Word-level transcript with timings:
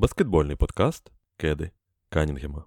Баскетбольний 0.00 0.56
подкаст 0.56 1.12
Кеди 1.36 1.70
Канінгема. 2.08 2.64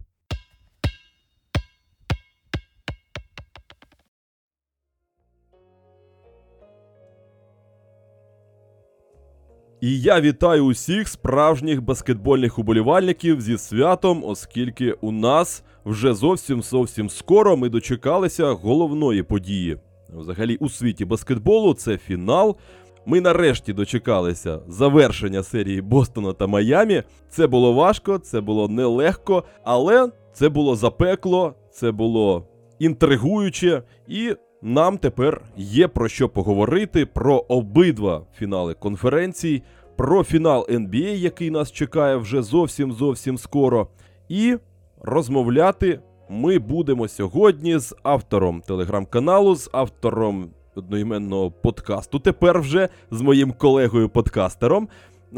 І 9.81 10.01
я 10.01 10.21
вітаю 10.21 10.65
усіх 10.65 11.07
справжніх 11.07 11.81
баскетбольних 11.81 12.59
уболівальників 12.59 13.41
зі 13.41 13.57
святом, 13.57 14.23
оскільки 14.23 14.91
у 14.91 15.11
нас 15.11 15.63
вже 15.85 16.13
зовсім 16.13 16.61
зовсім 16.61 17.09
скоро 17.09 17.57
ми 17.57 17.69
дочекалися 17.69 18.51
головної 18.51 19.23
події. 19.23 19.79
Взагалі, 20.09 20.55
у 20.55 20.69
світі 20.69 21.05
баскетболу 21.05 21.73
це 21.73 21.97
фінал. 21.97 22.57
Ми 23.05 23.21
нарешті 23.21 23.73
дочекалися 23.73 24.59
завершення 24.67 25.43
серії 25.43 25.81
Бостона 25.81 26.33
та 26.33 26.47
Майамі. 26.47 27.03
Це 27.29 27.47
було 27.47 27.73
важко, 27.73 28.17
це 28.17 28.41
було 28.41 28.67
нелегко, 28.67 29.43
але 29.63 30.09
це 30.33 30.49
було 30.49 30.75
запекло, 30.75 31.53
це 31.71 31.91
було 31.91 32.47
інтригуюче, 32.79 33.83
і 34.07 34.35
нам 34.61 34.97
тепер 34.97 35.41
є 35.57 35.87
про 35.87 36.07
що 36.07 36.29
поговорити 36.29 37.05
про 37.05 37.45
обидва 37.47 38.21
фінали 38.37 38.73
конференцій, 38.73 39.63
про 39.95 40.23
фінал 40.23 40.67
NBA, 40.69 41.15
який 41.15 41.51
нас 41.51 41.71
чекає 41.71 42.15
вже 42.15 42.41
зовсім 42.41 42.91
зовсім 42.91 43.37
скоро. 43.37 43.87
І 44.29 44.57
розмовляти 45.01 45.99
ми 46.29 46.59
будемо 46.59 47.07
сьогодні 47.07 47.77
з 47.77 47.95
автором 48.03 48.61
телеграм-каналу, 48.61 49.55
з 49.55 49.69
автором 49.73 50.49
одноіменного 50.75 51.51
подкасту. 51.51 52.19
Тепер 52.19 52.59
вже 52.59 52.89
з 53.11 53.21
моїм 53.21 53.51
колегою-подкастером, 53.51 54.87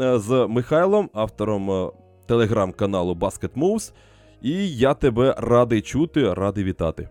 е, 0.00 0.18
з 0.18 0.46
Михайлом, 0.48 1.10
автором 1.12 1.70
е, 1.70 1.90
телеграм-каналу 2.26 3.14
Basket 3.14 3.50
Moves. 3.56 3.92
І 4.42 4.76
я 4.76 4.94
тебе 4.94 5.34
радий 5.38 5.82
чути, 5.82 6.34
радий 6.34 6.64
вітати. 6.64 7.08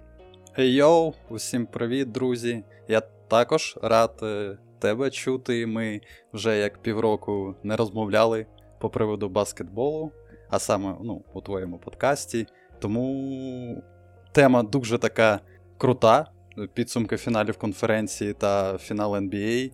Йоу, 0.58 1.14
усім 1.30 1.66
привіт, 1.66 2.12
друзі. 2.12 2.64
Я 2.88 3.02
також 3.28 3.78
рад 3.82 4.20
е, 4.23 4.58
тебе 4.80 5.10
чути. 5.10 5.67
Ми 5.67 6.02
вже 6.34 6.58
як 6.58 6.82
півроку 6.82 7.56
не 7.64 7.76
розмовляли 7.76 8.45
по 8.80 8.89
приводу 8.89 9.30
баскетболу, 9.30 10.12
а 10.50 10.60
саме 10.60 10.95
ну, 11.04 11.22
у 11.34 11.42
твоєму 11.42 11.78
подкасті. 11.78 12.48
Тому 12.80 13.84
тема 14.32 14.64
дуже 14.64 14.98
така 14.98 15.39
крута. 15.78 16.32
Підсумки 16.73 17.17
фіналів 17.17 17.58
конференції 17.58 18.34
та 18.34 18.78
фінал 18.78 19.14
NBA. 19.14 19.72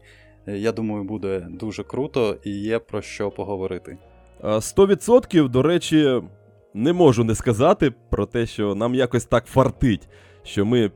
Я 0.48 0.72
думаю, 0.72 1.04
буде 1.04 1.48
дуже 1.50 1.84
круто 1.84 2.38
і 2.44 2.50
є 2.50 2.80
про 2.80 3.02
що 3.02 3.32
поговорити. 3.32 3.98
100%, 4.44 5.50
до 5.50 5.62
речі, 5.62 6.22
не 6.74 6.94
можу 6.94 7.24
не 7.24 7.36
сказати 7.36 7.94
про 8.10 8.26
те, 8.26 8.46
що 8.46 8.76
нам 8.76 8.96
якось 8.96 9.26
так 9.26 9.46
фартить, 9.46 10.10
що 10.44 10.66
ми 10.66 10.92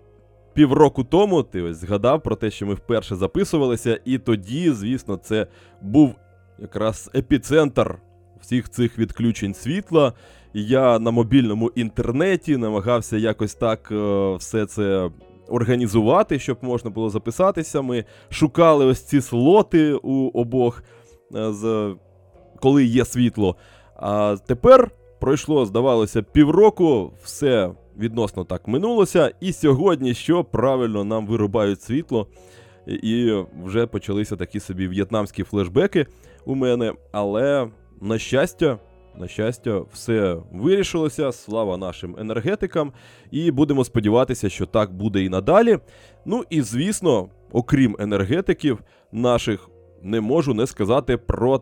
півроку 0.53 1.03
тому 1.03 1.43
ти 1.43 1.61
ось 1.61 1.77
згадав 1.77 2.23
про 2.23 2.35
те, 2.35 2.51
що 2.51 2.65
ми 2.65 2.73
вперше 2.73 3.15
записувалися, 3.15 3.99
і 4.05 4.17
тоді, 4.17 4.71
звісно, 4.71 5.17
це 5.17 5.47
був 5.81 6.15
якраз 6.59 7.11
епіцентр 7.15 7.97
всіх 8.41 8.69
цих 8.69 8.99
відключень 8.99 9.53
світла. 9.53 10.13
Я 10.53 10.99
на 10.99 11.11
мобільному 11.11 11.71
інтернеті 11.75 12.57
намагався 12.57 13.17
якось 13.17 13.55
так 13.55 13.91
е, 13.91 14.35
все 14.35 14.65
це 14.65 15.09
організувати, 15.47 16.39
щоб 16.39 16.57
можна 16.61 16.89
було 16.89 17.09
записатися. 17.09 17.81
Ми 17.81 18.05
шукали 18.29 18.85
ось 18.85 19.01
ці 19.01 19.21
слоти 19.21 19.93
у 19.93 20.27
обох, 20.27 20.83
е, 21.35 21.53
з, 21.53 21.95
коли 22.61 22.85
є 22.85 23.05
світло. 23.05 23.55
А 23.95 24.37
тепер 24.47 24.91
пройшло, 25.19 25.65
здавалося, 25.65 26.21
півроку, 26.21 27.13
все 27.23 27.71
відносно 27.97 28.43
так 28.43 28.67
минулося. 28.67 29.31
І 29.39 29.53
сьогодні, 29.53 30.13
що 30.13 30.43
правильно 30.43 31.03
нам 31.03 31.27
вирубають 31.27 31.81
світло. 31.81 32.27
І 32.87 33.33
вже 33.63 33.87
почалися 33.87 34.35
такі 34.35 34.59
собі 34.59 34.87
в'єтнамські 34.87 35.43
флешбеки 35.43 36.05
у 36.45 36.55
мене. 36.55 36.93
Але, 37.11 37.67
на 38.01 38.17
щастя, 38.19 38.79
на 39.17 39.27
щастя, 39.27 39.81
все 39.93 40.37
вирішилося. 40.51 41.31
Слава 41.31 41.77
нашим 41.77 42.15
енергетикам. 42.19 42.93
І 43.31 43.51
будемо 43.51 43.83
сподіватися, 43.85 44.49
що 44.49 44.65
так 44.65 44.93
буде 44.93 45.23
і 45.23 45.29
надалі. 45.29 45.79
Ну 46.25 46.43
і 46.49 46.61
звісно, 46.61 47.29
окрім 47.51 47.95
енергетиків, 47.99 48.79
наших 49.11 49.69
не 50.01 50.21
можу 50.21 50.53
не 50.53 50.67
сказати 50.67 51.17
про 51.17 51.61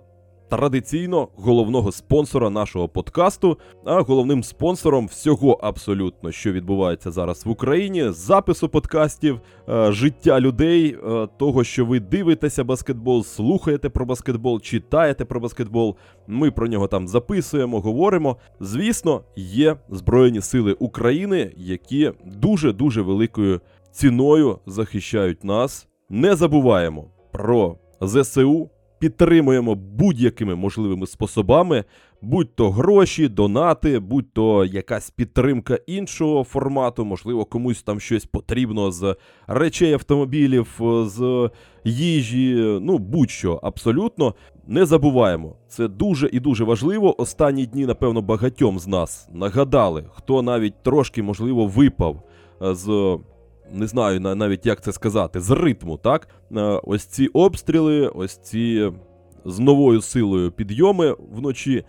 традиційно 0.58 1.28
головного 1.36 1.92
спонсора 1.92 2.50
нашого 2.50 2.88
подкасту, 2.88 3.58
а 3.86 4.02
головним 4.02 4.44
спонсором 4.44 5.08
всього 5.08 5.52
абсолютно, 5.52 6.32
що 6.32 6.52
відбувається 6.52 7.12
зараз 7.12 7.46
в 7.46 7.50
Україні, 7.50 8.10
запису 8.10 8.70
подкастів, 8.70 9.42
е, 9.70 9.92
життя 9.92 10.40
людей, 10.40 10.98
е, 11.04 11.28
того, 11.38 11.64
що 11.64 11.86
ви 11.86 12.00
дивитеся 12.00 12.64
баскетбол, 12.64 13.24
слухаєте 13.24 13.90
про 13.90 14.06
баскетбол, 14.06 14.62
читаєте 14.62 15.26
про 15.26 15.40
баскетбол. 15.40 15.96
Ми 16.28 16.52
про 16.52 16.68
нього 16.68 16.88
там 16.88 17.08
записуємо, 17.08 17.80
говоримо. 17.80 18.38
Звісно, 18.60 19.22
є 19.36 19.76
Збройні 19.90 20.42
Сили 20.42 20.74
України, 20.74 21.54
які 21.58 22.12
дуже 22.26 22.74
дуже 22.74 23.02
великою 23.02 23.62
ціною 23.92 24.60
захищають 24.66 25.44
нас. 25.44 25.88
Не 26.10 26.36
забуваємо 26.36 27.06
про 27.32 27.78
ЗСУ 28.02 28.70
підтримуємо 29.04 29.76
будь-якими 29.76 30.56
можливими 30.56 31.08
способами, 31.08 31.84
будь 32.22 32.56
то 32.56 32.72
гроші, 32.72 33.28
донати, 33.28 34.00
будь 34.00 34.34
то 34.34 34.66
якась 34.66 35.10
підтримка 35.10 35.80
іншого 35.88 36.44
формату, 36.44 37.06
можливо, 37.06 37.46
комусь 37.46 37.84
там 37.84 38.00
щось 38.00 38.26
потрібно 38.26 38.92
з 38.92 39.16
речей 39.48 39.94
автомобілів, 39.94 40.80
з 41.06 41.50
їжі, 41.84 42.80
ну 42.82 42.98
будь-що 42.98 43.60
абсолютно. 43.64 44.36
Не 44.68 44.86
забуваємо, 44.86 45.56
це 45.68 45.88
дуже 45.88 46.30
і 46.34 46.40
дуже 46.40 46.64
важливо. 46.64 47.22
Останні 47.22 47.66
дні, 47.66 47.86
напевно, 47.86 48.22
багатьом 48.22 48.80
з 48.80 48.88
нас 48.88 49.30
нагадали, 49.34 50.06
хто 50.14 50.42
навіть 50.42 50.84
трошки, 50.84 51.24
можливо, 51.24 51.68
випав 51.68 52.24
з 52.62 53.18
не 53.72 53.88
знаю 53.88 54.20
навіть 54.20 54.66
як 54.66 54.82
це 54.82 54.92
сказати, 54.92 55.42
з 55.42 55.50
ритму, 55.50 55.98
так? 55.98 56.28
Е, 56.52 56.62
ось 56.84 57.06
ці 57.06 57.28
обстріли, 57.28 58.08
ось 58.08 58.38
ці 58.38 58.92
з 59.46 59.60
новою 59.60 60.02
силою 60.02 60.52
підйоми 60.52 61.16
вночі. 61.32 61.84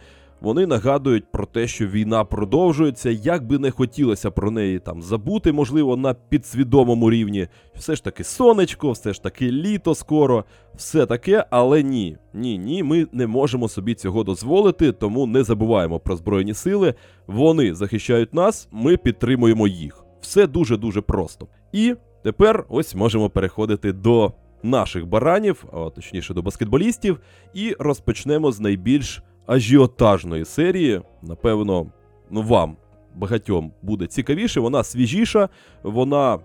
Вони 0.45 0.67
нагадують 0.67 1.33
про 1.33 1.47
те, 1.47 1.67
що 1.67 1.87
війна 1.87 2.25
продовжується, 2.25 3.11
як 3.11 3.47
би 3.47 3.59
не 3.59 3.71
хотілося 3.71 4.31
про 4.31 4.51
неї 4.51 4.79
там 4.79 5.03
забути, 5.03 5.53
можливо, 5.53 5.97
на 5.97 6.15
підсвідомому 6.15 7.11
рівні. 7.11 7.49
Все 7.75 7.97
ж 7.97 8.05
таки 8.05 8.25
сонечко, 8.25 8.91
все 8.91 9.13
ж 9.13 9.23
таки 9.23 9.53
літо 9.53 9.95
скоро, 9.95 10.45
все 10.75 11.07
таке, 11.07 11.47
але 11.51 11.83
ні, 11.83 12.17
ні, 12.34 12.59
ні, 12.59 12.83
ми 12.83 13.07
не 13.13 13.27
можемо 13.27 13.69
собі 13.69 13.95
цього 13.95 14.25
дозволити, 14.25 14.93
тому 14.93 15.27
не 15.27 15.45
забуваємо 15.45 16.01
про 16.01 16.17
Збройні 16.17 16.55
сили. 16.55 16.95
Вони 17.27 17.75
захищають 17.75 18.34
нас, 18.34 18.69
ми 18.73 18.97
підтримуємо 18.97 19.67
їх. 19.67 20.05
Все 20.21 20.47
дуже 20.47 20.77
дуже 20.77 21.01
просто. 21.01 21.47
І 21.75 21.95
тепер 22.23 22.65
ось 22.69 22.95
можемо 22.95 23.31
переходити 23.31 23.93
до 23.93 24.33
наших 24.62 25.07
баранів, 25.07 25.65
а 25.73 25.91
точніше 25.91 26.35
до 26.35 26.43
баскетболістів, 26.43 27.21
і 27.55 27.77
розпочнемо 27.79 28.53
з 28.53 28.61
найбільш 28.61 29.23
ажіотажної 29.47 30.45
серії. 30.45 31.01
Напевно, 31.23 31.87
ну 32.31 32.43
вам 32.43 32.77
багатьом 33.15 33.73
буде 33.83 34.07
цікавіше. 34.07 34.61
Вона 34.61 34.84
свіжіша, 34.84 35.49
вона 35.83 36.39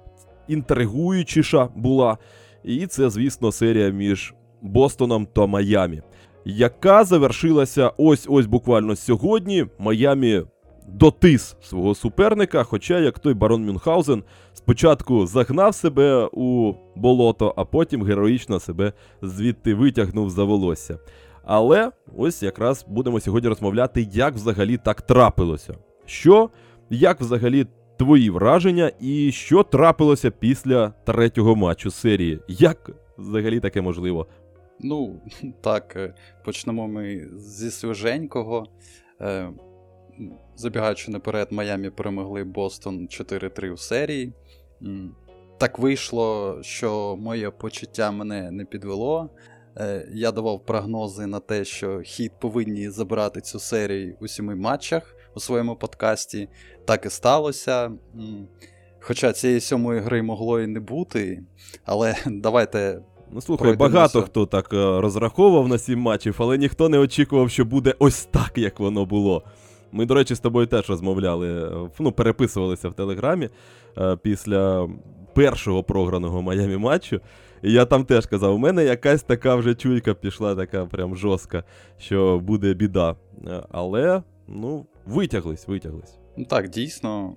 інтригуючіша 0.48 1.70
була. 1.76 2.18
І 2.64 2.88
це, 2.88 3.10
звісно, 3.10 3.52
серія 3.52 3.90
між 3.90 4.34
Бостоном 4.62 5.26
та 5.26 5.46
Майамі, 5.46 6.02
яка 6.46 7.04
завершилася 7.04 7.92
ось 7.98 8.26
ось 8.30 8.46
буквально 8.46 8.96
сьогодні. 8.96 9.66
Майамі 9.80 10.42
дотис 10.94 11.56
свого 11.62 11.96
суперника. 11.96 12.64
Хоча, 12.64 13.00
як 13.00 13.20
той 13.20 13.34
барон 13.34 13.66
Мюнхгаузен, 13.66 14.24
спочатку 14.54 15.26
загнав 15.26 15.76
себе 15.76 16.30
у 16.32 16.74
болото, 16.96 17.54
а 17.58 17.66
потім 17.66 18.04
героїчно 18.04 18.60
себе 18.60 18.94
звідти 19.22 19.74
витягнув 19.74 20.30
за 20.30 20.44
волосся. 20.44 21.00
Але 21.44 21.92
ось 22.18 22.44
якраз 22.44 22.86
будемо 22.88 23.20
сьогодні 23.20 23.50
розмовляти, 23.50 24.08
як 24.12 24.34
взагалі 24.34 24.78
так 24.78 25.02
трапилося. 25.02 25.74
Що, 26.06 26.50
як 26.90 27.22
взагалі 27.22 27.66
твої 27.98 28.30
враження, 28.30 28.92
і 29.00 29.32
що 29.32 29.64
трапилося 29.64 30.32
після 30.32 30.90
третього 30.90 31.56
матчу 31.56 31.92
серії? 31.92 32.40
Як 32.48 32.92
взагалі 33.18 33.60
таке 33.60 33.82
можливо? 33.82 34.28
Ну, 34.80 35.22
так, 35.62 35.96
е, 35.96 36.14
почнемо 36.46 36.88
ми 36.88 37.28
зі 37.38 37.72
свіженького. 37.72 38.66
Забігаючи 40.56 41.12
наперед, 41.12 41.48
Майамі 41.52 41.90
перемогли 41.90 42.44
Бостон 42.44 43.08
4-3 43.08 43.72
у 43.72 43.78
серії. 43.78 44.34
Так 45.58 45.80
вийшло, 45.80 46.58
що 46.62 47.18
моє 47.20 47.50
почуття 47.50 48.12
мене 48.12 48.52
не 48.52 48.66
підвело. 48.66 49.30
Е, 49.78 50.08
я 50.14 50.32
давав 50.32 50.66
прогнози 50.66 51.28
на 51.28 51.40
те, 51.40 51.66
що 51.66 52.02
хід 52.02 52.32
повинні 52.40 52.90
забрати 52.90 53.42
цю 53.42 53.60
серію 53.60 54.16
у 54.20 54.28
сіми 54.28 54.56
матчах 54.56 55.16
у 55.36 55.40
своєму 55.40 55.76
подкасті. 55.76 56.50
Так 56.86 57.06
і 57.06 57.10
сталося. 57.10 57.92
Хоча 59.00 59.34
цієї 59.34 59.60
сьомої 59.60 60.00
гри 60.00 60.22
могло 60.22 60.62
і 60.62 60.68
не 60.68 60.80
бути, 60.80 61.44
але 61.86 62.16
давайте. 62.26 63.02
Ну, 63.32 63.42
слухай, 63.42 63.76
багато 63.76 64.22
хто 64.22 64.46
так 64.46 64.74
е, 64.74 65.02
розраховував 65.02 65.68
на 65.68 65.78
сім 65.78 66.00
матчів, 66.00 66.36
але 66.38 66.58
ніхто 66.58 66.90
не 66.90 66.98
очікував, 66.98 67.50
що 67.50 67.66
буде 67.66 67.96
ось 68.00 68.26
так, 68.26 68.52
як 68.56 68.80
воно 68.80 69.06
було. 69.06 69.44
Ми, 69.92 70.06
до 70.06 70.14
речі, 70.14 70.36
з 70.36 70.40
тобою 70.40 70.68
теж 70.68 70.90
розмовляли, 70.90 71.64
е, 71.64 71.90
ну, 72.00 72.12
переписувалися 72.12 72.90
в 72.90 72.94
Телеграмі 72.94 73.50
е, 73.98 74.16
після 74.16 74.90
першого 75.34 75.84
програного 75.84 76.42
Майамі 76.42 76.78
матчу. 76.78 77.22
І 77.64 77.72
я 77.72 77.86
там 77.86 78.06
теж 78.06 78.26
казав, 78.26 78.56
у 78.56 78.58
мене 78.58 78.84
якась 78.84 79.24
така 79.24 79.56
вже 79.56 79.76
чуйка 79.76 80.14
пішла, 80.14 80.56
така 80.56 80.86
прям 80.86 81.16
жорстка, 81.16 81.64
що 81.98 82.40
буде 82.40 82.74
біда. 82.74 83.16
Е, 83.48 83.64
Але, 83.72 84.24
ну, 84.48 84.86
витяглись, 85.06 85.68
витяглись. 85.68 86.18
Ну 86.38 86.46
так, 86.46 86.70
дійсно. 86.70 87.36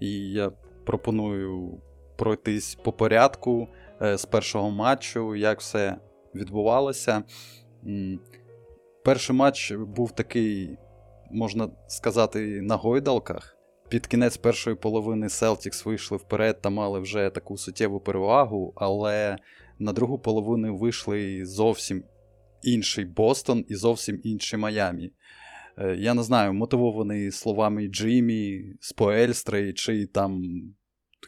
І 0.00 0.10
я 0.32 0.50
пропоную 0.86 1.80
пройтись 2.16 2.74
по 2.74 2.92
порядку 2.92 3.68
е, 4.02 4.18
з 4.18 4.24
першого 4.24 4.70
матчу, 4.70 5.34
як 5.34 5.60
все 5.60 5.96
відбувалося. 6.34 7.22
Перший 9.04 9.36
матч 9.36 9.72
був 9.72 10.12
такий, 10.12 10.76
можна 11.30 11.68
сказати, 11.88 12.60
на 12.62 12.76
гойдалках. 12.76 13.58
Під 13.88 14.06
кінець 14.06 14.36
першої 14.36 14.76
половини 14.76 15.26
Celtics 15.26 15.84
вийшли 15.84 16.16
вперед 16.16 16.60
та 16.60 16.70
мали 16.70 17.00
вже 17.00 17.30
таку 17.30 17.58
суттєву 17.58 18.00
перевагу, 18.00 18.72
але 18.76 19.38
на 19.78 19.92
другу 19.92 20.18
половину 20.18 20.76
вийшли 20.76 21.46
зовсім 21.46 22.04
інший 22.62 23.04
Бостон 23.04 23.64
і 23.68 23.74
зовсім 23.74 24.20
інший 24.24 24.58
Майамі. 24.58 25.12
Е, 25.78 25.96
Я 25.98 26.14
не 26.14 26.22
знаю, 26.22 26.52
мотивований 26.52 27.30
словами 27.30 27.88
Джиммі, 27.88 28.64
Споельстри 28.80 29.72
чи 29.72 30.06
там 30.06 30.42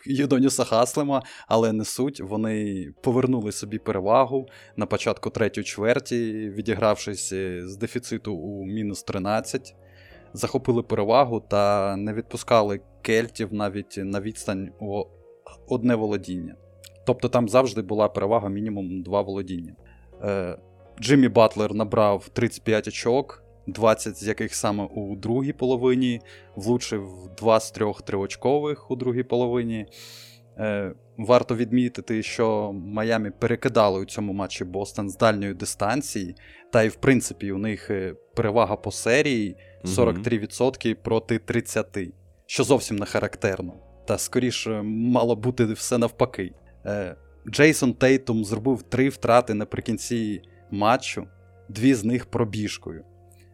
Юдоніса 0.07 0.65
Хаслема, 0.65 1.23
але 1.49 1.73
не 1.73 1.85
суть. 1.85 2.21
Вони 2.21 2.87
повернули 3.03 3.53
собі 3.53 3.79
перевагу 3.79 4.49
на 4.77 4.87
початку 4.87 5.31
третьої 5.31 5.65
чверті, 5.65 6.51
відігравшись 6.51 7.33
е, 7.33 7.69
з 7.69 7.77
дефіциту 7.77 8.35
у 8.35 8.67
мінус 8.67 9.03
13. 9.03 9.75
Захопили 10.33 10.83
перевагу 10.83 11.41
та 11.41 11.97
не 11.97 12.13
відпускали 12.13 12.81
кельтів 13.03 13.55
навіть 13.55 13.99
на 14.03 14.21
відстань 14.21 14.71
у 14.81 15.05
одне 15.69 15.95
володіння. 15.95 16.55
Тобто 17.07 17.29
там 17.29 17.49
завжди 17.49 17.83
була 17.83 18.09
перевага 18.09 18.49
мінімум 18.49 19.03
два 19.03 19.23
володіння. 19.23 19.75
Е, 20.23 20.59
Джиммі 21.01 21.29
Батлер 21.29 21.75
набрав 21.75 22.29
35 22.29 22.89
очок, 22.89 23.45
20 23.67 24.17
з 24.17 24.27
яких 24.27 24.55
саме 24.55 24.85
у 24.85 25.17
другій 25.17 25.53
половині, 25.53 26.21
влучив 26.57 27.09
2 27.39 27.61
з 27.61 27.71
3 27.71 27.93
триочкових 28.05 28.91
у 28.91 28.97
другій 28.97 29.23
половині. 29.23 29.87
Е, 30.59 30.95
Варто 31.19 31.57
відмітити, 31.57 32.23
що 32.23 32.73
Майамі 32.73 33.31
перекидали 33.31 34.01
у 34.01 34.05
цьому 34.05 34.33
матчі 34.33 34.65
Бостон 34.65 35.11
з 35.11 35.17
дальньої 35.17 35.55
дистанції, 35.55 36.35
та 36.73 36.83
й 36.83 36.89
в 36.89 36.95
принципі 36.95 37.53
у 37.53 37.59
них 37.59 37.91
е, 37.91 38.15
перевага 38.35 38.77
по 38.77 38.91
серії 38.91 39.57
43% 39.85 40.95
проти 40.95 41.39
30%, 41.39 42.13
що 42.47 42.65
зовсім 42.65 42.97
не 42.97 43.07
характерно. 43.07 43.73
Та 44.07 44.19
скоріше 44.19 44.83
мало 44.83 45.37
бути 45.37 45.65
все 45.65 45.99
навпаки. 45.99 46.53
Е, 46.87 47.17
Джейсон 47.49 47.95
Тейтум 47.95 48.45
зробив 48.45 48.83
три 48.83 49.09
втрати 49.09 49.55
наприкінці 49.55 50.43
матчу, 50.71 51.27
дві 51.69 51.95
з 51.95 52.05
них 52.05 52.27
пробіжкою. 52.27 53.05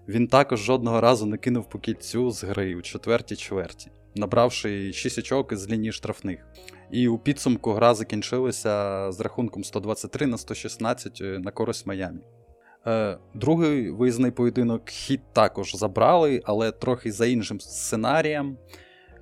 Він 0.09 0.27
також 0.27 0.61
жодного 0.61 1.01
разу 1.01 1.27
не 1.27 1.37
кинув 1.37 1.69
по 1.69 1.79
кільцю 1.79 2.31
з 2.31 2.45
гри 2.45 2.75
у 2.75 2.83
четвертій 2.83 3.37
чверті, 3.37 3.91
набравши 4.15 4.93
6 4.93 5.19
очок 5.19 5.55
з 5.55 5.71
лінії 5.71 5.93
штрафних. 5.93 6.47
І 6.91 7.09
у 7.09 7.19
підсумку 7.19 7.73
гра 7.73 7.95
закінчилася 7.95 9.07
з 9.13 9.21
рахунком 9.21 9.65
123 9.65 10.27
на 10.27 10.39
116 10.39 11.21
на 11.21 11.51
користь 11.51 11.87
Майамі. 11.87 12.21
Е, 12.87 13.19
Другий 13.35 13.91
виїзний 13.91 14.31
поєдинок 14.31 14.89
хід 14.89 15.21
також 15.33 15.77
забрали, 15.77 16.43
але 16.45 16.73
трохи 16.73 17.13
за 17.13 17.27
іншим 17.27 17.61
сценарієм. 17.61 18.57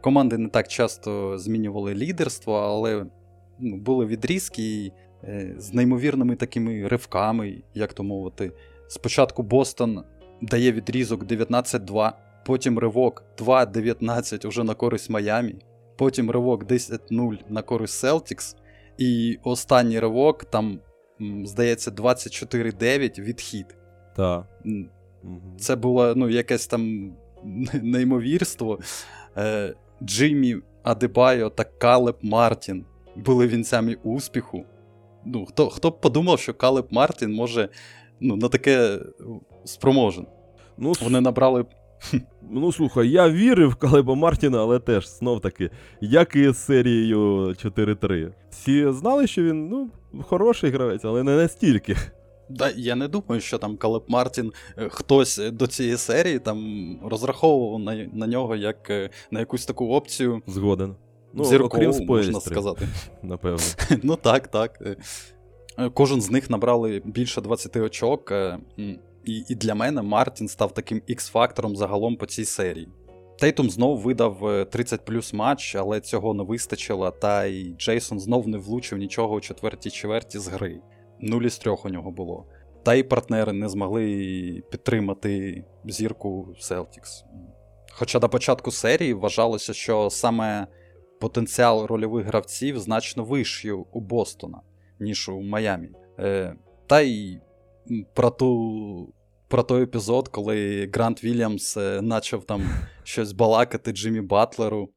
Команди 0.01 0.39
не 0.39 0.49
так 0.49 0.69
часто 0.69 1.39
змінювали 1.39 1.95
лідерство, 1.95 2.55
але 2.55 3.07
ну, 3.59 3.77
були 3.77 4.07
відрізки 4.07 4.93
е, 5.25 5.55
з 5.59 5.75
неймовірними 5.75 6.37
такими 6.37 6.89
ривками, 6.89 7.63
як 7.75 7.93
то 7.93 8.03
мовити. 8.03 8.53
Спочатку 8.89 9.43
Бостон 9.43 10.05
дає 10.43 10.73
відрізок 10.73 11.25
19-2, 11.25 12.13
потім 12.47 12.79
ривок 12.79 13.25
2-19 13.39 14.47
уже 14.47 14.65
на 14.65 14.75
користь 14.75 15.11
Майамі, 15.11 15.55
потім 15.97 16.31
ривок 16.31 16.65
10-0 16.65 17.39
на 17.49 17.63
користь 17.63 18.05
Celtics, 18.05 18.57
і 18.99 19.39
останній 19.45 20.01
ривок 20.01 20.45
там, 20.45 20.81
здається, 21.45 21.91
24-9 21.91 23.21
відхід. 23.21 23.77
Так. 24.17 24.47
Це 25.59 25.77
було 25.77 26.15
ну, 26.15 26.29
якесь 26.29 26.67
там 26.67 27.13
неймовірство. 27.83 28.79
Е, 29.37 29.75
Джиммі 30.03 30.57
Адебайо 30.83 31.51
та 31.51 31.65
Калеб 31.65 32.17
Мартін 32.23 32.85
були 33.17 33.47
вінцями 33.47 33.97
успіху. 34.03 34.65
Ну, 35.25 35.47
Хто 35.47 35.69
хто 35.69 35.91
б 35.91 36.01
подумав, 36.01 36.41
що 36.41 36.55
Калеб 36.55 36.87
Мартін 36.91 37.33
може 37.33 37.69
ну, 38.21 38.37
на 38.37 38.49
таке 38.49 38.99
спроможен. 39.65 40.27
Ну, 40.79 40.93
Вони 41.03 41.21
набрали. 41.21 41.65
ну, 42.51 42.73
слухай, 42.73 43.09
я 43.09 43.31
вірив 43.31 43.71
в 43.71 43.75
Калеба 43.75 44.15
Мартіна, 44.15 44.59
але 44.59 44.79
теж 44.79 45.09
знов 45.09 45.41
таки, 45.41 45.71
як 46.01 46.37
і 46.37 46.51
з 46.51 46.59
серією 46.65 47.47
4-3. 47.47 48.33
Всі 48.51 48.93
знали, 48.93 49.27
що 49.27 49.43
він 49.43 49.69
ну, 49.69 49.91
хороший 50.23 50.71
гравець, 50.71 51.05
але 51.05 51.23
не 51.23 51.37
настільки. 51.37 51.97
Да, 52.49 52.71
я 52.77 52.95
не 52.95 53.09
думаю, 53.09 53.41
що 53.41 53.59
там 53.59 53.77
Калеб 53.77 54.05
Мартін 54.09 54.53
е, 54.79 54.89
хтось 54.89 55.39
до 55.53 55.67
цієї 55.67 55.97
серії 55.97 56.39
там 56.39 56.99
розраховував 57.05 57.81
на, 57.81 57.95
на 58.13 58.27
нього 58.27 58.57
як 58.57 58.91
е, 58.91 59.11
на 59.31 59.41
якусь 59.41 59.67
таку 59.67 59.89
опцію. 59.89 60.43
Згоден. 60.47 60.95
Ну, 61.35 61.45
зіркову, 61.45 61.67
окрім 61.67 62.07
можна 62.07 62.41
сказати. 62.41 62.89
напевно. 63.23 63.59
Ну 64.03 64.17
так, 64.17 64.49
так. 64.49 64.79
Е, 64.81 64.97
е, 65.79 65.91
Кожен 65.91 66.21
з 66.23 66.31
них 66.31 66.51
набрали 66.51 67.03
більше 67.05 67.41
20 67.41 67.77
очок. 67.77 68.31
е, 68.31 68.59
І, 69.25 69.45
і 69.49 69.55
для 69.55 69.75
мене 69.75 70.03
Мартін 70.03 70.49
став 70.49 70.75
таким 70.75 71.03
X-фактором 71.09 71.77
загалом 71.77 72.17
по 72.17 72.27
цій 72.27 72.45
серії. 72.45 72.89
Тейтум 73.39 73.71
знов 73.71 74.01
видав 74.01 74.47
е, 74.47 74.65
30 74.65 75.05
плюс 75.05 75.33
матч, 75.33 75.75
але 75.75 76.01
цього 76.01 76.35
не 76.35 76.43
вистачило, 76.43 77.11
та 77.11 77.45
й 77.45 77.75
Джейсон 77.79 78.21
знов 78.21 78.49
не 78.49 78.59
влучив 78.59 78.99
нічого 78.99 79.35
у 79.35 79.41
четвертій 79.41 79.91
чверті 79.91 80.39
з 80.39 80.49
гри. 80.49 80.81
Нулі 81.21 81.51
з 81.51 81.59
трьох 81.59 81.85
у 81.85 81.89
нього 81.89 82.11
було. 82.11 82.47
Та 82.83 82.95
й 82.95 83.03
партнери 83.03 83.53
не 83.53 83.69
змогли 83.69 84.63
підтримати 84.71 85.65
зірку 85.85 86.55
Celtics. 86.61 87.25
Хоча 87.93 88.19
до 88.19 88.29
початку 88.29 88.71
серії 88.71 89.15
вважалося, 89.15 89.75
що 89.75 90.11
саме 90.11 90.67
потенціал 91.21 91.87
рольових 91.87 92.27
гравців 92.27 92.79
значно 92.79 93.25
вищий 93.25 93.73
у 93.73 94.01
Бостона, 94.01 94.61
ніж 95.01 95.29
у 95.29 95.41
Майамі. 95.41 95.89
Е, 96.19 96.57
та 96.87 97.01
й 97.01 97.41
про 98.15 98.31
ту. 98.31 99.15
Про 99.55 99.63
той 99.63 99.83
епізод, 99.83 100.29
коли 100.29 100.91
Грант 100.95 101.25
Вільямс 101.25 101.77
е, 101.77 102.03
почав 102.11 102.45
там 102.45 102.63
щось 103.05 103.33
балакати 103.33 103.93
Джиммі 103.93 104.21
Батлеру. 104.21 104.89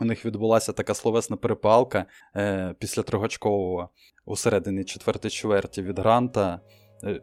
У 0.00 0.04
них 0.04 0.24
відбулася 0.24 0.72
така 0.72 0.94
словесна 0.94 1.36
перепалка 1.36 2.06
е, 2.36 2.74
після 2.78 3.02
трьохочкового 3.02 3.88
у 4.26 4.36
середині 4.36 4.84
четвертої 4.84 5.30
чверті 5.32 5.82
від 5.82 5.98
Гранта. 5.98 6.60
Е, 7.04 7.20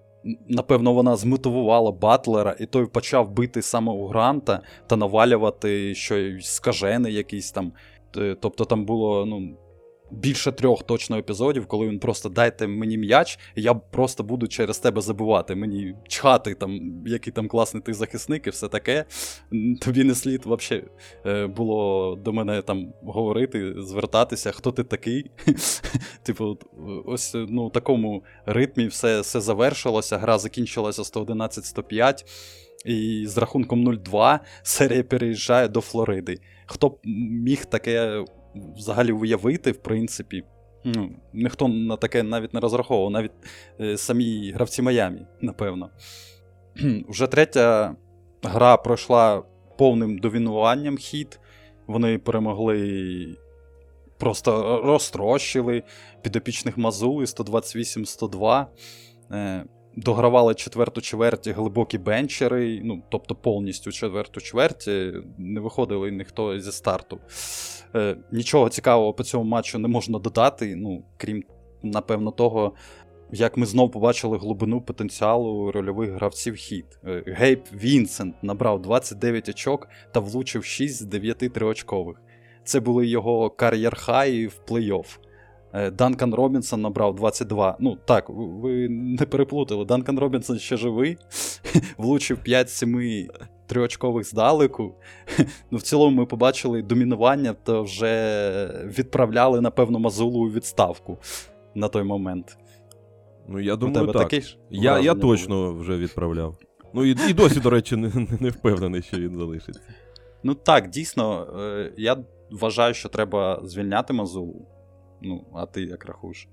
напевно, 0.47 0.93
вона 0.93 1.15
змотивувала 1.15 1.91
Батлера, 1.91 2.55
і 2.59 2.65
той 2.65 2.85
почав 2.85 3.31
бити 3.31 3.61
саме 3.61 3.91
у 3.91 4.07
Гранта 4.07 4.61
та 4.87 4.95
навалювати, 4.95 5.95
що 5.95 6.17
й 6.17 6.41
скажений 6.41 7.13
якийсь 7.13 7.51
там. 7.51 7.73
Е, 8.17 8.35
Тобто 8.41 8.65
там 8.65 8.85
було 8.85 9.25
ну, 9.25 9.57
більше 10.11 10.51
трьох 10.51 10.83
точно 10.83 11.17
епізодів, 11.17 11.65
коли 11.67 11.87
він 11.87 11.99
просто 11.99 12.29
дайте 12.29 12.67
мені 12.67 12.97
м'яч, 12.97 13.39
і 13.55 13.61
я 13.61 13.73
просто 13.73 14.23
буду 14.23 14.47
через 14.47 14.79
тебе 14.79 15.01
забивати. 15.01 15.55
Мені 15.55 15.95
чхати, 16.07 16.55
там, 16.55 17.03
який 17.05 17.33
там 17.33 17.47
класний 17.47 17.83
ти 17.83 17.93
захисник 17.93 18.47
і 18.47 18.49
все 18.49 18.67
таке. 18.67 19.05
Тобі 19.81 20.03
не 20.03 20.15
слід 20.15 20.45
взагалі 20.45 20.83
було 21.47 22.15
до 22.15 22.33
мене 22.33 22.61
там 22.61 22.93
говорити, 23.03 23.73
звертатися, 23.77 24.51
хто 24.51 24.71
ти 24.71 24.83
такий. 24.83 25.31
Типу, 26.23 26.57
ось 27.05 27.35
ну, 27.35 27.63
у 27.63 27.69
такому 27.69 28.23
ритмі 28.45 28.87
все, 28.87 29.21
все 29.21 29.41
завершилося, 29.41 30.17
гра 30.17 30.37
закінчилася 30.37 31.01
111-105. 31.01 32.25
І 32.85 33.23
з 33.27 33.37
рахунком 33.37 33.87
0-2 33.87 34.39
серія 34.63 35.03
переїжджає 35.03 35.67
до 35.67 35.81
Флориди. 35.81 36.39
Хто 36.65 36.89
б 36.89 36.99
міг 37.03 37.65
таке 37.65 38.25
взагалі 38.55 39.11
уявити, 39.11 39.71
в 39.71 39.77
принципі. 39.77 40.43
Ну, 40.85 41.09
Ніхто 41.33 41.67
на 41.67 41.97
таке 41.97 42.23
навіть 42.23 42.53
не 42.53 42.59
розраховував, 42.59 43.11
навіть 43.11 43.31
е, 43.79 43.97
самі 43.97 44.51
гравці 44.51 44.81
Майамі, 44.81 45.25
напевно. 45.41 45.89
Вже 47.09 47.27
третя 47.27 47.95
гра 48.43 48.77
пройшла 48.77 49.43
повним 49.77 50.17
довінуванням 50.17 50.97
хід. 50.97 51.39
Вони 51.87 52.17
перемогли, 52.17 53.37
просто 54.17 54.81
розтрощили 54.85 55.83
підопічних 56.21 56.77
Мазули 56.77 57.25
128-102. 57.25 58.65
Е, 59.31 59.65
догравали 59.95 60.55
четверту 60.55 61.01
чверть 61.01 61.47
глибокі 61.47 61.97
бенчери, 61.97 62.81
ну, 62.83 63.03
тобто 63.09 63.35
повністю 63.35 63.91
четверту 63.91 64.41
чверть, 64.41 64.89
не 65.37 65.59
виходили 65.59 66.11
ніхто 66.11 66.59
зі 66.59 66.71
старту. 66.71 67.19
Е, 67.95 68.17
Нічого 68.31 68.69
цікавого 68.69 69.13
по 69.13 69.23
цьому 69.23 69.43
матчу 69.43 69.79
не 69.79 69.87
можна 69.87 70.19
додати, 70.19 70.75
ну, 70.75 71.03
крім, 71.17 71.43
напевно, 71.83 72.31
того, 72.31 72.73
як 73.31 73.57
ми 73.57 73.65
знов 73.65 73.91
побачили 73.91 74.37
глибину 74.37 74.81
потенціалу 74.81 75.71
рольових 75.71 76.11
гравців 76.11 76.55
хід. 76.55 76.85
Е, 77.05 77.23
Гейб 77.27 77.63
Вінсент 77.73 78.35
набрав 78.41 78.81
29 78.81 79.49
очок 79.49 79.87
та 80.11 80.19
влучив 80.19 80.65
6 80.65 80.95
з 80.95 81.01
9 81.01 81.37
триочкових. 81.37 82.21
Це 82.63 82.79
були 82.79 83.07
його 83.07 83.49
кар'єр-хаї 83.49 84.47
в 84.47 84.61
плей-офф. 84.67 85.17
Е, 85.73 85.91
Данкан 85.91 86.33
Робінсон 86.33 86.81
набрав 86.81 87.15
22. 87.15 87.77
Ну, 87.79 87.97
так, 88.05 88.25
ви 88.29 88.89
не 88.89 89.25
переплутали. 89.25 89.85
Данкан 89.85 90.19
Робінсон 90.19 90.59
ще 90.59 90.77
живий, 90.77 91.17
влучив 91.97 92.37
5-7 92.47 93.29
триочкових 93.67 94.27
здалеку. 94.29 94.95
Ну, 95.71 95.77
В 95.77 95.81
цілому 95.81 96.17
ми 96.17 96.25
побачили 96.25 96.81
домінування, 96.81 97.53
то 97.63 97.83
вже 97.83 98.83
відправляли, 98.97 99.61
напевно, 99.61 99.99
Мазулу 99.99 100.39
у 100.45 100.51
відставку 100.51 101.17
на 101.75 101.87
той 101.87 102.03
момент. 102.03 102.57
Ну, 103.47 103.59
я 103.59 103.75
думаю, 103.75 104.11
так. 104.11 104.41
ж 104.41 104.57
Я, 104.69 104.99
я 104.99 105.15
точно 105.15 105.55
було? 105.55 105.73
вже 105.73 105.97
відправляв. 105.97 106.57
Ну 106.93 107.05
і, 107.05 107.15
і 107.29 107.33
досі, 107.33 107.59
до 107.59 107.69
речі, 107.69 107.95
не, 107.95 108.07
не- 108.07 108.37
не 108.39 108.49
впевнений, 108.49 109.01
що 109.01 109.17
він 109.17 109.35
залишиться. 109.35 109.81
Ну 110.43 110.53
так, 110.53 110.89
дійсно, 110.89 111.47
е, 111.61 111.93
я 111.97 112.17
вважаю, 112.51 112.93
що 112.93 113.09
треба 113.09 113.61
звільняти 113.63 114.13
Мазулу. 114.13 114.65
Ну, 115.23 115.43
а 115.53 115.65
ти 115.65 115.81
як 115.81 116.05
рахуєш? 116.05 116.47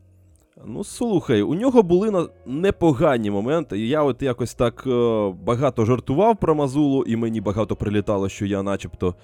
Ну, 0.65 0.85
слухай, 0.85 1.43
у 1.43 1.55
нього 1.55 1.83
були 1.83 2.29
непогані 2.47 3.31
моменти. 3.31 3.79
Я 3.79 4.03
от 4.03 4.23
якось 4.23 4.55
так 4.55 4.85
е, 4.87 5.33
багато 5.45 5.85
жартував 5.85 6.37
про 6.37 6.55
Мазулу, 6.55 7.03
і 7.03 7.17
мені 7.17 7.41
багато 7.41 7.77
прилітало, 7.77 8.29
що 8.29 8.47
я 8.47 8.63
начебто 8.63 9.15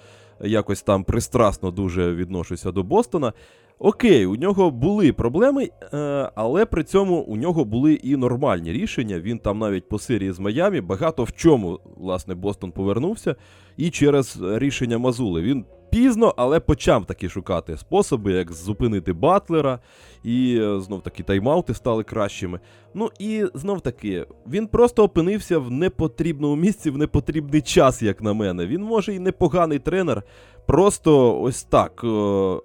якось 0.41 0.81
там 0.81 1.03
пристрасно 1.03 1.71
дуже 1.71 2.13
відношуся 2.15 2.71
до 2.71 2.83
Бостона. 2.83 3.33
Окей, 3.79 4.25
у 4.25 4.35
нього 4.35 4.71
були 4.71 5.13
проблеми, 5.13 5.69
е, 5.93 5.97
але 6.35 6.65
при 6.65 6.83
цьому 6.83 7.15
у 7.15 7.35
нього 7.35 7.65
були 7.65 7.93
і 7.93 8.15
нормальні 8.15 8.73
рішення. 8.73 9.19
Він 9.19 9.39
там 9.39 9.59
навіть 9.59 9.89
по 9.89 9.99
серії 9.99 10.31
з 10.31 10.39
Майамі 10.39 10.81
багато 10.81 11.23
в 11.23 11.31
чому, 11.31 11.79
власне, 11.97 12.35
Бостон 12.35 12.71
повернувся. 12.71 13.35
І 13.77 13.89
через 13.89 14.39
рішення 14.41 14.97
Мазули. 14.97 15.41
Він 15.41 15.65
пізно, 15.89 16.33
але 16.37 16.59
почав 16.59 17.05
таки 17.05 17.29
шукати 17.29 17.77
способи, 17.77 18.31
як 18.31 18.51
зупинити 18.51 19.13
Батлера, 19.13 19.79
і 20.23 20.59
е, 20.61 20.79
знов 20.81 21.01
таки 21.01 21.23
тайм-аути 21.23 21.73
стали 21.73 22.03
кращими. 22.03 22.59
Ну 22.93 23.09
і 23.19 23.45
знов 23.53 23.81
таки, 23.81 24.25
він 24.51 24.67
просто 24.67 25.03
опинився 25.03 25.59
в 25.59 25.71
непотрібному 25.71 26.55
місці 26.55 26.89
в 26.89 26.97
непотрібний 26.97 27.61
час, 27.61 28.01
як 28.01 28.21
на 28.21 28.33
мене. 28.33 28.65
Він 28.67 28.81
може 28.83 29.15
і 29.15 29.19
непоганий 29.19 29.79
тренер. 29.79 30.23
Просто 30.65 31.41
ось 31.41 31.63
так. 31.63 32.01
е, 32.03 32.07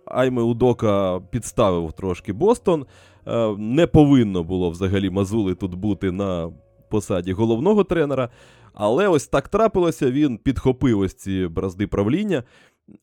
Айме 0.07 0.43
Удока 0.43 1.21
підставив 1.31 1.93
трошки 1.93 2.33
Бостон. 2.33 2.87
Е, 3.27 3.55
Не 3.59 3.87
повинно 3.87 4.43
було 4.45 4.71
взагалі 4.71 5.11
Мазули 5.11 5.55
тут 5.55 5.75
бути 5.75 6.11
на 6.11 6.51
посаді 6.91 7.33
головного 7.33 7.85
тренера. 7.85 8.29
Але 8.75 9.09
ось 9.09 9.27
так 9.27 9.49
трапилося, 9.49 10.11
він 10.11 10.39
підхопив 10.39 10.99
ось 10.99 11.15
ці 11.15 11.47
бразди 11.47 11.87
правління. 11.87 12.43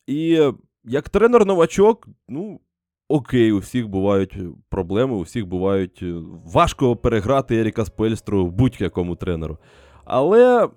І 0.08 0.34
е, 0.34 0.54
як 0.84 1.10
тренер-новачок, 1.10 2.08
ну, 2.28 2.60
окей, 3.08 3.52
у 3.52 3.58
всіх 3.58 3.88
бувають 3.88 4.38
проблеми, 4.70 5.16
у 5.16 5.22
всіх 5.22 5.48
бувають. 5.48 6.00
е, 6.02 6.14
Важко 6.46 6.96
переграти 6.96 7.58
Еріка 7.60 7.86
Спельстру 7.86 8.48
будь-якому 8.48 9.16
тренеру. 9.16 9.58
Але 10.06 10.70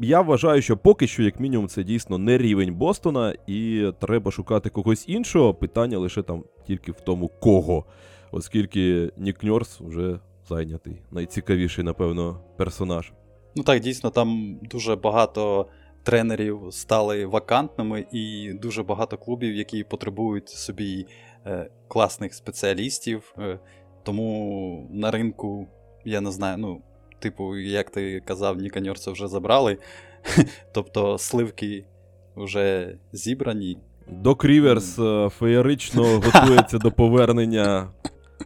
я 0.00 0.20
вважаю, 0.20 0.62
що 0.62 0.76
поки 0.76 1.06
що, 1.06 1.22
як 1.22 1.40
мінімум, 1.40 1.68
це 1.68 1.84
дійсно 1.84 2.18
не 2.18 2.38
рівень 2.38 2.74
Бостона, 2.74 3.34
і 3.46 3.92
треба 4.00 4.30
шукати 4.30 4.70
когось 4.70 5.08
іншого. 5.08 5.54
Питання 5.54 5.98
лише 5.98 6.22
там 6.22 6.44
тільки 6.66 6.92
в 6.92 7.00
тому, 7.00 7.28
кого. 7.28 7.84
Оскільки 8.30 9.12
Нік 9.16 9.42
Ньорс 9.42 9.80
вже 9.80 10.20
зайнятий. 10.48 11.02
Найцікавіший, 11.10 11.84
напевно, 11.84 12.40
персонаж. 12.56 13.12
Ну 13.56 13.62
так, 13.62 13.80
дійсно, 13.80 14.10
там 14.10 14.58
дуже 14.62 14.96
багато 14.96 15.66
тренерів 16.02 16.60
стали 16.70 17.26
вакантними, 17.26 18.06
і 18.12 18.52
дуже 18.52 18.82
багато 18.82 19.16
клубів, 19.18 19.54
які 19.54 19.84
потребують 19.84 20.48
собі 20.48 21.06
е, 21.46 21.70
класних 21.88 22.34
спеціалістів. 22.34 23.34
Е, 23.38 23.58
тому 24.02 24.88
на 24.92 25.10
ринку, 25.10 25.68
я 26.04 26.20
не 26.20 26.30
знаю, 26.30 26.58
ну, 26.58 26.82
типу, 27.18 27.56
як 27.56 27.90
ти 27.90 28.20
казав, 28.20 28.56
Ніканьорця 28.56 29.10
вже 29.10 29.28
забрали. 29.28 29.78
Тобто 30.72 31.18
сливки 31.18 31.84
вже 32.36 32.96
зібрані. 33.12 33.78
Док 34.08 34.44
Ріверс 34.44 34.98
е, 34.98 35.28
феєрично 35.38 36.02
готується 36.02 36.78
до 36.78 36.90
повернення 36.90 37.90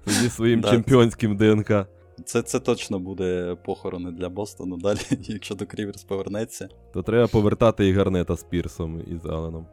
зі 0.06 0.30
своїм 0.30 0.64
чемпіонським 0.64 1.36
ДНК. 1.36 1.86
Це, 2.26 2.42
це 2.42 2.60
точно 2.60 2.98
буде 2.98 3.56
похорони 3.64 4.10
для 4.10 4.28
Бостону 4.28 4.76
далі, 4.76 4.98
якщо 5.10 5.54
до 5.54 5.66
Кріверс 5.66 6.04
повернеться. 6.04 6.68
То 6.94 7.02
треба 7.02 7.26
повертати 7.26 7.88
і 7.88 7.92
Гарнета 7.92 8.36
з 8.36 8.44
Пірсом 8.44 9.00
і 9.06 9.16
з 9.16 9.26
Алленом. 9.26 9.66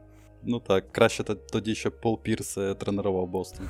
Ну 0.44 0.60
так, 0.60 0.92
краще 0.92 1.24
тоді, 1.24 1.76
щоб 1.76 2.02
Пол 2.02 2.20
Пірс 2.22 2.58
е, 2.58 2.74
тренував 2.74 3.28
Бостон. 3.28 3.66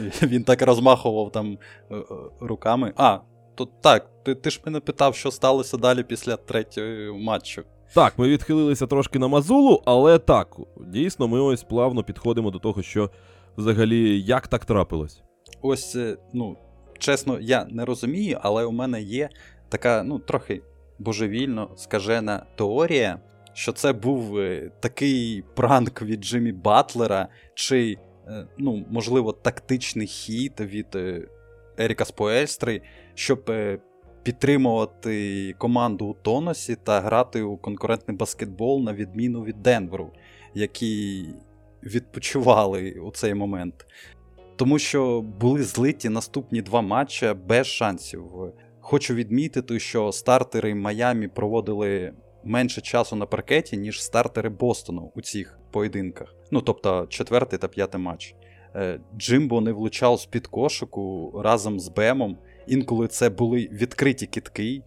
Він 0.22 0.44
так 0.44 0.62
розмахував 0.62 1.32
там 1.32 1.58
е, 1.90 1.96
е, 1.96 2.04
руками. 2.40 2.92
А, 2.96 3.18
то 3.54 3.68
так, 3.80 4.10
ти, 4.24 4.34
ти 4.34 4.50
ж 4.50 4.60
мене 4.66 4.80
питав, 4.80 5.14
що 5.14 5.30
сталося 5.30 5.76
далі 5.76 6.02
після 6.02 6.36
третього 6.36 7.18
матчу. 7.18 7.62
Так, 7.94 8.18
ми 8.18 8.28
відхилилися 8.28 8.86
трошки 8.86 9.18
на 9.18 9.28
Мазулу, 9.28 9.82
але 9.84 10.18
так, 10.18 10.56
дійсно, 10.86 11.28
ми 11.28 11.40
ось 11.40 11.62
плавно 11.62 12.04
підходимо 12.04 12.50
до 12.50 12.58
того, 12.58 12.82
що 12.82 13.10
взагалі 13.56 14.20
як 14.22 14.48
так 14.48 14.64
трапилось. 14.64 15.22
Ось, 15.62 15.96
ну, 16.32 16.56
чесно, 16.98 17.40
я 17.40 17.66
не 17.70 17.84
розумію, 17.84 18.38
але 18.42 18.64
у 18.64 18.72
мене 18.72 19.02
є 19.02 19.28
така, 19.68 20.02
ну, 20.02 20.18
трохи 20.18 20.62
божевільно 20.98 21.70
скажена 21.76 22.46
теорія, 22.56 23.20
що 23.52 23.72
це 23.72 23.92
був 23.92 24.38
е, 24.38 24.70
такий 24.80 25.44
пранк 25.54 26.02
від 26.02 26.24
Джиммі 26.24 26.52
Батлера, 26.52 27.28
чи, 27.54 27.96
е, 28.28 28.46
ну, 28.58 28.84
можливо, 28.90 29.32
тактичний 29.32 30.06
хід 30.06 30.60
від 30.60 30.86
е, 30.94 31.28
Еріка 31.78 32.04
Споельстри, 32.04 32.82
щоб 33.14 33.52
підтримувати 34.22 35.54
команду 35.58 36.06
у 36.06 36.14
тонусі 36.14 36.76
та 36.84 37.00
грати 37.00 37.42
у 37.42 37.56
конкурентний 37.56 38.16
баскетбол 38.16 38.82
на 38.82 38.94
відміну 38.94 39.44
від 39.44 39.62
Денверу, 39.62 40.12
які 40.54 41.24
відпочивали 41.82 42.92
у 42.92 43.10
цей 43.10 43.34
момент. 43.34 43.86
Тому 44.58 44.78
що 44.78 45.20
були 45.20 45.62
злиті 45.62 46.08
наступні 46.08 46.62
два 46.62 46.80
матчі 46.80 47.34
без 47.46 47.66
шансів. 47.66 48.24
Хочу 48.80 49.14
відмітити, 49.14 49.80
що 49.80 50.12
стартери 50.12 50.74
Майамі 50.74 51.28
проводили 51.28 52.12
менше 52.44 52.80
часу 52.80 53.16
на 53.16 53.26
паркеті, 53.26 53.76
ніж 53.76 54.02
стартери 54.02 54.48
Бостону 54.48 55.12
у 55.14 55.20
цих 55.20 55.58
поєдинках. 55.70 56.34
Ну 56.50 56.60
тобто 56.60 57.06
четвертий 57.06 57.58
та 57.58 57.68
п'ятий 57.68 58.00
матч. 58.00 58.34
Е, 58.74 59.00
Джимбо 59.18 59.60
не 59.60 59.72
влучав 59.72 60.20
з-під 60.20 60.46
кошику 60.46 61.32
разом 61.44 61.80
з 61.80 61.88
Бемом. 61.88 62.38
Інколи 62.66 63.08
це 63.08 63.30
були 63.30 63.68
відкриті 63.72 64.26
кітки. 64.30 64.82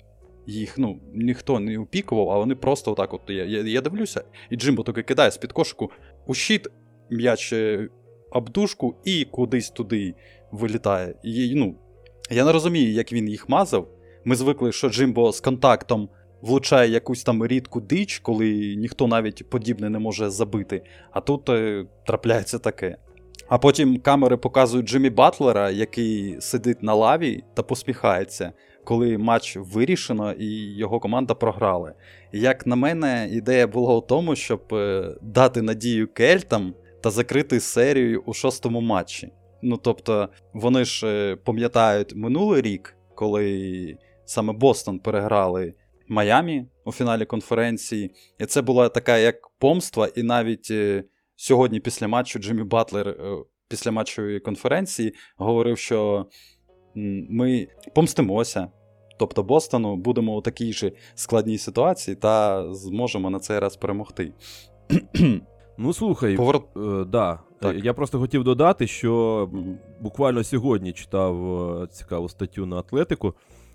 Їх 0.48 0.78
ну, 0.78 1.00
ніхто 1.14 1.60
не 1.60 1.80
опікував, 1.80 2.30
а 2.30 2.38
вони 2.38 2.56
просто 2.56 2.92
отак 2.92 3.14
от. 3.14 3.22
Я, 3.28 3.46
я, 3.46 3.62
я 3.62 3.82
дивлюся, 3.82 4.24
і 4.50 4.56
Джимбо 4.56 4.84
таки 4.84 5.04
кидає 5.04 5.32
з-під 5.32 5.52
кошику 5.52 5.92
у 6.28 6.34
щит 6.34 6.68
м'яч 7.10 7.54
е, 7.54 7.90
обдушку 8.32 8.96
і 9.06 9.26
кудись 9.26 9.70
туди 9.70 10.14
вилітає. 10.52 11.16
І, 11.24 11.54
ну, 11.56 11.76
я 12.32 12.46
не 12.46 12.52
розумію, 12.52 12.92
як 12.92 13.14
він 13.14 13.30
їх 13.30 13.50
мазав. 13.50 13.88
Ми 14.26 14.36
звикли, 14.36 14.72
що 14.72 14.90
Джимбо 14.90 15.32
з 15.32 15.40
контактом 15.40 16.10
влучає 16.42 16.92
якусь 16.92 17.24
там 17.24 17.48
рідку 17.48 17.82
дич, 17.82 18.20
коли 18.20 18.76
ніхто 18.76 19.08
навіть 19.08 19.50
подібне 19.50 19.90
не 19.90 20.00
може 20.00 20.30
забити. 20.30 20.84
А 21.12 21.22
тут 21.22 21.50
е, 21.50 21.86
трапляється 22.06 22.60
таке. 22.60 22.98
А 23.48 23.58
потім 23.58 24.00
камери 24.00 24.38
показують 24.38 24.88
Джиммі 24.88 25.10
Батлера, 25.10 25.70
який 25.70 26.42
сидить 26.42 26.84
на 26.84 26.94
лаві 26.94 27.44
та 27.54 27.64
посміхається, 27.64 28.52
коли 28.84 29.18
матч 29.18 29.58
вирішено 29.58 30.32
і 30.32 30.78
його 30.78 31.00
команда 31.00 31.34
програла. 31.34 31.94
І 32.32 32.40
як 32.40 32.68
на 32.68 32.76
мене, 32.76 33.30
ідея 33.32 33.68
була 33.68 33.96
у 33.96 34.02
тому, 34.02 34.36
щоб 34.36 34.62
е, 34.74 35.16
дати 35.22 35.62
надію 35.62 36.08
кельтам 36.08 36.74
та 37.02 37.10
закрити 37.10 37.60
серію 37.60 38.24
у 38.26 38.34
шостому 38.34 38.82
матчі. 38.82 39.32
Ну 39.62 39.78
тобто, 39.78 40.30
вони 40.54 40.86
ж 40.86 41.08
е, 41.08 41.36
пам'ятають 41.36 42.16
минулий 42.16 42.62
рік, 42.62 42.98
коли 43.16 43.98
саме 44.26 44.54
Бостон 44.54 45.00
переграли 45.00 45.74
Майамі 46.08 46.66
у 46.86 46.92
фіналі 46.92 47.26
конференції. 47.26 48.12
І 48.40 48.46
це 48.46 48.62
була 48.62 48.90
така 48.90 49.18
як 49.18 49.36
помства, 49.60 50.08
і 50.16 50.24
навіть 50.24 50.68
е, 50.72 51.04
сьогодні 51.36 51.80
після 51.80 52.08
матчу 52.08 52.40
Джиммі 52.40 52.64
Батлер 52.64 53.08
е, 53.08 53.38
після 53.68 53.92
матчової 53.92 54.40
конференції 54.40 55.14
говорив, 55.38 55.78
що 55.78 56.26
ми 57.30 57.68
помстимося. 57.96 58.68
Тобто 59.20 59.44
Бостону 59.44 59.96
будемо 59.96 60.36
у 60.36 60.42
такій 60.42 60.74
же 60.74 60.92
складній 61.16 61.58
ситуації 61.58 62.16
та 62.16 62.66
зможемо 62.74 63.30
на 63.30 63.40
цей 63.40 63.60
раз 63.60 63.78
перемогти. 63.78 64.34
Ну 65.82 65.94
слухай, 65.94 66.36
Поворот. 66.36 66.64
е, 66.76 67.06
да. 67.06 67.40
Так. 67.60 67.76
Е, 67.76 67.80
Я 67.84 67.94
просто 67.94 68.20
хотів 68.20 68.44
додати, 68.44 68.88
що 68.88 69.50
буквально 70.02 70.44
сьогодні 70.44 70.94
читав 70.94 71.62
е, 71.84 71.88
цікаву 71.88 72.30
статтю 72.30 72.66
на 72.66 72.76
Атлетику, 72.76 73.34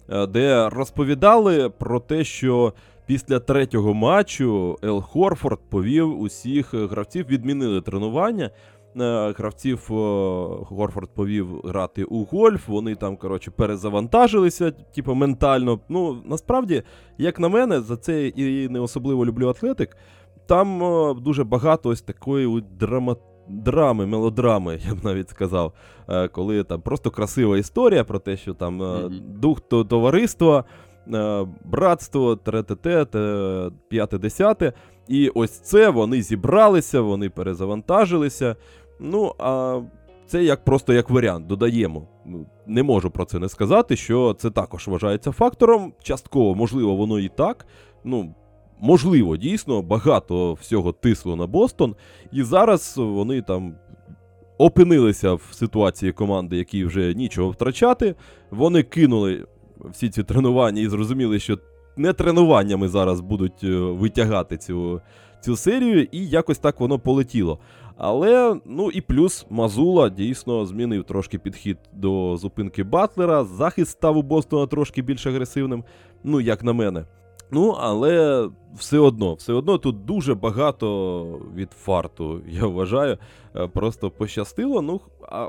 е, 0.08 0.26
де 0.26 0.68
розповідали 0.68 1.70
про 1.70 2.00
те, 2.00 2.24
що 2.24 2.72
після 3.06 3.38
третього 3.38 3.94
матчу 3.94 4.78
Ел 4.84 5.02
Хорфорд 5.02 5.60
повів 5.70 6.20
усіх 6.20 6.74
гравців, 6.74 7.26
відмінили 7.28 7.80
тренування. 7.80 8.50
Гравців 9.38 9.86
Горфорд 10.68 11.10
повів 11.14 11.60
грати 11.64 12.04
у 12.04 12.24
гольф, 12.24 12.68
вони 12.68 12.94
там, 12.94 13.16
коротше, 13.16 13.50
перезавантажилися, 13.50 14.70
типу, 14.70 15.14
ментально. 15.14 15.80
Ну, 15.88 16.22
насправді, 16.24 16.82
як 17.18 17.40
на 17.40 17.48
мене, 17.48 17.80
за 17.80 17.96
це 17.96 18.26
і 18.28 18.68
не 18.68 18.80
особливо 18.80 19.26
люблю 19.26 19.48
атлетик. 19.48 19.96
Там 20.46 20.82
е, 20.82 21.14
дуже 21.14 21.44
багато 21.44 21.88
ось 21.88 22.02
такої 22.02 22.64
драма... 22.80 23.16
драми, 23.48 24.06
мелодрами, 24.06 24.80
я 24.88 24.94
б 24.94 25.04
навіть 25.04 25.30
сказав. 25.30 25.72
Е, 26.08 26.28
коли 26.28 26.64
там 26.64 26.80
просто 26.80 27.10
красива 27.10 27.58
історія 27.58 28.04
про 28.04 28.18
те, 28.18 28.36
що 28.36 28.54
там 28.54 28.82
е, 28.82 29.10
дух 29.28 29.60
то- 29.60 29.84
товариства, 29.84 30.64
е, 31.14 31.46
братство, 31.64 32.36
тре-те-те, 32.36 33.06
п'яте-десяте. 33.88 34.72
І 35.08 35.28
ось 35.28 35.50
це 35.60 35.90
вони 35.90 36.22
зібралися, 36.22 37.00
вони 37.00 37.30
перезавантажилися. 37.30 38.56
Ну, 39.00 39.34
а 39.38 39.80
це 40.26 40.44
як 40.44 40.64
просто 40.64 40.92
як 40.92 41.10
варіант, 41.10 41.46
додаємо. 41.46 42.08
Ну, 42.26 42.46
Не 42.66 42.82
можу 42.82 43.10
про 43.10 43.24
це 43.24 43.38
не 43.38 43.48
сказати, 43.48 43.96
що 43.96 44.34
це 44.38 44.50
також 44.50 44.88
вважається 44.88 45.32
фактором. 45.32 45.92
Частково, 46.02 46.54
можливо, 46.54 46.96
воно 46.96 47.18
і 47.18 47.28
так. 47.28 47.66
Ну, 48.04 48.34
можливо, 48.80 49.36
дійсно, 49.36 49.82
багато 49.82 50.52
всього 50.52 50.92
тисло 50.92 51.36
на 51.36 51.46
Бостон. 51.46 51.96
І 52.32 52.42
зараз 52.42 52.94
вони 52.96 53.42
там 53.42 53.74
опинилися 54.58 55.34
в 55.34 55.48
ситуації 55.52 56.12
команди, 56.12 56.56
якій 56.56 56.84
вже 56.84 57.14
нічого 57.14 57.50
втрачати. 57.50 58.14
Вони 58.50 58.82
кинули 58.82 59.46
всі 59.90 60.08
ці 60.08 60.22
тренування 60.22 60.82
і 60.82 60.88
зрозуміли, 60.88 61.38
що 61.38 61.58
не 61.96 62.12
тренуваннями 62.12 62.88
зараз 62.88 63.20
будуть 63.20 63.64
е, 63.64 63.76
витягати 63.76 64.56
цю, 64.56 65.00
цю 65.40 65.56
серію, 65.56 66.08
і 66.12 66.26
якось 66.26 66.58
так 66.58 66.80
воно 66.80 66.98
полетіло. 66.98 67.58
Але, 67.96 68.60
ну 68.66 68.90
і 68.90 69.00
плюс 69.00 69.46
Мазула 69.50 70.08
дійсно 70.08 70.66
змінив 70.66 71.04
трошки 71.04 71.38
підхід 71.38 71.78
до 71.92 72.36
зупинки 72.36 72.84
Батлера. 72.84 73.44
Захист 73.44 73.90
став 73.90 74.16
у 74.16 74.22
Бостона 74.22 74.66
трошки 74.66 75.02
більш 75.02 75.26
агресивним, 75.26 75.84
ну, 76.24 76.40
як 76.40 76.64
на 76.64 76.72
мене. 76.72 77.04
Ну, 77.50 77.70
але 77.70 78.48
все 78.74 78.98
одно, 78.98 79.34
все 79.34 79.52
одно 79.52 79.78
тут 79.78 80.04
дуже 80.04 80.34
багато 80.34 81.40
від 81.54 81.72
фарту, 81.72 82.40
я 82.48 82.66
вважаю. 82.66 83.18
Е, 83.56 83.66
Просто 83.66 84.10
пощастило. 84.10 84.82
Ну, 84.82 85.00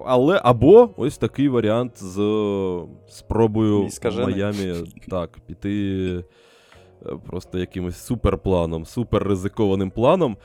але 0.06 0.42
або 0.44 0.90
ось 0.98 1.18
такий 1.18 1.50
варіант 1.50 2.04
з 2.04 2.20
е, 2.20 2.82
спробою 3.08 3.88
в. 3.88 4.24
Майамі 4.24 4.74
так, 5.08 5.40
піти 5.46 6.24
е, 7.06 7.18
просто 7.26 7.60
якимось 7.60 7.98
суперпланом, 7.98 8.86
суперризикованим 8.86 9.92
планом. 9.92 10.38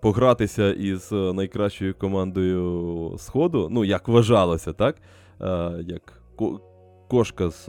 Погратися 0.00 0.72
із 0.72 1.12
найкращою 1.12 1.94
командою 1.94 3.14
Сходу, 3.18 3.68
ну, 3.70 3.84
як 3.84 4.08
вважалося, 4.08 4.72
так? 4.72 4.96
Як 5.86 6.22
кошка 7.08 7.50
з 7.50 7.68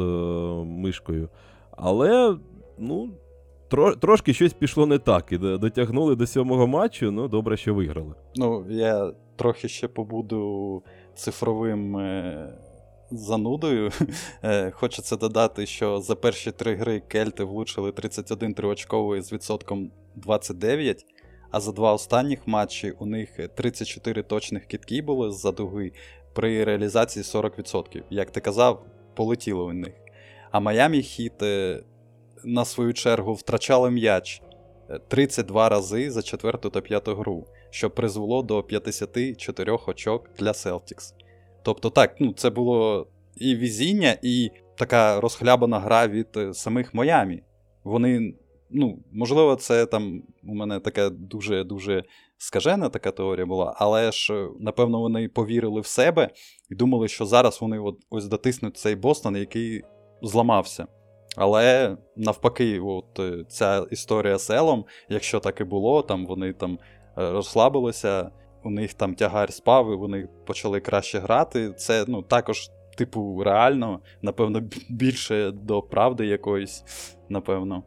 мишкою. 0.65 1.29
Але, 1.71 2.37
ну, 2.77 3.09
тро, 3.69 3.95
трошки 3.95 4.33
щось 4.33 4.53
пішло 4.53 4.85
не 4.85 4.97
так. 4.97 5.31
І 5.31 5.37
до- 5.37 5.57
дотягнули 5.57 6.15
до 6.15 6.27
сьомого 6.27 6.67
матчу, 6.67 7.11
ну, 7.11 7.27
добре, 7.27 7.57
що 7.57 7.73
виграли. 7.73 8.13
Ну, 8.35 8.65
я 8.69 9.11
трохи 9.35 9.67
ще 9.67 9.87
побуду 9.87 10.83
цифровим 11.15 11.97
е, 11.97 12.53
занудою. 13.11 13.91
Е, 14.43 14.71
Хочеться 14.71 15.15
додати, 15.15 15.65
що 15.65 15.99
за 15.99 16.15
перші 16.15 16.51
три 16.51 16.75
гри 16.75 16.99
кельти 16.99 17.43
влучили 17.43 17.91
31 17.91 18.53
триочковий 18.53 19.21
з 19.21 19.33
відсотком 19.33 19.91
29, 20.15 21.05
а 21.51 21.59
за 21.59 21.71
два 21.71 21.93
останніх 21.93 22.47
матчі 22.47 22.91
у 22.91 23.05
них 23.05 23.29
34 23.55 24.23
точних 24.23 24.65
кітки 24.65 25.01
були 25.01 25.31
з-за 25.31 25.51
дуги 25.51 25.91
при 26.33 26.63
реалізації 26.63 27.23
40%. 27.23 28.03
Як 28.09 28.31
ти 28.31 28.39
казав, 28.41 28.85
полетіло 29.15 29.65
у 29.65 29.73
них. 29.73 29.93
А 30.51 30.59
Майамі 30.59 31.01
Хіт 31.01 31.43
е, 31.43 31.83
на 32.43 32.65
свою 32.65 32.93
чергу 32.93 33.33
втрачали 33.33 33.91
м'яч 33.91 34.41
е, 34.89 34.99
32 35.07 35.69
рази 35.69 36.11
за 36.11 36.21
четверту 36.21 36.69
та 36.69 36.81
п'яту 36.81 37.15
гру 37.15 37.47
що 37.73 37.89
призвело 37.89 38.43
до 38.43 38.63
54 38.63 39.71
очок 39.87 40.29
для 40.39 40.51
Celtics. 40.51 41.13
Тобто, 41.63 41.89
так, 41.89 42.15
ну, 42.19 42.33
це 42.33 42.49
було 42.49 43.07
і 43.35 43.55
візіння, 43.55 44.17
і 44.21 44.51
така 44.77 45.21
розхлябана 45.21 45.79
гра 45.79 46.07
від 46.07 46.27
е, 46.37 46.53
самих 46.53 46.93
Майамі. 46.93 47.43
Вони, 47.83 48.35
ну, 48.69 48.99
можливо, 49.11 49.55
це 49.55 49.85
там 49.85 50.23
у 50.43 50.55
мене 50.55 50.79
така 50.79 51.09
дуже-дуже 51.09 52.03
скажена 52.37 52.89
така 52.89 53.11
теорія 53.11 53.45
була, 53.45 53.75
але 53.77 54.11
ж, 54.11 54.33
е, 54.33 54.49
напевно, 54.59 54.99
вони 54.99 55.29
повірили 55.29 55.81
в 55.81 55.85
себе 55.85 56.29
і 56.69 56.75
думали, 56.75 57.07
що 57.07 57.25
зараз 57.25 57.61
вони 57.61 57.79
от, 57.79 57.95
ось 58.09 58.27
дотиснуть 58.27 58.77
цей 58.77 58.95
Бостон, 58.95 59.35
який 59.35 59.81
зламався. 60.21 60.87
Але 61.35 61.97
навпаки, 62.15 62.79
от 62.79 63.19
е, 63.19 63.45
ця 63.47 63.85
історія 63.91 64.37
з 64.37 64.49
Елом, 64.49 64.85
якщо 65.09 65.39
так 65.39 65.61
і 65.61 65.63
було, 65.63 66.01
там 66.01 66.25
вони 66.25 66.53
там 66.53 66.79
е, 67.17 67.31
розслабилися, 67.31 68.31
у 68.63 68.69
них 68.69 68.93
там 68.93 69.15
тягар 69.15 69.53
спав, 69.53 69.93
і 69.93 69.95
вони 69.95 70.29
почали 70.45 70.79
краще 70.79 71.19
грати. 71.19 71.73
Це 71.73 72.05
ну, 72.07 72.21
також, 72.21 72.69
типу, 72.97 73.43
реально, 73.43 73.99
напевно, 74.21 74.61
більше 74.89 75.51
до 75.51 75.81
правди 75.81 76.25
якоїсь, 76.25 76.83
напевно. 77.29 77.83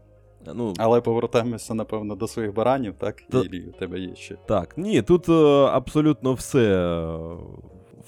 Ну, 0.55 0.73
Але 0.79 1.01
повертаємося, 1.01 1.75
напевно, 1.75 2.17
до 2.17 2.29
своїх 2.29 2.55
баранів, 2.55 2.95
так? 2.99 3.23
Та- 3.31 3.41
Ілі, 3.41 3.67
у 3.69 3.73
тебе 3.73 3.99
є 3.99 4.15
ще. 4.15 4.37
Так, 4.47 4.79
ні, 4.79 5.03
тут 5.03 5.29
е, 5.29 5.33
абсолютно 5.73 6.33
все 6.33 6.79
е, 6.79 7.09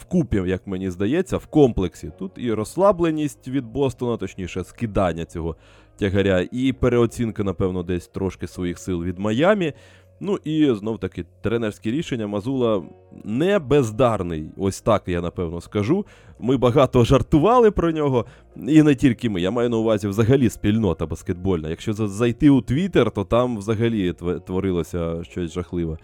вкупі, 0.00 0.36
як 0.46 0.66
мені 0.66 0.90
здається, 0.90 1.36
в 1.36 1.46
комплексі. 1.46 2.10
Тут 2.18 2.32
і 2.36 2.52
розслабленість 2.52 3.48
від 3.48 3.64
Бостона, 3.64 4.16
точніше, 4.16 4.64
скидання 4.64 5.24
цього 5.24 5.56
тягаря, 5.98 6.46
і 6.52 6.72
переоцінка, 6.72 7.44
напевно, 7.44 7.82
десь 7.82 8.08
трошки 8.08 8.46
своїх 8.46 8.78
сил 8.78 9.04
від 9.04 9.18
Майамі. 9.18 9.72
Ну 10.20 10.38
і 10.44 10.74
знов 10.74 10.98
таки 10.98 11.24
тренерські 11.40 11.90
рішення 11.90 12.26
Мазула 12.26 12.82
не 13.24 13.58
бездарний. 13.58 14.50
Ось 14.56 14.80
так 14.80 15.02
я 15.06 15.20
напевно 15.20 15.60
скажу. 15.60 16.06
Ми 16.40 16.56
багато 16.56 17.04
жартували 17.04 17.70
про 17.70 17.90
нього, 17.92 18.26
і 18.56 18.82
не 18.82 18.94
тільки 18.94 19.30
ми. 19.30 19.40
Я 19.40 19.50
маю 19.50 19.68
на 19.68 19.76
увазі 19.76 20.08
взагалі 20.08 20.48
спільнота 20.50 21.06
баскетбольна. 21.06 21.68
Якщо 21.68 21.92
зайти 21.92 22.50
у 22.50 22.60
Твіттер, 22.60 23.10
то 23.10 23.24
там 23.24 23.58
взагалі 23.58 24.12
творилося 24.46 25.24
щось 25.24 25.52
жахливе. 25.52 25.96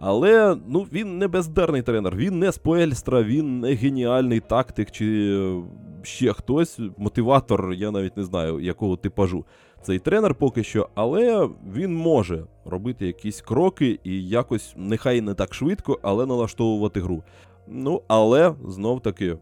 Але 0.00 0.56
ну, 0.66 0.86
він 0.92 1.18
не 1.18 1.28
бездарний 1.28 1.82
тренер, 1.82 2.16
він 2.16 2.38
не 2.38 2.52
споельстра, 2.52 3.22
він 3.22 3.60
не 3.60 3.74
геніальний 3.74 4.40
тактик 4.40 4.90
чи 4.90 5.34
е, 5.34 5.62
ще 6.02 6.32
хтось, 6.32 6.80
мотиватор, 6.96 7.72
я 7.72 7.90
навіть 7.90 8.16
не 8.16 8.24
знаю, 8.24 8.60
якого 8.60 8.96
типажу 8.96 9.44
цей 9.82 9.98
тренер 9.98 10.34
поки 10.34 10.64
що, 10.64 10.88
але 10.94 11.48
він 11.74 11.96
може 11.96 12.44
робити 12.64 13.06
якісь 13.06 13.40
кроки 13.40 13.98
і 14.04 14.28
якось, 14.28 14.74
нехай 14.76 15.20
не 15.20 15.34
так 15.34 15.54
швидко, 15.54 15.98
але 16.02 16.26
налаштовувати 16.26 17.00
гру. 17.00 17.22
Ну, 17.68 18.02
але 18.08 18.54
знов 18.68 19.00
таки, 19.00 19.38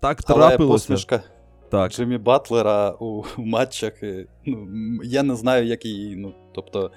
так 0.00 0.20
Але 0.26 0.48
трапилося. 0.48 0.72
посмішка 0.72 1.22
Так, 1.70 1.92
Джиммі 1.92 2.18
Батлера 2.18 2.90
у, 2.90 3.24
матчах, 3.36 4.02
е, 4.02 4.26
ну, 4.46 4.68
я 5.04 5.22
не 5.22 5.34
знаю, 5.34 5.66
як 5.66 5.84
її, 5.84 6.16
ну, 6.16 6.34
тобто, 6.54 6.90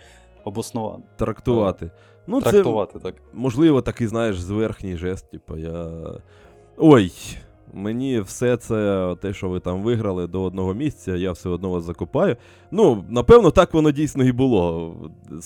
обоснувати. 0.43 1.03
трактувати. 1.17 1.91
Ну, 2.29 2.41
це 2.41 2.63
так. 2.99 3.15
можливо, 3.33 3.81
такий, 3.81 4.07
знаєш, 4.07 4.39
зверхній 4.39 4.97
жест, 4.97 5.31
типу, 5.31 5.57
я. 5.57 5.89
Ой, 6.77 7.11
Мені 7.73 8.19
все 8.19 8.57
це, 8.57 9.15
те, 9.21 9.33
що 9.33 9.49
ви 9.49 9.59
там 9.59 9.81
виграли 9.81 10.27
до 10.27 10.43
одного 10.43 10.73
місця, 10.73 11.15
я 11.15 11.31
все 11.31 11.49
одно 11.49 11.69
вас 11.69 11.83
закопаю. 11.83 12.35
Ну, 12.71 13.05
напевно, 13.09 13.51
так 13.51 13.73
воно 13.73 13.91
дійсно 13.91 14.23
і 14.23 14.31
було 14.31 14.93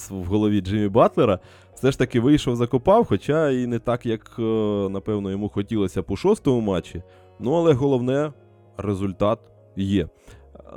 в 0.09 0.25
голові 0.25 0.61
Джиммі 0.61 0.87
Батлера. 0.87 1.39
Все 1.75 1.91
ж 1.91 1.97
таки 1.97 2.19
вийшов, 2.19 2.55
закопав, 2.55 3.05
хоча 3.05 3.49
і 3.49 3.67
не 3.67 3.79
так, 3.79 4.05
як, 4.05 4.35
е, 4.39 4.41
напевно, 4.89 5.31
йому 5.31 5.49
хотілося 5.49 6.03
по 6.03 6.15
шостому 6.15 6.61
матчі. 6.61 7.03
Ну, 7.39 7.53
але 7.53 7.73
головне, 7.73 8.33
результат 8.77 9.39
є. 9.75 10.07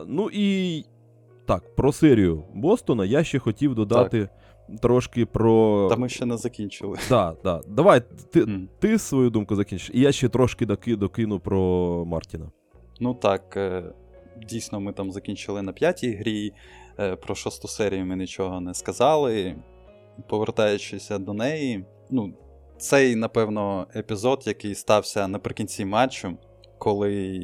Ну 0.07 0.31
і 0.33 0.85
так, 1.47 1.77
про 1.77 1.93
серію 1.93 2.43
Бостона 2.55 3.05
я 3.05 3.25
ще 3.25 3.39
хотів 3.39 3.75
додати 3.75 4.21
так. 4.21 4.31
Трошки 4.83 5.27
про. 5.27 5.89
Та 5.91 5.97
ми 5.97 6.09
ще 6.09 6.27
не 6.27 6.37
закінчили. 6.37 6.99
Так, 7.09 7.43
так. 7.43 7.63
Давай, 7.69 8.03
ти 8.33 8.45
mm. 8.45 8.67
ти 8.79 8.99
свою 8.99 9.31
думку 9.31 9.57
закінчиш, 9.57 9.91
і 9.95 10.01
я 10.01 10.13
ще 10.13 10.29
трошки 10.29 10.67
докину 10.87 11.41
про 11.41 12.05
Мартіна. 12.07 12.51
Ну 13.01 13.15
так, 13.15 13.57
е, 13.57 13.85
дійсно, 14.49 14.81
ми 14.81 14.93
там 14.93 15.13
закінчили 15.13 15.63
на 15.63 15.73
п'ятій 15.73 16.13
грі. 16.13 16.53
Е, 16.99 17.17
про 17.17 17.35
шосту 17.35 17.69
серію 17.69 18.07
ми 18.07 18.17
нічого 18.17 18.61
не 18.61 18.75
сказали. 18.75 19.57
Повертаючись 20.29 21.09
до 21.11 21.33
неї, 21.33 21.85
ну, 22.11 22.35
цей, 22.79 23.17
напевно, 23.17 23.87
епізод, 23.97 24.43
який 24.47 24.75
стався 24.75 25.29
наприкінці 25.29 25.85
матчу, 25.85 26.37
коли 26.79 27.41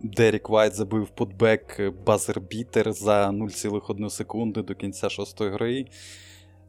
Деррік 0.00 0.48
Вайт 0.48 0.74
забив 0.74 1.08
putback 1.08 1.80
buzzer-beater 2.06 2.92
за 2.92 3.28
0,1 3.30 4.10
секунди 4.10 4.62
до 4.62 4.74
кінця 4.74 5.08
шостої 5.08 5.50
гри. 5.50 5.86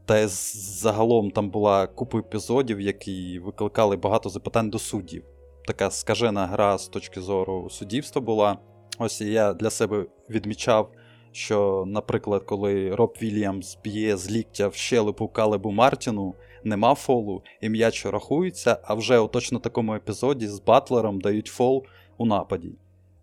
Та 0.05 0.27
загалом 0.27 1.31
там 1.31 1.49
була 1.49 1.87
купа 1.87 2.19
епізодів, 2.19 2.81
які 2.81 3.39
викликали 3.39 3.95
багато 3.95 4.29
запитань 4.29 4.69
до 4.69 4.79
суддів. 4.79 5.23
Така 5.67 5.89
скажена 5.91 6.47
гра 6.47 6.77
з 6.77 6.87
точки 6.87 7.21
зору 7.21 7.69
суддівства 7.69 8.21
була. 8.21 8.57
Ось 8.99 9.21
я 9.21 9.53
для 9.53 9.69
себе 9.69 10.05
відмічав, 10.29 10.91
що, 11.31 11.83
наприклад, 11.87 12.43
коли 12.43 12.95
Роб 12.95 13.17
Вільямс 13.21 13.77
б'є 13.83 14.17
з 14.17 14.31
ліктя 14.31 14.67
в 14.67 14.75
щелепу 14.75 15.27
Калебу 15.27 15.71
Мартіну, 15.71 16.35
нема 16.63 16.95
фолу, 16.95 17.43
і 17.61 17.69
м'яч 17.69 18.05
рахується, 18.05 18.77
а 18.83 18.93
вже 18.93 19.19
у 19.19 19.27
точно 19.27 19.59
такому 19.59 19.95
епізоді 19.95 20.47
з 20.47 20.59
Батлером 20.59 21.21
дають 21.21 21.47
фол 21.47 21.85
у 22.17 22.25
нападі. 22.25 22.71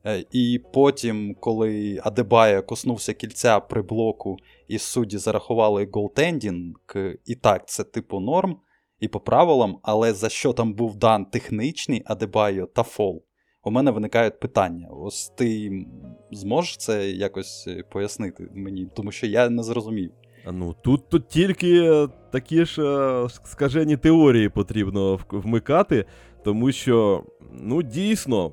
Е, 0.07 0.25
і 0.33 0.61
потім, 0.73 1.37
коли 1.41 2.01
Адебая 2.05 2.63
коснувся 2.63 3.13
кільця 3.15 3.61
при 3.61 3.83
блоку, 3.83 4.37
і 4.69 4.79
судді 4.79 5.19
зарахували 5.19 5.89
goaltending, 5.93 6.75
і 7.27 7.35
так, 7.35 7.69
це 7.69 7.85
типу 7.85 8.21
норм, 8.21 8.57
і 9.01 9.09
по 9.09 9.21
правилам, 9.21 9.79
але 9.83 10.13
за 10.13 10.29
що 10.29 10.53
там 10.53 10.75
був 10.75 10.97
дан 10.97 11.25
технічний 11.25 12.03
Адебайо 12.05 12.67
та 12.67 12.83
фол, 12.83 13.25
у 13.65 13.71
мене 13.71 13.91
виникають 13.91 14.41
питання. 14.41 14.89
Ось 14.91 15.29
ти 15.29 15.71
зможеш 16.31 16.77
це 16.77 17.11
якось 17.11 17.65
е, 17.69 17.85
пояснити 17.93 18.49
мені, 18.55 18.89
тому 18.95 19.13
що 19.13 19.27
я 19.27 19.49
не 19.49 19.63
зрозумів. 19.63 20.13
Ну, 20.53 20.75
Тут 20.83 21.09
тут 21.09 21.29
тільки 21.29 22.07
такі 22.33 22.65
ж 22.65 22.83
е, 22.83 23.29
скажені 23.29 23.97
теорії 23.97 24.49
потрібно 24.49 25.21
вмикати, 25.31 26.05
тому 26.45 26.73
що, 26.73 27.25
ну, 27.53 27.83
дійсно 27.83 28.53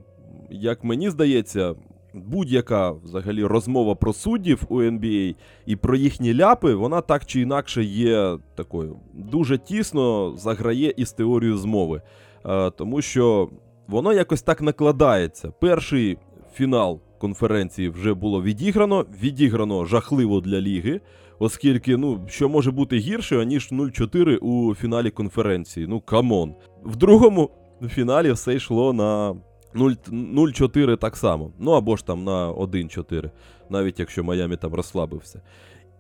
як 0.50 0.84
мені 0.84 1.10
здається, 1.10 1.76
будь-яка 2.14 2.92
взагалі 2.92 3.44
розмова 3.44 3.96
про 3.96 4.14
суддів 4.14 4.64
у 4.70 4.82
NBA 4.82 5.36
і 5.66 5.76
про 5.76 5.96
їхні 5.96 6.36
ляпи, 6.36 6.74
вона 6.76 7.02
так 7.02 7.26
чи 7.26 7.42
інакше 7.42 7.84
є 7.84 8.38
такою. 8.56 8.96
Дуже 9.14 9.58
тісно 9.58 10.34
заграє 10.38 10.94
із 10.98 11.12
теорією 11.12 11.58
змови. 11.58 12.02
А, 12.44 12.70
тому 12.70 13.02
що 13.02 13.50
воно 13.88 14.14
якось 14.14 14.42
так 14.42 14.62
накладається. 14.62 15.52
Перший 15.52 16.18
фінал 16.54 17.00
конференції 17.18 17.90
вже 17.90 18.14
було 18.14 18.44
відіграно, 18.44 19.06
відіграно 19.24 19.86
жахливо 19.86 20.42
для 20.42 20.62
ліги. 20.62 21.02
Оскільки, 21.40 21.98
ну, 21.98 22.26
що 22.28 22.50
може 22.50 22.72
бути 22.72 22.98
гірше, 22.98 23.42
аніж 23.42 23.72
0-4 23.72 24.38
у 24.38 24.76
фіналі 24.76 25.12
конференції. 25.12 25.88
Ну, 25.88 26.00
come 26.00 26.32
on. 26.32 26.56
В 26.84 26.96
другому 26.96 27.50
фіналі 27.90 28.32
все 28.32 28.56
йшло 28.56 28.94
на 28.94 29.36
0-4 29.78 30.98
так 30.98 31.18
само. 31.18 31.52
Ну 31.60 31.72
або 31.72 31.96
ж 31.96 32.06
там 32.06 32.24
на 32.24 32.52
1-4, 32.52 33.30
навіть 33.70 34.00
якщо 34.00 34.24
Майамі 34.24 34.56
там 34.56 34.74
розслабився. 34.74 35.42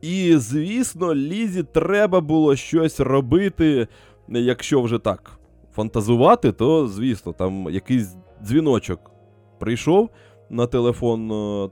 І, 0.01 0.37
звісно, 0.37 1.15
Лізі 1.15 1.63
треба 1.63 2.21
було 2.21 2.55
щось 2.55 2.99
робити, 2.99 3.87
якщо 4.27 4.81
вже 4.81 4.99
так 4.99 5.39
фантазувати, 5.75 6.51
то, 6.51 6.87
звісно, 6.87 7.33
там 7.33 7.69
якийсь 7.69 8.15
дзвіночок 8.43 9.11
прийшов 9.59 10.09
на 10.49 10.67
телефон 10.67 11.31
е, 11.31 11.69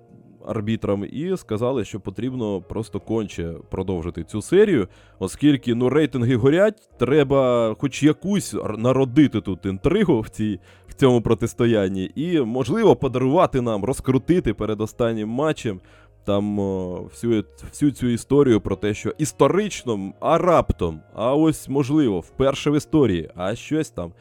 арбітрам 0.47 1.05
і 1.11 1.37
сказали, 1.37 1.85
що 1.85 1.99
потрібно 1.99 2.61
просто 2.61 2.99
конче 2.99 3.53
продовжити 3.69 4.23
цю 4.23 4.41
серію, 4.41 4.87
оскільки 5.19 5.75
ну, 5.75 5.89
рейтинги 5.89 6.35
горять, 6.35 6.89
треба 6.97 7.75
хоч 7.79 8.03
якусь 8.03 8.55
народити 8.77 9.41
тут 9.41 9.65
інтригу 9.65 10.19
в 10.19 10.29
цій, 10.29 10.59
в 10.87 10.93
цьому 10.93 11.21
протистоянні, 11.21 12.11
і, 12.15 12.41
можливо, 12.41 12.95
подарувати 12.95 13.61
нам, 13.61 13.85
розкрутити 13.85 14.53
перед 14.53 14.81
останнім 14.81 15.29
матчем. 15.29 15.79
Там 16.25 16.59
о, 16.59 17.01
всю 17.11 17.43
всю 17.71 17.91
цю 17.91 18.07
історію 18.07 18.61
про 18.61 18.75
те, 18.75 18.93
що 18.93 19.13
історично, 19.17 20.13
а 20.19 20.37
раптом, 20.37 20.99
а 21.13 21.35
ось 21.35 21.69
можливо, 21.69 22.19
вперше 22.19 22.71
в 22.71 22.77
історії, 22.77 23.29
а 23.35 23.55
щось 23.55 23.89
там, 23.89 24.13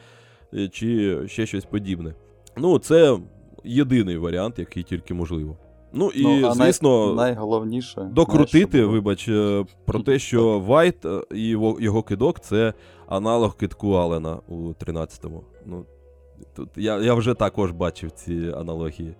е, 0.53 0.67
чи 0.67 1.17
ще 1.27 1.45
щось 1.45 1.65
подібне. 1.65 2.13
Ну, 2.57 2.79
це 2.79 3.17
єдиний 3.63 4.17
варіант, 4.17 4.59
який 4.59 4.83
тільки 4.83 5.13
можливо. 5.13 5.57
Ну 5.95 6.09
і, 6.09 6.23
ну, 6.23 6.53
звісно, 6.53 7.05
най... 7.05 7.15
найголовніше 7.15 8.01
докрутити, 8.01 8.77
знаєш, 8.77 8.91
вибач, 8.91 9.27
е, 9.27 9.65
про 9.85 9.99
те, 9.99 10.19
що 10.19 10.59
Вайт 10.59 11.05
е, 11.05 11.21
і 11.31 11.47
його, 11.47 11.77
його 11.79 12.03
кидок 12.03 12.39
це 12.39 12.73
аналог 13.07 13.57
китку 13.57 13.91
Алена 13.91 14.39
у 14.47 14.55
13-му. 14.55 15.43
Ну, 15.65 15.85
тут 16.55 16.69
Я 16.75 16.97
я 16.99 17.13
вже 17.13 17.33
також 17.33 17.71
бачив 17.71 18.11
ці 18.11 18.53
аналогії. 18.57 19.15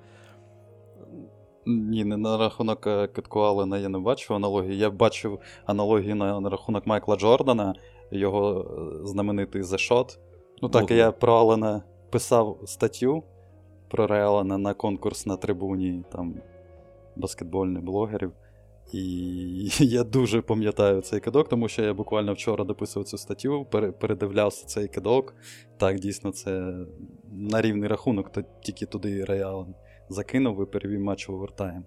Ні, 1.66 2.06
не 2.06 2.18
на 2.18 2.38
рахунок 2.38 2.88
е, 2.88 3.08
китку 3.08 3.40
Алена 3.40 3.78
я 3.78 3.90
не 3.90 4.00
бачив 4.00 4.36
аналогії. 4.36 4.78
Я 4.78 4.90
бачив 4.90 5.40
аналогії 5.66 6.14
на, 6.14 6.40
на 6.40 6.50
рахунок 6.50 6.88
Майкла 6.88 7.16
Джордана, 7.16 7.76
його 8.12 8.66
знаменитий 9.04 9.62
The 9.62 9.92
Shot. 9.92 10.18
Ну 10.62 10.70
так, 10.70 10.90
ну, 10.90 10.96
я 10.96 11.12
про 11.12 11.34
Алена 11.34 11.84
писав 12.10 12.58
статтю 12.66 13.24
про 13.90 14.08
Реалена 14.08 14.58
на 14.58 14.74
конкурс 14.74 15.26
на 15.26 15.38
трибуні. 15.38 16.04
там 16.12 16.36
баскетбольних 17.15 17.84
блогерів. 17.84 18.32
І 18.93 19.69
я 19.80 20.04
дуже 20.04 20.41
пам'ятаю 20.41 21.01
цей 21.01 21.19
кидок, 21.19 21.49
тому 21.49 21.67
що 21.67 21.84
я 21.84 21.93
буквально 21.93 22.34
вчора 22.34 22.63
дописував 22.63 23.08
цю 23.08 23.17
статтю, 23.17 23.65
передивлявся 23.99 24.65
цей 24.65 24.88
кидок. 24.88 25.36
Так, 25.78 25.99
дійсно, 25.99 26.32
це 26.32 26.73
на 27.32 27.62
рівний 27.62 27.89
рахунок, 27.89 28.32
то 28.32 28.43
тільки 28.62 28.86
туди 28.86 29.25
Реал 29.25 29.67
закинув 30.10 30.63
і 30.63 30.65
перевів 30.65 30.99
матч 30.99 31.28
в 31.28 31.34
овертайм. 31.34 31.86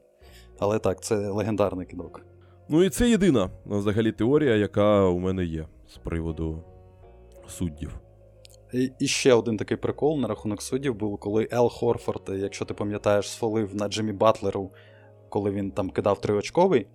Але 0.59 0.79
так, 0.79 1.03
це 1.03 1.17
легендарний 1.17 1.87
кидок. 1.87 2.27
Ну 2.69 2.85
і 2.85 2.91
це 2.91 3.11
єдина 3.11 3.51
взагалі 3.67 4.13
теорія, 4.13 4.57
яка 4.57 5.05
у 5.05 5.19
мене 5.19 5.45
є 5.45 5.67
з 5.87 5.97
приводу 5.97 6.65
суддів. 7.49 8.01
І, 8.73 8.93
і 8.99 9.07
ще 9.07 9.35
один 9.35 9.57
такий 9.57 9.77
прикол 9.77 10.21
на 10.21 10.29
рахунок 10.29 10.63
суддів 10.63 10.95
був, 10.95 11.19
коли 11.19 11.49
Ел 11.53 11.69
Хорфорд, 11.69 12.23
якщо 12.37 12.65
ти 12.65 12.75
пам'ятаєш, 12.75 13.31
сфолив 13.31 13.75
на 13.75 13.89
Джиммі 13.89 14.13
Батлеру 14.13 14.71
коли 15.29 15.51
він 15.51 15.71
там 15.71 15.91
кидав 15.91 16.21
триочковий, 16.21 16.87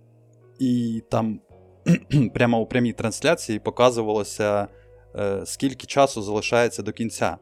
і 0.58 1.02
там 1.10 1.40
прямо 2.34 2.60
у 2.60 2.66
прямій 2.66 2.92
трансляції 2.92 3.58
показувалося, 3.58 4.68
е, 5.16 5.42
скільки 5.46 5.86
часу 5.86 6.22
залишається 6.22 6.82
до 6.82 6.92
кінця. 6.92 7.38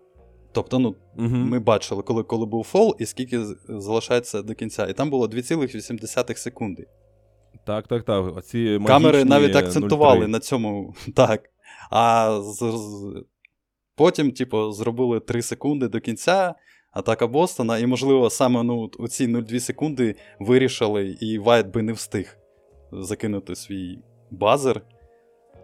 Тобто, 0.52 0.78
ну, 0.78 0.96
угу. 1.18 1.28
ми 1.28 1.58
бачили, 1.58 2.02
коли 2.02 2.22
коли 2.22 2.46
був 2.46 2.64
фол, 2.64 2.96
і 2.98 3.06
скільки 3.06 3.40
залишається 3.68 4.42
до 4.42 4.54
кінця. 4.54 4.86
І 4.86 4.92
там 4.92 5.10
було 5.10 5.26
2,8 5.26 6.36
секунди. 6.36 6.86
Так, 7.66 7.88
так, 7.88 8.02
так. 8.04 8.36
Оці 8.36 8.80
Камери 8.86 9.24
навіть 9.24 9.56
акцентували 9.56 10.26
0,3. 10.26 10.28
на 10.28 10.40
цьому. 10.40 10.94
Так. 11.14 11.42
А 11.90 12.40
з, 12.42 12.56
з, 12.58 13.24
потім, 13.94 14.30
типу, 14.30 14.72
зробили 14.72 15.20
3 15.20 15.42
секунди 15.42 15.88
до 15.88 16.00
кінця, 16.00 16.54
атака 16.92 17.26
Бостона, 17.26 17.78
і, 17.78 17.86
можливо, 17.86 18.30
саме 18.30 18.62
ну, 18.62 18.90
у 18.98 19.08
ці 19.08 19.26
0,2 19.26 19.60
секунди 19.60 20.14
вирішили, 20.40 21.16
і 21.20 21.38
Вайт 21.38 21.66
би 21.66 21.82
не 21.82 21.92
встиг 21.92 22.38
закинути 22.92 23.54
свій 23.54 23.98
buzzer. 24.30 24.82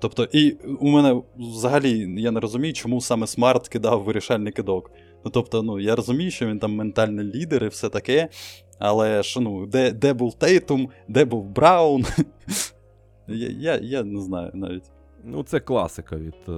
Тобто, 0.00 0.28
і 0.32 0.52
у 0.80 0.88
мене 0.88 1.22
взагалі 1.38 2.14
я 2.22 2.30
не 2.30 2.40
розумію, 2.40 2.74
чому 2.74 3.00
саме 3.00 3.26
Смарт 3.26 3.68
кидав 3.68 4.02
вирішальний 4.02 4.52
кидок. 4.52 4.90
Ну, 5.24 5.30
тобто, 5.30 5.62
ну, 5.62 5.80
я 5.80 5.96
розумію, 5.96 6.30
що 6.30 6.46
він 6.46 6.58
там 6.58 6.74
ментальний 6.74 7.24
лідер 7.24 7.64
і 7.64 7.68
все 7.68 7.88
таке. 7.88 8.28
Але 8.78 9.22
ж 9.22 9.40
ну, 9.40 9.66
де 9.66 9.92
де 9.92 10.12
був 10.12 10.34
Тейтум, 10.34 10.88
де 11.08 11.24
був 11.24 11.44
Браун? 11.44 12.04
я, 13.28 13.48
я, 13.48 13.78
я 13.82 14.02
не 14.02 14.20
знаю 14.20 14.50
навіть. 14.54 14.84
Ну, 15.30 15.42
це 15.42 15.60
класика 15.60 16.16
від, 16.16 16.34
е, 16.48 16.52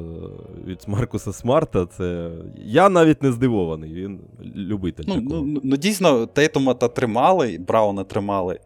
від 0.66 0.78
Маркуса 0.86 1.32
Смарта. 1.32 1.86
Це... 1.86 2.30
Я 2.56 2.88
навіть 2.88 3.22
не 3.22 3.32
здивований, 3.32 3.94
він 3.94 4.20
любитель. 4.56 5.04
Ну, 5.06 5.14
такого. 5.14 5.42
ну, 5.46 5.60
ну 5.64 5.76
дійсно, 5.76 6.26
Тейтума 6.26 6.74
та 6.74 6.88
тримали, 6.88 7.58
Брауна 7.58 8.04
тримали. 8.04 8.60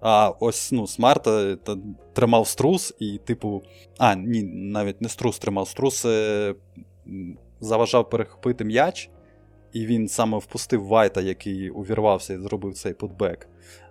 А 0.00 0.32
ось 0.40 0.72
ну, 0.72 0.86
Смарта 0.86 1.56
та, 1.56 1.76
тримав 2.12 2.46
Струс, 2.46 2.94
і, 2.98 3.18
типу. 3.18 3.62
А, 3.98 4.14
ні, 4.14 4.42
навіть 4.42 5.00
не 5.00 5.08
Струс 5.08 5.38
тримав. 5.38 5.68
Струс 5.68 6.04
е, 6.04 6.54
заважав 7.60 8.10
перехопити 8.10 8.64
м'яч, 8.64 9.10
і 9.72 9.86
він 9.86 10.08
саме 10.08 10.38
впустив 10.38 10.86
Вайта, 10.86 11.20
який 11.20 11.70
увірвався 11.70 12.34
і 12.34 12.38
зробив 12.38 12.74
цей 12.74 12.94
putback. 12.94 13.48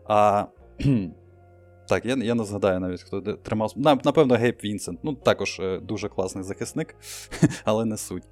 А. 0.08 0.46
Так, 1.90 2.06
я 2.06 2.16
я 2.16 2.36
не 2.36 2.44
згадаю 2.44 2.80
навіть, 2.80 3.02
хто 3.02 3.22
тримав. 3.22 3.74
Напевно, 3.76 4.36
Гейб 4.36 4.56
Вінсент. 4.64 5.00
Ну, 5.04 5.14
також 5.14 5.60
е, 5.60 5.80
дуже 5.80 6.10
класний 6.10 6.44
захисник, 6.44 6.96
але 7.64 7.86
не 7.86 7.98
суть. 7.98 8.24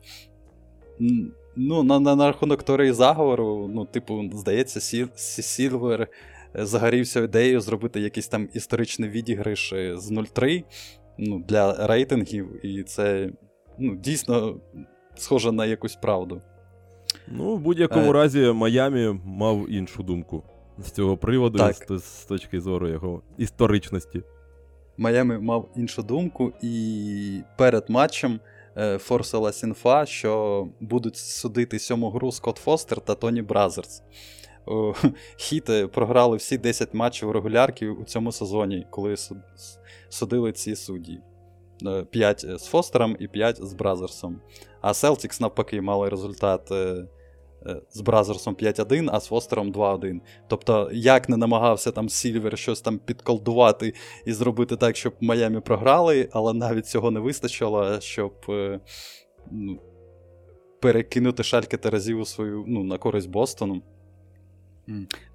Ну, 1.56 1.84
на 1.84 2.00
на, 2.00 2.16
на 2.16 2.28
рахунок 2.28 2.64
теорії 2.64 2.92
заговору, 2.92 3.72
ну, 3.74 3.86
типу, 3.86 4.30
здається, 4.34 4.82
Сі, 4.82 5.08
Сілвер 5.16 6.02
е, 6.02 6.08
загорівся 6.66 7.24
ідеєю 7.24 7.62
зробити 7.62 8.00
якийсь 8.00 8.28
там 8.28 8.50
історичний 8.54 9.10
відіграш 9.10 9.74
е, 9.74 9.98
з 9.98 10.12
0-3 10.12 10.64
ну, 11.18 11.44
для 11.48 11.88
рейтингів, 11.88 12.66
і 12.66 12.84
це 12.84 13.30
ну, 13.80 13.96
дійсно 13.96 14.60
схоже 15.16 15.52
на 15.52 15.66
якусь 15.66 15.96
правду. 15.96 16.42
Ну, 17.28 17.56
в 17.56 17.60
будь-якому 17.60 18.10
е... 18.10 18.14
разі, 18.14 18.52
Майамі 18.52 19.20
мав 19.26 19.72
іншу 19.72 20.04
думку 20.04 20.44
з 20.80 20.92
цього 20.92 21.18
приводу, 21.18 21.58
так. 21.58 21.76
з, 21.90 22.04
з 22.04 22.26
точки 22.26 22.62
зору 22.62 22.90
його 22.90 23.22
історичності. 23.38 24.24
Майами 24.98 25.40
мав 25.40 25.70
іншу 25.76 26.04
думку, 26.04 26.54
і 26.62 27.42
перед 27.58 27.90
матчем 27.90 28.40
е, 28.78 28.98
форсилась 28.98 29.64
інфа, 29.64 30.06
що 30.06 30.68
будуть 30.80 31.18
судити 31.18 31.80
сьому 31.80 32.10
гру 32.10 32.32
Скотт 32.32 32.58
Фостер 32.58 33.02
та 33.02 33.16
Тоні 33.16 33.42
Бразерс. 33.42 34.04
Хіти 35.38 35.88
програли 35.88 36.38
всі 36.38 36.58
10 36.58 36.94
матчів 36.94 37.32
регулярки 37.32 37.90
у 37.90 38.04
цьому 38.04 38.32
сезоні, 38.32 38.88
коли 38.90 39.16
судили 40.10 40.52
ці 40.52 40.76
судді. 40.76 41.20
5 42.10 42.46
е, 42.50 42.58
з 42.58 42.66
Фостером 42.66 43.16
і 43.20 43.28
5 43.28 43.66
з 43.66 43.74
Бразерсом. 43.74 44.42
А 44.82 44.94
Селтікс, 44.94 45.40
навпаки, 45.40 45.82
мали 45.82 46.10
результат 46.10 46.72
Е, 46.72 47.08
з 47.90 48.02
Бразерсом 48.02 48.56
5-1, 48.56 49.10
а 49.12 49.20
з 49.20 49.28
Фостером 49.28 49.72
2-1. 49.72 50.20
Тобто, 50.48 50.90
як 50.94 51.30
не 51.30 51.38
намагався 51.38 51.92
там 51.92 52.10
Сільвер 52.10 52.58
щось 52.58 52.82
там 52.82 52.98
підколдувати 52.98 53.94
і 54.26 54.34
зробити 54.34 54.78
так, 54.78 54.98
щоб 54.98 55.14
Майамі 55.22 55.60
програли, 55.60 56.30
але 56.32 56.54
навіть 56.54 56.88
цього 56.88 57.12
не 57.12 57.20
вистачило, 57.20 58.02
щоб 58.02 58.34
е, 58.50 58.80
ну, 59.52 59.80
перекинути 60.80 61.44
шальки 61.44 61.78
Терезіву 61.78 62.26
свою 62.26 62.64
ну, 62.68 62.84
на 62.84 62.98
користь 62.98 63.30
Бостону. 63.30 63.82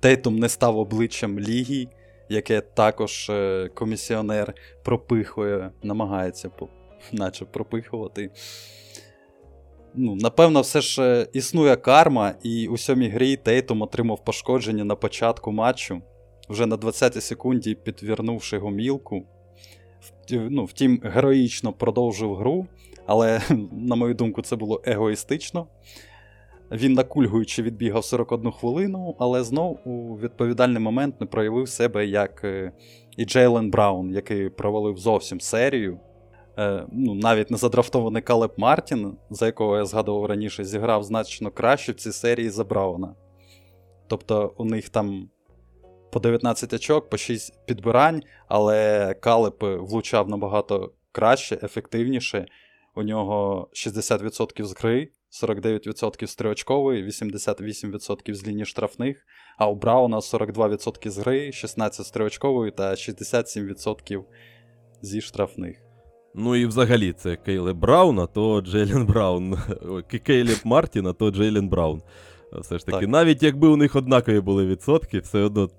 Тейтум 0.00 0.38
не 0.38 0.48
став 0.48 0.78
обличчям 0.78 1.40
Ліги, 1.40 1.88
яке 2.28 2.60
також 2.60 3.30
е, 3.30 3.70
комісіонер 3.74 4.54
пропихує, 4.82 5.70
намагається 5.82 6.50
наче 7.12 7.44
пропихувати 7.44 8.30
ну, 9.94 10.14
напевно, 10.14 10.60
все 10.60 10.80
ж 10.80 11.02
е, 11.02 11.26
існує 11.32 11.76
карма, 11.76 12.34
і 12.42 12.68
у 12.68 12.76
сьомій 12.76 13.08
грі 13.08 13.36
Тейтум 13.36 13.82
отримав 13.82 14.24
пошкодження 14.24 14.84
на 14.84 14.94
початку 14.94 15.52
матчу, 15.52 16.02
вже 16.48 16.66
на 16.66 16.76
20-й 16.76 17.20
секунді 17.20 17.74
підвернувши 17.74 18.58
гомілку. 18.58 19.26
Ну, 20.30 20.64
Втім, 20.64 21.00
героїчно 21.04 21.72
продовжив 21.72 22.34
гру, 22.34 22.66
але, 23.06 23.40
на 23.72 23.96
мою 23.96 24.14
думку, 24.14 24.42
це 24.42 24.56
було 24.56 24.82
егоїстично. 24.84 25.66
Він, 26.72 26.92
накульгуючи, 26.92 27.62
відбігав 27.62 28.04
41 28.04 28.52
хвилину, 28.52 29.16
але 29.18 29.44
знов 29.44 29.80
у 29.84 30.18
відповідальний 30.18 30.82
момент 30.82 31.20
не 31.20 31.26
проявив 31.26 31.68
себе 31.68 32.06
як 32.06 32.44
е, 32.44 32.72
і 33.16 33.24
Джейлен 33.24 33.70
Браун, 33.70 34.10
який 34.10 34.48
провалив 34.48 34.98
зовсім 34.98 35.40
серію 35.40 36.00
е, 36.58 36.86
ну, 36.92 37.14
навіть 37.14 37.50
не 37.50 37.56
задрафтований 37.56 38.22
Калеб 38.22 38.52
Мартін, 38.56 39.16
за 39.30 39.46
якого 39.46 39.76
я 39.76 39.84
згадував 39.84 40.26
раніше, 40.26 40.64
зіграв 40.64 41.04
значно 41.04 41.50
краще 41.50 41.92
в 41.92 41.94
цій 41.94 42.12
серії 42.12 42.50
за 42.50 42.64
Брауна. 42.64 43.14
Тобто 44.08 44.54
у 44.56 44.64
них 44.64 44.88
там 44.88 45.30
по 46.12 46.20
19 46.20 46.72
очок, 46.72 47.10
по 47.10 47.16
6 47.16 47.66
підбирань, 47.66 48.22
але 48.48 49.14
Калеб 49.20 49.56
влучав 49.60 50.28
набагато 50.28 50.92
краще, 51.12 51.58
ефективніше. 51.62 52.46
У 52.94 53.02
нього 53.02 53.68
60% 53.72 54.64
з 54.64 54.76
гри, 54.76 55.08
49% 55.42 56.26
з 56.26 56.36
триочкової, 56.36 57.04
88% 57.04 58.34
з 58.34 58.46
лінії 58.46 58.64
штрафних, 58.64 59.26
а 59.58 59.68
у 59.68 59.74
Брауна 59.74 60.16
42% 60.18 61.10
з 61.10 61.18
гри, 61.18 61.50
16% 61.50 62.04
з 62.04 62.10
триочкової 62.10 62.70
та 62.70 62.90
67% 62.90 64.24
зі 65.02 65.20
штрафних. 65.20 65.91
Ну 66.34 66.56
і 66.56 66.66
взагалі 66.66 67.12
це 67.12 67.36
Кейлеб 67.36 67.76
Браун, 67.76 68.18
а 68.20 68.26
то 68.26 68.60
Джейлен 68.60 69.06
Браун. 69.06 69.56
Кейлеб 70.24 70.58
Мартін, 70.64 71.06
а 71.06 71.12
то 71.12 71.30
Джейлен 71.30 71.68
Браун. 71.68 72.02
Все 72.52 72.78
ж 72.78 72.86
таки, 72.86 73.00
так. 73.00 73.08
навіть 73.08 73.42
якби 73.42 73.68
у 73.68 73.76
них 73.76 73.96
однакові 73.96 74.40
були 74.40 74.66
відсотки, 74.66 75.18
все 75.18 75.42
одно. 75.42 75.70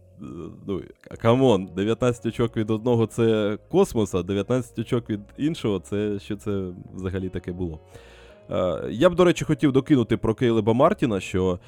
Ну, 0.68 0.82
come 1.22 1.49
on, 1.49 1.70
19 1.76 2.26
очок 2.26 2.58
від 2.58 2.70
одного 2.70 3.06
це 3.06 3.58
космос, 3.70 4.16
а 4.16 4.24
19 4.24 4.80
очок 4.80 5.10
від 5.10 5.20
іншого 5.38 5.80
це 5.80 6.20
що 6.20 6.36
це 6.36 6.63
взагалі 6.94 7.30
таке 7.30 7.52
було. 7.52 7.80
Я 8.89 9.10
б, 9.10 9.16
до 9.16 9.24
речі, 9.24 9.46
хотів 9.46 9.72
докинути 9.72 10.18
про 10.18 10.36
Кейлеба 10.36 10.74
Мартіна, 10.74 11.20
що, 11.20 11.60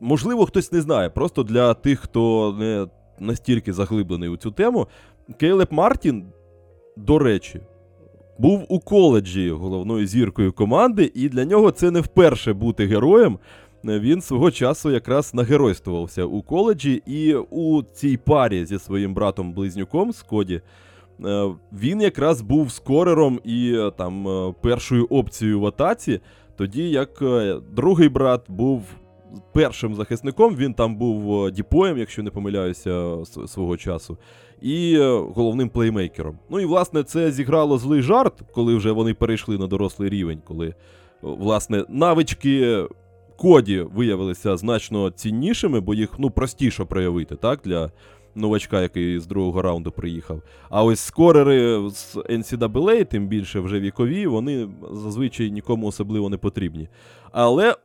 можливо, 0.00 0.46
хтось 0.46 0.72
не 0.72 0.80
знає. 0.80 1.10
Просто 1.10 1.42
для 1.42 1.74
тих, 1.74 2.00
хто 2.00 2.52
не 2.58 2.86
настільки 3.18 3.72
заглиблений 3.72 4.28
у 4.28 4.36
цю 4.36 4.50
тему, 4.50 4.88
Кейлеб 5.38 5.68
Мартін, 5.70 6.26
до 6.96 7.18
речі, 7.18 7.60
був 8.38 8.66
у 8.68 8.80
коледжі 8.80 9.50
головною 9.50 10.06
зіркою 10.06 10.52
команди, 10.52 11.12
і 11.14 11.28
для 11.28 11.44
нього 11.44 11.70
це 11.70 11.90
не 11.90 12.00
вперше 12.00 12.52
бути 12.52 12.86
героєм. 12.86 13.38
Він 13.84 14.20
свого 14.20 14.50
часу 14.50 14.90
якраз 14.90 15.34
нагеройствувався 15.34 16.24
у 16.24 16.42
коледжі, 16.42 17.02
і 17.06 17.34
у 17.34 17.82
цій 17.82 18.16
парі 18.16 18.64
зі 18.64 18.78
своїм 18.78 19.14
братом-близнюком 19.14 20.12
Скоді 20.12 20.60
е, 21.24 21.50
він 21.72 22.00
якраз 22.00 22.42
був 22.42 22.72
скорером 22.72 23.40
і 23.44 23.72
е, 23.74 23.90
там 23.90 24.28
е, 24.28 24.54
першою 24.60 25.04
опцією 25.04 25.60
в 25.60 25.66
атаці, 25.66 26.20
тоді 26.56 26.90
як 26.90 27.22
другий 27.72 28.08
брат 28.08 28.44
був 28.48 28.82
першим 29.52 29.94
захисником, 29.94 30.56
він 30.56 30.74
там 30.74 30.96
був 30.96 31.50
діпоєм, 31.50 31.98
якщо 31.98 32.22
не 32.22 32.30
помиляюся, 32.30 33.16
свого 33.46 33.76
часу 33.76 34.18
і 34.62 34.98
е, 34.98 35.22
головним 35.34 35.68
плеймейкером. 35.68 36.38
Ну 36.50 36.60
і 36.60 36.64
власне 36.64 37.02
це 37.02 37.30
зіграло 37.30 37.78
злий 37.78 38.02
жарт, 38.02 38.34
коли 38.54 38.74
вже 38.74 38.90
вони 38.90 39.14
перейшли 39.14 39.58
на 39.58 39.66
дорослий 39.66 40.08
рівень, 40.08 40.40
коли 40.44 40.74
власне 41.22 41.84
навички 41.88 42.86
коді 43.36 43.80
виявилися 43.94 44.56
значно 44.56 45.10
ціннішими, 45.10 45.80
бо 45.80 45.94
їх 45.94 46.10
ну 46.18 46.30
простіше 46.30 46.84
проявити, 46.84 47.36
так, 47.36 47.60
для. 47.64 47.90
Новачка, 48.38 48.82
який 48.82 49.18
з 49.18 49.26
другого 49.26 49.62
раунду 49.62 49.90
приїхав. 49.90 50.42
А 50.70 50.84
ось 50.84 51.00
скорери 51.00 51.90
з 51.90 52.16
NCAA, 52.16 53.04
тим 53.04 53.28
більше 53.28 53.60
вже 53.60 53.80
вікові, 53.80 54.26
вони 54.26 54.68
зазвичай 54.92 55.50
нікому 55.50 55.86
особливо 55.86 56.28
не 56.28 56.36
потрібні. 56.36 56.88
Але 57.32 57.76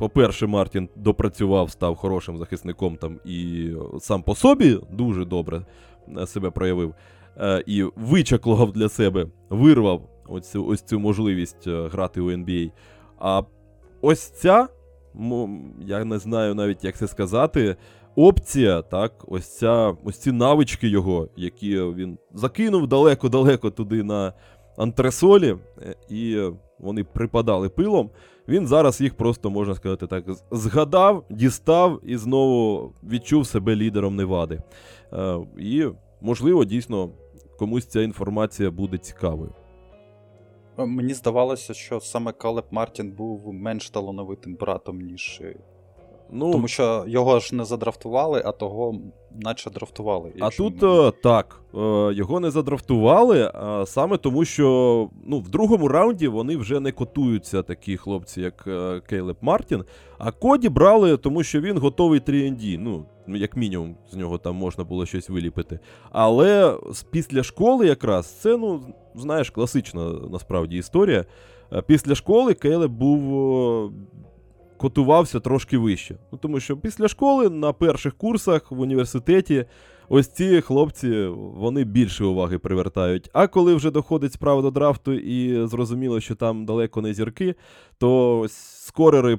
по-перше, 0.00 0.46
Мартін 0.46 0.88
допрацював, 0.96 1.70
став 1.70 1.96
хорошим 1.96 2.38
захисником 2.38 2.96
там 2.96 3.18
і 3.24 3.68
сам 4.00 4.22
по 4.22 4.34
собі 4.34 4.78
дуже 4.90 5.24
добре 5.24 5.56
е, 5.58 5.64
себе 6.26 6.50
проявив. 6.50 6.94
Е, 7.36 7.64
і 7.66 7.84
вичаклував 7.96 8.72
для 8.72 8.88
себе, 8.88 9.26
вирвав 9.50 10.08
ось, 10.28 10.56
ось 10.56 10.82
цю 10.82 11.00
можливість 11.00 11.66
е, 11.66 11.88
грати 11.88 12.20
у 12.20 12.30
NBA. 12.30 12.70
А 13.18 13.42
ось 14.00 14.30
ця, 14.30 14.68
я 15.80 16.04
не 16.04 16.18
знаю 16.18 16.54
навіть, 16.54 16.84
як 16.84 16.96
це 16.96 17.08
сказати. 17.08 17.76
Опція, 18.16 18.82
так, 18.82 19.12
ось 19.28 19.58
ця, 19.58 19.96
ось 20.04 20.18
ці 20.18 20.32
навички 20.32 20.88
його, 20.88 21.28
які 21.36 21.80
він 21.80 22.18
закинув 22.34 22.86
далеко-далеко 22.86 23.70
туди 23.70 24.02
на 24.02 24.32
антресолі, 24.76 25.56
і 26.08 26.40
вони 26.78 27.04
припадали 27.04 27.68
пилом. 27.68 28.10
Він 28.50 28.66
зараз 28.66 29.00
їх 29.00 29.14
просто, 29.14 29.50
можна 29.50 29.74
сказати 29.74 30.06
так, 30.06 30.24
згадав, 30.50 31.24
дістав 31.30 32.00
і 32.04 32.16
знову 32.16 32.92
відчув 33.02 33.46
себе 33.46 33.76
лідером 33.76 34.16
Невади. 34.16 34.62
Е, 35.12 35.38
і, 35.58 35.86
можливо, 36.20 36.64
дійсно 36.64 37.10
комусь 37.58 37.86
ця 37.86 38.02
інформація 38.02 38.70
буде 38.70 38.98
цікавою. 38.98 39.52
Е, 40.78 40.86
мені 40.86 41.14
здавалося, 41.14 41.74
що 41.74 42.00
саме 42.00 42.32
Калеб 42.32 42.64
Мартін 42.70 43.12
був 43.12 43.52
менш 43.52 43.90
талановитим 43.90 44.54
братом, 44.54 45.00
ніж 45.00 45.42
Ну, 46.32 46.52
Тому 46.52 46.68
що 46.68 47.04
його 47.08 47.40
ж 47.40 47.54
не 47.54 47.64
задрафтували, 47.64 48.42
а 48.44 48.52
того 48.52 48.94
наче 49.36 49.70
драфтували. 49.70 50.32
А 50.40 50.50
тут 50.50 50.82
ми- 50.82 50.88
е, 51.08 51.12
так, 51.22 51.60
е, 51.74 51.78
його 52.14 52.40
не 52.40 52.50
задрафтували, 52.50 53.50
а 53.54 53.84
саме 53.86 54.16
тому, 54.16 54.44
що 54.44 55.08
ну, 55.26 55.38
в 55.38 55.48
другому 55.48 55.88
раунді 55.88 56.28
вони 56.28 56.56
вже 56.56 56.80
не 56.80 56.92
котуються 56.92 57.62
такі 57.62 57.96
хлопці, 57.96 58.40
як 58.40 58.64
е, 58.66 59.00
Кейлеб 59.08 59.36
Мартін. 59.40 59.84
А 60.18 60.30
Коді 60.32 60.68
брали, 60.68 61.16
тому 61.16 61.42
що 61.42 61.60
він 61.60 61.78
готовий 61.78 62.20
3D. 62.20 62.78
Ну, 62.78 63.04
як 63.26 63.56
мінімум, 63.56 63.96
з 64.10 64.16
нього 64.16 64.38
там 64.38 64.56
можна 64.56 64.84
було 64.84 65.06
щось 65.06 65.28
виліпити. 65.28 65.78
Але 66.12 66.78
після 67.10 67.42
школи, 67.42 67.86
якраз, 67.86 68.26
це, 68.40 68.56
ну, 68.56 68.80
знаєш, 69.14 69.50
класична 69.50 70.12
насправді 70.30 70.76
історія. 70.76 71.24
Е, 71.72 71.82
Після 71.82 72.14
школи 72.14 72.54
Кейлеб 72.54 72.90
був. 72.92 73.92
Котувався 74.80 75.40
трошки 75.40 75.78
вище. 75.78 76.16
Ну, 76.32 76.38
тому 76.42 76.60
що 76.60 76.76
після 76.76 77.08
школи 77.08 77.50
на 77.50 77.72
перших 77.72 78.14
курсах 78.16 78.70
в 78.70 78.80
університеті 78.80 79.64
ось 80.08 80.28
ці 80.28 80.60
хлопці 80.60 81.26
вони 81.36 81.84
більше 81.84 82.24
уваги 82.24 82.58
привертають. 82.58 83.30
А 83.32 83.46
коли 83.46 83.74
вже 83.74 83.90
доходить 83.90 84.32
справа 84.32 84.62
до 84.62 84.70
драфту 84.70 85.12
і 85.12 85.66
зрозуміло, 85.66 86.20
що 86.20 86.34
там 86.34 86.66
далеко 86.66 87.02
не 87.02 87.14
зірки, 87.14 87.54
то 87.98 88.46
скорери 88.48 89.38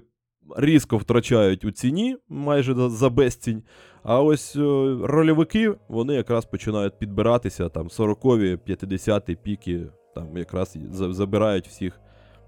різко 0.58 0.98
втрачають 0.98 1.66
у 1.66 1.72
ціні 1.72 2.18
майже 2.30 2.74
за- 2.74 2.90
за 2.90 3.10
безцінь. 3.10 3.64
А 4.04 4.22
ось 4.22 4.56
е, 4.56 4.60
рольовики 5.04 5.74
вони 5.90 6.14
якраз 6.14 6.46
починають 6.46 7.00
підбиратися 7.00 7.70
там 7.70 7.88
40-ві, 7.88 8.58
50-ті 8.68 9.36
піки, 9.36 9.88
там 10.16 10.38
якраз 10.38 10.78
забирають 10.92 11.68
всіх 11.68 12.00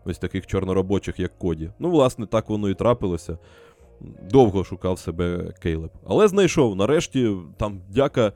ось 0.05 0.17
таких 0.17 0.47
чорноробочих, 0.47 1.19
як 1.19 1.37
Коді. 1.37 1.71
Ну, 1.79 1.89
власне, 1.89 2.25
так 2.25 2.49
воно 2.49 2.69
і 2.69 2.73
трапилося. 2.73 3.37
Довго 4.31 4.63
шукав 4.63 4.99
себе 4.99 5.53
Кейлеб. 5.59 5.91
Але 6.07 6.27
знайшов. 6.27 6.75
Нарешті, 6.75 7.35
там, 7.57 7.81
дяка 7.89 8.33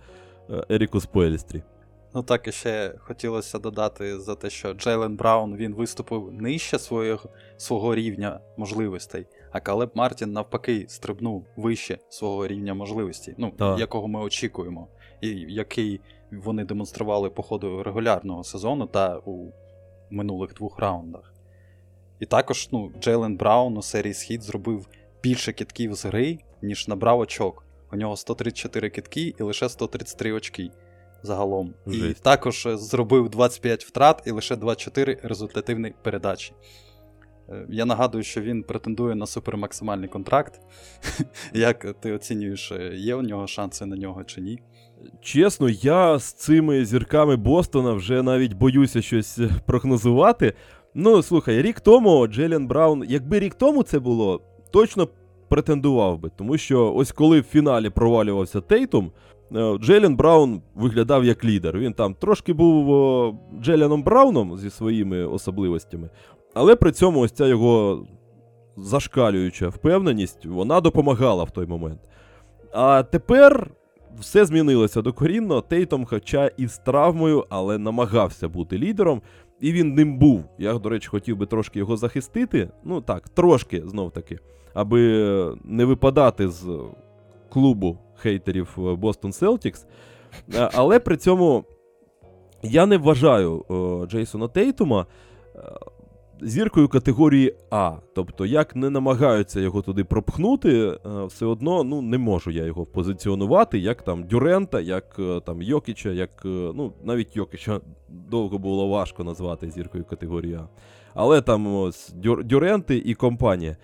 е, 0.50 0.66
Еріку 0.70 1.02
Споельстрі. 1.02 1.64
Ну 2.18 2.24
так 2.24 2.48
і 2.48 2.52
ще 2.52 2.94
хотілося 3.00 3.60
додати 3.60 4.20
за 4.20 4.36
те, 4.36 4.50
що 4.50 4.74
Джейлен 4.74 5.16
Браун 5.16 5.56
він 5.56 5.74
виступив 5.74 6.34
нижче 6.34 6.80
свого, 6.80 7.20
свого 7.58 7.96
рівня 7.96 8.40
можливостей, 8.58 9.26
а 9.52 9.60
Калеб 9.60 9.92
Мартін 9.96 10.32
навпаки 10.32 10.86
стрибнув 10.90 11.46
вище 11.58 11.98
свого 12.10 12.48
рівня 12.48 12.74
можливостей, 12.74 13.36
ну, 13.38 13.54
Так. 13.58 13.80
якого 13.80 14.08
ми 14.08 14.20
очікуємо, 14.20 14.88
і 15.22 15.30
який 15.30 16.02
вони 16.32 16.66
демонстрували 16.66 17.30
по 17.30 17.44
ходу 17.44 17.84
регулярного 17.84 18.44
сезону 18.44 18.86
та 18.88 19.18
у 19.26 19.52
минулих 20.10 20.54
двох 20.54 20.80
раундах. 20.80 21.34
І 22.20 22.26
також 22.26 22.70
ну, 22.72 22.92
Джейлен 23.00 23.38
Браун 23.38 23.78
у 23.78 23.82
серії 23.82 24.14
Схід 24.14 24.44
зробив 24.44 24.88
більше 25.24 25.54
кітків 25.54 25.94
з 25.94 26.06
гри, 26.06 26.40
ніж 26.62 26.88
набрав 26.88 27.20
очок. 27.20 27.64
У 27.92 27.96
нього 27.96 28.16
134 28.16 28.90
кітки 28.90 29.34
і 29.40 29.44
лише 29.44 29.70
133 29.70 30.32
очки 30.32 30.72
загалом. 31.24 31.74
І 31.88 32.14
також 32.22 32.66
е, 32.66 32.78
зробив 32.78 33.30
25 33.30 33.84
втрат 33.84 34.24
і 34.26 34.32
лише 34.32 34.56
24 34.56 35.20
результативні 35.24 35.94
передачі. 36.04 36.54
Е, 37.50 37.66
Я 37.70 37.86
нагадую, 37.86 38.24
що 38.24 38.42
він 38.42 38.64
претендує 38.64 39.16
на 39.16 39.26
супермаксимальний 39.26 40.10
контракт. 40.10 40.60
Як 41.54 42.00
ти 42.00 42.14
оцінюєш, 42.14 42.72
е, 42.72 42.94
є 42.96 43.16
у 43.16 43.22
нього 43.22 43.48
шанси 43.48 43.86
на 43.86 43.96
нього 43.96 44.24
чи 44.24 44.42
ні? 44.42 44.60
Чесно, 45.22 45.70
я 45.70 46.20
з 46.20 46.34
цими 46.34 46.86
зірками 46.86 47.36
Бостона 47.36 47.94
вже 47.94 48.24
навіть 48.24 48.54
боюся 48.54 49.02
щось 49.02 49.40
прогнозувати. 49.66 50.54
Ну, 51.00 51.22
слухай, 51.24 51.62
рік 51.62 51.80
тому 51.80 52.28
Джелен 52.28 52.68
Браун, 52.68 53.04
якби 53.08 53.40
рік 53.40 53.56
тому 53.56 53.84
це 53.84 54.00
було, 54.00 54.42
точно 54.72 55.08
претендував 55.50 56.20
би. 56.20 56.32
Тому 56.36 56.58
що 56.58 56.94
ось 56.96 57.12
коли 57.12 57.40
в 57.40 57.44
фіналі 57.44 57.90
провалювався 57.90 58.62
Тейтум, 58.62 59.12
е, 59.56 59.78
Джелен 59.78 60.16
Браун 60.16 60.62
виглядав 60.76 61.26
як 61.26 61.46
лідер. 61.46 61.78
Він 61.78 61.94
там 61.94 62.14
трошки 62.14 62.54
був 62.54 63.36
Джеленом 63.62 64.04
Брауном 64.04 64.58
зі 64.58 64.70
своїми 64.70 65.26
особливостями, 65.26 66.10
але 66.54 66.76
при 66.76 66.92
цьому 66.92 67.20
ось 67.20 67.32
ця 67.32 67.48
його 67.48 68.06
зашкалююча 68.78 69.70
впевненість, 69.70 70.46
вона 70.46 70.82
допомагала 70.82 71.44
в 71.44 71.52
той 71.52 71.66
момент. 71.68 72.00
А 72.74 73.04
тепер 73.04 73.72
все 74.20 74.46
змінилося 74.46 75.02
докорінно. 75.02 75.62
Тейтом, 75.62 76.06
хоча 76.06 76.52
і 76.58 76.68
з 76.68 76.78
травмою, 76.78 77.46
але 77.50 77.78
намагався 77.78 78.50
бути 78.50 78.78
лідером, 78.78 79.22
і 79.60 79.72
він 79.72 79.94
ним 79.94 80.18
був. 80.18 80.44
Я, 80.58 80.74
до 80.74 80.90
речі, 80.90 81.08
хотів 81.08 81.38
би 81.38 81.46
трошки 81.46 81.80
його 81.80 81.98
захистити. 81.98 82.70
Ну 82.84 83.02
так, 83.02 83.30
трошки 83.30 83.84
знов 83.86 84.12
таки, 84.12 84.40
аби 84.74 85.00
не 85.64 85.86
випадати 85.86 86.48
з 86.50 86.80
клубу 87.50 87.98
хейтерів 88.16 88.74
Boston 88.78 89.32
Селтікс. 89.32 89.86
Е, 90.56 90.70
Але 90.74 91.00
при 91.00 91.18
цьому 91.18 91.66
я 92.64 92.86
не 92.86 92.98
вважаю 92.98 93.66
о, 93.68 94.06
Джейсона 94.06 94.48
Тейтума 94.48 95.06
е, 95.56 95.60
зіркою 96.42 96.88
категорії 96.88 97.56
А. 97.70 97.92
Тобто, 98.16 98.46
як 98.46 98.76
не 98.76 98.90
намагаються 98.90 99.60
його 99.60 99.82
туди 99.82 100.04
пропхнути, 100.04 100.88
е, 100.88 101.00
все 101.26 101.46
одно 101.46 101.84
ну, 101.84 102.02
не 102.02 102.18
можу 102.18 102.52
я 102.52 102.66
його 102.66 102.86
позиціонувати, 102.86 103.80
як 103.80 104.02
там 104.02 104.24
Дюрента, 104.24 104.80
як 104.80 105.16
е, 105.20 105.40
там 105.40 105.62
Йокіча, 105.62 106.10
як. 106.10 106.30
е, 106.46 106.50
Ну, 106.50 106.94
навіть 107.04 107.36
Йокіча 107.36 107.82
довго 108.30 108.58
було 108.58 108.88
важко 108.88 109.24
назвати 109.24 109.70
зіркою 109.70 110.06
категорії 110.06 110.54
А. 110.54 110.68
Але 111.14 111.42
там 111.42 111.76
ось 111.76 112.14
Дюренти 112.44 112.98
і 113.06 113.14
компанія. 113.14 113.78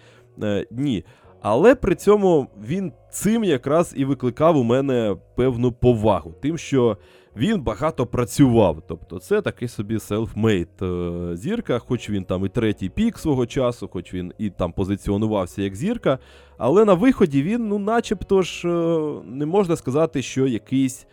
Ні. 0.71 1.03
Але 1.41 1.75
при 1.75 1.95
цьому 1.95 2.47
він 2.67 2.91
цим 3.11 3.43
якраз 3.43 3.93
і 3.97 4.05
викликав 4.05 4.57
у 4.57 4.63
мене 4.63 5.15
певну 5.35 5.71
повагу, 5.71 6.33
тим, 6.41 6.57
що 6.57 6.97
він 7.37 7.61
багато 7.61 8.05
працював. 8.05 8.83
Тобто 8.87 9.19
це 9.19 9.41
такий 9.41 9.67
собі 9.67 9.99
селфмейд 9.99 10.69
е, 10.81 11.11
зірка, 11.33 11.79
хоч 11.79 12.09
він 12.09 12.23
там 12.23 12.45
і 12.45 12.49
третій 12.49 12.89
пік 12.89 13.17
свого 13.17 13.45
часу, 13.45 13.87
хоч 13.87 14.13
він 14.13 14.33
і 14.37 14.49
там 14.49 14.71
позиціонувався 14.71 15.61
як 15.61 15.75
зірка. 15.75 16.19
Але 16.57 16.85
на 16.85 16.93
виході 16.93 17.43
він, 17.43 17.67
ну, 17.67 17.79
начебто 17.79 18.41
ж, 18.41 18.69
е, 18.69 19.21
не 19.25 19.45
можна 19.45 19.75
сказати, 19.75 20.21
що 20.21 20.47
якийсь. 20.47 21.07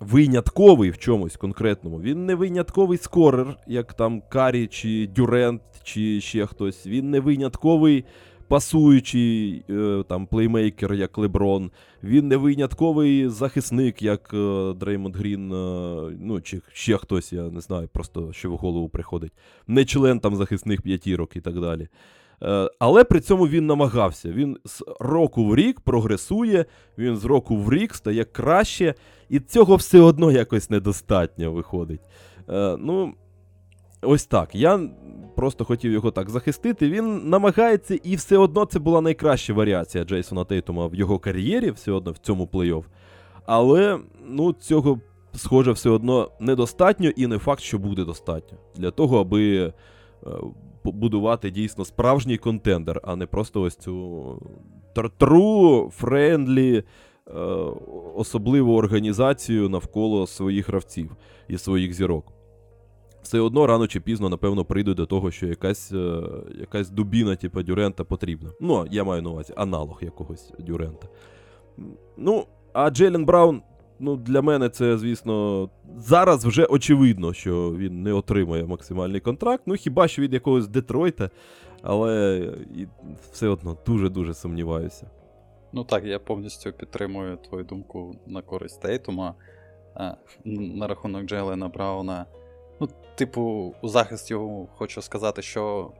Винятковий 0.00 0.90
в 0.90 0.98
чомусь 0.98 1.36
конкретному. 1.36 2.00
Він 2.00 2.26
не 2.26 2.34
винятковий 2.34 2.98
скорер, 2.98 3.56
як 3.66 3.94
там 3.94 4.22
Карі 4.28 4.66
чи 4.66 5.06
Дюрент, 5.06 5.62
чи 5.82 6.20
ще 6.20 6.46
хтось. 6.46 6.86
Він 6.86 7.10
не 7.10 7.20
винятковий 7.20 8.04
пасуючий 8.48 9.64
е, 9.70 10.04
там 10.08 10.26
плеймейкер, 10.26 10.94
як 10.94 11.18
Леброн. 11.18 11.70
Він 12.02 12.28
не 12.28 12.36
винятковий 12.36 13.28
захисник, 13.28 14.02
як 14.02 14.30
е, 14.34 14.72
Дреймонд 14.72 15.16
Грін, 15.16 15.52
е, 15.52 16.16
ну 16.20 16.40
чи 16.40 16.60
ще 16.72 16.96
хтось, 16.96 17.32
я 17.32 17.42
не 17.42 17.60
знаю, 17.60 17.88
просто 17.92 18.32
що 18.32 18.50
в 18.50 18.56
голову 18.56 18.88
приходить. 18.88 19.32
Не 19.66 19.84
член 19.84 20.20
там 20.20 20.36
захисних 20.36 20.82
п'ятірок 20.82 21.36
і 21.36 21.40
так 21.40 21.60
далі. 21.60 21.88
Е, 22.42 22.70
але 22.78 23.04
при 23.04 23.20
цьому 23.20 23.48
він 23.48 23.66
намагався. 23.66 24.32
Він 24.32 24.58
з 24.64 24.82
року 25.00 25.44
в 25.44 25.56
рік 25.56 25.80
прогресує, 25.80 26.64
він 26.98 27.16
з 27.16 27.24
року 27.24 27.56
в 27.56 27.72
рік 27.72 27.94
стає 27.94 28.24
краще, 28.24 28.94
і 29.28 29.40
цього 29.40 29.76
все 29.76 30.00
одно 30.00 30.32
якось 30.32 30.70
недостатньо 30.70 31.52
виходить. 31.52 32.00
Ну, 32.78 33.14
ось 34.02 34.26
так. 34.26 34.54
Я 34.54 34.80
просто 35.36 35.64
хотів 35.64 35.92
його 35.92 36.10
так 36.10 36.30
захистити. 36.30 36.90
Він 36.90 37.28
намагається, 37.28 37.98
і 38.02 38.16
все 38.16 38.38
одно 38.38 38.64
це 38.64 38.78
була 38.78 39.00
найкраща 39.00 39.52
варіація 39.52 40.04
Джейсона 40.04 40.44
Тейтума 40.44 40.86
в 40.86 40.94
його 40.94 41.18
кар'єрі, 41.18 41.70
все 41.70 41.92
одно 41.92 42.12
в 42.12 42.18
цьому 42.18 42.46
плей-офф. 42.46 42.84
Але 43.46 43.98
ну, 44.26 44.52
цього, 44.52 45.00
схоже, 45.34 45.72
все 45.72 45.90
одно 45.90 46.30
недостатньо, 46.40 47.10
і 47.16 47.26
не 47.26 47.38
факт, 47.38 47.62
що 47.62 47.78
буде 47.78 48.04
достатньо 48.04 48.58
для 48.76 48.90
того, 48.90 49.20
аби 49.20 49.56
е, 49.66 49.72
побудувати 50.82 51.50
дійсно 51.50 51.84
справжній 51.84 52.38
контендер, 52.38 53.00
а 53.04 53.16
не 53.16 53.26
просто 53.26 53.62
ось 53.62 53.76
цю 53.76 53.92
true, 54.94 56.82
е, 57.26 57.32
особливу 58.14 58.76
організацію 58.76 59.68
навколо 59.68 60.26
своїх 60.26 60.68
гравців 60.68 61.16
і 61.48 61.58
своїх 61.58 61.92
зірок. 61.92 62.32
Все 63.22 63.40
одно 63.40 63.66
рано 63.66 63.86
чи 63.86 64.00
пізно, 64.00 64.28
напевно, 64.28 64.64
прийду 64.64 64.94
до 64.94 65.06
того, 65.06 65.30
що 65.30 65.46
якась, 65.46 65.92
е, 65.92 66.22
якась 66.60 66.90
дубіна, 66.90 67.36
типу 67.36 67.62
Дюрента 67.62 68.04
потрібна. 68.04 68.50
Ну, 68.60 68.86
я 68.90 69.04
маю 69.04 69.22
на 69.22 69.30
увазі 69.30 69.52
аналог 69.56 69.98
якогось 70.02 70.52
Дюрента. 70.58 71.08
Ну, 72.16 72.46
а 72.72 72.90
Джейлен 72.90 73.24
Браун, 73.24 73.62
ну, 74.00 74.16
для 74.16 74.42
мене 74.42 74.68
це, 74.68 74.98
звісно, 74.98 75.68
зараз 75.96 76.44
вже 76.44 76.64
очевидно, 76.64 77.32
що 77.32 77.74
він 77.76 78.02
не 78.02 78.12
отримає 78.12 78.64
максимальний 78.64 79.20
контракт. 79.20 79.62
Ну, 79.66 79.74
хіба 79.74 80.08
що 80.08 80.22
від 80.22 80.32
якогось 80.32 80.68
Детройта, 80.68 81.30
але 81.82 82.48
все 83.32 83.48
одно 83.48 83.76
дуже-дуже 83.86 84.34
сумніваюся. 84.34 85.10
Ну 85.72 85.84
так, 85.84 86.04
я 86.04 86.18
повністю 86.18 86.72
підтримую 86.72 87.36
твою 87.36 87.64
думку 87.64 88.16
на 88.26 88.42
користь 88.42 88.82
Тейтума. 88.82 89.34
На 90.44 90.86
рахунок 90.86 91.24
Джейлена 91.24 91.68
Брауна. 91.68 92.26
Ну, 92.82 92.88
типу, 93.14 93.74
у 93.82 93.88
захист 93.88 94.30
його 94.30 94.66
хочу 94.66 95.02
сказати, 95.02 95.42
що 95.42 95.92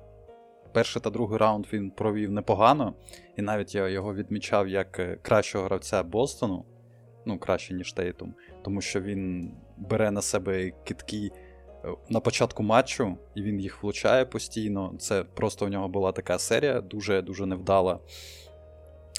перший 0.72 1.02
та 1.02 1.10
другий 1.10 1.38
раунд 1.38 1.66
він 1.72 1.90
провів 1.90 2.32
непогано, 2.32 2.94
і 3.36 3.42
навіть 3.42 3.74
я 3.74 3.88
його 3.88 4.14
відмічав 4.14 4.68
як 4.68 4.98
е, 4.98 5.18
кращого 5.22 5.64
гравця 5.64 6.02
Бостону, 6.02 6.64
ну, 7.26 7.38
краще, 7.38 7.74
ніж 7.74 7.92
Тейтум, 7.92 8.34
тому 8.64 8.80
що 8.80 9.00
він 9.00 9.52
бере 9.76 10.10
на 10.10 10.22
себе 10.22 10.72
китки 10.84 11.30
е, 11.84 11.88
на 12.08 12.20
початку 12.20 12.62
матчу, 12.62 13.16
і 13.34 13.42
він 13.42 13.60
їх 13.60 13.82
влучає 13.82 14.24
постійно. 14.24 14.94
Це 14.98 15.24
просто 15.24 15.66
у 15.66 15.68
нього 15.68 15.88
була 15.88 16.12
така 16.12 16.38
серія, 16.38 16.80
дуже-дуже 16.80 17.46
невдала. 17.46 17.98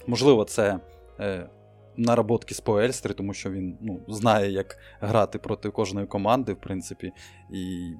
Можливо, 0.07 0.43
це 0.43 0.79
е, 1.19 1.49
наработки 1.97 2.55
з 2.55 2.59
Поельстри, 2.59 3.13
тому 3.13 3.33
що 3.33 3.51
він 3.51 3.77
ну, 3.81 3.99
знає, 4.07 4.51
як 4.51 4.77
грати 5.01 5.39
проти 5.39 5.69
кожної 5.69 6.07
команди, 6.07 6.53
в 6.53 6.59
принципі. 6.59 7.11
І 7.53 7.91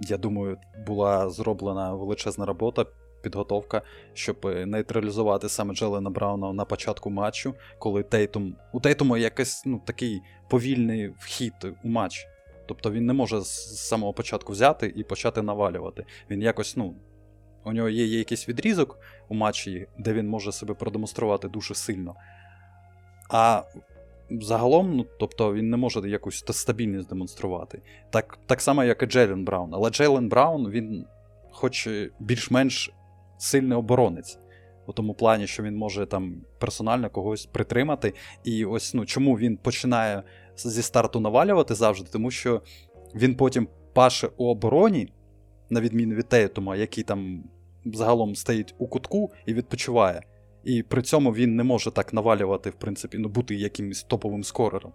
я 0.00 0.16
думаю, 0.16 0.58
була 0.86 1.30
зроблена 1.30 1.94
величезна 1.94 2.46
робота, 2.46 2.86
підготовка, 3.22 3.82
щоб 4.14 4.46
е, 4.46 4.66
нейтралізувати 4.66 5.48
саме 5.48 5.74
Джелена 5.74 6.10
Брауна 6.10 6.52
на 6.52 6.64
початку 6.64 7.10
матчу, 7.10 7.54
коли 7.78 8.02
Тейтум. 8.02 8.56
У 8.72 8.80
Тейтума 8.80 9.18
якийсь 9.18 9.62
ну, 9.66 9.82
такий 9.86 10.20
повільний 10.48 11.08
вхід 11.08 11.52
у 11.84 11.88
матч. 11.88 12.26
Тобто 12.66 12.90
він 12.90 13.06
не 13.06 13.12
може 13.12 13.40
з 13.40 13.86
самого 13.88 14.12
початку 14.12 14.52
взяти 14.52 14.92
і 14.96 15.02
почати 15.04 15.42
навалювати. 15.42 16.04
Він 16.30 16.42
якось, 16.42 16.76
ну, 16.76 16.94
у 17.64 17.72
нього 17.72 17.88
є, 17.88 18.04
є 18.04 18.18
якийсь 18.18 18.48
відрізок 18.48 18.98
у 19.28 19.34
матчі, 19.34 19.86
де 19.98 20.12
він 20.12 20.28
може 20.28 20.52
себе 20.52 20.74
продемонструвати 20.74 21.48
дуже 21.48 21.74
сильно. 21.74 22.14
А 23.30 23.62
загалом, 24.30 24.96
ну, 24.96 25.06
тобто 25.18 25.54
він 25.54 25.70
не 25.70 25.76
може 25.76 26.08
якусь 26.08 26.44
стабільність 26.50 27.08
демонструвати. 27.08 27.82
Так 28.10 28.38
так 28.46 28.60
само, 28.60 28.84
як 28.84 29.02
і 29.02 29.06
Джейлен 29.06 29.44
Браун. 29.44 29.70
Але 29.74 29.90
Джейлен 29.90 30.28
Браун, 30.28 30.70
він, 30.70 31.06
хоч 31.50 31.88
більш-менш 32.20 32.92
сильний 33.38 33.78
оборонець. 33.78 34.38
У 34.86 34.92
тому 34.92 35.14
плані, 35.14 35.46
що 35.46 35.62
він 35.62 35.76
може 35.76 36.06
там 36.06 36.42
персонально 36.58 37.10
когось 37.10 37.46
притримати. 37.46 38.14
І 38.44 38.64
ось 38.64 38.94
ну, 38.94 39.06
чому 39.06 39.38
він 39.38 39.56
починає 39.56 40.22
зі 40.56 40.82
старту 40.82 41.20
навалювати 41.20 41.74
завжди, 41.74 42.08
тому 42.12 42.30
що 42.30 42.62
він 43.14 43.34
потім 43.34 43.68
паше 43.92 44.28
у 44.36 44.46
обороні, 44.46 45.12
на 45.70 45.80
відміну 45.80 46.14
від 46.14 46.28
Тейтума, 46.28 46.76
який 46.76 47.04
там 47.04 47.44
загалом 47.84 48.34
стоїть 48.34 48.74
у 48.78 48.86
кутку 48.86 49.30
і 49.46 49.54
відпочиває. 49.54 50.22
І 50.64 50.82
при 50.82 51.02
цьому 51.02 51.34
він 51.34 51.56
не 51.56 51.64
може 51.64 51.90
так 51.90 52.12
навалювати, 52.12 52.70
в 52.70 52.74
принципі, 52.74 53.18
ну, 53.18 53.28
бути 53.28 53.54
якимось 53.54 54.02
топовим 54.02 54.44
скорером. 54.44 54.92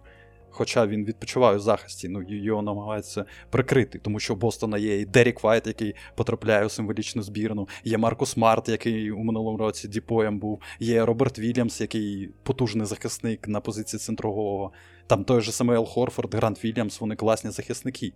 Хоча 0.50 0.86
він 0.86 1.04
відпочиває 1.04 1.56
у 1.56 1.60
захисті, 1.60 2.08
ну 2.08 2.22
його 2.28 2.62
намагаються 2.62 3.24
прикрити, 3.50 3.98
тому 3.98 4.20
що 4.20 4.34
у 4.34 4.36
Бостона 4.36 4.78
є 4.78 5.00
і 5.00 5.04
Дерік 5.04 5.42
Вайт, 5.42 5.66
який 5.66 5.94
потрапляє 6.14 6.66
у 6.66 6.68
символічну 6.68 7.22
збірну, 7.22 7.68
є 7.84 7.98
Маркус 7.98 8.36
Смарт, 8.36 8.68
який 8.68 9.10
у 9.10 9.18
минулому 9.18 9.58
році 9.58 9.88
DPOY-єм 9.88 10.38
був, 10.38 10.62
є 10.80 11.04
Роберт 11.04 11.38
Вільямс, 11.38 11.80
який 11.80 12.30
потужний 12.42 12.86
захисник 12.86 13.48
на 13.48 13.60
позиції 13.60 14.00
центрового. 14.00 14.72
Там 15.06 15.24
той 15.24 15.40
же 15.40 15.52
сам 15.52 15.72
Ел 15.72 15.86
Хорфорд, 15.86 16.34
Грант 16.34 16.64
Вільямс, 16.64 17.00
вони 17.00 17.16
класні 17.16 17.50
захисники. 17.50 18.12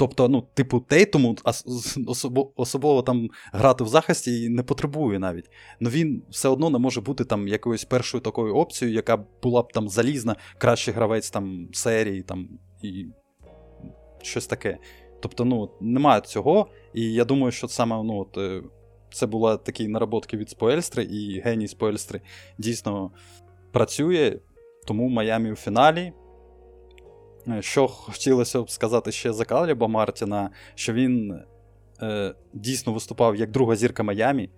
Тобто, 0.00 0.28
ну, 0.28 0.46
типу, 0.54 0.80
Тейтому 0.80 1.36
особо, 2.06 2.52
особливо 2.56 3.02
там 3.02 3.28
грати 3.52 3.84
в 3.84 3.88
захисті 3.88 4.48
не 4.48 4.62
потребує 4.62 5.18
навіть. 5.18 5.50
Ну 5.80 5.90
він 5.90 6.22
все 6.30 6.48
одно 6.48 6.70
не 6.70 6.78
може 6.78 7.00
бути 7.00 7.24
там 7.24 7.48
якоюсь 7.48 7.84
першою 7.84 8.20
такою 8.20 8.54
опцією, 8.54 8.96
яка 8.96 9.24
була 9.42 9.62
б 9.62 9.72
там 9.72 9.88
залізна, 9.88 10.36
кращий 10.58 10.94
гравець 10.94 11.30
там 11.30 11.68
серії 11.72 12.22
там 12.22 12.48
і 12.82 13.06
щось 14.22 14.46
таке. 14.46 14.78
Тобто, 15.20 15.44
ну, 15.44 15.70
немає 15.80 16.20
цього. 16.20 16.66
І 16.94 17.12
я 17.12 17.24
думаю, 17.24 17.52
що 17.52 17.68
саме 17.68 18.02
ну, 18.02 18.18
от, 18.18 18.38
е, 18.38 18.62
це 19.12 19.26
були 19.26 19.56
такі 19.56 19.88
наработки 19.88 20.36
від 20.36 20.50
Споельстри, 20.50 21.04
і 21.04 21.40
геній 21.40 21.68
Споельстри 21.68 22.20
дійсно 22.58 23.10
працює. 23.72 24.38
Тому 24.86 25.08
Майамі 25.08 25.52
у 25.52 25.56
фіналі. 25.56 26.12
Е, 27.48 27.62
що 27.62 27.88
хотілося 27.88 28.62
б 28.62 28.70
сказати 28.70 29.12
ще 29.12 29.32
за 29.32 29.44
Каліба 29.44 29.88
Мартіна, 29.88 30.50
що 30.74 30.92
він 30.92 31.40
е, 32.02 32.34
дійсно 32.52 32.92
виступав 32.92 33.36
як 33.36 33.50
друга 33.50 33.76
зірка 33.76 34.02
Майамі. 34.02 34.50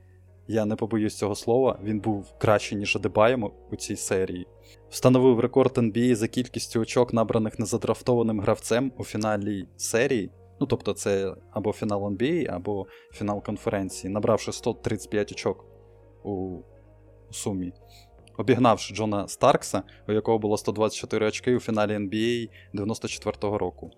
Я 0.49 0.65
не 0.65 0.77
побоюсь 0.77 1.19
цього 1.19 1.35
слова, 1.35 1.79
він 1.83 2.01
був 2.01 2.39
кращий, 2.39 2.79
ніж 2.79 2.97
Адебаємо 2.97 3.53
у 3.71 3.77
цій 3.77 3.97
серії. 3.97 4.47
Встановив 4.91 5.41
рекорд 5.41 5.79
NBA 5.79 6.15
за 6.15 6.29
кількістю 6.29 6.81
очок, 6.81 7.13
набраних 7.13 7.59
незадрафтованим 7.59 8.41
гравцем 8.41 8.93
у 8.99 9.05
фіналі 9.05 9.69
серії. 9.77 10.31
Ну, 10.61 10.67
тобто, 10.67 10.93
це 10.93 11.35
або 11.51 11.73
фінал 11.73 12.05
NBA, 12.05 12.55
або 12.55 12.87
фінал 13.13 13.43
конференції, 13.43 14.13
набравши 14.13 14.53
135 14.53 15.33
очок 15.33 15.65
у 16.25 16.59
сумі 17.31 17.73
обігнавши 18.37 18.95
Джона 18.95 19.29
Старкса, 19.29 19.83
у 20.09 20.13
якого 20.13 20.39
було 20.39 20.57
124 20.57 21.27
очки 21.27 21.57
у 21.57 21.61
фіналі 21.61 21.91
NBA 21.93 22.49
94-го 22.75 23.59
року. 23.59 23.91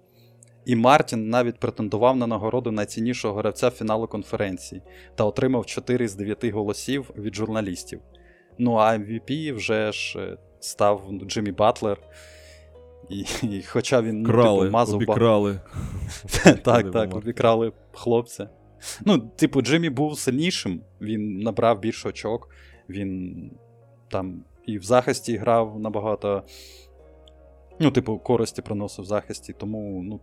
І 0.64 0.76
Мартін 0.76 1.28
навіть 1.28 1.58
претендував 1.58 2.16
на 2.16 2.26
нагороду 2.26 2.70
найціннішого 2.70 3.34
гравця 3.34 3.70
фіналу 3.70 4.06
конференції 4.06 4.82
та 5.14 5.24
отримав 5.24 5.66
4 5.66 6.08
з 6.08 6.14
9 6.14 6.44
голосів 6.44 7.10
від 7.16 7.34
журналістів. 7.34 8.00
Ну 8.58 8.74
а 8.74 8.96
MVP 8.96 9.54
вже 9.54 9.92
ж 9.92 10.18
е, 10.18 10.36
став 10.60 11.10
Джиммі 11.26 11.52
Батлер. 11.52 11.98
І, 13.10 13.24
і 13.42 13.62
Хоча 13.62 14.02
він 14.02 14.24
Крали, 14.24 14.60
типу, 14.60 14.72
мазав 14.72 14.96
обікрали. 14.96 15.60
Так, 16.64 16.90
так, 16.90 17.16
обікрали 17.16 17.72
хлопця. 17.92 18.48
Ну, 19.04 19.18
типу, 19.18 19.62
Джиммі 19.62 19.90
був 19.90 20.18
сильнішим, 20.18 20.80
він 21.00 21.38
набрав 21.38 21.80
більше 21.80 22.08
очок, 22.08 22.48
він 22.88 23.50
там 24.14 24.44
і 24.66 24.78
в 24.78 24.82
захисті 24.82 25.36
грав 25.36 25.80
набагато. 25.80 26.42
Ну, 27.80 27.90
типу, 27.90 28.18
користі 28.18 28.62
приносив 28.62 29.04
в 29.04 29.08
захисті, 29.08 29.52
тому 29.52 30.02
ну, 30.04 30.20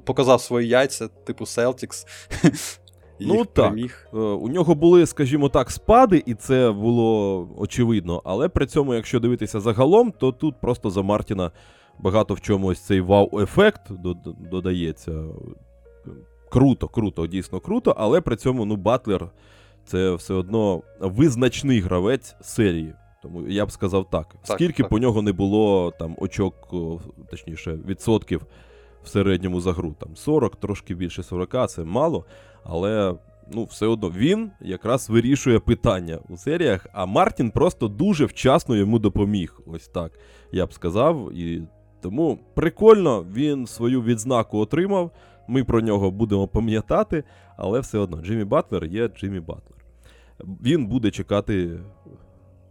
показав 0.00 0.40
свої 0.40 0.68
яйця, 0.68 1.08
типу 1.08 1.44
Celtics. 1.44 2.06
Ну 3.24 3.44
так, 3.44 3.74
е, 4.14 4.16
у 4.16 4.48
нього 4.48 4.74
були, 4.74 5.06
скажімо 5.06 5.48
так, 5.48 5.70
спади, 5.70 6.22
і 6.26 6.34
це 6.34 6.70
було 6.70 7.48
очевидно. 7.56 8.22
Але 8.24 8.48
при 8.48 8.66
цьому, 8.66 8.94
якщо 8.94 9.20
дивитися 9.20 9.60
загалом, 9.60 10.12
то 10.12 10.32
тут 10.32 10.60
просто 10.60 10.90
за 10.90 11.02
Мартіна 11.02 11.50
багато 11.98 12.34
в 12.34 12.40
чомусь 12.40 12.80
цей 12.80 13.00
вау-ефект 13.00 13.80
додається. 14.50 15.24
Круто, 16.50 16.88
круто, 16.88 17.26
дійсно 17.26 17.60
круто, 17.60 17.94
але 17.96 18.20
при 18.20 18.36
цьому 18.36 18.64
ну, 18.64 18.76
Батлер 18.76 19.30
це 19.84 20.14
все 20.14 20.34
одно 20.34 20.82
визначний 21.00 21.80
гравець 21.80 22.36
серії. 22.40 22.94
Тому 23.22 23.48
я 23.48 23.66
б 23.66 23.72
сказав 23.72 24.10
так. 24.10 24.26
так 24.28 24.56
Скільки 24.56 24.82
так. 24.82 24.90
по 24.90 24.98
нього 24.98 25.22
не 25.22 25.32
було 25.32 25.92
там 25.98 26.16
очок, 26.18 26.54
точніше, 27.30 27.78
відсотків 27.86 28.46
в 29.04 29.08
середньому 29.08 29.60
за 29.60 29.72
гру. 29.72 29.94
Там 29.98 30.16
40, 30.16 30.56
трошки 30.56 30.94
більше 30.94 31.22
40, 31.22 31.70
це 31.70 31.84
мало. 31.84 32.24
Але 32.64 33.14
ну, 33.52 33.64
все 33.64 33.86
одно 33.86 34.10
він 34.10 34.50
якраз 34.60 35.10
вирішує 35.10 35.58
питання 35.58 36.18
у 36.28 36.36
серіях, 36.36 36.86
а 36.92 37.06
Мартін 37.06 37.50
просто 37.50 37.88
дуже 37.88 38.24
вчасно 38.24 38.76
йому 38.76 38.98
допоміг. 38.98 39.60
Ось 39.66 39.88
так 39.88 40.12
я 40.52 40.66
б 40.66 40.72
сказав. 40.72 41.32
І 41.32 41.62
тому 42.00 42.38
прикольно, 42.54 43.26
він 43.34 43.66
свою 43.66 44.02
відзнаку 44.02 44.58
отримав. 44.58 45.10
Ми 45.48 45.64
про 45.64 45.80
нього 45.80 46.10
будемо 46.10 46.48
пам'ятати, 46.48 47.24
але 47.56 47.80
все 47.80 47.98
одно 47.98 48.22
Джиммі 48.22 48.44
Батлер 48.44 48.84
є 48.84 49.08
Джиммі 49.08 49.40
Батлер. 49.40 49.84
Він 50.62 50.86
буде 50.86 51.10
чекати 51.10 51.80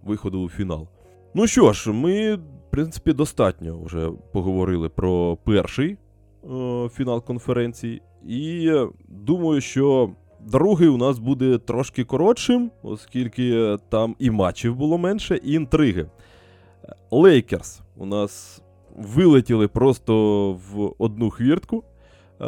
виходу 0.03 0.41
у 0.41 0.49
фінал. 0.49 0.87
Ну 1.33 1.47
що 1.47 1.73
ж, 1.73 1.91
ми, 1.91 2.35
в 2.35 2.41
принципі, 2.69 3.13
достатньо 3.13 3.83
вже 3.83 4.09
поговорили 4.31 4.89
про 4.89 5.37
перший 5.43 5.97
е, 6.43 6.89
фінал 6.89 7.23
конференції. 7.23 8.01
І 8.27 8.71
думаю, 9.07 9.61
що 9.61 10.09
другий 10.39 10.87
у 10.87 10.97
нас 10.97 11.19
буде 11.19 11.57
трошки 11.57 12.03
коротшим, 12.03 12.71
оскільки 12.83 13.77
там 13.89 14.15
і 14.19 14.31
матчів 14.31 14.75
було 14.75 14.97
менше, 14.97 15.39
і 15.43 15.53
інтриги. 15.53 16.05
Лейкерс 17.11 17.81
у 17.97 18.05
нас 18.05 18.61
вилетіли 18.97 19.67
просто 19.67 20.13
в 20.51 20.93
одну 20.97 21.29
хвіртку. 21.29 21.83
Е, 22.41 22.45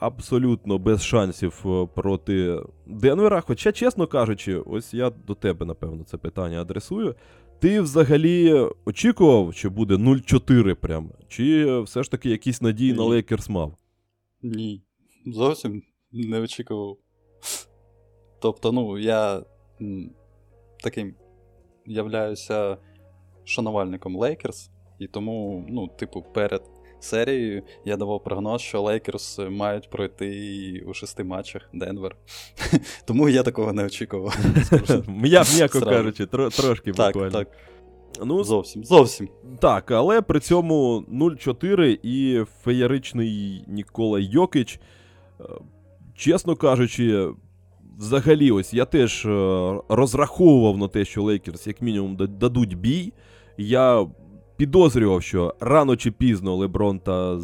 абсолютно 0.00 0.78
без 0.78 1.02
шансів 1.02 1.62
е, 1.66 1.88
проти 1.94 2.60
Денвера. 2.86 3.40
Хоча, 3.40 3.72
чесно 3.72 4.06
кажучи, 4.06 4.56
ось 4.56 4.94
я 4.94 5.10
до 5.10 5.34
тебе, 5.34 5.66
напевно, 5.66 6.04
це 6.04 6.16
питання 6.16 6.60
адресую. 6.60 7.14
Ти 7.58 7.80
взагалі 7.80 8.66
очікував, 8.84 9.54
що 9.54 9.70
буде 9.70 9.94
0-4 9.94 10.74
прям? 10.74 11.10
Чи 11.28 11.80
все 11.80 12.02
ж 12.02 12.10
таки 12.10 12.30
якісь 12.30 12.62
надії 12.62 12.92
Ні. 12.92 12.98
на 12.98 13.04
Лейкерс 13.04 13.48
мав? 13.48 13.74
Ні. 14.42 14.82
Зовсім 15.26 15.82
не 16.12 16.40
очікував. 16.40 16.96
Тобто, 18.40 18.72
ну, 18.72 18.98
я 18.98 19.42
таким 20.82 21.14
являюся 21.86 22.76
шанувальником 23.44 24.16
Лейкерс, 24.16 24.70
і 24.98 25.06
тому, 25.06 25.66
ну, 25.68 25.88
типу, 25.88 26.22
перед 26.34 26.62
серією 27.00 27.62
я 27.84 27.96
давав 27.96 28.24
прогноз, 28.24 28.60
що 28.60 28.82
Лейкерс 28.82 29.38
мають 29.50 29.90
пройти 29.90 30.84
у 30.86 30.94
шести 30.94 31.24
матчах 31.24 31.68
Денвер. 31.72 32.16
Тому 33.04 33.28
я 33.28 33.42
такого 33.42 33.72
не 33.72 33.84
очікував. 33.84 34.38
М'яко 35.08 35.80
кажучи, 35.80 36.26
трошки 36.26 36.92
буквально. 36.92 37.30
Так, 37.30 37.32
так. 37.32 37.48
Ну, 38.24 38.44
Зовсім. 38.44 38.84
Зовсім. 38.84 39.28
Так, 39.60 39.90
але 39.90 40.22
при 40.22 40.40
цьому 40.40 41.04
0-4 41.12 41.98
і 42.02 42.44
феєричний 42.64 43.64
Нікола 43.66 44.18
Йокич, 44.20 44.80
е, 45.40 45.44
чесно 46.16 46.56
кажучи, 46.56 47.28
взагалі, 47.98 48.50
ось 48.50 48.74
я 48.74 48.84
теж 48.84 49.26
е, 49.26 49.74
розраховував 49.88 50.78
на 50.78 50.88
те, 50.88 51.04
що 51.04 51.22
Лейкерс, 51.22 51.66
як 51.66 51.82
мінімум, 51.82 52.16
дадуть 52.16 52.78
бій. 52.78 53.12
Я 53.58 54.06
підозрював, 54.56 55.22
що 55.22 55.54
рано 55.60 55.96
чи 55.96 56.10
пізно 56.10 56.56
Леброн 56.56 56.98
та 56.98 57.38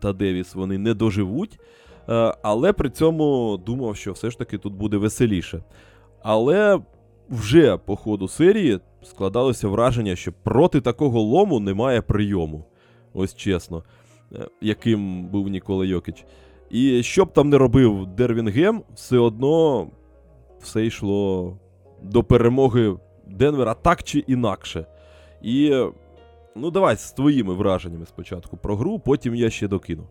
та 0.00 0.12
Девіс 0.12 0.54
вони 0.54 0.78
не 0.78 0.94
доживуть. 0.94 1.60
Е, 2.08 2.34
але 2.42 2.72
при 2.72 2.90
цьому 2.90 3.58
думав, 3.66 3.96
що 3.96 4.12
все 4.12 4.30
ж 4.30 4.38
таки 4.38 4.58
тут 4.58 4.74
буде 4.74 4.96
веселіше. 4.96 5.62
Але 6.22 6.80
вже 7.30 7.76
по 7.76 7.96
ходу 7.96 8.28
серії 8.28 8.80
складалося 9.02 9.68
враження, 9.68 10.16
що 10.16 10.32
проти 10.42 10.80
такого 10.80 11.20
лому 11.20 11.60
немає 11.60 12.02
прийому. 12.02 12.64
Ось 13.14 13.34
чесно, 13.34 13.84
е, 14.32 14.48
яким 14.60 15.24
був 15.26 15.48
Нікола 15.48 15.84
Йокич. 15.84 16.24
І 16.70 17.02
що 17.02 17.24
б 17.24 17.32
там 17.32 17.48
не 17.48 17.58
робив 17.58 18.06
Дервінгем, 18.06 18.82
все 18.94 19.18
одно 19.18 19.86
все 20.60 20.86
йшло 20.86 21.56
до 22.02 22.24
перемоги 22.24 22.96
Денвера 23.26 23.74
так 23.74 24.02
чи 24.02 24.18
інакше. 24.18 24.86
І 25.42 25.82
ну 26.56 26.70
давай 26.70 26.96
з 26.96 27.12
твоїми 27.12 27.54
враженнями 27.54 28.06
спочатку 28.06 28.56
про 28.56 28.76
гру, 28.76 28.98
потім 28.98 29.34
я 29.34 29.50
ще 29.50 29.68
докину. 29.68 30.08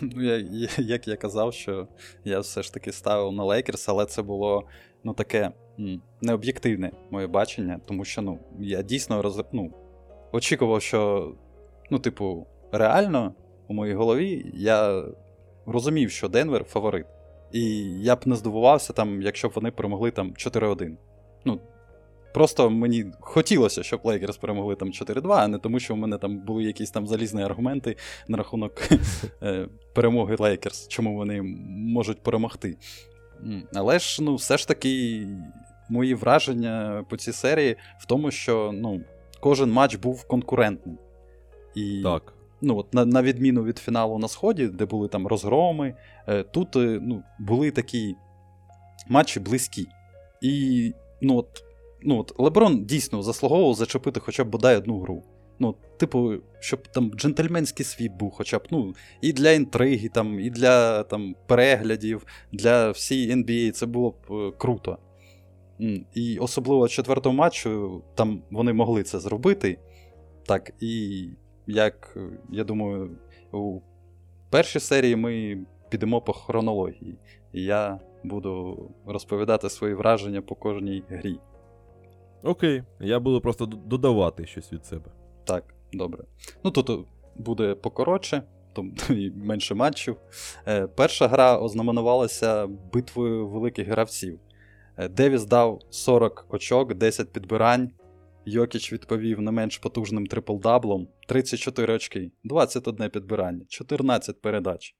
Ну, 0.00 0.22
я, 0.22 0.68
Як 0.78 1.08
я 1.08 1.16
казав, 1.16 1.54
що 1.54 1.88
я 2.24 2.40
все 2.40 2.62
ж 2.62 2.74
таки 2.74 2.92
ставив 2.92 3.32
на 3.32 3.44
Лейкерс, 3.44 3.88
але 3.88 4.06
це 4.06 4.22
було 4.22 4.64
ну, 5.04 5.14
таке 5.14 5.52
необ'єктивне 6.20 6.92
моє 7.10 7.26
бачення, 7.26 7.80
тому 7.86 8.04
що 8.04 8.22
ну, 8.22 8.38
я 8.58 8.82
дійсно 8.82 9.22
роз... 9.22 9.42
ну, 9.52 9.72
очікував, 10.32 10.82
що, 10.82 11.32
ну, 11.90 11.98
типу, 11.98 12.46
реально 12.72 13.34
у 13.68 13.74
моїй 13.74 13.94
голові 13.94 14.50
я 14.54 15.04
розумів, 15.66 16.10
що 16.10 16.28
Денвер 16.28 16.64
фаворит. 16.64 17.06
І 17.52 17.62
я 18.00 18.16
б 18.16 18.18
не 18.26 18.36
здивувався, 18.36 18.92
там, 18.92 19.22
якщо 19.22 19.48
б 19.48 19.52
вони 19.54 19.70
перемогли 19.70 20.10
там 20.10 20.30
4-1. 20.30 20.96
Ну, 21.44 21.60
Просто 22.36 22.70
мені 22.70 23.06
хотілося, 23.20 23.82
щоб 23.82 24.00
Лейкерс 24.04 24.36
перемогли 24.36 24.74
там 24.74 24.88
4-2, 24.88 25.32
а 25.32 25.48
не 25.48 25.58
тому, 25.58 25.80
що 25.80 25.94
в 25.94 25.96
мене 25.96 26.18
там 26.18 26.38
були 26.38 26.64
якісь 26.64 26.90
там 26.90 27.06
залізні 27.06 27.42
аргументи 27.42 27.96
на 28.28 28.36
рахунок 28.36 28.72
е, 29.42 29.68
перемоги 29.94 30.36
Лейкерс, 30.38 30.88
чому 30.88 31.16
вони 31.16 31.42
можуть 31.68 32.22
перемогти. 32.22 32.76
Але 33.74 33.98
ж, 33.98 34.22
ну, 34.22 34.34
все 34.34 34.58
ж 34.58 34.68
таки, 34.68 35.26
мої 35.88 36.14
враження 36.14 37.04
по 37.08 37.16
цій 37.16 37.32
серії 37.32 37.76
в 38.00 38.06
тому, 38.06 38.30
що 38.30 38.70
ну, 38.74 39.00
кожен 39.40 39.70
матч 39.70 39.94
був 39.94 40.28
конкурентним. 40.28 40.98
І, 41.74 42.00
так. 42.02 42.34
Ну, 42.60 42.76
от 42.76 42.94
На 42.94 43.04
на 43.04 43.22
відміну 43.22 43.64
від 43.64 43.78
фіналу 43.78 44.18
на 44.18 44.28
Сході, 44.28 44.66
де 44.66 44.86
були 44.86 45.08
там 45.08 45.26
розгроми, 45.26 45.94
е, 46.28 46.42
тут 46.42 46.76
е, 46.76 46.98
ну, 47.02 47.22
були 47.38 47.70
такі 47.70 48.14
матчі 49.08 49.40
близькі. 49.40 49.86
І 50.42 50.92
ну, 51.20 51.36
от, 51.36 51.62
ну, 52.02 52.18
от 52.18 52.32
Леброн 52.38 52.84
дійсно 52.84 53.22
заслуговував 53.22 53.74
зачепити 53.74 54.20
хоча 54.20 54.44
б 54.44 54.48
бодай 54.48 54.76
одну 54.76 55.00
гру. 55.00 55.22
Ну, 55.58 55.74
Типу, 55.96 56.32
щоб 56.60 56.88
там 56.88 57.10
джентльменський 57.10 57.84
світ 57.84 58.12
був, 58.12 58.30
хоча 58.30 58.58
б 58.58 58.62
ну, 58.70 58.94
і 59.20 59.32
для 59.32 59.50
інтриги, 59.50 60.08
там, 60.08 60.40
і 60.40 60.50
для 60.50 61.02
там, 61.02 61.34
переглядів, 61.46 62.26
для 62.52 62.90
всієї 62.90 63.34
NBA 63.34 63.70
це 63.70 63.86
було 63.86 64.10
б 64.10 64.32
е, 64.32 64.52
круто. 64.58 64.98
І 66.14 66.38
особливо 66.38 66.88
четвертого 66.88 67.34
матчу 67.34 68.02
там 68.14 68.42
вони 68.50 68.72
могли 68.72 69.02
це 69.02 69.20
зробити. 69.20 69.78
Так, 70.46 70.72
і 70.80 71.24
як 71.66 72.16
я 72.50 72.64
думаю, 72.64 73.10
у 73.52 73.80
першій 74.50 74.80
серії 74.80 75.16
ми 75.16 75.58
підемо 75.88 76.20
по 76.20 76.32
хронології, 76.32 77.18
і 77.52 77.62
я 77.62 78.00
буду 78.24 78.78
розповідати 79.06 79.70
свої 79.70 79.94
враження 79.94 80.42
по 80.42 80.54
кожній 80.54 81.02
грі. 81.08 81.38
Окей, 82.42 82.82
я 83.00 83.20
буду 83.20 83.40
просто 83.40 83.66
додавати 83.66 84.46
щось 84.46 84.72
від 84.72 84.86
себе. 84.86 85.10
Так, 85.44 85.74
добре. 85.92 86.24
Ну 86.64 86.70
тут 86.70 87.06
буде 87.36 87.74
покоротше, 87.74 88.42
і 89.10 89.30
менше 89.30 89.74
матчів. 89.74 90.16
Е, 90.68 90.86
перша 90.86 91.28
гра 91.28 91.58
ознаменувалася 91.58 92.66
битвою 92.66 93.48
великих 93.48 93.88
гравців. 93.88 94.38
Е, 94.96 95.08
Девіс 95.08 95.44
дав 95.44 95.80
40 95.90 96.46
очок, 96.48 96.94
10 96.94 97.32
підбирань. 97.32 97.90
Йокіч 98.48 98.92
відповів 98.92 99.40
не 99.40 99.50
менш 99.50 99.78
потужним 99.78 100.26
трипл-даблом, 100.26 101.06
34 101.28 101.94
очки, 101.94 102.30
21 102.44 103.10
підбирання, 103.10 103.64
14 103.68 104.40
передач. 104.40 104.94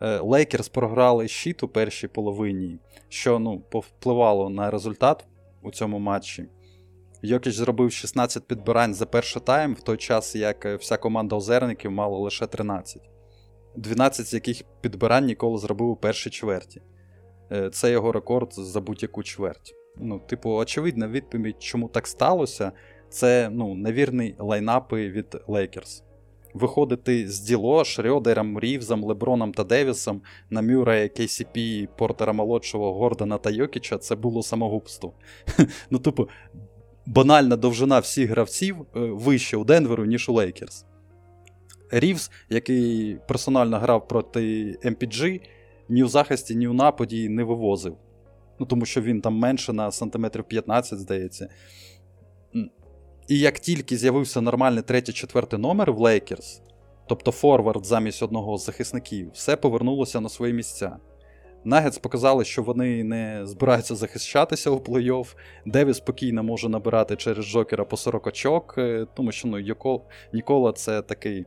Е, 0.00 0.18
Лейкерс 0.18 0.68
програли 0.68 1.28
щит 1.28 1.62
у 1.62 1.68
першій 1.68 2.08
половині, 2.08 2.78
що 3.08 3.38
ну, 3.38 3.60
повпливало 3.60 4.50
на 4.50 4.70
результат 4.70 5.26
у 5.62 5.70
цьому 5.70 5.98
матчі. 5.98 6.46
Йокіч 7.24 7.54
зробив 7.54 7.92
16 7.92 8.46
підбирань 8.46 8.94
за 8.94 9.06
перший 9.06 9.42
тайм, 9.42 9.74
в 9.74 9.80
той 9.80 9.96
час 9.96 10.36
як 10.36 10.66
е, 10.66 10.76
вся 10.76 10.96
команда 10.96 11.36
озерників 11.36 11.90
мала 11.90 12.18
лише 12.18 12.46
13, 12.46 13.02
12 13.76 14.26
з 14.26 14.34
яких 14.34 14.62
підбирань 14.80 15.24
ніколи 15.24 15.58
зробив 15.58 15.88
у 15.88 15.96
першій 15.96 16.30
чверті. 16.30 16.82
Е, 17.52 17.70
це 17.70 17.90
його 17.90 18.12
рекорд 18.12 18.52
за 18.52 18.80
будь-яку 18.80 19.22
чверть. 19.22 19.74
Ну, 19.96 20.18
Типу, 20.18 20.50
очевидна 20.50 21.08
відповідь, 21.08 21.62
чому 21.62 21.88
так 21.88 22.06
сталося, 22.06 22.72
це 23.08 23.50
ну, 23.52 23.74
невірні 23.74 24.36
лайнапи 24.38 25.10
від 25.10 25.36
Лейкерс. 25.46 26.04
Виходити 26.54 27.28
з 27.28 27.40
Діло, 27.40 27.84
Шрьодером, 27.84 28.60
Рівзом, 28.60 29.04
Леброном 29.04 29.52
та 29.52 29.64
Девісом 29.64 30.22
на 30.50 30.62
Мюррея, 30.62 31.06
KCP, 31.06 31.88
Портера 31.98 32.32
Молодшого, 32.32 32.94
Гордона 32.94 33.38
та 33.38 33.50
Йокіча 33.50 33.98
це 33.98 34.16
було 34.16 34.42
самогубство. 34.42 35.12
Ну, 35.90 35.98
типу, 35.98 36.28
банальна 37.06 37.56
довжина 37.56 37.98
всіх 37.98 38.30
гравців 38.30 38.76
е, 38.80 39.00
вища 39.00 39.56
у 39.56 39.64
Денверу, 39.64 40.04
ніж 40.04 40.28
у 40.28 40.32
Лейкерс. 40.32 40.84
Рівз, 41.90 42.30
який 42.50 43.18
персонально 43.28 43.78
грав 43.78 44.08
проти 44.08 44.40
MPG, 44.84 45.40
ні 45.88 46.04
у 46.04 46.08
захисті, 46.08 46.56
ні 46.56 46.68
у 46.68 46.72
нападі 46.72 47.28
не 47.28 47.44
вивозив. 47.44 47.96
Ну, 48.58 48.66
Тому 48.66 48.86
що 48.86 49.02
він 49.02 49.20
там 49.20 49.34
менше 49.34 49.72
на 49.72 49.90
сантиметрів 49.90 50.44
15, 50.44 50.98
здається. 50.98 51.48
І 53.28 53.38
як 53.38 53.58
тільки 53.58 53.96
з'явився 53.96 54.40
нормальний 54.40 54.82
третій-четвертий 54.82 55.58
номер 55.58 55.92
в 55.92 55.98
Лейкерс, 55.98 56.62
тобто 57.08 57.32
форвард 57.32 57.86
замість 57.86 58.22
одного 58.22 58.58
з 58.58 58.64
захисників, 58.64 59.30
все 59.32 59.56
повернулося 59.56 60.20
на 60.20 60.28
свої 60.28 60.52
місця. 60.52 60.96
Нагетс 61.64 61.98
показали, 61.98 62.44
що 62.44 62.62
вони 62.62 63.04
не 63.04 63.46
збираються 63.46 63.94
захищатися 63.94 64.70
у 64.70 64.76
плей-офф. 64.76 65.34
Девіс 65.66 65.96
спокійно 65.96 66.42
може 66.42 66.68
набирати 66.68 67.16
через 67.16 67.46
Джокера 67.46 67.84
по 67.84 67.96
40 67.96 68.26
очок, 68.26 68.74
е, 68.78 69.06
тому 69.14 69.32
що 69.32 69.48
ну, 69.48 70.00
Нікола 70.32 70.72
це 70.72 71.02
такий 71.02 71.46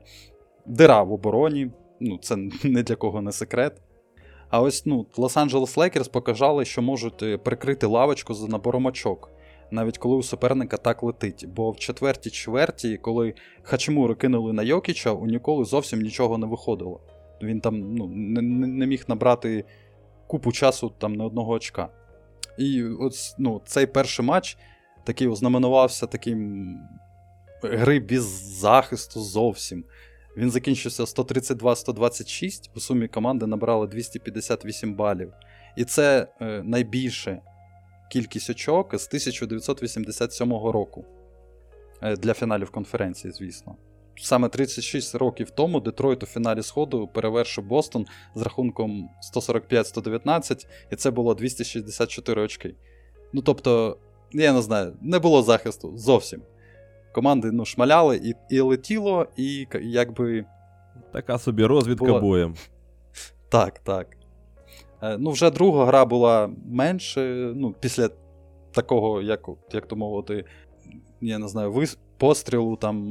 дира 0.66 1.04
в 1.04 1.12
обороні, 1.12 1.72
ну, 2.00 2.18
це 2.18 2.36
не 2.64 2.84
для 2.84 2.96
кого 2.96 3.22
не 3.22 3.32
секрет. 3.32 3.82
А 4.50 4.62
ось 4.62 4.86
ну, 4.86 5.06
Лос-Анджелес 5.18 5.80
Лейкерс 5.80 6.08
показали, 6.08 6.66
що 6.66 6.82
можуть 6.82 7.24
е, 7.24 7.38
прикрити 7.38 7.88
лавочку 7.88 8.34
за 8.34 8.48
набором 8.48 8.86
очок, 8.86 9.32
навіть 9.72 9.98
коли 9.98 10.16
у 10.16 10.24
суперника 10.24 10.78
так 10.78 11.04
летить. 11.04 11.46
Бо 11.48 11.72
в 11.72 11.78
четвертій 11.78 12.30
чверті, 12.30 12.98
коли 12.98 13.34
Хачимури 13.64 14.16
кинули 14.16 14.54
на 14.54 14.64
Йокіча, 14.64 15.12
у 15.12 15.26
ніколи 15.26 15.66
зовсім 15.66 16.02
нічого 16.02 16.38
не 16.38 16.48
виходило. 16.48 17.00
Він 17.42 17.62
там 17.62 17.96
ну, 17.96 18.08
не, 18.08 18.42
не 18.68 18.88
міг 18.88 19.06
набрати 19.08 19.66
купу 20.28 20.52
часу 20.52 20.94
там 20.98 21.16
не 21.16 21.24
одного 21.24 21.54
очка. 21.54 21.90
І 22.58 22.84
ось 22.84 23.36
ну, 23.38 23.62
цей 23.66 23.86
перший 23.86 24.26
матч 24.26 24.58
такий 25.04 25.28
ознаменувався 25.28 26.08
таким 26.08 26.68
гри 27.64 28.00
без 28.00 28.24
захисту 28.60 29.22
зовсім. 29.22 29.86
Він 30.38 30.52
закінчився 30.52 31.04
132-126. 31.04 32.70
У 32.76 32.80
сумі 32.80 33.08
команди 33.08 33.48
набрали 33.48 33.88
258 33.88 34.96
балів. 34.96 35.34
І 35.76 35.86
це 35.86 36.28
е, 36.42 36.64
найбільша 36.64 37.42
кількість 38.12 38.50
очок 38.50 39.00
з 39.00 39.08
1987 39.08 40.50
року. 40.52 41.06
Е, 42.02 42.16
для 42.16 42.34
фіналів 42.34 42.70
конференції, 42.70 43.34
звісно. 43.34 43.76
Саме 44.20 44.50
36 44.50 45.16
років 45.16 45.50
тому 45.50 45.80
Детройт 45.80 46.24
у 46.24 46.26
фіналі 46.26 46.64
Сходу 46.64 47.08
перевершив 47.08 47.64
Бостон 47.66 48.06
з 48.36 48.42
рахунком 48.42 49.10
145-119, 49.36 50.66
і 50.92 50.96
це 50.96 51.12
було 51.12 51.34
264 51.34 52.42
очки. 52.42 52.76
Ну 53.34 53.42
тобто, 53.42 53.98
я 54.34 54.54
не 54.54 54.62
знаю, 54.62 54.94
не 55.02 55.20
було 55.20 55.44
захисту 55.44 55.98
зовсім 55.98 56.42
команди 57.14 57.52
ну, 57.52 57.66
шмаляли 57.66 58.22
і 58.24 58.56
і 58.56 58.60
летіло, 58.60 59.28
і 59.38 59.68
якби 59.82 60.46
Така 61.14 61.38
собі 61.38 61.66
розвідка 61.66 62.06
Була- 62.06 62.20
боєм. 62.20 62.56
Так, 63.50 63.80
так. 63.80 64.08
Е, 65.02 65.18
Ну, 65.18 65.32
вже 65.32 65.52
друга 65.52 65.86
гра 65.86 66.06
була 66.06 66.50
менше. 66.66 67.52
Ну, 67.56 67.76
після 67.80 68.10
такого, 68.72 69.22
як, 69.22 69.50
як 69.72 69.88
то 69.88 69.96
мовити, 69.96 70.46
я 71.22 71.38
не 71.38 71.48
знаю, 71.48 71.72
вис... 71.72 71.98
пострілу 72.18 72.76
там 72.76 73.08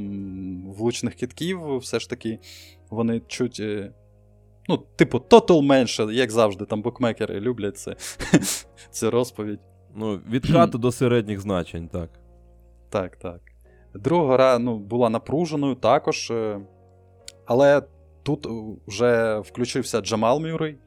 влучних 0.71 1.15
китків, 1.15 1.77
все 1.77 1.99
ж 1.99 2.09
таки, 2.09 2.39
вони 2.89 3.21
чуть. 3.27 3.59
е, 3.59 3.91
Ну, 4.69 4.77
типу, 4.77 5.19
тотал 5.19 5.61
менше, 5.61 6.03
як 6.11 6.31
завжди, 6.31 6.65
там 6.65 6.81
букмекери 6.81 7.39
люблять 7.39 7.77
це, 7.77 7.95
цю 8.91 9.11
розповідь. 9.11 9.59
Ну, 9.95 10.21
відкату 10.29 10.77
до 10.77 10.91
середніх 10.91 11.39
значень, 11.39 11.87
так. 11.87 12.09
Так, 12.89 13.15
так. 13.15 13.41
Друга 13.95 14.33
гра 14.33 14.59
ну, 14.59 14.79
була 14.79 15.09
напруженою 15.09 15.75
також. 15.75 16.31
е, 16.31 16.59
Але 17.45 17.81
тут 18.23 18.47
вже 18.87 19.39
включився 19.39 20.01
Джамал 20.01 20.39
Мюррей, 20.39 20.77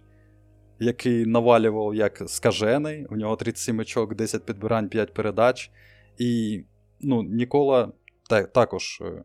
який 0.81 1.27
навалював 1.27 1.95
як 1.95 2.23
скажений. 2.27 3.07
У 3.11 3.16
нього 3.16 3.37
37 3.37 3.79
очок, 3.79 4.14
10 4.14 4.47
підбирань, 4.47 4.89
5 4.89 5.14
передач. 5.14 5.71
І 6.18 6.62
ну, 7.01 7.23
Нікола 7.23 7.93
та, 8.31 8.43
також 8.43 8.99
е, 9.01 9.22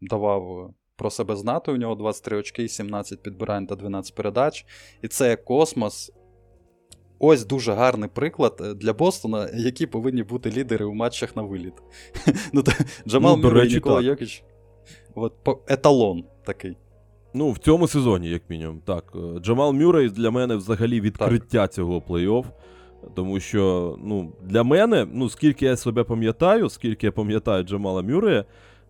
давав 0.00 0.74
про 0.96 1.10
себе 1.10 1.36
знати. 1.36 1.72
У 1.72 1.76
нього 1.76 1.94
23 1.94 2.36
очки, 2.38 2.68
17 2.68 3.22
підбирань 3.22 3.66
та 3.66 3.76
12 3.76 4.14
передач. 4.14 4.66
І 5.02 5.08
це 5.08 5.36
космос. 5.36 6.12
Ось 7.18 7.46
дуже 7.46 7.72
гарний 7.72 8.10
приклад 8.14 8.60
е, 8.60 8.74
для 8.74 8.92
Бостона, 8.92 9.48
які 9.54 9.86
повинні 9.86 10.22
бути 10.22 10.50
лідери 10.50 10.84
у 10.84 10.94
матчах 10.94 11.36
на 11.36 11.42
виліт. 11.42 11.74
ну, 12.52 12.62
та, 12.62 12.72
Джамал 13.08 13.36
Ну, 13.36 13.42
Мюррей, 13.42 13.68
Нікола 13.68 13.96
так. 13.96 14.04
Йокіч. 14.04 14.44
От, 15.14 15.44
по- 15.44 15.62
еталон 15.68 16.24
такий. 16.46 16.76
Ну, 17.34 17.50
в 17.50 17.58
цьому 17.58 17.88
сезоні, 17.88 18.28
як 18.28 18.50
мінімум. 18.50 18.80
Так. 18.80 19.12
Е, 19.14 19.40
Джамал 19.40 19.72
Мюррей 19.72 20.08
для 20.08 20.30
мене 20.30 20.56
взагалі 20.56 21.00
відкриття 21.00 21.68
цього 21.68 21.98
плей-офф. 21.98 22.44
Тому 23.14 23.40
що, 23.40 23.96
ну, 24.02 24.32
для 24.42 24.62
мене, 24.62 25.06
ну, 25.12 25.28
скільки 25.28 25.66
я 25.66 25.76
себе 25.76 26.04
пам'ятаю, 26.04 26.68
скільки 26.68 27.06
я 27.06 27.12
пам'ятаю 27.12 27.64
Джамала 27.64 28.02
Мюррея, 28.02 28.44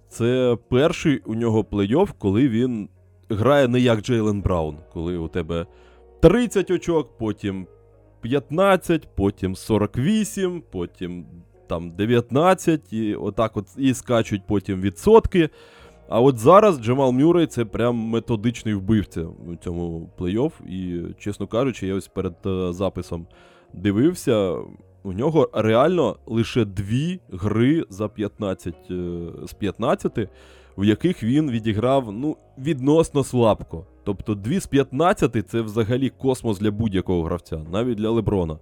це 0.08 0.56
перший 0.68 1.18
у 1.18 1.34
нього 1.34 1.62
плей-офф, 1.62 2.08
коли 2.18 2.48
він 2.48 2.88
грає 3.28 3.68
не 3.68 3.80
як 3.80 4.00
Джейлен 4.00 4.42
Браун, 4.42 4.76
коли 4.92 5.16
у 5.16 5.28
тебе 5.28 5.66
30 6.20 6.70
очок, 6.70 7.18
потім 7.18 7.66
15, 8.20 9.08
потім 9.14 9.56
48, 9.56 10.62
потім 10.70 11.26
там 11.66 11.90
19, 11.90 12.92
і 12.92 13.14
отак 13.14 13.56
от 13.56 13.66
і 13.76 13.94
скачуть 13.94 14.42
потім 14.46 14.80
відсотки. 14.80 15.50
А 16.08 16.20
от 16.20 16.38
зараз 16.38 16.78
Джамал 16.78 17.12
Мюррей 17.12 17.46
це 17.46 17.64
прям 17.64 17.96
методичний 17.96 18.74
вбивця 18.74 19.22
у 19.22 19.56
цьому 19.56 20.10
плей-офф. 20.18 20.52
І, 20.68 21.02
чесно 21.18 21.46
кажучи, 21.46 21.86
я 21.86 21.94
ось 21.94 22.08
перед 22.08 22.34
е, 22.46 22.72
записом 22.72 23.26
дивився. 23.74 24.56
У 25.06 25.12
нього 25.12 25.50
реально 25.52 26.16
лише 26.26 26.64
дві 26.64 27.20
гри 27.32 27.84
за 27.88 28.08
15 28.08 28.74
е, 28.90 28.94
з 29.46 29.52
15, 29.52 30.28
в 30.78 30.84
яких 30.84 31.22
він 31.22 31.50
відіграв 31.50 32.12
ну, 32.12 32.36
відносно 32.58 33.24
слабко. 33.24 33.86
Тобто 34.04 34.34
2 34.34 34.60
з 34.60 34.66
15 34.66 35.48
це 35.50 35.60
взагалі 35.60 36.10
космос 36.10 36.58
для 36.58 36.70
будь-якого 36.70 37.22
гравця, 37.22 37.60
навіть 37.72 37.98
для 37.98 38.10
Леброна. 38.10 38.58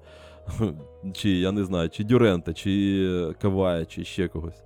Чи 1.12 1.30
я 1.30 1.52
не 1.52 1.64
знаю, 1.64 1.90
чи 1.90 2.04
Дюрента, 2.04 2.52
чи 2.52 3.02
е, 3.10 3.34
Кавая, 3.40 3.84
чи 3.84 4.04
ще 4.04 4.28
когось. 4.28 4.62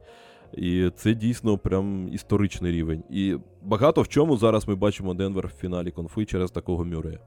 І 0.53 0.90
це 0.97 1.14
дійсно 1.14 1.59
прям 1.59 2.09
історичний 2.12 2.72
рівень. 2.72 3.03
І 3.11 3.36
багато 3.62 4.03
в 4.03 4.09
чому 4.09 4.36
зараз 4.36 4.68
ми 4.68 4.74
бачимо 4.74 5.14
Денвер 5.14 5.47
в 5.47 5.61
фіналі 5.61 5.90
конфи 5.90 6.24
через 6.24 6.51
такого 6.51 6.84
Мюрея. 6.84 7.18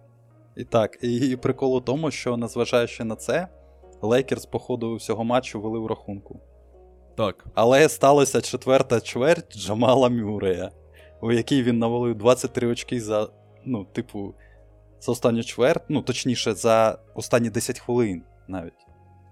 І 0.60 0.64
так, 0.64 0.97
і 1.01 1.36
прикол 1.36 1.76
у 1.76 1.82
тому, 1.82 2.12
що 2.12 2.38
незважаючи 2.38 3.03
на 3.03 3.16
це, 3.16 3.47
Лейкерс 4.01 4.45
по 4.45 4.60
ходу 4.60 4.95
всього 4.95 5.24
матчу 5.24 5.62
вели 5.62 5.80
в 5.80 5.88
рахунку. 5.88 6.39
Так. 7.18 7.45
Але 7.53 7.89
сталася 7.89 8.41
четверта 8.41 9.01
чверть 9.01 9.57
Джамала 9.57 10.10
Мюрея, 10.10 10.72
у 11.22 11.32
якій 11.32 11.64
він 11.64 11.80
навалив 11.80 12.16
23 12.16 12.68
очки 12.68 13.01
за, 13.01 13.30
ну, 13.66 13.86
типу, 13.86 14.34
за 15.01 15.12
останню 15.12 15.43
чверть, 15.43 15.84
ну, 15.89 16.01
точніше, 16.01 16.53
за 16.53 16.99
останні 17.16 17.49
10 17.49 17.80
хвилин 17.80 18.24
навіть. 18.47 18.74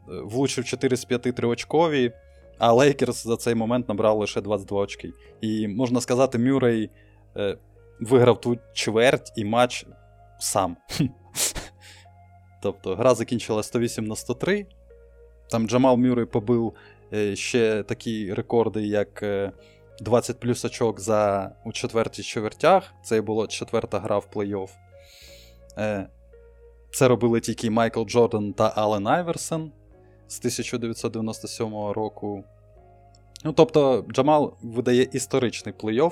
Е, 0.10 0.22
Влучив 0.24 0.66
4 0.66 0.98
з 0.98 1.06
5 1.06 1.22
триочкові, 1.22 2.12
а 2.58 2.74
Лейкерс 2.74 3.24
за 3.24 3.38
цей 3.38 3.56
момент 3.56 3.90
набрав 3.90 4.18
лише 4.18 4.42
22 4.42 4.80
очки. 4.80 5.12
І 5.42 5.68
можна 5.68 6.02
сказати, 6.02 6.38
Мюррей 6.38 6.90
е, 7.38 7.58
виграв 8.00 8.42
ту 8.42 8.58
чверть 8.74 9.32
і 9.36 9.46
матч 9.46 9.86
сам. 10.40 10.78
тобто 12.62 12.96
гра 12.96 13.16
закінчила 13.16 13.64
108 13.64 14.06
на 14.06 14.16
103. 14.16 14.66
Там 15.50 15.68
Джамал 15.68 15.98
Мюррей 15.98 16.26
побив 16.26 16.74
е, 17.14 17.36
ще 17.36 17.84
такі 17.84 18.34
рекорди, 18.34 18.88
як 18.88 19.24
е, 19.24 19.52
20 20.02 20.40
плюс 20.40 20.66
очок 20.66 21.00
за 21.00 21.52
у 21.66 21.72
четвертій 21.72 22.24
чвертях. 22.24 22.94
Це 23.04 23.22
була 23.22 23.48
четверта 23.48 24.00
гра 24.00 24.18
в 24.18 24.28
плей-офф. 24.34 24.70
Е, 25.78 26.10
Це 26.92 27.08
робили 27.08 27.40
тільки 27.40 27.70
Майкл 27.70 28.04
Джордан 28.04 28.54
та 28.54 28.74
Ален 28.76 29.08
Айверсон 29.08 29.72
з 30.28 30.40
1997 30.40 31.74
року. 31.74 32.44
Ну, 33.44 33.54
тобто, 33.54 34.06
Джамал 34.12 34.58
видає 34.62 35.04
історичний 35.04 35.76
плей-офф 35.76 36.12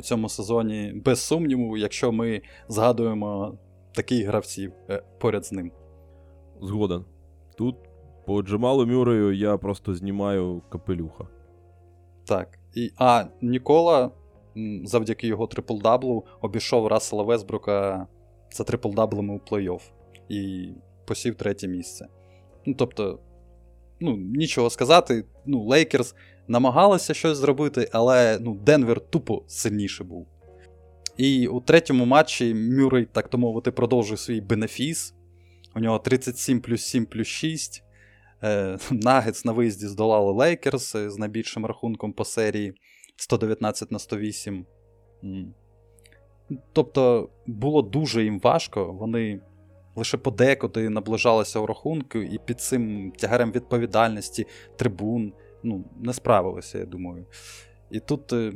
у 0.00 0.02
цьому 0.02 0.28
сезоні, 0.28 0.92
без 1.04 1.20
сумніву, 1.20 1.76
якщо 1.76 2.12
ми 2.12 2.42
згадуємо 2.68 3.58
таких 3.94 4.26
гравців 4.26 4.72
е, 4.90 5.02
поряд 5.18 5.46
з 5.46 5.52
ним. 5.52 5.72
Згоден. 6.62 7.04
Тут 7.56 7.76
по 8.26 8.42
Джамалу 8.42 8.86
Мюрею 8.86 9.32
я 9.32 9.56
просто 9.56 9.94
знімаю 9.94 10.62
капелюха. 10.68 11.28
Так. 12.26 12.58
І, 12.74 12.90
а 12.96 13.24
Нікола, 13.40 14.10
завдяки 14.84 15.26
його 15.26 15.46
трипл-даблу, 15.46 16.22
обійшов 16.40 16.86
Рассела 16.86 17.22
Весбрука 17.22 18.06
за 18.52 18.64
трипл-даблами 18.64 19.32
у 19.32 19.54
плей-офф 19.54 19.82
і 20.28 20.68
посів 21.06 21.34
третє 21.34 21.68
місце. 21.68 22.06
Ну, 22.66 22.74
тобто, 22.78 23.20
ну, 24.00 24.16
нічого 24.16 24.70
сказати. 24.70 25.24
Ну, 25.46 25.64
Лейкерс 25.64 26.14
намагалися 26.50 27.14
щось 27.14 27.38
зробити, 27.38 27.88
але 27.92 28.38
ну, 28.40 28.54
Денвер 28.54 29.00
тупо 29.00 29.42
сильніше 29.46 30.04
був. 30.04 30.26
І 31.16 31.48
у 31.48 31.60
третьому 31.60 32.04
матчі 32.04 32.54
Мюррей, 32.54 33.08
так 33.12 33.28
то 33.28 33.38
мовити, 33.38 33.70
продовжує 33.70 34.16
свій 34.16 34.40
бенефіс. 34.40 35.14
У 35.76 35.80
нього 35.80 35.98
37 35.98 36.60
плюс 36.60 36.82
7 36.82 37.06
плюс 37.06 37.26
6. 37.26 37.84
Е, 38.42 38.78
Нагетс 38.90 39.44
на 39.44 39.52
виїзді 39.52 39.86
здолали 39.86 40.32
Лейкерс 40.32 40.96
з 40.96 41.18
найбільшим 41.18 41.66
рахунком 41.66 42.12
по 42.12 42.24
серії 42.24 42.74
119 43.16 43.90
на 43.90 43.98
108. 43.98 44.66
Тобто 46.72 47.30
було 47.46 47.82
дуже 47.82 48.24
їм 48.24 48.40
важко. 48.40 48.92
Вони 48.92 49.40
лише 49.96 50.16
подекуди 50.16 50.88
наближалися 50.88 51.60
у 51.60 51.66
рахунку, 51.66 52.18
і 52.18 52.38
під 52.46 52.60
цим 52.60 53.12
тягарем 53.18 53.52
відповідальності 53.52 54.46
трибун 54.76 55.32
ну, 55.62 55.84
не 56.00 56.12
справилися, 56.12 56.78
я 56.78 56.84
думаю. 56.84 57.26
І 57.90 58.00
тут 58.00 58.32
е, 58.32 58.52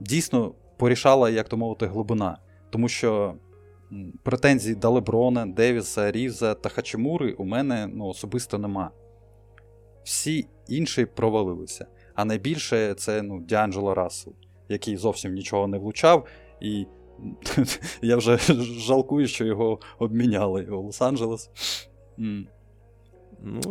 дійсно 0.00 0.54
порішала, 0.76 1.30
як 1.30 1.48
то 1.48 1.56
мовити, 1.56 1.86
глибина. 1.86 2.38
Тому 2.70 2.88
що 2.88 3.34
претензій 4.22 4.74
до 4.74 4.90
Леброна, 4.90 5.46
Девіса, 5.46 6.12
Рівза 6.12 6.54
та 6.54 6.68
Хачимури 6.68 7.32
у 7.32 7.44
мене 7.44 7.86
ну, 7.92 8.06
особисто 8.06 8.58
нема. 8.58 8.90
Всі 10.04 10.48
інші 10.68 11.06
провалилися. 11.06 11.86
А 12.14 12.24
найбільше 12.24 12.94
це 12.94 13.22
ну, 13.22 13.40
Ді'Анджело 13.40 13.94
Рассел, 13.94 14.32
який 14.68 14.96
зовсім 14.96 15.32
нічого 15.32 15.66
не 15.66 15.78
влучав, 15.78 16.26
і 16.60 16.86
я 18.02 18.16
вже 18.16 18.36
жалкую, 18.62 19.26
що 19.26 19.44
його 19.44 19.80
обміняли 19.98 20.64
у 20.64 20.88
Лос-Анджелес. 20.88 21.48
Ну, 22.16 22.46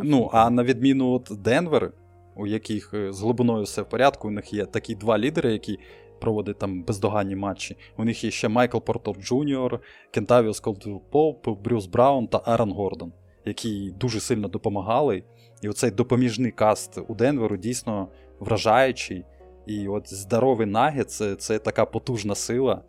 Ну, 0.03 0.29
а 0.33 0.49
на 0.49 0.63
відміну 0.63 1.11
от 1.11 1.31
Денвер, 1.31 1.91
у 2.35 2.47
яких 2.47 2.93
е, 2.93 3.13
з 3.13 3.21
глибиною 3.21 3.63
все 3.63 3.81
в 3.81 3.89
порядку, 3.89 4.27
у 4.27 4.31
них 4.31 4.53
є 4.53 4.65
такі 4.65 4.95
два 4.95 5.17
лідери, 5.17 5.51
які 5.51 5.79
проводять 6.19 6.59
там 6.59 6.83
бездоганні 6.83 7.35
матчі. 7.35 7.77
У 7.97 8.03
них 8.03 8.23
є 8.23 8.31
ще 8.31 8.47
Майкл 8.47 8.77
Портер 8.77 9.15
Джуніор, 9.15 9.79
Кентавіус 10.11 10.59
Колдвелл-Поуп, 10.59 11.47
Брюс 11.63 11.85
Браун 11.85 12.27
та 12.27 12.41
Аарон 12.45 12.71
Гордон, 12.71 13.13
які 13.45 13.93
дуже 13.99 14.19
сильно 14.19 14.47
допомагали. 14.47 15.23
І 15.61 15.69
оцей 15.69 15.91
допоміжний 15.91 16.51
каст 16.51 16.99
у 17.07 17.15
Денверу 17.15 17.57
дійсно 17.57 18.07
вражаючий. 18.39 19.25
І 19.67 19.87
от 19.87 20.13
здоровий 20.13 20.67
нагет 20.67 21.11
це, 21.11 21.35
це 21.35 21.59
така 21.59 21.85
потужна 21.85 22.35
сила, 22.35 22.81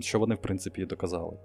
що 0.00 0.18
вони, 0.18 0.34
в 0.34 0.38
принципі, 0.38 0.82
і 0.82 0.86
доказали. 0.86 1.36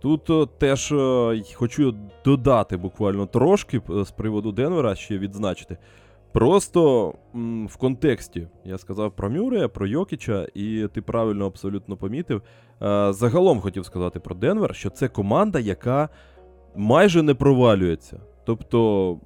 Тут 0.00 0.30
е, 0.30 0.46
теж 0.58 0.92
е, 0.92 1.42
хочу 1.54 1.94
додати 2.24 2.76
буквально 2.76 3.26
трошки 3.26 3.80
з 3.88 4.10
приводу 4.10 4.52
Денвера, 4.52 4.94
ще 4.94 5.18
відзначити. 5.18 5.76
Просто 6.34 7.12
м, 7.34 7.66
в 7.66 7.76
контексті 7.76 8.48
я 8.64 8.78
сказав 8.78 9.12
про 9.16 9.30
Мюрея, 9.30 9.68
про 9.68 9.86
Йокіча, 9.86 10.46
і 10.54 10.88
ти 10.94 11.02
правильно 11.02 11.46
абсолютно 11.46 11.96
помітив. 11.96 12.42
Е, 12.82 13.12
загалом 13.12 13.60
хотів 13.60 13.86
сказати 13.86 14.20
про 14.20 14.34
Денвер, 14.34 14.74
що 14.74 14.90
це 14.90 15.08
команда, 15.08 15.58
яка 15.58 16.08
майже 16.76 17.22
не 17.22 17.34
провалюється. 17.34 18.20
Тобто 18.46 19.18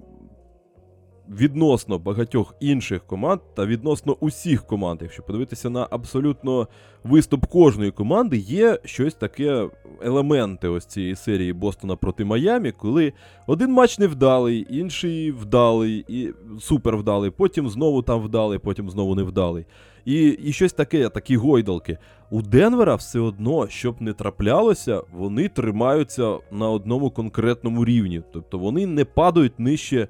відносно 1.30 1.98
багатьох 1.98 2.54
інших 2.60 3.06
команд 3.06 3.40
та 3.54 3.66
відносно 3.66 4.16
усіх 4.20 4.66
команд, 4.66 4.98
якщо 5.02 5.22
подивитися 5.22 5.70
на 5.70 5.86
абсолютно 5.90 6.68
виступ 7.04 7.46
кожної 7.46 7.90
команди, 7.90 8.36
є 8.36 8.78
щось 8.84 9.14
таке, 9.14 9.68
елементи 10.02 10.68
ось 10.68 10.86
цієї 10.86 11.16
серії 11.16 11.52
Бостона 11.52 11.96
проти 11.96 12.24
Майамі, 12.24 12.72
коли 12.72 13.12
один 13.46 13.72
матч 13.72 13.98
невдалий, 13.98 14.66
інший 14.70 15.32
вдалий, 15.32 16.04
і 16.08 16.32
супер 16.60 16.96
вдалий, 16.96 17.30
потім 17.30 17.68
знову 17.68 18.02
там 18.02 18.20
вдалий, 18.20 18.58
потім 18.58 18.90
знову 18.90 19.14
невдалий. 19.14 19.66
І, 20.04 20.28
і 20.28 20.52
щось 20.52 20.72
таке, 20.72 21.08
такі 21.08 21.36
гойдалки. 21.36 21.98
У 22.30 22.42
Денвера 22.42 22.94
все 22.94 23.20
одно, 23.20 23.68
щоб 23.68 24.02
не 24.02 24.12
траплялося, 24.12 25.02
вони 25.12 25.48
тримаються 25.48 26.38
на 26.50 26.70
одному 26.70 27.10
конкретному 27.10 27.84
рівні. 27.84 28.22
Тобто 28.32 28.58
вони 28.58 28.86
не 28.86 29.04
падають 29.04 29.58
нижче 29.58 30.08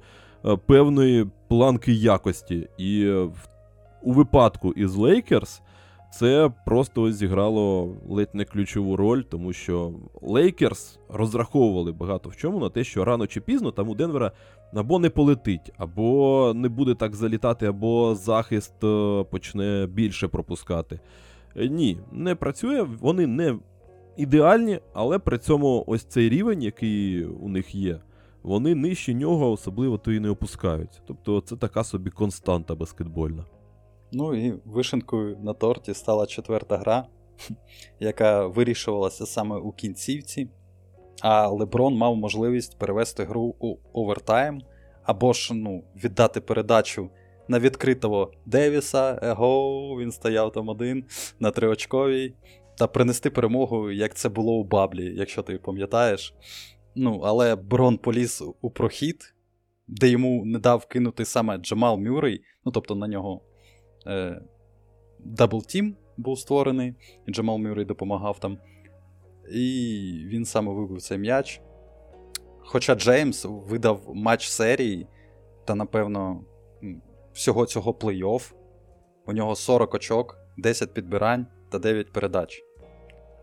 певної 0.65 1.27
планки 1.47 1.93
якості. 1.93 2.69
І 2.77 3.05
е, 3.05 3.29
у 4.03 4.13
випадку 4.13 4.73
із 4.73 4.95
Лейкерс 4.95 5.61
це 6.11 6.51
просто 6.65 7.11
зіграло 7.11 7.95
ледь 8.09 8.35
не 8.35 8.45
ключову 8.45 8.95
роль, 8.95 9.21
тому 9.21 9.53
що 9.53 9.93
Лейкерс 10.21 10.99
розраховували 11.09 11.91
багато 11.91 12.29
в 12.29 12.35
чому 12.35 12.59
на 12.59 12.69
те, 12.69 12.83
що 12.83 13.05
рано 13.05 13.27
чи 13.27 13.41
пізно 13.41 13.71
там 13.71 13.89
у 13.89 13.95
Денвера 13.95 14.31
або 14.73 14.99
не 14.99 15.09
полетить, 15.09 15.71
або 15.77 16.51
не 16.55 16.69
буде 16.69 16.95
так 16.95 17.15
залітати, 17.15 17.65
або 17.65 18.15
захист 18.15 18.83
е, 18.83 19.23
почне 19.31 19.87
більше 19.91 20.27
пропускати. 20.27 20.99
Е, 21.55 21.67
Ні, 21.67 21.97
не 22.11 22.35
працює, 22.35 22.81
вони 22.81 23.27
не 23.27 23.55
ідеальні, 24.17 24.79
але 24.93 25.19
при 25.19 25.37
цьому 25.37 25.83
ось 25.87 26.03
цей 26.03 26.29
рівень, 26.29 26.63
який 26.63 27.25
у 27.25 27.49
них 27.49 27.75
є, 27.75 27.99
вони 28.43 28.75
нижче 28.75 29.13
нього 29.13 29.51
особливо 29.51 29.97
то 29.97 30.11
і 30.11 30.19
не 30.19 30.29
опускаються. 30.29 31.01
Тобто 31.07 31.41
це 31.41 31.55
така 31.55 31.83
собі 31.83 32.09
константа 32.09 32.75
баскетбольна. 32.75 33.45
Ну 34.11 34.47
і 34.47 34.59
вишенкою 34.65 35.37
на 35.41 35.53
торті 35.53 35.93
стала 35.93 36.25
четверта 36.25 36.77
гра, 36.77 37.05
яка 37.99 38.47
вирішувалася 38.47 39.25
саме 39.25 39.57
у 39.57 39.71
кінцівці. 39.71 40.49
А 41.21 41.47
Леброн 41.47 41.95
мав 41.95 42.15
можливість 42.15 42.79
перевести 42.79 43.23
гру 43.23 43.55
у 43.59 43.75
овертайм, 43.93 44.61
або 45.03 45.33
ж 45.33 45.53
ну, 45.53 45.83
віддати 46.03 46.41
передачу 46.41 47.09
на 47.47 47.59
відкритого 47.59 48.31
Девіса. 48.45 49.19
Его, 49.21 49.97
він 49.99 50.11
стояв 50.11 50.51
там 50.51 50.69
один 50.69 51.05
на 51.39 51.51
триочковій, 51.51 52.33
та 52.77 52.87
принести 52.87 53.29
перемогу, 53.29 53.91
як 53.91 54.15
це 54.15 54.29
було 54.29 54.53
у 54.53 54.63
Баблі, 54.63 55.13
якщо 55.15 55.43
ти 55.43 55.57
пам'ятаєш. 55.57 56.33
Ну, 56.95 57.21
але 57.23 57.55
Брон 57.55 57.97
поліз 57.97 58.43
у 58.61 58.69
прохід, 58.71 59.35
де 59.87 60.09
йому 60.09 60.45
не 60.45 60.59
дав 60.59 60.85
кинути 60.85 61.25
саме 61.25 61.57
Джамал 61.57 61.97
Мюррей, 61.97 62.41
ну 62.65 62.71
тобто 62.71 62.95
на 62.95 63.07
нього 63.07 63.41
е, 64.07 64.41
double 65.19 65.63
team 65.63 65.95
був 66.17 66.39
створений, 66.39 66.95
і 67.27 67.31
Джамал 67.31 67.57
Мюррей 67.57 67.85
допомагав 67.85 68.39
там. 68.39 68.57
І 69.51 70.25
він 70.27 70.45
саме 70.45 70.73
вибив 70.73 71.01
цей 71.01 71.17
м'яч. 71.17 71.61
Хоча 72.59 72.95
Джеймс 72.95 73.45
видав 73.45 74.01
матч 74.13 74.47
серії 74.47 75.07
та, 75.65 75.75
напевно, 75.75 76.43
всього 77.33 77.65
цього 77.65 77.91
плей-офф. 77.91 78.53
У 79.25 79.33
нього 79.33 79.55
40 79.55 79.93
очок, 79.93 80.37
10 80.57 80.93
підбирань 80.93 81.47
та 81.69 81.79
9 81.79 82.13
передач. 82.13 82.63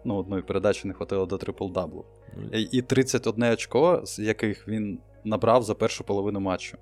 Ну, 0.05 0.17
одної 0.17 0.43
передачі 0.43 0.89
не 0.89 0.95
хватило 0.95 1.27
до 1.27 1.37
трипл-даблу. 1.37 2.05
І- 2.53 2.63
І 2.63 2.83
31 2.83 3.53
очко, 3.53 4.01
з 4.05 4.19
яких 4.19 4.69
він 4.69 4.99
набрав 5.25 5.63
за 5.63 5.75
першу 5.75 6.05
половину 6.05 6.41
матчу. 6.41 6.79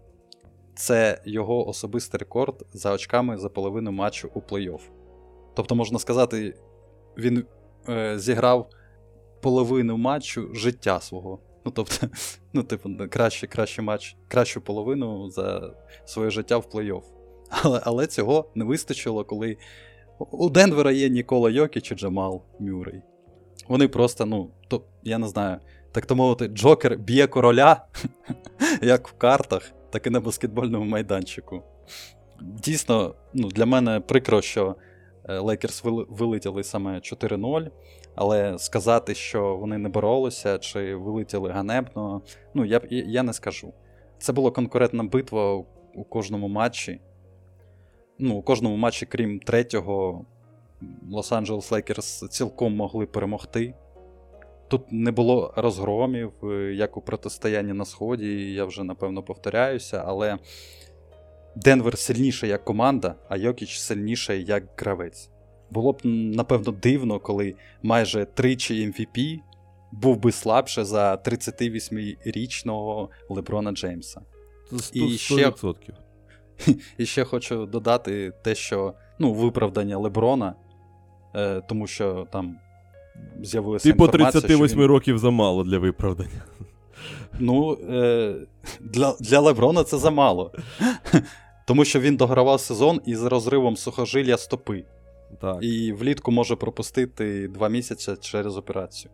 Це 0.75 1.23
його 1.25 1.69
особистий 1.69 2.19
рекорд 2.19 2.67
за 2.73 2.93
очками 2.93 3.39
за 3.39 3.49
половину 3.49 3.93
матчу 3.93 4.31
у 4.35 4.41
плей-офф. 4.41 4.81
Тобто, 5.55 5.75
можна 5.75 5.99
сказати, 5.99 6.55
він 7.19 7.45
е, 7.89 8.19
зіграв 8.19 8.71
половину 9.41 9.97
матчу 9.97 10.55
життя 10.55 11.01
свого. 11.01 11.39
Ну, 11.65 11.73
тобто, 11.73 12.07
ну, 12.53 12.63
типу, 12.63 12.91
кращий, 13.11 13.49
кращий 13.49 13.85
матч, 13.85 14.17
кращу 14.29 14.61
половину 14.61 15.31
за 15.31 15.75
своє 16.05 16.31
життя 16.31 16.59
в 16.59 16.67
плей-офф. 16.73 17.03
Але, 17.51 17.81
але 17.85 18.07
цього 18.07 18.51
не 18.55 18.65
вистачило, 18.65 19.25
коли 19.25 19.57
у 20.19 20.51
Денвера 20.51 20.93
є 20.93 21.09
Нікола 21.09 21.51
Йокіч 21.51 21.93
і 21.93 21.95
Джамал 21.95 22.43
Мюррей. 22.61 23.03
Вони 23.69 23.89
просто, 23.89 24.27
ну, 24.27 24.51
то, 24.69 24.83
я 25.03 25.19
не 25.19 25.29
знаю, 25.29 25.59
так 25.93 26.07
то 26.07 26.17
мовити, 26.17 26.47
Джокер 26.47 26.99
б'є 26.99 27.27
короля, 27.27 27.85
як 28.83 29.09
в 29.09 29.13
картах, 29.13 29.73
так 29.91 30.07
і 30.07 30.11
на 30.11 30.21
баскетбольному 30.21 30.85
майданчику. 30.85 31.63
Дійсно, 32.41 33.15
ну, 33.35 33.49
для 33.49 33.67
мене 33.67 34.01
прикро, 34.01 34.43
що 34.43 34.77
е, 35.29 35.39
Лейкерс 35.39 35.85
вилетіли 36.09 36.65
саме 36.65 36.95
4-0, 36.95 37.71
але 38.15 38.59
сказати, 38.59 39.15
що 39.15 39.57
вони 39.57 39.79
не 39.79 39.89
боролися 39.89 40.59
чи 40.59 40.95
вилетіли 40.95 41.51
ганебно, 41.51 42.23
ну, 42.55 42.65
я, 42.65 42.81
я 42.91 43.23
не 43.23 43.33
скажу. 43.33 43.73
Це 44.19 44.33
була 44.33 44.51
конкурентна 44.51 45.05
битва 45.05 45.55
у 45.95 46.05
кожному 46.05 46.49
матчі. 46.49 47.01
Ну, 48.19 48.35
у 48.35 48.43
кожному 48.43 48.77
матчі, 48.77 49.07
крім 49.07 49.41
третього, 49.41 50.25
Лос-Анджелес 51.13 51.73
Лейкерс 51.73 52.29
цілком 52.31 52.77
могли 52.77 53.07
перемогти. 53.07 53.75
Тут 54.69 54.93
не 54.93 55.11
було 55.13 55.55
розгромів, 55.57 56.33
е, 56.43 56.75
як 56.75 56.97
у 56.97 57.01
протистоянні 57.01 57.73
на 57.73 57.85
Сході, 57.85 58.53
я 58.53 58.65
вже 58.65 58.85
напевно 58.85 59.23
повторяюся, 59.23 60.03
але 60.07 60.39
Денвер 61.57 61.99
сильніший 61.99 62.51
як 62.51 62.65
команда, 62.65 63.15
а 63.29 63.37
Йокіч 63.37 63.79
сильніший 63.79 64.45
як 64.45 64.65
гравець. 64.77 65.31
Було 65.71 65.93
б, 65.93 66.01
напевно, 66.05 66.73
дивно, 66.73 67.21
коли 67.21 67.55
майже 67.83 68.25
тричі 68.25 68.87
MVP 68.87 69.39
був 69.93 70.19
би 70.19 70.33
слабше 70.33 70.85
за 70.85 71.15
38-річного 71.15 73.11
Леброна 73.29 73.73
Джеймса. 73.73 74.21
Це 74.71 74.77
100%. 74.77 75.19
ще- 75.19 75.35
100%. 75.51 75.93
І 76.99 77.07
ще 77.07 77.25
хочу 77.25 77.67
додати 77.67 78.33
те, 78.43 78.55
що 78.55 78.95
ну, 79.19 79.33
виправдання 79.33 79.99
Леброна, 79.99 80.55
е, 81.35 81.63
тому 81.69 81.87
що 81.87 82.27
там 82.33 82.57
з'явилася 83.43 83.89
Типу 83.89 84.05
інформація, 84.05 84.41
38 84.41 84.69
що 84.69 84.81
він, 84.81 84.87
років 84.87 85.19
замало 85.19 85.65
для 85.65 85.79
виправдання. 85.79 86.45
Ну, 87.39 87.79
е, 87.91 88.35
для, 88.81 89.15
для 89.21 89.41
Леброна 89.41 89.85
це 89.85 89.99
замало. 89.99 90.53
Тому 91.67 91.85
що 91.85 92.01
він 92.01 92.17
догравав 92.17 92.61
сезон 92.61 93.01
із 93.07 93.25
розривом 93.25 93.77
сухожилля 93.77 94.37
стопи. 94.37 94.85
Так. 95.41 95.59
І 95.61 95.93
влітку 95.93 96.31
може 96.33 96.57
пропустити 96.57 97.49
два 97.49 97.69
місяці 97.69 98.13
через 98.21 98.57
операцію. 98.57 99.13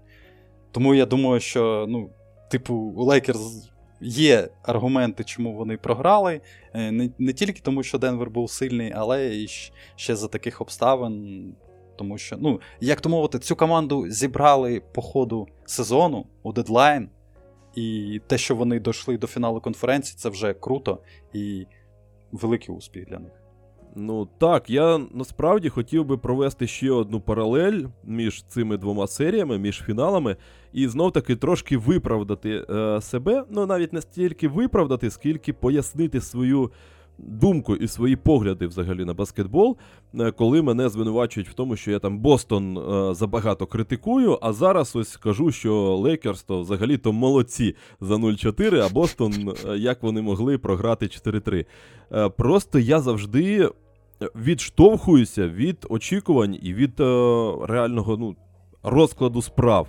Тому 0.72 0.94
я 0.94 1.06
думаю, 1.06 1.40
що, 1.40 1.86
ну, 1.88 2.10
типу, 2.50 2.74
у 2.74 3.04
Лейкерс 3.04 3.70
є 4.00 4.48
аргументи, 4.62 5.24
чому 5.24 5.52
вони 5.56 5.76
програли. 5.76 6.40
Е, 6.74 6.90
Не, 6.90 7.10
не 7.18 7.32
тільки 7.32 7.60
тому, 7.60 7.82
що 7.82 7.98
Денвер 7.98 8.30
був 8.30 8.50
сильний, 8.50 8.92
але 8.96 9.36
і 9.36 9.46
ще 9.96 10.16
за 10.16 10.28
таких 10.28 10.60
обставин. 10.60 11.44
Тому 12.01 12.18
що, 12.18 12.36
ну, 12.40 12.61
як 12.80 13.01
то 13.01 13.09
мовити, 13.09 13.38
цю 13.38 13.57
команду 13.57 14.09
зібрали 14.09 14.82
по 14.92 15.03
ходу 15.03 15.48
сезону 15.66 16.26
у 16.42 16.53
дедлайн. 16.53 17.09
І 17.74 18.20
те, 18.26 18.38
що 18.38 18.57
вони 18.57 18.80
дійшли 18.80 19.18
до 19.18 19.26
фіналу 19.26 19.61
конференції, 19.61 20.18
це 20.18 20.28
вже 20.28 20.55
круто 20.55 20.98
і 21.32 21.66
великий 22.32 22.74
успіх 22.74 23.09
для 23.09 23.18
них. 23.18 23.32
Ну 23.96 24.28
так, 24.38 24.70
я 24.70 24.98
насправді 25.14 25.68
хотів 25.68 26.05
би 26.05 26.18
провести 26.18 26.66
ще 26.66 26.90
одну 26.90 27.20
паралель 27.20 27.84
між 28.05 28.42
цими 28.42 28.76
двома 28.76 29.07
серіями, 29.07 29.59
між 29.59 29.82
фіналами, 29.82 30.36
і 30.72 30.88
знов 30.88 31.12
таки 31.12 31.36
трошки 31.36 31.76
виправдати 31.76 32.64
е, 32.70 33.01
себе. 33.01 33.44
Ну 33.51 33.66
навіть 33.66 33.92
не 33.92 34.01
стільки 34.01 34.48
виправдати, 34.48 35.11
скільки 35.11 35.53
пояснити 35.53 36.20
свою 36.20 36.70
думку 37.26 37.76
і 37.76 37.88
свої 37.88 38.16
погляди 38.16 38.66
взагалі 38.66 39.04
на 39.04 39.14
баскетбол, 39.14 39.76
е, 40.14 40.30
коли 40.30 40.62
мене 40.62 40.88
звинувачують 40.88 41.48
в 41.48 41.54
тому, 41.54 41.76
що 41.76 41.90
я 41.90 41.98
там 41.98 42.18
Бостон 42.18 42.78
е, 42.78 43.14
забагато 43.14 43.66
критикую, 43.66 44.38
а 44.42 44.52
зараз 44.52 44.96
ось 44.96 45.16
кажу, 45.16 45.52
що 45.52 45.96
Лейкерс 45.96 46.42
то 46.42 46.60
взагалі-то 46.60 47.12
молодці 47.12 47.74
за 48.00 48.14
0-4, 48.14 48.86
а 48.86 48.88
Бостон, 48.88 49.32
е, 49.68 49.76
як 49.78 50.02
вони 50.02 50.22
могли 50.22 50.58
програти 50.58 51.06
4-3. 51.06 51.66
Е, 52.12 52.28
Просто 52.28 52.78
я 52.78 53.00
завжди 53.00 53.70
відштовхуюся 54.36 55.48
від 55.48 55.86
очікувань 55.88 56.58
і 56.62 56.74
від 56.74 57.00
реального 57.68 58.16
ну, 58.16 58.36
розкладу 58.82 59.42
справ. 59.42 59.88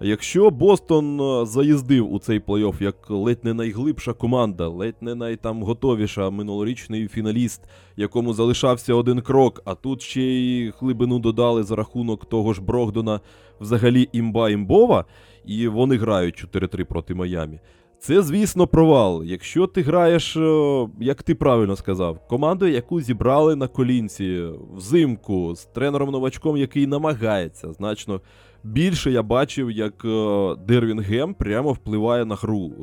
Якщо 0.00 0.50
Бостон 0.50 1.20
е, 1.20 1.46
заїздив 1.46 2.12
у 2.12 2.18
цей 2.18 2.40
плей-офф 2.40 2.82
як 2.82 3.10
ледь 3.10 3.44
не 3.44 3.54
найглибша 3.54 4.12
команда, 4.12 4.68
ледь 4.68 4.96
не 5.00 5.14
найтам 5.14 5.62
готовіша 5.62 6.30
минулорічний 6.30 7.08
фіналіст, 7.08 7.62
якому 7.96 8.32
залишався 8.32 8.94
один 8.94 9.20
крок, 9.20 9.62
а 9.64 9.74
тут 9.74 10.02
ще 10.02 10.22
й 10.22 10.72
глибину 10.80 11.18
додали 11.18 11.62
за 11.62 11.76
рахунок 11.76 12.24
того 12.24 12.52
ж 12.52 12.62
Брогдона, 12.62 13.20
взагалі 13.60 14.08
імба 14.12 14.50
імбова, 14.50 15.04
і 15.44 15.68
вони 15.68 15.96
грають 15.96 16.44
4-3 16.54 16.84
проти 16.84 17.14
Майамі. 17.14 17.60
Це, 17.98 18.22
звісно, 18.22 18.66
провал. 18.66 19.24
Якщо 19.24 19.66
ти 19.66 19.82
граєш, 19.82 20.36
е, 20.36 20.88
як 21.00 21.22
ти 21.22 21.34
правильно 21.34 21.76
сказав, 21.76 22.28
командою, 22.28 22.72
яку 22.72 23.00
зібрали 23.00 23.56
на 23.56 23.68
колінці 23.68 24.44
взимку 24.74 25.54
з 25.54 25.68
тренером-новачком, 25.74 26.56
який 26.56 26.86
намагається 26.86 27.72
значно 27.72 28.20
більше 28.66 29.10
я 29.10 29.22
бачив, 29.22 29.70
як 29.70 30.04
е, 30.04 30.54
Дервін 30.66 31.00
Гем 31.00 31.34
прямо 31.34 31.72
впливає 31.72 32.24
на 32.24 32.34
гру 32.34 32.66
е, 32.66 32.82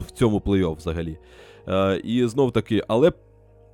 в 0.00 0.10
цьому 0.10 0.38
плей-офф 0.38 0.76
взагалі. 0.76 1.18
Е, 1.68 2.00
і 2.04 2.26
знов 2.26 2.52
таки, 2.52 2.82
але 2.88 3.12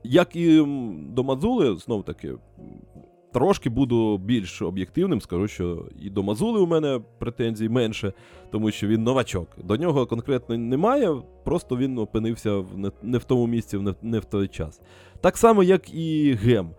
як 0.04 0.36
і 0.36 0.66
до 1.08 1.24
Мазули, 1.24 1.76
знов 1.76 2.04
таки, 2.04 2.34
трошки 3.32 3.70
буду 3.70 4.18
більш 4.18 4.62
об'єктивним, 4.62 5.20
скажу, 5.20 5.48
що 5.48 5.86
і 6.02 6.10
до 6.10 6.22
Мазули 6.22 6.60
у 6.60 6.66
мене 6.66 7.00
претензій 7.18 7.68
менше, 7.68 8.12
тому 8.52 8.70
що 8.70 8.86
він 8.86 9.02
новачок. 9.02 9.48
До 9.64 9.76
нього 9.76 10.06
конкретно 10.06 10.58
немає, 10.58 11.16
просто 11.44 11.76
він 11.76 11.98
опинився 11.98 12.56
в 12.56 12.78
не, 12.78 12.90
не 13.02 13.18
в 13.18 13.24
тому 13.24 13.46
місці, 13.46 13.76
в 13.76 13.82
не, 13.82 13.94
не 14.02 14.18
в 14.18 14.24
той 14.24 14.48
час. 14.48 14.80
Так 15.20 15.36
само, 15.36 15.62
як 15.62 15.94
і 15.94 16.32
Гем. 16.32 16.70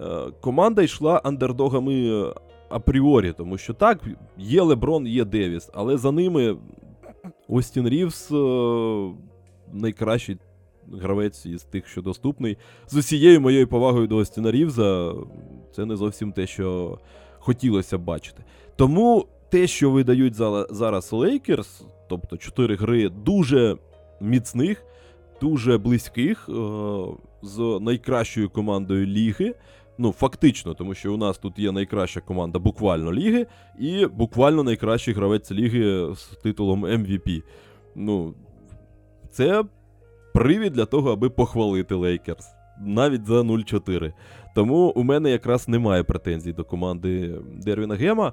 Е, 0.00 0.30
команда 0.40 0.82
йшла 0.82 1.20
андердогами 1.24 2.24
апріорі, 2.68 3.32
тому 3.32 3.58
що 3.58 3.74
так, 3.74 4.00
є 4.38 4.62
Леброн, 4.62 5.06
є 5.06 5.24
Девіс, 5.24 5.70
але 5.74 5.96
за 5.96 6.12
ними 6.12 6.56
Остін 7.48 7.88
Рівс 7.88 8.32
е, 8.32 8.34
найкращий 9.72 10.38
гравець 10.92 11.46
із 11.46 11.62
тих, 11.62 11.88
що 11.88 12.02
доступний. 12.02 12.56
З 12.88 12.96
усією 12.96 13.40
моєю 13.40 13.68
повагою 13.68 14.06
до 14.06 14.16
Остіна 14.16 14.50
Рівза, 14.50 15.14
це 15.72 15.84
не 15.84 15.96
зовсім 15.96 16.32
те, 16.32 16.46
що 16.46 16.98
хотілося 17.38 17.98
б 17.98 18.04
бачити. 18.04 18.44
Тому 18.76 19.26
те, 19.50 19.66
що 19.66 19.90
видають 19.90 20.34
зараз 20.70 21.12
Лейкерс, 21.12 21.84
тобто 22.08 22.36
4 22.36 22.76
гри 22.76 23.08
дуже 23.08 23.76
міцних, 24.20 24.84
дуже 25.40 25.78
близьких, 25.78 26.48
е, 26.48 26.52
з 27.42 27.78
найкращою 27.80 28.50
командою 28.50 29.06
ліги. 29.06 29.54
Ну, 29.98 30.12
фактично, 30.12 30.74
тому 30.74 30.94
що 30.94 31.14
у 31.14 31.16
нас 31.16 31.38
тут 31.38 31.58
є 31.58 31.72
найкраща 31.72 32.20
команда 32.20 32.58
буквально 32.58 33.12
ліги, 33.12 33.46
і 33.78 34.06
буквально 34.06 34.62
найкращий 34.62 35.14
гравець 35.14 35.50
ліги 35.52 36.14
з 36.14 36.26
титулом 36.42 36.86
MVP. 36.86 37.42
Ну, 37.94 38.34
це 39.30 39.64
привід 40.34 40.72
для 40.72 40.84
того, 40.84 41.12
аби 41.12 41.30
похвалити 41.30 41.94
Лейкерс. 41.94 42.46
Навіть 42.80 43.26
за 43.26 43.40
0-4. 43.40 44.12
Тому 44.54 44.92
у 44.96 45.02
мене 45.02 45.30
якраз 45.30 45.68
немає 45.68 46.02
претензій 46.02 46.52
до 46.52 46.64
команди 46.64 47.34
Дервіна 47.54 47.94
Гема. 47.94 48.32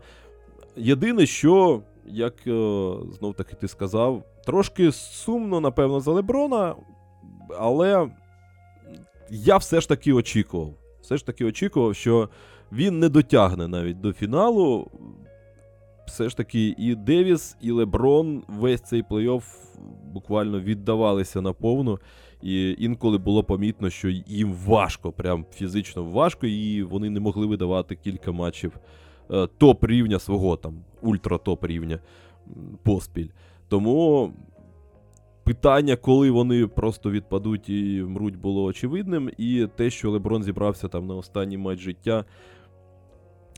Єдине, 0.75 1.25
що, 1.25 1.81
як 2.05 2.33
е, 2.47 2.51
знов 3.17 3.33
таки 3.37 3.55
ти 3.55 3.67
сказав, 3.67 4.23
трошки 4.45 4.91
сумно, 4.91 5.59
напевно, 5.59 5.99
за 5.99 6.11
Леброна, 6.11 6.75
але 7.59 8.09
я 9.29 9.57
все 9.57 9.81
ж 9.81 9.89
таки 9.89 10.13
очікував. 10.13 10.73
Все 11.03 11.17
ж 11.17 11.25
таки 11.25 11.45
очікував, 11.45 11.95
що 11.95 12.29
він 12.71 12.99
не 12.99 13.09
дотягне 13.09 13.67
навіть 13.67 14.01
до 14.01 14.13
фіналу. 14.13 14.91
Все 16.07 16.29
ж 16.29 16.37
таки, 16.37 16.75
і 16.77 16.95
Девіс, 16.95 17.57
і 17.61 17.71
Леброн 17.71 18.43
весь 18.47 18.81
цей 18.81 19.03
плей-офф 19.03 19.43
буквально 20.13 20.59
віддавалися 20.59 21.41
наповну. 21.41 21.99
І 22.41 22.75
інколи 22.79 23.17
було 23.17 23.43
помітно, 23.43 23.89
що 23.89 24.09
їм 24.27 24.53
важко, 24.53 25.11
прям 25.11 25.45
фізично 25.53 26.03
важко, 26.03 26.47
і 26.47 26.83
вони 26.83 27.09
не 27.09 27.19
могли 27.19 27.45
видавати 27.45 27.95
кілька 27.95 28.31
матчів 28.31 28.77
е, 29.31 29.47
топ 29.57 29.83
рівня 29.83 30.19
свого 30.19 30.57
там, 30.57 30.73
ультра-топ 31.01 31.67
рівня 31.67 31.99
поспіль. 32.83 33.27
Тому 33.67 34.33
питання, 35.43 35.95
коли 35.95 36.31
вони 36.31 36.67
просто 36.67 37.11
відпадуть 37.11 37.69
і 37.69 38.01
вмруть, 38.01 38.35
було 38.35 38.63
очевидним. 38.63 39.31
І 39.37 39.67
те, 39.75 39.89
що 39.89 40.11
Леброн 40.11 40.43
зібрався 40.43 40.87
там 40.87 41.07
на 41.07 41.15
останній 41.15 41.57
матч 41.57 41.79
життя, 41.79 42.25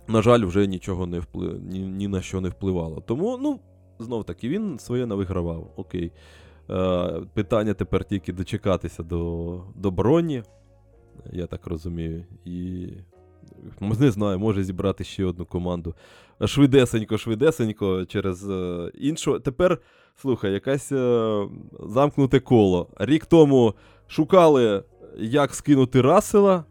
на 0.07 0.21
жаль, 0.21 0.45
вже 0.45 0.67
нічого 0.67 1.07
не 1.07 1.19
впли... 1.19 1.59
ні, 1.63 1.79
ні 1.79 2.07
на 2.07 2.21
що 2.21 2.41
не 2.41 2.49
впливало. 2.49 3.01
Тому, 3.01 3.37
ну, 3.41 3.59
знов 3.99 4.23
таки, 4.23 4.49
він 4.49 4.79
своє 4.79 5.05
навигравав. 5.05 5.73
Окей. 5.75 6.11
Е, 6.69 7.21
питання 7.33 7.73
тепер 7.73 8.05
тільки 8.05 8.33
дочекатися 8.33 9.03
до, 9.03 9.61
до 9.75 9.91
броні, 9.91 10.43
я 11.31 11.45
так 11.47 11.67
розумію. 11.67 12.25
І 12.45 12.87
не 13.79 14.11
знаю, 14.11 14.39
може 14.39 14.63
зібрати 14.63 15.03
ще 15.03 15.25
одну 15.25 15.45
команду. 15.45 15.95
Швидесенько, 16.45 17.17
швидесенько 17.17 18.05
через 18.05 18.49
е, 18.49 18.91
іншу. 18.99 19.39
Тепер, 19.39 19.77
слухай, 20.21 20.53
якась 20.53 20.91
е, 20.91 21.47
замкнуте 21.89 22.39
коло. 22.39 22.87
Рік 22.99 23.25
тому 23.25 23.73
шукали, 24.07 24.83
як 25.17 25.55
скинути 25.55 26.01
Рассела. 26.01 26.63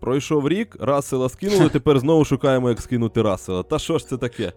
Пройшов 0.00 0.48
рік, 0.48 0.76
Рассела 0.80 1.28
скинули, 1.28 1.68
тепер 1.68 1.98
знову 1.98 2.24
шукаємо, 2.24 2.68
як 2.68 2.80
скинути 2.80 3.22
Рассела. 3.22 3.62
Та 3.62 3.78
що 3.78 3.98
ж 3.98 4.08
це 4.08 4.16
таке? 4.16 4.52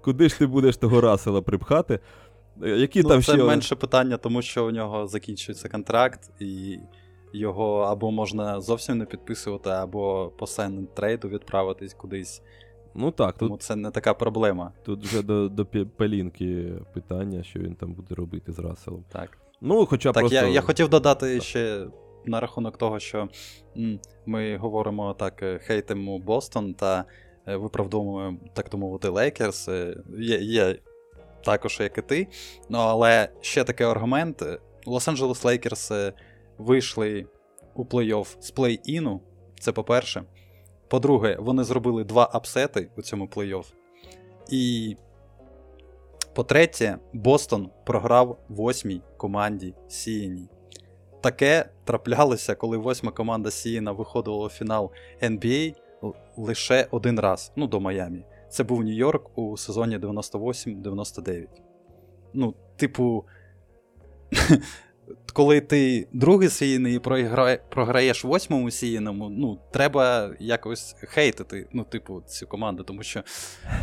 Куди 0.00 0.28
ж 0.28 0.38
ти 0.38 0.46
будеш 0.46 0.76
того 0.76 1.00
Рассела 1.00 1.42
припхати? 1.42 2.00
Е, 2.62 2.68
Які 2.68 3.02
ну, 3.02 3.08
там 3.08 3.22
це 3.22 3.32
ще... 3.32 3.44
менше 3.44 3.76
питання, 3.76 4.16
тому 4.16 4.42
що 4.42 4.66
у 4.66 4.70
нього 4.70 5.06
закінчується 5.06 5.68
контракт, 5.68 6.30
і 6.40 6.78
його 7.32 7.78
або 7.80 8.10
можна 8.10 8.60
зовсім 8.60 8.98
не 8.98 9.04
підписувати, 9.04 9.70
або 9.70 10.32
по 10.38 10.44
sign 10.44 10.86
трейду 10.94 11.28
відправитись 11.28 11.94
кудись. 11.94 12.42
Ну 12.94 13.10
так, 13.10 13.36
Тому 13.38 13.50
тут, 13.50 13.62
це 13.62 13.76
не 13.76 13.90
така 13.90 14.14
проблема. 14.14 14.72
тут 14.82 15.04
вже 15.04 15.22
до, 15.22 15.48
до 15.48 15.66
Пелінки 15.96 16.72
питання, 16.94 17.42
що 17.42 17.60
він 17.60 17.74
там 17.74 17.92
буде 17.92 18.14
робити 18.14 18.52
з 18.52 18.58
Расселом. 18.58 19.04
Так, 19.12 19.38
Ну, 19.60 19.86
хоча 19.86 20.12
так 20.12 20.20
просто... 20.20 20.36
я, 20.36 20.48
я 20.48 20.60
хотів 20.60 20.88
додати 20.88 21.40
ще 21.40 21.86
на 22.24 22.40
рахунок 22.40 22.76
того, 22.78 22.98
що 22.98 23.28
ми 24.26 24.56
говоримо 24.56 25.14
так, 25.14 25.42
е, 25.42 25.58
хейтимо 25.58 26.18
Бостон 26.18 26.74
та 26.74 27.04
е, 27.48 27.56
виправдовуємо, 27.56 28.38
так 28.52 28.74
мовити, 28.74 29.08
Лейкерс. 29.08 29.68
Е, 29.68 29.96
Є, 30.18 30.38
є 30.38 30.76
також, 31.44 31.80
як 31.80 31.98
і 31.98 32.02
ти. 32.02 32.28
Ну, 32.68 32.78
але 32.78 33.28
ще 33.40 33.64
такий 33.64 33.86
аргумент: 33.86 34.42
Лос-Анджелес 34.86 35.46
Лейкерс 35.46 35.92
вийшли 36.58 37.26
у 37.74 37.84
плей-офф 37.84 38.36
з 38.40 38.54
плей-іну. 38.54 39.20
Це 39.60 39.72
по-перше. 39.72 40.24
По-друге, 40.88 41.36
вони 41.40 41.64
зробили 41.64 42.04
два 42.04 42.30
апсети 42.32 42.90
у 42.96 43.02
цьому 43.02 43.26
плей-офф. 43.26 43.72
І 44.50 44.96
по-третє, 46.34 46.98
Бостон 47.12 47.70
програв 47.84 48.38
восьмій 48.48 49.02
команді 49.16 49.74
Сієній. 49.88 50.48
Таке 51.20 51.70
траплялося, 51.84 52.54
коли 52.54 52.76
восьма 52.76 53.12
команда 53.12 53.50
Сієна 53.50 53.92
виходила 53.92 54.46
у 54.46 54.48
фінал 54.48 54.90
NBA 55.22 55.74
лише 56.36 56.86
один 56.90 57.20
раз, 57.20 57.52
ну, 57.56 57.66
до 57.66 57.80
Майамі. 57.80 58.24
Це 58.50 58.64
був 58.64 58.82
Нью-Йорк 58.82 59.30
у 59.34 59.56
сезоні 59.56 59.98
98-99. 59.98 61.46
Ну, 62.34 62.54
типу, 62.76 63.24
коли 65.32 65.60
ти 65.60 66.08
другий 66.12 66.48
сіяний 66.48 66.96
і 66.96 66.98
програє, 66.98 67.60
програєш 67.68 68.24
восьмому 68.24 68.70
сіяному, 68.70 69.28
ну, 69.28 69.58
треба 69.70 70.30
якось 70.40 70.96
хейтити, 70.98 71.68
ну, 71.72 71.84
типу, 71.84 72.22
цю 72.26 72.46
команду, 72.46 72.82
тому 72.82 73.02
що 73.02 73.22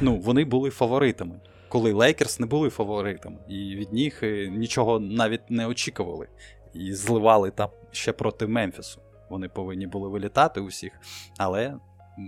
ну, 0.01 0.17
вони 0.17 0.45
були 0.45 0.69
фаворитами. 0.69 1.39
Коли 1.69 1.93
Лейкерс 1.93 2.39
не 2.39 2.45
були 2.45 2.69
фаворитами, 2.69 3.37
і 3.47 3.75
від 3.75 3.93
них 3.93 4.23
е, 4.23 4.47
нічого 4.47 4.99
навіть 4.99 5.49
не 5.49 5.67
очікували. 5.67 6.27
І 6.73 6.93
зливали 6.93 7.51
там 7.51 7.69
ще 7.91 8.13
проти 8.13 8.47
Мемфісу. 8.47 9.01
Вони 9.29 9.49
повинні 9.49 9.87
були 9.87 10.09
вилітати 10.09 10.59
усіх. 10.59 10.91
Але 11.37 11.75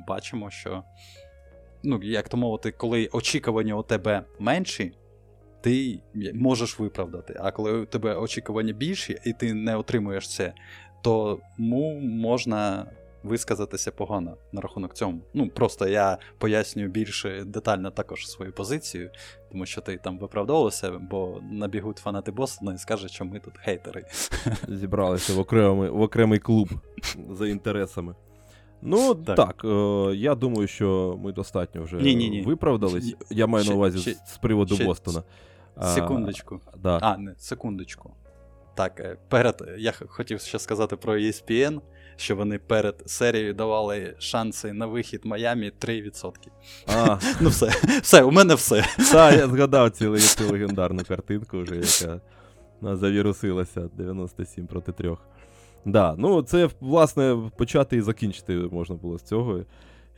бачимо, 0.07 0.49
що, 0.49 0.83
ну, 1.83 2.03
як 2.03 2.29
то 2.29 2.37
мовити, 2.37 2.71
коли 2.71 3.09
очікування 3.11 3.75
у 3.75 3.83
тебе 3.83 4.23
менші, 4.39 4.93
ти 5.61 5.99
можеш 6.33 6.79
виправдати. 6.79 7.37
А 7.39 7.51
коли 7.51 7.71
у 7.81 7.85
тебе 7.85 8.15
очікування 8.15 8.73
більші, 8.73 9.17
і 9.25 9.33
ти 9.33 9.53
не 9.53 9.75
отримуєш 9.75 10.29
це, 10.29 10.53
то 11.03 11.39
му 11.57 11.99
можна 11.99 12.85
висказатися 13.23 13.91
погано 13.91 14.37
на 14.51 14.61
рахунок 14.61 14.93
цьому. 14.93 15.21
Ну, 15.33 15.49
просто 15.49 15.87
я 15.87 16.17
пояснюю 16.37 16.89
більш 16.89 17.25
детально 17.45 17.91
також 17.91 18.27
свою 18.29 18.51
позицію, 18.51 19.09
тому 19.51 19.65
що 19.65 19.81
ти 19.81 19.97
там 19.97 20.17
виправдовувався, 20.17 20.91
бо 20.91 21.39
набігуть 21.51 21.97
фанати 21.97 22.31
Бостона 22.31 22.73
і 22.73 22.77
скажуть, 22.77 23.11
що 23.11 23.25
ми 23.25 23.39
тут 23.39 23.57
хейтери. 23.57 24.03
Зібралися 24.67 25.33
в 25.33 25.39
окремий, 25.39 25.89
в 25.89 26.01
окремий 26.01 26.39
клуб 26.39 26.69
за 27.31 27.47
інтересами. 27.47 28.15
Ну 28.81 29.15
Так. 29.15 29.35
так, 29.35 29.61
е, 29.65 30.15
я 30.15 30.35
думаю, 30.35 30.67
що 30.67 31.19
ми 31.23 31.31
достатньо 31.31 31.83
вже 31.83 31.95
Ні-ні-ні. 31.95 32.41
виправдались. 32.41 33.15
Я 33.29 33.47
маю 33.47 33.63
ще- 33.63 33.71
на 33.73 33.77
увазі 33.77 33.99
ще- 33.99 34.11
з- 34.13 34.33
з 34.33 34.37
приводу 34.37 34.75
ще- 34.75 34.85
Бостона. 34.85 35.23
А, 35.75 35.93
Секундочку. 35.93 36.61
Да. 36.77 36.99
А, 37.01 37.17
не, 37.17 37.35
секундочку. 37.37 38.13
Так, 38.75 38.99
е, 38.99 39.17
перед. 39.29 39.63
Я 39.77 39.91
хотів 39.91 40.39
ще 40.39 40.59
сказати 40.59 40.95
про 40.95 41.13
ESPN, 41.17 41.81
що 42.15 42.35
вони 42.35 42.59
перед 42.59 43.03
серією 43.05 43.53
давали 43.53 44.15
шанси 44.19 44.73
на 44.73 44.85
вихід 44.85 45.25
Майамі 45.25 45.71
3%. 45.79 46.31
А, 46.87 47.17
Ну 47.41 47.49
все, 47.49 47.71
все, 48.01 48.23
у 48.23 48.31
мене 48.31 48.55
все. 48.55 48.85
та, 49.11 49.31
я 49.31 49.47
згадав 49.47 49.89
цю, 49.91 50.17
цю 50.17 50.51
легендарну 50.51 51.03
картинку, 51.03 51.61
вже, 51.61 51.75
яка 51.75 52.21
завірусилася 52.81 53.89
97 53.97 54.67
проти 54.67 54.91
3. 54.91 55.17
Да, 55.85 56.15
ну 56.17 56.41
це, 56.41 56.69
власне, 56.79 57.51
почати 57.57 57.97
і 57.97 58.01
закінчити 58.01 58.53
можна 58.53 58.95
було 58.95 59.17
з 59.17 59.23
цього, 59.23 59.59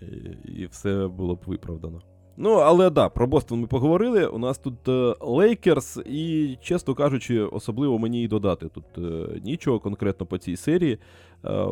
і, 0.01 0.05
і 0.45 0.67
все 0.71 1.07
було 1.07 1.35
б 1.35 1.39
виправдано. 1.45 2.01
Ну, 2.37 2.53
але 2.53 2.89
да, 2.89 3.09
про 3.09 3.27
Бостон 3.27 3.59
ми 3.59 3.67
поговорили. 3.67 4.25
У 4.25 4.37
нас 4.37 4.57
тут 4.57 4.87
е, 4.87 5.15
Лейкерс, 5.21 5.97
і, 6.05 6.57
чесно 6.61 6.95
кажучи, 6.95 7.41
особливо 7.41 7.99
мені 7.99 8.23
і 8.23 8.27
додати 8.27 8.69
тут 8.69 8.85
е, 8.97 9.39
нічого 9.43 9.79
конкретно 9.79 10.25
по 10.25 10.37
цій 10.37 10.55
серії. 10.55 10.97
Е, 11.45 11.67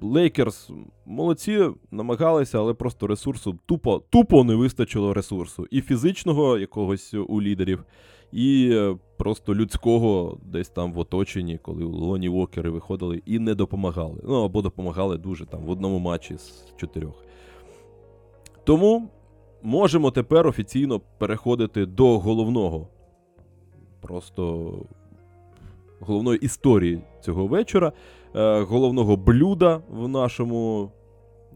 Лейкерс 0.00 0.70
молодці, 1.06 1.70
намагалися, 1.90 2.58
але 2.58 2.74
просто 2.74 3.06
ресурсу 3.06 3.58
тупо, 3.66 4.02
тупо 4.10 4.44
не 4.44 4.54
вистачило 4.54 5.14
ресурсу. 5.14 5.66
І 5.70 5.80
фізичного 5.80 6.58
якогось 6.58 7.14
у 7.14 7.42
лідерів, 7.42 7.84
і 8.32 8.70
е, 8.72 8.96
просто 9.16 9.54
людського 9.54 10.38
десь 10.42 10.68
там 10.68 10.92
в 10.92 10.98
оточенні, 10.98 11.58
коли 11.58 11.84
Лоні 11.84 12.28
Вокери 12.28 12.70
виходили 12.70 13.22
і 13.26 13.38
не 13.38 13.54
допомагали. 13.54 14.20
Ну 14.24 14.44
або 14.44 14.62
допомагали 14.62 15.18
дуже 15.18 15.46
там 15.46 15.60
в 15.60 15.70
одному 15.70 15.98
матчі 15.98 16.36
з 16.36 16.64
чотирьох. 16.76 17.24
Тому 18.64 19.08
можемо 19.64 20.10
тепер 20.10 20.46
офіційно 20.46 21.00
переходити 21.18 21.86
до 21.86 22.18
головного. 22.18 22.88
Просто 24.00 24.72
головної 26.00 26.38
історії 26.38 27.00
цього 27.20 27.46
вечора, 27.46 27.92
е, 28.34 28.60
головного 28.60 29.16
блюда 29.16 29.82
в 29.90 30.08
нашому 30.08 30.90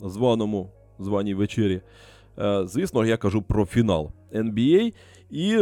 званому 0.00 0.70
званій 0.98 1.34
вечері. 1.34 1.80
Е, 2.38 2.66
звісно, 2.66 3.06
я 3.06 3.16
кажу 3.16 3.42
про 3.42 3.64
фінал 3.64 4.10
NBA. 4.32 4.94
І 5.30 5.58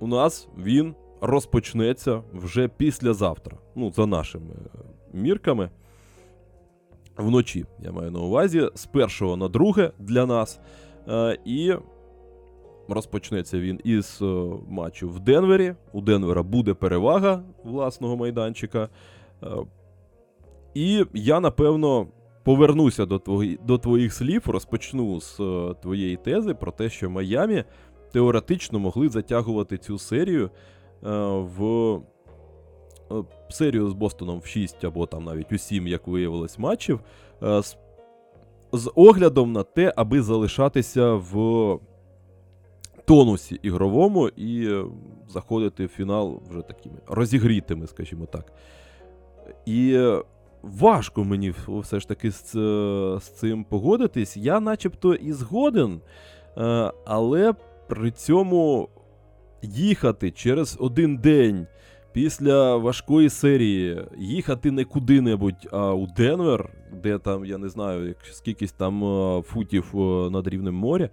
у 0.00 0.06
нас 0.06 0.48
він 0.58 0.94
розпочнеться 1.20 2.22
вже 2.32 2.68
післязавтра. 2.68 3.58
Ну, 3.74 3.92
за 3.92 4.06
нашими 4.06 4.54
е, 4.54 4.78
мірками. 5.12 5.70
Вночі, 7.16 7.64
я 7.80 7.92
маю 7.92 8.10
на 8.10 8.20
увазі, 8.20 8.70
з 8.74 8.86
першого 8.86 9.36
на 9.36 9.48
друге 9.48 9.92
для 9.98 10.26
нас. 10.26 10.60
Е, 11.08 11.38
і 11.44 11.74
розпочнеться 12.88 13.60
він 13.60 13.80
із 13.84 14.18
е, 14.22 14.50
матчу 14.68 15.08
в 15.08 15.20
Денвері. 15.20 15.74
У 15.92 16.00
Денвера 16.00 16.42
буде 16.42 16.74
перевага 16.74 17.42
власного 17.64 18.16
майданчика. 18.16 18.88
Е, 19.42 19.46
і 20.74 21.04
я, 21.14 21.40
напевно, 21.40 22.06
повернуся 22.44 23.06
до, 23.06 23.18
твої, 23.18 23.58
до 23.66 23.78
твоїх 23.78 24.14
слів, 24.14 24.42
розпочну 24.46 25.20
з 25.20 25.40
е, 25.40 25.74
твоєї 25.82 26.16
тези 26.16 26.54
про 26.54 26.72
те, 26.72 26.90
що 26.90 27.10
Майамі 27.10 27.64
теоретично 28.12 28.78
могли 28.78 29.08
затягувати 29.08 29.78
цю 29.78 29.98
серію 29.98 30.44
е, 30.44 30.50
в 31.30 32.00
серію 33.50 33.90
з 33.90 33.92
Бостоном 33.92 34.40
в 34.40 34.46
6 34.46 34.84
або 34.84 35.06
там 35.06 35.24
навіть 35.24 35.52
у 35.52 35.58
7, 35.58 35.86
як 35.86 36.06
виявилось, 36.06 36.58
матчів. 36.58 37.00
е, 37.42 37.62
з, 37.62 37.76
з 38.72 38.92
оглядом 38.94 39.52
на 39.52 39.62
те, 39.62 39.92
аби 39.96 40.22
залишатися 40.22 41.14
в 41.14 41.78
тонусі 43.04 43.58
ігровому 43.62 44.28
і 44.28 44.66
е, 44.66 44.84
заходити 45.28 45.86
в 45.86 45.88
фінал 45.88 46.42
вже 46.50 46.62
такими 46.62 46.96
розігрітими, 47.06 47.86
скажімо 47.86 48.26
так. 48.26 48.52
І 49.66 49.94
е, 49.94 50.22
важко 50.62 51.24
мені 51.24 51.54
все 51.68 52.00
ж 52.00 52.08
таки 52.08 52.30
з, 52.30 52.56
е, 52.56 53.20
з 53.20 53.28
цим 53.28 53.64
погодитись. 53.64 54.36
Я 54.36 54.60
начебто 54.60 55.14
і 55.14 55.32
згоден, 55.32 56.00
е, 56.56 56.92
але 57.04 57.54
при 57.88 58.10
цьому 58.10 58.88
їхати 59.62 60.30
через 60.30 60.76
один 60.80 61.16
день 61.16 61.66
після 62.12 62.76
важкої 62.76 63.30
серії, 63.30 64.02
їхати 64.18 64.70
не 64.70 64.84
куди-небудь, 64.84 65.68
а 65.72 65.92
у 65.92 66.06
Денвер, 66.06 66.70
де 67.02 67.18
там, 67.18 67.44
я 67.44 67.58
не 67.58 67.68
знаю, 67.68 68.14
скількись 68.32 68.72
там 68.72 69.04
е, 69.04 69.42
футів 69.42 69.90
е, 69.94 70.30
над 70.30 70.48
рівнем 70.48 70.74
моря. 70.74 71.08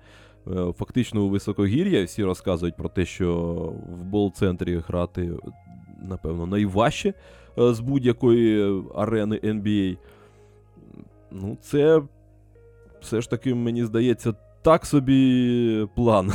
е, 0.48 0.74
Фактично 0.78 1.24
у 1.24 1.30
високогір'я 1.30 2.04
всі 2.04 2.24
розказують 2.24 2.78
про 2.78 2.90
те, 2.90 3.06
що 3.06 3.34
в 3.90 4.04
бол-центрі 4.04 4.78
грати, 4.88 5.32
напевно, 6.02 6.46
найважче 6.46 7.14
з 7.58 7.80
будь-якої 7.80 8.82
арени 8.96 9.38
NBA. 9.38 9.98
Ну, 11.32 11.58
це 11.62 12.02
все 13.02 13.22
ж 13.22 13.30
таки, 13.30 13.56
мені 13.56 13.86
здається, 13.86 14.34
так 14.62 14.86
собі 14.86 15.88
план 15.96 16.32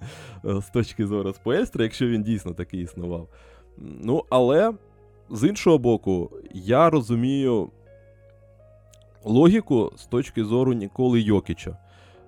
з 0.44 0.70
точки 0.72 1.06
зору 1.06 1.32
Споельстра, 1.32 1.84
якщо 1.84 2.06
він 2.06 2.22
дійсно 2.22 2.52
такий 2.52 2.80
існував. 2.82 3.28
Ну, 3.78 4.24
але 4.30 4.72
з 5.30 5.48
іншого 5.48 5.78
боку, 5.78 6.30
я 6.54 6.90
розумію 6.90 7.70
логіку 9.24 9.92
з 9.96 10.06
точки 10.06 10.44
зору 10.44 10.72
Ніколи 10.72 11.20
Йокіча. 11.20 11.76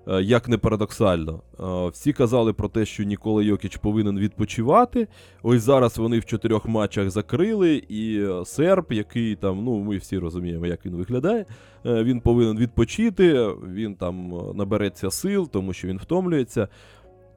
Е, 0.08 0.22
Як 0.22 0.48
не 0.48 0.58
парадоксально, 0.58 1.40
Е, 1.60 1.88
всі 1.88 2.12
казали 2.12 2.52
про 2.52 2.68
те, 2.68 2.84
що 2.84 3.04
Нікола 3.04 3.42
Йокіч 3.42 3.76
повинен 3.76 4.18
відпочивати. 4.18 5.08
Ось 5.42 5.62
зараз 5.62 5.98
вони 5.98 6.18
в 6.18 6.24
чотирьох 6.24 6.66
матчах 6.68 7.10
закрили, 7.10 7.76
і 7.88 8.20
е, 8.20 8.44
серб, 8.44 8.84
який 8.90 9.36
там, 9.36 9.64
ну 9.64 9.78
ми 9.78 9.96
всі 9.96 10.18
розуміємо, 10.18 10.66
як 10.66 10.86
він 10.86 10.96
виглядає. 10.96 11.46
Він 11.84 12.20
повинен 12.20 12.58
відпочити, 12.58 13.48
він 13.74 13.94
там 13.94 14.42
набереться 14.54 15.10
сил, 15.10 15.48
тому 15.52 15.72
що 15.72 15.88
він 15.88 15.98
втомлюється. 15.98 16.68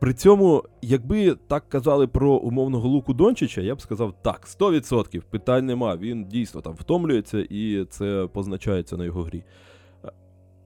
При 0.01 0.13
цьому, 0.13 0.63
якби 0.81 1.35
так 1.47 1.69
казали 1.69 2.07
про 2.07 2.31
умовного 2.31 2.89
Луку 2.89 3.13
Дончича, 3.13 3.61
я 3.61 3.75
б 3.75 3.81
сказав 3.81 4.13
так, 4.21 4.47
100%, 4.59 5.21
питань 5.29 5.65
нема. 5.65 5.95
Він 5.95 6.25
дійсно 6.25 6.61
там 6.61 6.73
втомлюється 6.73 7.39
і 7.49 7.85
це 7.89 8.27
позначається 8.33 8.97
на 8.97 9.05
його 9.05 9.23
грі. 9.23 9.43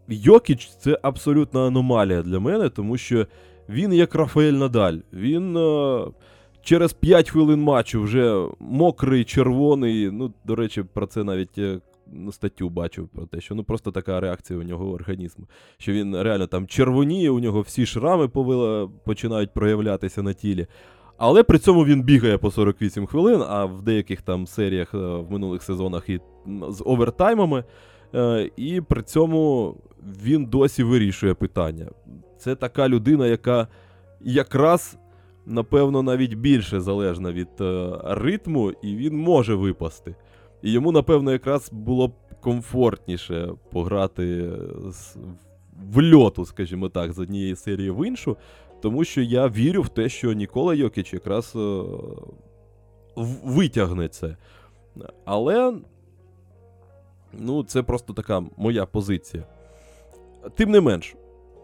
Йокіч 0.08 0.70
це 0.80 1.00
абсолютна 1.02 1.68
аномалія 1.68 2.22
для 2.22 2.40
мене, 2.40 2.70
тому 2.70 2.98
що 2.98 3.28
він 3.70 3.94
як 3.94 4.16
Рафаель 4.16 4.54
Надаль. 4.54 4.98
Він 5.14 5.58
е, 5.58 6.06
через 6.62 6.94
5 6.94 7.30
хвилин 7.30 7.62
матчу 7.62 8.02
вже 8.02 8.48
мокрий, 8.60 9.24
червоний. 9.24 10.12
Ну, 10.12 10.34
до 10.46 10.56
речі, 10.56 10.84
про 10.94 11.08
це 11.08 11.24
навіть 11.24 11.58
е, 11.58 11.80
статтю 12.32 12.70
бачив 12.70 13.08
про 13.08 13.26
те, 13.26 13.42
що 13.42 13.56
ну 13.56 13.64
просто 13.64 13.92
така 13.92 14.20
реакція 14.20 14.60
у 14.60 14.64
нього 14.64 14.92
організму. 14.92 15.48
Що 15.78 15.92
він 15.92 16.22
реально 16.22 16.48
там 16.48 16.68
червоніє, 16.68 17.30
у 17.30 17.40
нього 17.40 17.62
всі 17.62 17.86
шрами 17.86 18.28
повила, 18.28 18.90
починають 19.06 19.54
проявлятися 19.54 20.24
на 20.24 20.34
тілі. 20.34 20.68
Але 21.18 21.44
при 21.44 21.60
цьому 21.60 21.86
він 21.86 22.04
бігає 22.04 22.38
по 22.38 22.52
48 22.52 23.06
хвилин, 23.06 23.44
а 23.48 23.66
в 23.66 23.82
деяких 23.82 24.22
там 24.22 24.48
серіях 24.48 24.94
е, 24.94 24.98
в 24.98 25.32
минулих 25.32 25.64
сезонах 25.64 26.10
і 26.10 26.20
з 26.70 26.84
овертаймами. 26.86 27.64
Е, 28.16 28.50
І 28.58 28.82
при 28.82 29.04
цьому 29.04 29.76
він 30.24 30.46
досі 30.46 30.84
вирішує 30.84 31.34
питання. 31.34 31.88
Це 32.38 32.56
така 32.56 32.90
людина, 32.90 33.28
яка 33.28 33.68
якраз, 34.22 34.98
напевно, 35.46 36.04
навіть 36.04 36.34
більше 36.34 36.80
залежна 36.80 37.32
від 37.32 37.48
е, 37.62 37.92
ритму, 38.04 38.72
і 38.72 38.96
він 38.96 39.18
може 39.18 39.56
випасти. 39.56 40.16
І 40.66 40.72
йому, 40.72 40.92
напевно, 40.92 41.32
якраз 41.32 41.70
було 41.72 42.08
б 42.08 42.14
комфортніше 42.42 43.50
пограти 43.72 44.52
з, 44.90 45.18
в 45.94 46.14
льоту, 46.14 46.46
скажімо 46.46 46.90
так, 46.90 47.14
з 47.14 47.20
однієї 47.20 47.56
серії 47.56 47.92
в 47.92 48.08
іншу, 48.08 48.38
тому 48.82 49.04
що 49.04 49.22
я 49.22 49.48
вірю 49.48 49.82
в 49.82 49.90
те, 49.90 50.10
що 50.10 50.34
Нікола 50.34 50.74
Йокіч 50.74 51.14
якраз 51.14 51.54
е, 51.56 51.84
витягне 53.44 54.08
це. 54.08 54.38
Але 55.26 55.74
ну, 57.34 57.64
це 57.64 57.84
просто 57.84 58.14
така 58.14 58.44
моя 58.58 58.86
позиція. 58.86 59.44
Тим 60.56 60.72
не 60.72 60.82
менш, 60.82 61.16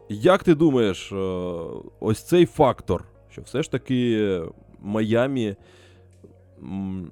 як 0.10 0.44
ти 0.44 0.56
думаєш, 0.56 1.12
е, 1.12 1.16
ось 2.00 2.24
цей 2.24 2.46
фактор, 2.46 3.06
що 3.30 3.42
все 3.42 3.64
ж 3.64 3.72
таки 3.72 4.42
Майамі 4.80 5.56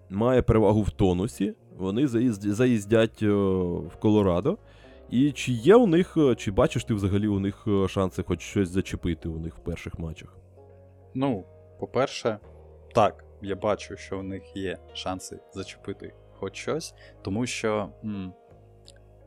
має 0.10 0.42
перевагу 0.42 0.82
в 0.82 0.92
тонусі, 0.92 1.54
вони 1.80 2.06
заїзд- 2.06 2.52
заїздять 2.54 3.20
е, 3.24 3.28
в 3.88 3.96
Колорадо. 4.00 4.58
І 5.10 5.32
чи 5.32 5.52
є 5.52 5.76
у 5.76 5.88
них, 5.88 6.18
е, 6.18 6.36
чи 6.36 6.52
бачиш 6.52 6.84
ти 6.84 6.94
взагалі 6.94 7.28
у 7.28 7.40
них 7.40 7.64
е, 7.68 7.88
шанси 7.88 8.24
хоч 8.24 8.42
щось 8.42 8.70
зачепити 8.70 9.30
у 9.30 9.40
них 9.40 9.56
в 9.58 9.60
перших 9.60 10.00
матчах? 10.00 10.38
Ну, 11.14 11.44
по-перше, 11.80 12.40
так, 12.96 13.26
я 13.42 13.56
бачу, 13.56 13.98
що 13.98 14.20
у 14.20 14.24
них 14.24 14.56
є 14.56 14.78
шанси 14.94 15.40
зачепити 15.54 16.14
хоч 16.40 16.56
щось, 16.56 16.94
тому 17.22 17.46
що 17.46 17.90
м, 18.04 18.34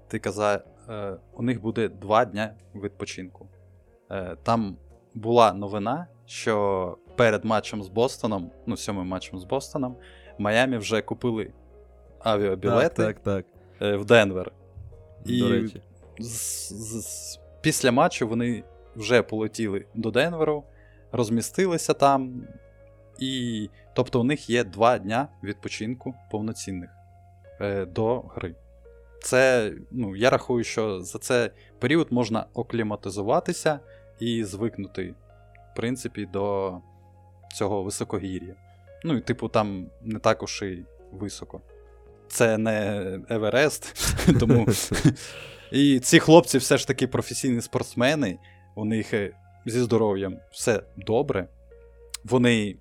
ти 0.09 0.19
казав, 0.19 0.61
е, 0.89 1.17
у 1.35 1.43
них 1.43 1.61
буде 1.63 1.89
два 1.89 2.25
дня 2.25 2.55
відпочинку. 2.75 3.49
Е, 4.11 4.37
там 4.43 4.77
була 5.15 5.53
новина, 5.53 6.07
що 6.27 6.97
перед 7.17 7.45
матчем 7.45 7.83
з 7.83 7.89
Бостоном, 7.89 8.51
ну, 8.67 8.77
сьомим 8.77 9.07
матчем 9.07 9.39
з 9.39 9.45
Бостоном, 9.45 9.97
в 10.39 10.43
Майамі 10.43 10.77
вже 10.77 11.03
купили 11.03 11.53
авіабілети 12.25 13.03
Так, 13.03 13.19
так, 13.21 13.45
е, 13.83 13.97
в 13.97 14.05
Денвер. 14.05 14.53
І 15.25 15.41
До 15.41 15.49
речі. 15.49 15.83
з, 16.19 16.29
з, 16.69 17.03
з- 17.03 17.41
після 17.61 17.93
матчу 17.93 18.29
вони 18.29 18.65
вже 18.97 19.23
полетіли 19.23 19.85
до 19.95 20.11
Денверу, 20.11 20.65
розмістилися 21.13 21.95
там. 21.95 22.43
І, 23.19 23.69
тобто, 23.95 24.21
у 24.21 24.25
них 24.25 24.51
є 24.51 24.65
два 24.65 24.99
дня 24.99 25.29
відпочинку 25.45 26.15
повноцінних 26.31 26.91
е, 27.61 27.85
до 27.87 28.21
гри. 28.21 28.55
Це, 29.23 29.73
ну, 29.91 30.17
я 30.17 30.31
рахую, 30.31 30.65
що 30.65 31.01
за 31.01 31.19
цей 31.19 31.51
період 31.79 32.13
можна 32.13 32.47
окліматизуватися 32.55 33.81
і 34.21 34.45
звикнути, 34.45 35.15
в 35.73 35.77
принципі, 35.77 36.27
до 36.33 36.75
цього 37.55 37.83
високогір'я. 37.83 38.55
Ну, 39.05 39.17
і, 39.17 39.21
типу, 39.21 39.49
там 39.49 39.87
не 40.03 40.19
також 40.19 40.63
і 40.63 40.85
високо. 41.13 41.61
Це 42.33 42.59
не 42.59 43.03
Еверест, 43.29 43.95
тому. 44.41 44.67
І 45.73 46.01
ці 46.01 46.19
хлопці 46.19 46.59
все 46.59 46.79
ж 46.79 46.87
таки 46.87 47.07
професійні 47.07 47.61
спортсмени, 47.61 48.39
у 48.75 48.85
них 48.85 49.15
е, 49.15 49.37
зі 49.67 49.81
здоров'ям 49.81 50.37
все 50.51 50.83
добре. 50.97 51.49
Вони 52.25 52.77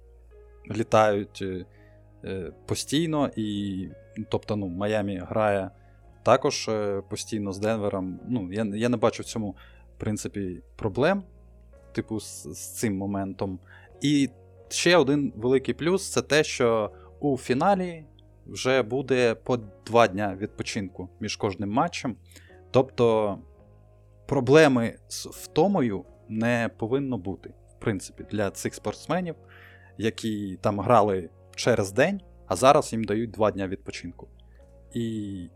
літають 0.76 1.40
е, 1.42 1.66
е, 2.26 2.52
постійно, 2.66 3.30
і, 3.36 3.88
тобто, 4.30 4.56
ну, 4.56 4.68
Майамі 4.68 5.22
грає 5.30 5.70
також 6.24 6.70
постійно 7.10 7.54
з 7.54 7.60
Денвером. 7.60 8.20
Ну, 8.28 8.54
я, 8.54 8.66
я 8.74 8.90
не 8.90 8.98
бачу 8.98 9.24
в 9.24 9.26
цьому, 9.26 9.56
в 9.96 10.00
принципі, 10.00 10.62
проблем, 10.76 11.24
типу, 11.92 12.20
з, 12.20 12.48
з 12.54 12.74
цим 12.74 12.98
моментом. 12.98 13.60
І 14.02 14.30
ще 14.70 14.98
один 14.98 15.34
великий 15.36 15.74
плюс 15.74 16.12
це 16.12 16.22
те, 16.22 16.44
що 16.44 16.92
у 17.20 17.38
фіналі 17.38 18.06
вже 18.46 18.82
буде 18.82 19.36
по 19.36 19.58
два 19.86 20.08
дня 20.08 20.38
відпочинку 20.40 21.10
між 21.20 21.36
кожним 21.36 21.72
матчем. 21.72 22.16
Тобто 22.72 23.38
проблеми 24.28 24.96
з 25.08 25.26
втомою 25.26 26.06
не 26.30 26.70
повинно 26.78 27.18
бути, 27.18 27.54
в 27.78 27.80
принципі, 27.80 28.26
для 28.32 28.52
цих 28.52 28.76
спортсменів, 28.76 29.36
які 29.98 30.58
там 30.62 30.80
грали 30.80 31.30
через 31.56 31.92
день, 31.92 32.22
а 32.48 32.56
зараз 32.56 32.94
їм 32.94 33.04
дають 33.04 33.32
два 33.32 33.52
дня 33.52 33.68
відпочинку. 33.68 34.28
І 34.94 35.50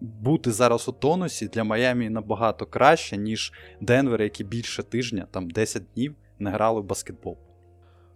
бути 0.00 0.50
зараз 0.50 0.88
у 0.88 0.92
тонусі 0.92 1.48
для 1.48 1.64
Майамі 1.64 2.10
набагато 2.10 2.66
краще, 2.66 3.16
ніж 3.16 3.52
Денвер, 3.80 4.22
які 4.22 4.44
більше 4.44 4.82
тижня, 4.82 5.26
там 5.30 5.50
10 5.50 5.82
днів, 5.94 6.14
не 6.38 6.50
грали 6.50 6.80
в 6.80 6.84
баскетбол. 6.84 7.38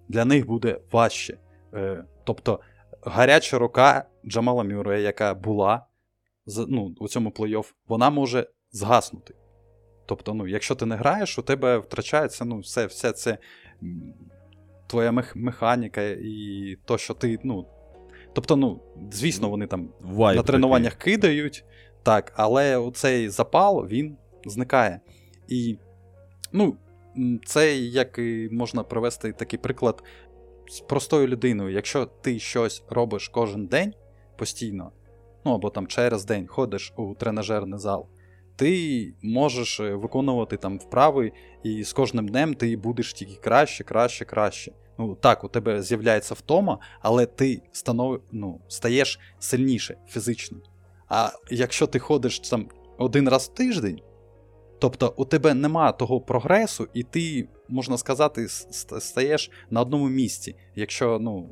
Для 0.09 0.25
них 0.25 0.47
буде 0.47 0.81
важче. 0.93 1.39
Е, 1.75 2.05
тобто, 2.25 2.61
гаряча 3.07 3.59
рука 3.59 4.04
Джамала 4.26 4.64
Мюррея, 4.64 5.00
яка 5.00 5.34
була 5.34 5.86
ну, 6.68 6.94
у 6.98 7.09
цьому 7.09 7.30
плей-офф, 7.30 7.72
вона 7.88 8.11
може 8.11 8.46
згаснути. 8.72 9.34
Тобто, 10.07 10.34
ну, 10.34 10.46
якщо 10.46 10.74
ти 10.74 10.86
не 10.86 10.96
граєш, 10.96 11.38
у 11.38 11.42
тебе 11.42 11.78
втрачається 11.78 12.44
ну, 12.44 12.59
все, 12.59 12.86
все 12.86 13.12
це 13.12 13.38
твоя 14.86 15.11
мех- 15.11 15.36
механіка 15.36 16.02
і 16.02 16.76
то, 16.84 16.98
що 16.98 17.14
ти. 17.14 17.38
ну, 17.44 17.66
Тобто, 18.32 18.57
ну, 18.57 18.80
звісно, 19.12 19.48
вони 19.48 19.66
там 19.66 19.88
Вайб 20.00 20.36
на 20.36 20.42
тренуваннях 20.42 20.94
кидають, 20.94 21.64
так, 22.02 22.32
але 22.36 22.90
цей 22.94 23.28
запал 23.28 23.86
він 23.86 24.16
зникає. 24.46 25.00
І, 25.48 25.78
ну, 26.52 26.76
це 27.44 27.76
як 27.76 28.18
і 28.18 28.48
можна 28.52 28.82
привести 28.82 29.32
такий 29.32 29.59
приклад 29.59 30.02
з 30.69 30.81
простою 30.81 31.27
людиною. 31.27 31.71
Якщо 31.71 32.07
ти 32.07 32.39
щось 32.39 32.83
робиш 32.91 33.29
кожен 33.29 33.67
день 33.67 33.95
постійно, 34.39 34.93
ну 35.45 35.55
або 35.55 35.71
там 35.71 35.87
через 35.87 36.25
день 36.25 36.47
ходиш 36.47 36.93
у 36.97 37.14
тренажерний 37.14 37.79
зал, 37.79 38.09
ти 38.57 39.14
можеш 39.23 39.81
е, 39.81 39.95
виконувати 39.95 40.57
там 40.57 40.79
вправи, 40.79 41.33
і 41.62 41.85
з 41.85 41.93
кожним 41.93 42.29
днем 42.29 42.55
ти 42.55 42.77
будеш 42.77 43.12
тільки 43.12 43.35
краще, 43.35 43.85
краще, 43.85 44.25
краще. 44.25 44.73
Ну 44.99 45.14
так, 45.14 45.45
у 45.45 45.49
тебе 45.49 45.83
з'являється 45.83 46.35
втома, 46.35 46.79
але 47.01 47.27
ти 47.27 47.62
станов... 47.73 48.21
ну, 48.33 48.61
стаєш 48.69 49.21
сильніше 49.39 49.97
фізично. 50.09 50.59
А 51.09 51.31
якщо 51.51 51.87
ти 51.87 51.99
ходиш 51.99 52.41
там 52.41 52.69
один 52.99 53.29
раз 53.29 53.51
в 53.53 53.55
тиждень, 53.55 54.01
тобто 54.79 55.14
у 55.16 55.24
тебе 55.24 55.55
нема 55.55 55.93
того 55.93 56.20
прогресу, 56.20 56.89
і 56.95 57.03
ти, 57.03 57.49
можна 57.68 57.99
сказати, 57.99 58.49
стаєш 58.49 59.51
на 59.70 59.81
одному 59.81 60.09
місці, 60.09 60.57
якщо 60.74 61.18
ну, 61.20 61.49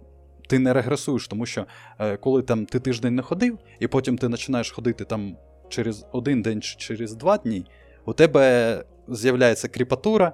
ти 0.48 0.58
не 0.58 0.72
регресуєш, 0.72 1.28
тому 1.28 1.46
що 1.46 1.66
е, 1.98 2.16
коли 2.16 2.42
там 2.42 2.66
ти 2.66 2.80
тиждень 2.80 3.14
не 3.14 3.22
ходив, 3.22 3.58
і 3.80 3.86
потім 3.86 4.18
ти 4.18 4.28
починаєш 4.28 4.70
ходити 4.70 5.04
там 5.04 5.36
через 5.68 6.06
один 6.12 6.42
день 6.42 6.62
чи 6.62 6.76
через 6.76 7.14
два 7.14 7.38
дні, 7.38 7.66
у 8.06 8.12
тебе 8.12 8.84
з'являється 9.08 9.68
кріпатура, 9.68 10.32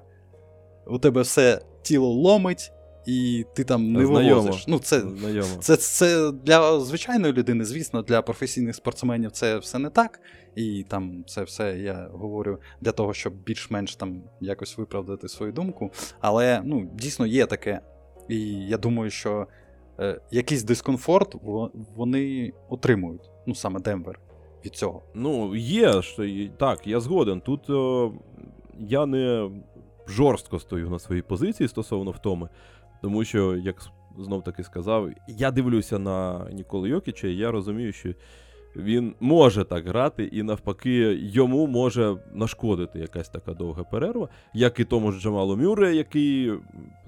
у 0.87 0.99
тебе 0.99 1.21
все 1.21 1.61
тіло 1.83 2.09
ломить, 2.09 2.73
і 3.11 3.47
ти 3.55 3.65
там 3.65 3.93
не 3.93 4.07
Знайомо. 4.07 4.41
вивозиш. 4.41 4.65
Ну, 4.69 4.79
це, 4.79 5.01
Знайомо. 5.01 5.57
це, 5.61 5.77
це 5.77 6.33
для 6.33 6.81
звичайної 6.81 7.33
людини, 7.33 7.65
звісно, 7.65 8.03
для 8.03 8.23
професійних 8.23 8.77
спортсменів 8.77 9.31
це 9.31 9.59
все 9.59 9.79
не 9.79 9.91
так. 9.91 10.21
І 10.57 10.85
там 10.89 11.25
це 11.27 11.43
все 11.43 11.79
я 11.79 12.09
говорю 12.13 12.59
для 12.81 12.93
того, 12.93 13.15
щоб 13.15 13.35
більш-менш 13.35 13.97
там 13.97 14.23
якось 14.41 14.79
виправдати 14.79 15.29
свою 15.29 15.53
думку. 15.53 15.91
Але 16.21 16.63
ну, 16.65 16.91
дійсно 16.95 17.27
є 17.27 17.47
таке. 17.47 17.81
І 18.29 18.39
я 18.53 18.79
думаю, 18.79 19.11
що 19.11 19.47
е, 20.01 20.21
якийсь 20.31 20.63
дискомфорт 20.63 21.35
вони 21.97 22.53
отримують, 22.69 23.31
ну 23.47 23.55
саме 23.55 23.81
Денвер, 23.81 24.21
від 24.65 24.75
цього. 24.75 25.03
Ну, 25.15 25.57
є, 25.57 26.03
що 26.03 26.49
так, 26.59 26.87
я 26.87 27.01
згоден. 27.01 27.41
Тут 27.41 27.71
о, 27.71 28.13
я 28.79 29.07
не 29.07 29.51
жорстко 30.11 30.59
стою 30.59 30.91
на 30.91 30.99
своїй 30.99 31.23
позиції 31.23 31.69
стосовно 31.69 32.11
втоми, 32.11 32.49
тому 33.03 33.25
що, 33.25 33.57
як 33.57 33.77
знов 34.19 34.45
таки 34.45 34.65
сказав, 34.65 35.11
я 35.29 35.51
дивлюся 35.51 35.99
на 35.99 36.47
Ніколи 36.53 36.89
Йокіча, 36.89 37.29
і 37.29 37.37
я 37.37 37.51
розумію, 37.51 37.93
що 37.93 38.09
він 38.77 39.15
може 39.21 39.65
так 39.65 39.87
грати, 39.87 40.25
і 40.25 40.43
навпаки, 40.43 41.19
йому 41.23 41.67
може 41.67 42.17
нашкодити 42.33 42.99
якась 42.99 43.29
така 43.29 43.55
довга 43.55 43.85
перерва, 43.85 44.29
як 44.55 44.81
і 44.81 44.85
тому 44.85 45.13
ж 45.13 45.21
Джамалу 45.21 45.57
Мюре, 45.57 45.95
який 45.95 46.53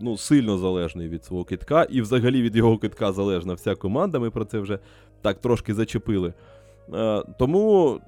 ну, 0.01 0.17
сильно 0.17 0.59
залежний 0.59 1.09
від 1.09 1.25
свого 1.25 1.45
китка, 1.45 1.83
і 1.83 2.01
взагалі 2.01 2.43
від 2.43 2.57
його 2.57 2.79
китка 2.79 3.13
залежна 3.13 3.55
вся 3.55 3.75
команда. 3.75 4.19
Ми 4.19 4.31
про 4.31 4.45
це 4.45 4.59
вже 4.59 4.79
так 5.23 5.41
трошки 5.41 5.75
зачепили. 5.75 6.35
Е, 6.95 7.23
тому 7.39 8.01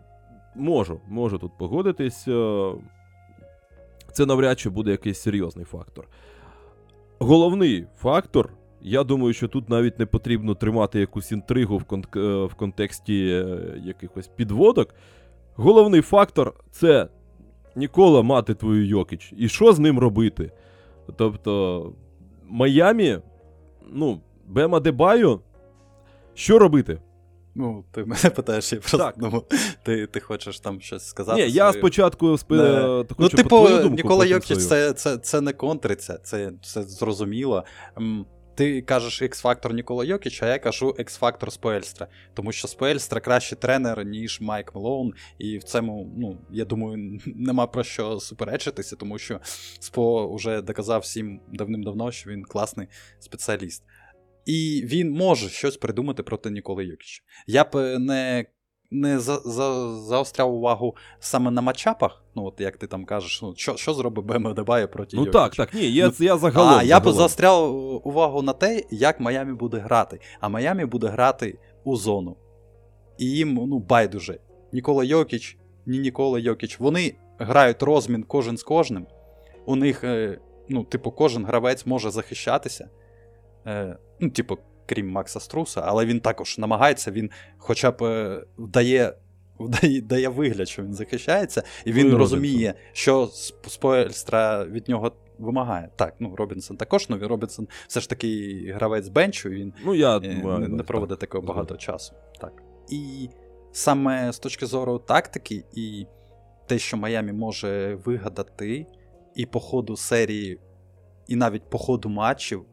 можу, 0.55 1.01
можу 1.09 1.39
тут 1.39 1.53
погодитись. 1.59 2.29
Е, 2.29 2.73
це 4.13 4.27
навряд 4.27 4.61
чи 4.61 4.71
буде 4.71 4.91
якийсь 4.91 5.21
серйозний 5.21 5.65
фактор. 5.65 6.09
Головний 7.19 7.87
фактор, 7.97 8.53
я 8.81 9.05
думаю, 9.05 9.33
що 9.33 9.49
тут 9.49 9.69
навіть 9.69 9.99
не 9.99 10.07
потрібно 10.07 10.55
тримати 10.55 11.01
якусь 11.01 11.33
інтригу 11.33 11.79
в, 11.79 11.85
кон- 11.85 12.19
е, 12.19 12.45
в 12.47 12.55
контексті 12.55 13.27
е, 13.29 13.59
якихось 13.85 14.29
підводок. 14.29 14.95
Головний 15.57 16.01
фактор 16.01 16.55
це 16.71 17.09
ніколи 17.77 18.23
мати 18.23 18.55
твою 18.55 18.87
Йокіч. 18.87 19.33
І 19.37 19.49
що 19.49 19.73
з 19.73 19.79
ним 19.79 19.99
робити? 19.99 20.53
Тобто, 21.17 21.93
Майамі, 22.49 23.19
ну, 23.93 24.21
Бема 24.47 24.81
Дебаю, 24.81 25.41
що 26.35 26.59
робити? 26.59 26.99
Ну, 27.55 27.85
ти 27.93 28.05
мене 28.05 28.31
питаєш, 28.31 28.73
я 28.73 28.79
просто 28.79 28.99
Так. 28.99 29.19
думав, 29.19 29.49
ти, 29.83 30.07
ти 30.07 30.21
хочеш 30.21 30.61
там 30.61 30.81
щось 30.81 31.07
сказати. 31.07 31.43
Ні, 31.47 31.51
я 31.51 31.69
свою- 31.69 31.81
спочатку 31.83 32.39
спи... 32.39 32.57
Не. 32.57 32.63
е, 32.63 33.05
Ну, 33.19 33.29
типу, 33.29 33.49
твою 33.49 33.79
думку, 33.83 33.97
Нікола 33.97 34.27
Йокіч 34.27 34.59
це, 34.59 34.93
це, 34.93 35.19
це 35.19 35.41
не 35.41 35.53
контриться, 35.53 36.19
це, 36.23 36.53
це 36.63 36.83
зрозуміло. 36.83 37.65
Ти 38.57 38.83
кажеш 38.83 39.23
X-фактор 39.23 39.73
Нікола 39.73 40.05
Йокіч, 40.05 40.43
а 40.43 40.47
я 40.49 40.59
кажу 40.59 40.95
X-фактор 40.99 41.51
Споельстра. 41.51 42.07
Тому 42.35 42.53
що 42.53 42.69
Споельстра 42.69 43.21
кращий 43.21 43.59
тренер, 43.59 44.05
ніж 44.05 44.41
Майк 44.41 44.75
Мелоун. 44.75 45.13
І 45.39 45.59
в 45.59 45.65
цьому, 45.65 46.13
ну, 46.17 46.39
я 46.51 46.65
думаю, 46.65 47.19
нема 47.27 47.67
про 47.67 47.85
що 47.85 48.21
суперечитися, 48.21 48.97
тому 48.97 49.19
що 49.19 49.41
Спо 49.81 50.35
вже 50.35 50.63
доказав 50.63 51.01
всім 51.01 51.41
давним-давно, 51.53 52.13
що 52.13 52.31
він 52.31 52.45
класний 52.45 52.89
спеціаліст. 53.19 53.83
І 54.47 54.83
він 54.85 55.11
може 55.11 55.49
щось 55.49 55.77
придумати 55.77 56.23
проти 56.23 56.51
Ніколи 56.51 56.85
Йокіча. 56.85 57.23
Я 57.47 57.65
б 57.65 57.77
е, 57.77 57.99
не, 57.99 58.47
не 58.91 59.19
за, 59.21 59.37
за, 59.37 59.97
заостряв 59.99 60.55
увагу 60.55 60.97
саме 61.19 61.51
на 61.51 61.61
матчапах. 61.61 62.25
Ну, 62.35 62.45
от 62.45 62.61
як 62.61 62.77
ти 62.77 62.87
там 62.87 63.05
кажеш, 63.05 63.43
ну, 63.43 63.55
що, 63.57 63.77
що 63.77 63.95
зробить 63.95 64.25
БМ 64.25 64.55
Дебає 64.55 64.87
проти 64.87 65.17
Ну 65.17 65.23
Йокіча? 65.23 65.39
так, 65.39 65.55
так, 65.55 65.75
ні, 65.75 65.93
я, 65.93 66.07
Ну, 66.07 66.13
я 66.19 66.37
загалом. 66.37 66.79
А, 66.79 66.83
я 66.83 67.01
б 67.01 67.13
заостряв 67.13 67.75
увагу 68.07 68.43
на 68.43 68.53
те, 68.53 68.83
як 68.91 69.21
Майамі 69.21 69.53
буде 69.53 69.79
грати. 69.79 70.21
А 70.41 70.49
Майамі 70.49 70.85
буде 70.85 71.07
грати 71.07 71.59
у 71.85 71.97
зону. 71.97 72.37
І 73.19 73.31
їм 73.31 73.55
ну, 73.55 73.79
байдуже. 73.79 74.39
Нікола 74.73 75.05
Йокіч 75.05 75.59
ні 75.87 75.99
Нікола 75.99 76.39
Йокіч. 76.39 76.81
Вони 76.81 77.15
грають 77.39 77.83
розмін 77.83 78.23
кожен 78.23 78.57
з 78.57 78.63
кожним. 78.63 79.07
У 79.67 79.77
них, 79.77 80.05
е, 80.05 80.39
ну, 80.69 80.85
типу, 80.85 81.11
кожен 81.11 81.45
гравець 81.45 81.87
може 81.87 82.11
захищатися. 82.11 82.91
Е, 83.67 83.97
ну, 84.21 84.31
типу, 84.31 84.59
крім 84.87 85.11
Макса 85.11 85.41
Струса, 85.41 85.83
але 85.85 86.07
він 86.07 86.21
також 86.21 86.59
намагається, 86.59 87.11
він 87.11 87.31
хоча 87.59 87.91
б 87.91 88.03
е, 88.03 88.45
вдає, 88.59 89.15
дає 90.03 90.29
вигляд, 90.29 90.69
що 90.69 90.83
він 90.83 90.95
захищається, 90.95 91.63
і 91.85 91.93
він 91.93 92.09
Ну, 92.11 92.19
розуміє, 92.19 92.75
що 92.93 93.23
Сп- 93.23 93.69
Споельстра 93.69 94.65
від 94.65 94.89
нього 94.89 95.13
вимагає. 95.39 95.89
Так, 95.97 96.15
ну 96.19 96.37
Робінсон 96.37 96.77
також, 96.77 97.09
ну 97.09 97.29
Робінсон 97.29 97.69
все 97.89 98.01
ж 98.01 98.09
таки 98.09 98.73
гравець 98.75 99.09
бенчу, 99.09 99.49
і 99.49 99.55
він 99.55 99.73
Ну, 99.85 99.95
я 99.95 100.17
е, 100.17 100.21
не, 100.21 100.43
на 100.45 100.59
не 100.59 100.83
проводить 100.83 101.19
так. 101.19 101.29
такого 101.31 101.47
багато 101.47 101.77
часу. 101.77 102.15
Так. 102.41 102.53
І 102.91 103.29
саме 103.73 104.33
з 104.33 104.39
точки 104.39 104.67
зору 104.67 104.99
тактики, 104.99 105.65
і 105.75 106.07
те, 106.67 106.79
що 106.79 106.97
Майамі 106.97 107.33
може 107.33 107.95
вигадати, 108.05 108.87
і 109.35 109.47
по 109.47 109.61
ходу 109.61 109.97
серії, 109.97 110.61
і 111.29 111.37
навіть 111.37 111.71
по 111.71 111.79
ходу 111.79 112.09
матчів 112.09 112.65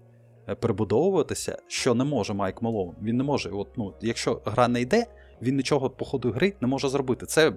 перебудовуватися, 0.55 1.57
що 1.67 1.93
не 1.93 2.03
може 2.03 2.33
Майк 2.33 2.61
Малоун. 2.61 2.95
Він 3.01 3.17
не 3.17 3.23
може. 3.23 3.49
От, 3.49 3.67
ну, 3.77 3.93
якщо 4.01 4.41
гра 4.45 4.67
не 4.67 4.81
йде, 4.81 5.05
він 5.41 5.55
нічого 5.55 5.89
по 5.89 6.05
ходу 6.05 6.31
гри 6.31 6.53
не 6.61 6.67
може 6.67 6.89
зробити. 6.89 7.25
Це 7.25 7.53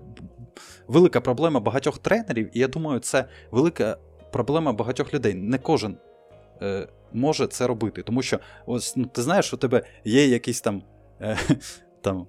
велика 0.89 1.21
проблема 1.21 1.61
багатьох 1.61 1.99
тренерів, 1.99 2.51
і 2.57 2.61
я 2.61 2.69
думаю, 2.69 3.01
це 3.01 3.25
велика 3.51 3.97
проблема 4.33 4.73
багатьох 4.73 5.15
людей. 5.15 5.35
Не 5.35 5.59
кожен 5.59 5.97
е, 6.63 6.89
може 7.13 7.47
це 7.47 7.67
робити. 7.67 8.03
Тому 8.03 8.23
що, 8.23 8.39
ось 8.67 8.97
ну, 8.97 9.05
ти 9.05 9.23
знаєш, 9.23 9.55
у 9.55 9.57
тебе 9.57 9.83
є 10.05 10.27
якийсь 10.27 10.61
там. 10.61 10.83
Е, 11.21 11.39
там 12.01 12.27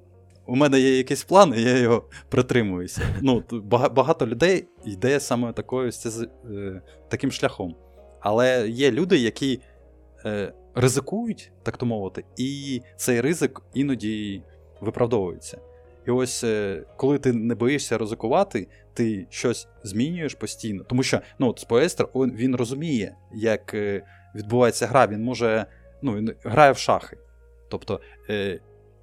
у 0.47 0.55
мене 0.55 0.79
є 0.79 0.97
якийсь 0.97 1.23
план, 1.23 1.53
і 1.57 1.61
я 1.61 1.77
його 1.77 2.03
притримуюся. 2.29 3.01
Ну, 3.21 3.43
багато 3.71 4.27
людей 4.27 4.67
йде 4.85 5.19
саме 5.19 5.53
такою, 5.53 5.91
е, 6.51 6.81
таким 7.09 7.31
шляхом. 7.31 7.75
Але 8.19 8.69
є 8.69 8.91
люди, 8.91 9.17
які 9.17 9.59
е, 10.25 10.53
ризикують, 10.75 11.51
так 11.63 11.77
то 11.77 11.85
мовити, 11.85 12.23
і 12.37 12.81
цей 12.95 13.21
ризик 13.21 13.61
іноді 13.73 14.43
виправдовується. 14.81 15.57
І 16.07 16.11
ось 16.11 16.43
е, 16.43 16.83
коли 16.97 17.17
ти 17.17 17.33
не 17.33 17.55
боїшся 17.55 17.97
ризикувати, 17.97 18.67
ти 18.93 19.27
щось 19.29 19.67
змінюєш 19.83 20.35
постійно. 20.35 20.83
Тому 20.83 21.03
що 21.03 21.21
ну, 21.39 21.49
от 21.49 21.59
Споестер 21.59 22.07
він 22.15 22.55
розуміє, 22.55 23.15
як 23.33 23.73
е, 23.73 24.03
відбувається 24.35 24.87
гра. 24.87 25.07
Він 25.07 25.23
може. 25.23 25.65
Ну, 26.01 26.15
він 26.15 26.33
грає 26.43 26.71
в 26.71 26.77
шахи. 26.77 27.17
Тобто 27.69 28.01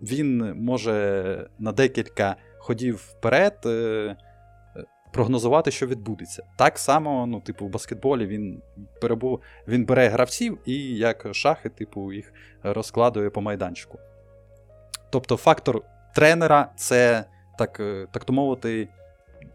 він 0.03 0.55
може 0.55 1.47
на 1.59 1.73
декілька 1.73 2.37
ходів 2.59 2.97
вперед 2.97 3.59
прогнозувати, 5.13 5.71
що 5.71 5.87
відбудеться. 5.87 6.43
Так 6.59 6.79
само, 6.79 7.27
ну, 7.27 7.41
типу, 7.41 7.67
в 7.67 7.69
баскетболі 7.69 8.27
він 8.27 8.63
перебув, 9.01 9.41
він 9.69 9.85
бере 9.85 10.09
гравців 10.09 10.59
і 10.67 10.97
як 10.97 11.29
шахи, 11.33 11.69
типу, 11.69 12.13
їх 12.13 12.33
розкладує 12.63 13.31
по 13.31 13.41
майданчику. 13.41 13.99
Тобто, 15.11 15.37
фактор 15.37 15.83
тренера 16.15 16.73
це, 16.77 17.25
так, 17.59 17.81
е, 17.81 18.07
так 18.13 18.25
то 18.25 18.33
мовити, 18.33 18.89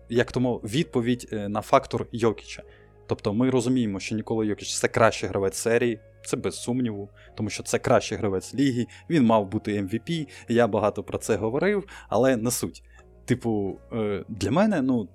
як 0.10 0.32
то 0.32 0.40
мов, 0.40 0.62
відповідь 0.64 1.30
е, 1.34 1.50
на 1.50 1.62
фактор 1.62 2.08
Йокіча. 2.12 2.64
Тобто 3.08 3.34
ми 3.34 3.50
розуміємо, 3.50 4.00
що 4.00 4.16
Нікола 4.16 4.46
Йокіч 4.46 4.80
це 4.80 4.88
кращий 4.88 5.30
гравець 5.30 5.58
серії, 5.58 6.00
це 6.26 6.38
без 6.38 6.56
сумніву, 6.62 7.10
тому 7.36 7.50
що 7.50 7.64
це 7.64 7.80
кращий 7.80 8.18
гравець 8.18 8.54
ліги, 8.54 8.86
він 9.10 9.26
мав 9.26 9.48
бути 9.48 9.82
MVP, 9.82 10.28
я 10.48 10.68
багато 10.68 11.04
про 11.04 11.18
це 11.18 11.36
говорив, 11.36 11.88
але 12.10 12.38
не 12.38 12.52
суть. 12.52 12.84
Типу, 13.26 13.80
е, 13.94 14.24
для 14.28 14.52
мене, 14.52 14.82
ну, 14.82 15.08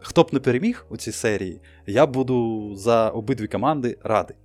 хто 0.00 0.22
б 0.22 0.28
не 0.32 0.40
переміг 0.40 0.86
у 0.90 0.96
цій 0.96 1.12
серії, 1.12 1.60
я 1.86 2.06
буду 2.06 2.70
за 2.74 3.08
обидві 3.08 3.46
команди 3.46 3.98
радий. 4.02 4.36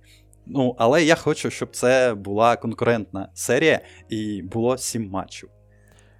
Ну, 0.46 0.74
але 0.78 1.04
я 1.04 1.14
хочу, 1.14 1.50
щоб 1.50 1.68
це 1.72 2.14
була 2.14 2.56
конкурентна 2.56 3.28
серія 3.34 3.80
і 4.08 4.42
було 4.42 4.78
сім 4.78 5.10
матчів. 5.10 5.48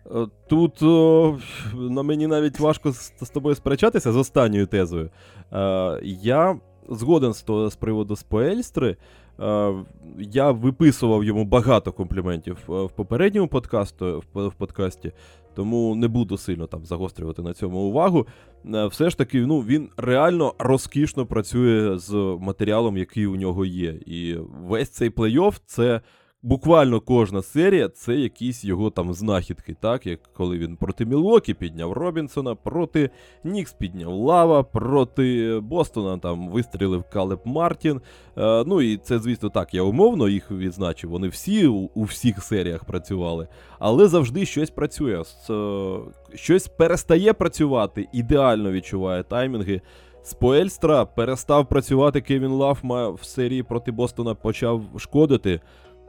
Е, 0.06 0.26
Тут 0.48 0.82
о, 0.82 1.38
на 1.74 2.02
мені 2.02 2.26
навіть 2.26 2.60
важко 2.60 2.92
з, 2.92 3.12
з 3.22 3.30
тобою 3.30 3.54
сперечатися 3.54 4.12
з 4.12 4.16
останньою 4.16 4.66
тезою. 4.66 5.10
Е, 5.52 6.00
я 6.02 6.56
згоден 6.88 7.34
з, 7.34 7.42
то, 7.42 7.70
з 7.70 7.76
приводу 7.76 8.16
Споельстри. 8.16 8.96
Е, 9.40 9.74
я 10.18 10.50
виписував 10.50 11.24
йому 11.24 11.44
багато 11.44 11.92
компліментів 11.92 12.58
е, 12.68 12.72
в 12.72 12.90
попередньому 12.90 13.48
подкасту, 13.48 14.22
в, 14.34 14.48
в 14.48 14.54
подкасті, 14.54 15.12
тому 15.54 15.94
не 15.94 16.08
буду 16.08 16.36
сильно 16.36 16.66
там 16.66 16.84
загострювати 16.84 17.42
на 17.42 17.54
цьому 17.54 17.78
увагу. 17.78 18.26
Е, 18.74 18.86
все 18.86 19.10
ж 19.10 19.18
таки, 19.18 19.46
ну, 19.46 19.60
він 19.60 19.88
реально 19.96 20.54
розкішно 20.58 21.26
працює 21.26 21.98
з 21.98 22.38
матеріалом, 22.40 22.96
який 22.96 23.26
у 23.26 23.36
нього 23.36 23.64
є. 23.64 23.94
І 24.06 24.36
весь 24.68 24.90
цей 24.90 25.10
плей-офф 25.10 25.60
це 25.66 26.00
буквально 26.44 27.00
кожна 27.00 27.42
серія 27.42 27.88
це 27.88 28.14
якісь 28.14 28.64
його 28.64 28.90
там 28.90 29.14
знахідки, 29.14 29.76
так? 29.80 30.06
Як 30.06 30.20
коли 30.36 30.58
він 30.58 30.76
проти 30.76 31.06
Мілокі 31.06 31.54
підняв 31.54 31.92
Робінсона, 31.92 32.54
проти 32.54 33.10
Нікс 33.44 33.72
підняв 33.72 34.12
Лава, 34.12 34.62
проти 34.62 35.58
Бостона 35.62 36.18
там 36.18 36.48
вистрілив 36.48 37.04
Калеб 37.12 37.40
Мартін. 37.44 38.00
Е, 38.38 38.64
ну 38.66 38.82
і 38.82 38.96
це, 38.96 39.18
звісно, 39.18 39.48
так, 39.48 39.74
я 39.74 39.82
умовно 39.82 40.28
їх 40.28 40.50
відзначив. 40.50 41.10
Вони 41.10 41.28
всі 41.28 41.66
у, 41.66 41.90
у 41.94 42.02
всіх 42.02 42.42
серіях 42.42 42.84
працювали. 42.84 43.48
Але 43.78 44.08
завжди 44.08 44.46
щось 44.46 44.70
працює. 44.70 45.22
Е, 45.50 45.96
щось 46.34 46.68
перестає 46.68 47.32
працювати, 47.32 48.08
ідеально 48.12 48.72
відчуває 48.72 49.22
таймінги. 49.22 49.80
Споельстра 50.22 51.04
перестав 51.04 51.68
працювати 51.68 52.20
Кевін 52.20 52.50
Лав 52.50 52.78
в 53.20 53.24
серії 53.24 53.62
проти 53.62 53.92
Бостона 53.92 54.34
почав 54.34 54.82
шкодити. 54.98 55.60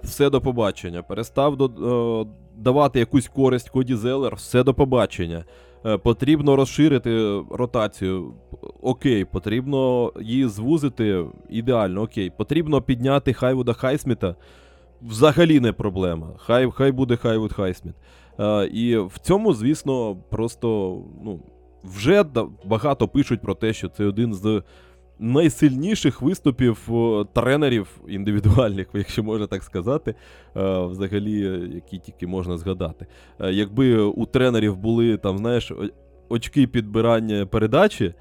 Все 0.03 0.30
до 0.30 0.41
побачення. 0.41 1.03
Перестав 1.03 1.57
до, 1.57 1.65
е, 1.65 2.26
давати 2.57 2.99
якусь 2.99 3.27
користь 3.27 3.69
Коді 3.69 3.95
Зелер, 3.95 4.35
все 4.35 4.63
до 4.63 4.73
побачення. 4.73 5.45
Е, 5.85 5.97
потрібно 5.97 6.55
розширити 6.55 7.41
ротацію. 7.51 8.34
Окей, 8.81 9.26
потрібно 9.26 10.11
її 10.22 10.47
звузити 10.47 11.26
ідеально, 11.49 12.01
окей. 12.01 12.30
Потрібно 12.30 12.81
підняти 12.81 13.34
Хайвуда 13.34 13.73
Хайсміта. 13.73 14.35
Взагалі 15.01 15.59
не 15.59 15.73
проблема. 15.73 16.27
Хай, 16.38 16.72
хай 16.72 16.91
буде 16.91 17.15
Хайвуд 17.15 17.53
Хайсміт. 17.53 17.95
Е, 18.39 18.67
і 18.67 18.97
в 18.97 19.19
цьому, 19.22 19.53
звісно, 19.53 20.15
просто 20.30 20.97
ну, 21.23 21.39
вже 21.84 22.26
багато 22.65 23.07
пишуть 23.07 23.41
про 23.41 23.55
те, 23.55 23.73
що 23.73 23.89
це 23.89 24.05
один 24.05 24.34
з 24.34 24.63
найсильніших 25.19 26.21
виступів 26.21 26.89
е, 26.89 27.25
тренерів 27.33 27.87
індивідуальних, 28.07 28.87
якщо 28.93 29.23
можна 29.23 29.47
так 29.47 29.63
сказати, 29.63 30.15
е, 30.57 30.85
взагалі, 30.85 31.47
е, 31.47 31.69
які 31.75 31.99
тільки 31.99 32.27
можна 32.27 32.57
згадати. 32.57 33.05
Якби 33.39 33.97
у 33.97 34.25
тренерів 34.25 34.77
були 34.77 35.17
там, 35.17 35.37
знаєш, 35.37 35.71
очки 36.29 36.67
підбирання 36.67 37.45
передачі, 37.45 38.13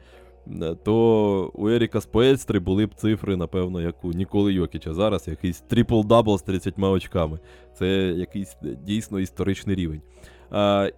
то 0.85 1.51
у 1.55 1.69
Еріка 1.69 2.01
Споельстри 2.01 2.59
були 2.59 2.87
б 2.87 2.95
цифри, 2.95 3.37
напевно, 3.37 3.81
як 3.81 4.05
у 4.05 4.13
Ніколи 4.13 4.53
Йокіча. 4.53 4.95
Зараз 4.95 5.29
якийсь 5.29 5.65
трипл-дабл 5.71 6.39
з 6.39 6.43
30 6.43 6.79
очками. 6.79 7.39
Це 7.79 7.87
якийсь 8.07 8.57
дійсно 8.87 9.21
історичний 9.21 9.77
рівень. 9.77 10.03
А, 10.51 10.89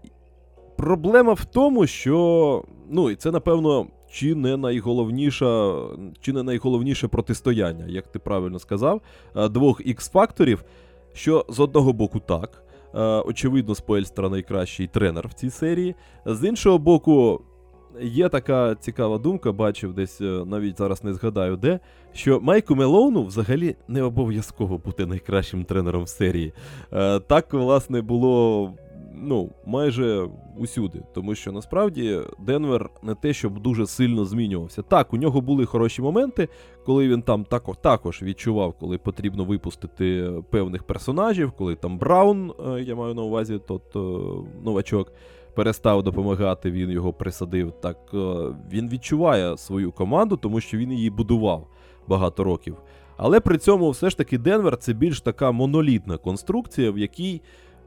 Проблема 0.76 1.32
в 1.32 1.44
тому, 1.44 1.86
що 1.86 2.64
ну, 2.90 3.10
і 3.10 3.16
це, 3.16 3.30
напевно, 3.30 3.86
чи 4.16 4.34
не 4.34 4.56
найголовніша, 4.56 5.74
чи 6.20 6.32
не 6.32 6.42
найголовніше 6.42 7.08
протистояння, 7.08 7.84
як 7.88 8.06
ти 8.06 8.18
правильно 8.18 8.58
сказав, 8.58 9.00
е, 9.36 9.48
двох 9.48 9.80
X-факторів, 9.80 10.64
що 11.12 11.46
з 11.48 11.60
одного 11.60 11.92
боку 11.92 12.20
так. 12.20 12.62
е, 12.94 13.00
Очевидно, 13.00 13.74
Споельстра 13.74 14.28
найкращий 14.28 14.86
тренер 14.86 15.28
в 15.28 15.32
цій 15.32 15.50
серії. 15.50 15.94
З 16.26 16.48
іншого 16.48 16.78
боку, 16.78 17.42
є 18.02 18.28
така 18.28 18.74
цікава 18.74 19.18
думка, 19.18 19.52
бачив 19.52 19.94
десь 19.94 20.20
е, 20.20 20.24
навіть 20.46 20.78
зараз 20.78 21.04
не 21.04 21.14
згадаю 21.14 21.56
де, 21.56 21.80
що 22.12 22.40
Майку 22.40 22.74
Мелоуну 22.74 23.24
взагалі 23.24 23.76
не 23.88 24.02
обов'язково 24.02 24.78
бути 24.78 25.06
найкращим 25.06 25.64
тренером 25.64 26.02
в 26.02 26.08
серії. 26.08 26.52
Так, 27.26 27.52
власне, 27.52 28.02
було 28.02 28.72
ну, 29.16 29.50
майже 29.66 30.28
усюди. 30.58 31.02
Тому 31.14 31.34
що 31.34 31.52
насправді 31.52 32.20
Денвер 32.38 32.90
не 33.02 33.14
те, 33.14 33.32
щоб 33.32 33.58
дуже 33.58 33.86
сильно 33.86 34.24
змінювався. 34.24 34.82
Так, 34.82 35.12
у 35.12 35.16
нього 35.16 35.40
були 35.40 35.66
хороші 35.66 36.02
моменти, 36.02 36.48
коли 36.86 37.08
він 37.08 37.22
там 37.22 37.44
також 37.82 38.22
відчував, 38.22 38.74
коли 38.80 38.98
потрібно 38.98 39.44
випустити 39.44 40.32
певних 40.50 40.82
персонажів, 40.82 41.52
коли 41.52 41.74
там 41.74 41.98
Браун, 41.98 42.52
е, 42.66 42.82
я 42.82 42.94
маю 42.94 43.14
на 43.14 43.22
увазі, 43.22 43.60
тот 43.66 43.96
е, 43.96 43.98
новачок. 44.64 45.12
Перестав 45.54 46.02
допомагати, 46.02 46.70
він 46.70 46.90
його 46.90 47.12
присадив. 47.12 47.72
Так 47.72 47.96
е, 48.14 48.16
він 48.72 48.88
відчуває 48.88 49.56
свою 49.56 49.92
команду, 49.92 50.36
тому 50.36 50.60
що 50.60 50.78
він 50.78 50.92
її 50.92 51.10
будував 51.10 51.66
багато 52.08 52.44
років. 52.44 52.76
Але 53.16 53.40
при 53.40 53.58
цьому 53.58 53.90
все 53.90 54.10
ж 54.10 54.16
таки 54.16 54.38
Денвер 54.38 54.76
це 54.76 54.92
більш 54.92 55.20
така 55.20 55.50
монолітна 55.52 56.16
конструкція, 56.16 56.90
в 56.90 56.98
якій 56.98 57.40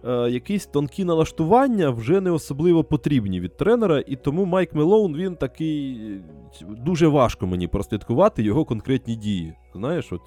е, 0.06 0.30
якісь 0.30 0.66
тонкі 0.66 1.06
налаштування 1.06 1.90
вже 1.90 2.22
не 2.22 2.32
особливо 2.32 2.84
потрібні 2.84 3.40
від 3.40 3.58
тренера, 3.58 4.04
і 4.08 4.16
тому 4.16 4.46
Майк 4.46 4.76
Мелоун 4.76 5.16
він 5.16 5.36
такий 5.36 6.00
дуже 6.62 7.08
важко 7.08 7.48
мені 7.48 7.68
прослідкувати 7.68 8.44
його 8.44 8.66
конкретні 8.66 9.16
дії. 9.16 9.54
Знаєш, 9.74 10.14
от, 10.14 10.22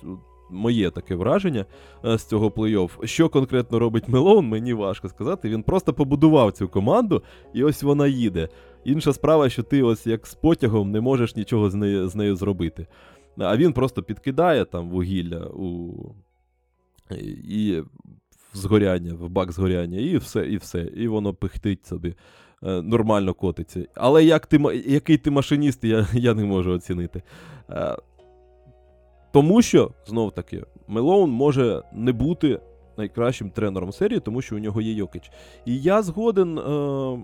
моє 0.52 0.90
таке 0.90 1.14
враження 1.14 1.66
е, 2.04 2.18
з 2.18 2.24
цього 2.24 2.48
плей-офф. 2.48 3.06
Що 3.06 3.28
конкретно 3.28 3.78
робить 3.78 4.08
Мелоун, 4.08 4.48
мені 4.48 4.72
важко 4.72 5.08
сказати. 5.08 5.48
Він 5.48 5.62
просто 5.62 5.94
побудував 5.94 6.52
цю 6.52 6.68
команду, 6.68 7.22
і 7.54 7.64
ось 7.64 7.82
вона 7.82 8.06
їде. 8.06 8.48
Інша 8.84 9.12
справа, 9.12 9.48
що 9.48 9.62
ти 9.62 9.82
ось 9.82 10.06
як 10.06 10.26
з 10.26 10.34
потягом 10.34 10.90
не 10.90 11.00
можеш 11.00 11.36
нічого 11.36 11.70
з 11.70 11.74
нею, 11.74 12.08
з 12.08 12.14
нею 12.14 12.36
зробити. 12.36 12.86
А 13.38 13.56
він 13.56 13.72
просто 13.72 14.02
підкидає 14.02 14.64
там 14.64 14.90
вугілля 14.90 15.46
у 15.46 15.94
і 17.48 17.82
згоряння, 18.52 19.14
в 19.14 19.28
бак 19.28 19.52
згоряння, 19.52 19.98
і 19.98 20.16
все, 20.16 20.46
і 20.46 20.56
все. 20.56 20.80
І 20.80 21.08
воно 21.08 21.34
пихтить 21.34 21.86
собі. 21.86 22.14
е, 22.62 22.82
Нормально 22.82 23.34
котиться. 23.34 23.86
Але 23.94 24.24
як 24.24 24.46
ти, 24.46 24.82
який 24.86 25.16
ти 25.18 25.30
машиніст, 25.30 25.84
я, 25.84 26.06
я 26.12 26.34
не 26.34 26.44
можу 26.44 26.70
оцінити. 26.72 27.22
Е, 27.70 27.96
Тому 29.32 29.62
що, 29.62 29.90
знов 30.06 30.32
таки, 30.32 30.62
Мелоун 30.88 31.30
може 31.30 31.82
не 31.92 32.12
бути 32.12 32.60
найкращим 32.96 33.50
тренером 33.50 33.92
серії, 33.92 34.20
тому 34.20 34.42
що 34.42 34.56
у 34.56 34.58
нього 34.58 34.80
є 34.80 34.92
Йокич. 34.92 35.30
І 35.66 35.78
я 35.80 36.02
згоден, 36.02 36.58
е, 36.58 37.18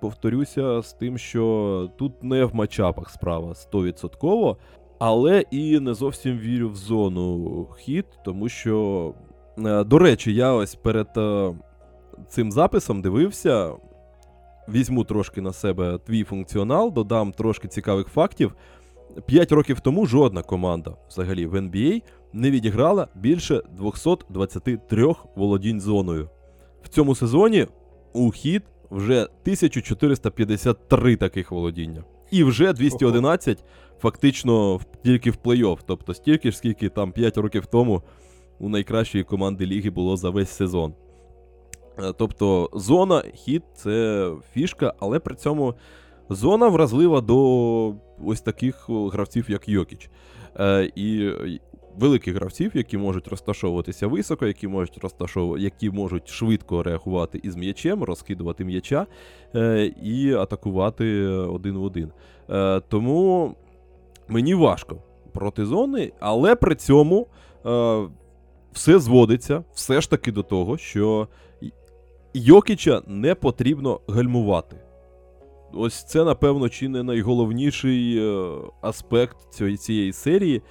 повторюся, 0.00 0.82
з 0.82 0.92
тим, 0.92 1.18
що 1.18 1.90
тут 1.98 2.22
не 2.22 2.44
в 2.44 2.54
матчапах 2.54 3.10
справа 3.10 3.54
100%, 3.54 4.56
але 4.98 5.40
і 5.50 5.80
не 5.80 5.94
зовсім 5.94 6.38
вірю 6.38 6.70
в 6.70 6.76
зону 6.76 7.66
хід, 7.78 8.04
тому 8.24 8.48
що, 8.48 9.14
до 9.56 9.98
речі, 9.98 10.34
я 10.34 10.52
ось 10.52 10.74
перед 10.74 11.08
е, 11.16 11.54
цим 12.28 12.52
записом 12.52 13.02
дивився. 13.02 13.72
Візьму 14.68 15.04
трошки 15.04 15.40
на 15.40 15.52
себе 15.52 15.98
твій 16.06 16.24
функціонал, 16.24 16.92
додам 16.92 17.32
трошки 17.32 17.68
цікавих 17.68 18.08
фактів. 18.08 18.54
П'ять 19.26 19.52
років 19.52 19.80
тому 19.80 20.06
жодна 20.06 20.42
команда 20.42 20.96
взагалі 21.08 21.46
в 21.46 21.54
NBA 21.54 22.02
не 22.32 22.50
відіграла 22.50 23.08
більше 23.14 23.62
223 23.78 25.14
володінь 25.36 25.80
зоною. 25.80 26.30
В 26.82 26.88
цьому 26.88 27.14
сезоні 27.14 27.66
у 28.12 28.30
хід 28.30 28.62
вже 28.90 29.22
1453 29.22 31.16
таких 31.16 31.52
володіння. 31.52 32.04
І 32.30 32.44
вже 32.44 32.72
211 32.72 33.64
фактично 34.00 34.80
тільки 35.04 35.30
в 35.30 35.36
плей-офф. 35.44 35.78
Тобто 35.86 36.14
стільки 36.14 36.50
ж, 36.50 36.56
скільки 36.56 36.88
там 36.88 37.12
5 37.12 37.36
років 37.36 37.66
тому 37.66 38.02
у 38.62 38.68
найкращої 38.68 39.24
команди 39.24 39.66
ліги 39.66 39.90
було 39.90 40.16
за 40.16 40.30
весь 40.30 40.50
сезон. 40.50 40.94
Е, 41.98 42.12
Тобто 42.18 42.70
зона, 42.72 43.22
хід 43.34 43.62
це 43.74 44.30
фішка, 44.52 44.94
але 45.00 45.18
при 45.18 45.34
цьому 45.34 45.74
зона 46.28 46.68
вразлива 46.68 47.20
до 47.20 47.94
ось 48.24 48.40
таких 48.40 48.88
гравців, 48.88 49.50
як 49.50 49.68
Йокіч. 49.68 50.10
Е, 50.60 50.90
і 50.94 51.30
великих 51.98 52.34
гравців, 52.34 52.70
які 52.74 52.98
можуть 52.98 53.28
розташовуватися 53.28 54.06
високо, 54.06 54.46
які 54.46 54.68
можуть 54.68 54.98
розташовувати, 54.98 55.64
які 55.64 55.90
можуть 55.90 56.28
швидко 56.28 56.82
реагувати 56.82 57.40
із 57.42 57.56
м'ячем, 57.56 58.02
розкидувати 58.02 58.64
м'яча 58.64 59.06
е, 59.54 59.92
і 60.02 60.32
атакувати 60.32 61.26
один 61.26 61.78
в 61.78 61.84
один. 61.84 62.12
Тому 62.88 63.54
мені 64.28 64.54
важко 64.54 64.96
проти 65.32 65.66
зони, 65.66 66.12
але 66.20 66.56
при 66.56 66.74
цьому 66.74 67.26
все 68.72 68.98
зводиться 68.98 69.64
все 69.74 70.00
ж 70.00 70.10
таки 70.10 70.32
до 70.32 70.42
того, 70.42 70.78
що 70.78 71.28
Йокіча 72.34 73.02
не 73.06 73.34
потрібно 73.34 74.00
гальмувати. 74.08 74.76
Ось 75.74 76.04
це, 76.04 76.24
напевно, 76.24 76.68
чи 76.68 76.88
не 76.88 77.02
найголовніший 77.02 78.18
е, 78.18 78.50
аспект 78.80 79.36
цієї, 79.78 80.12
серії, 80.12 80.62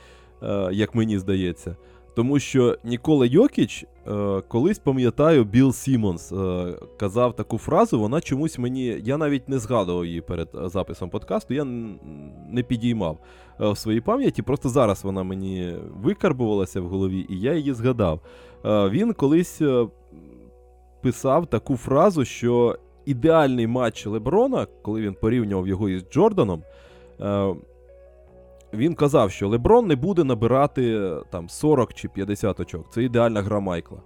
е, 0.44 0.70
як 0.72 0.96
мені 0.96 1.20
здається. 1.20 1.76
Тому 2.16 2.40
що 2.40 2.78
Нікола 2.84 3.26
Йокіч, 3.26 3.86
колись 4.48 4.80
пам'ятаю, 4.80 5.44
Білл 5.44 5.74
Сімонс 5.74 6.32
е, 6.32 6.76
казав 6.98 7.36
таку 7.36 7.58
фразу, 7.58 8.00
вона 8.00 8.22
чомусь 8.22 8.60
мені. 8.60 9.02
Я 9.04 9.18
навіть 9.18 9.50
не 9.50 9.60
згадував 9.60 10.06
її 10.06 10.22
перед 10.22 10.50
е, 10.56 10.70
записом 10.70 11.10
подкасту, 11.10 11.54
я 11.54 11.64
не 12.50 12.64
підіймав 12.64 13.18
е, 13.62 13.70
в 13.72 13.78
своїй 13.78 14.02
пам'яті. 14.02 14.42
Просто 14.42 14.70
зараз 14.70 15.04
вона 15.04 15.24
мені 15.24 15.76
викарбувалася 16.04 16.82
в 16.82 16.88
голові, 16.88 17.26
і 17.30 17.40
я 17.40 17.54
її 17.54 17.74
згадав. 17.74 18.20
Е, 18.66 18.90
Він 18.90 19.14
колись 19.14 19.62
е, 19.62 19.88
писав 21.02 21.48
таку 21.48 21.78
фразу, 21.78 22.26
що 22.26 22.78
ідеальний 23.06 23.68
матч 23.68 24.06
Леброна, 24.06 24.68
коли 24.82 25.02
він 25.02 25.14
порівнював 25.14 25.68
його 25.68 25.90
із 25.90 26.04
Джорданом, 26.12 26.64
е, 27.22 27.56
він 28.74 28.96
казав, 28.96 29.32
що 29.32 29.50
Леброн 29.50 29.88
не 29.88 29.96
буде 29.96 30.24
набирати 30.24 30.96
е, 30.96 31.22
там 31.30 31.50
40 31.50 31.94
чи 31.94 32.08
50 32.08 32.60
очок. 32.60 32.86
Це 32.94 33.04
ідеальна 33.04 33.42
гра 33.42 33.60
Майкла. 33.60 33.98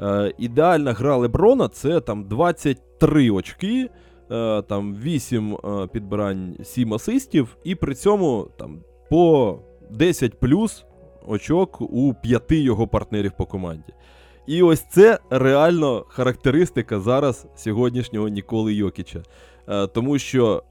Е, 0.00 0.34
ідеальна 0.38 0.92
гра 0.92 1.16
Леброна 1.16 1.68
це 1.68 2.00
там 2.00 2.24
23 2.24 3.30
очки, 3.30 3.90
е, 4.30 4.62
там 4.62 4.96
8 4.96 5.54
е, 5.54 5.86
підбирань, 5.86 6.56
7 6.64 6.94
асистів, 6.94 7.56
і 7.64 7.74
при 7.74 7.94
цьому 7.94 8.48
там 8.56 8.78
по 9.10 9.58
10 9.90 10.40
плюс 10.40 10.84
очок 11.26 11.80
у 11.80 12.14
п'яти 12.22 12.60
його 12.60 12.88
партнерів 12.88 13.32
по 13.38 13.46
команді. 13.46 13.92
І 14.46 14.62
ось 14.62 14.80
це 14.90 15.18
реально 15.30 16.04
характеристика 16.08 17.00
зараз 17.00 17.46
сьогоднішнього 17.56 18.28
Ніколи 18.28 18.74
Йокіча. 18.74 19.22
Е, 19.68 19.86
тому 19.86 20.18
що 20.18 20.62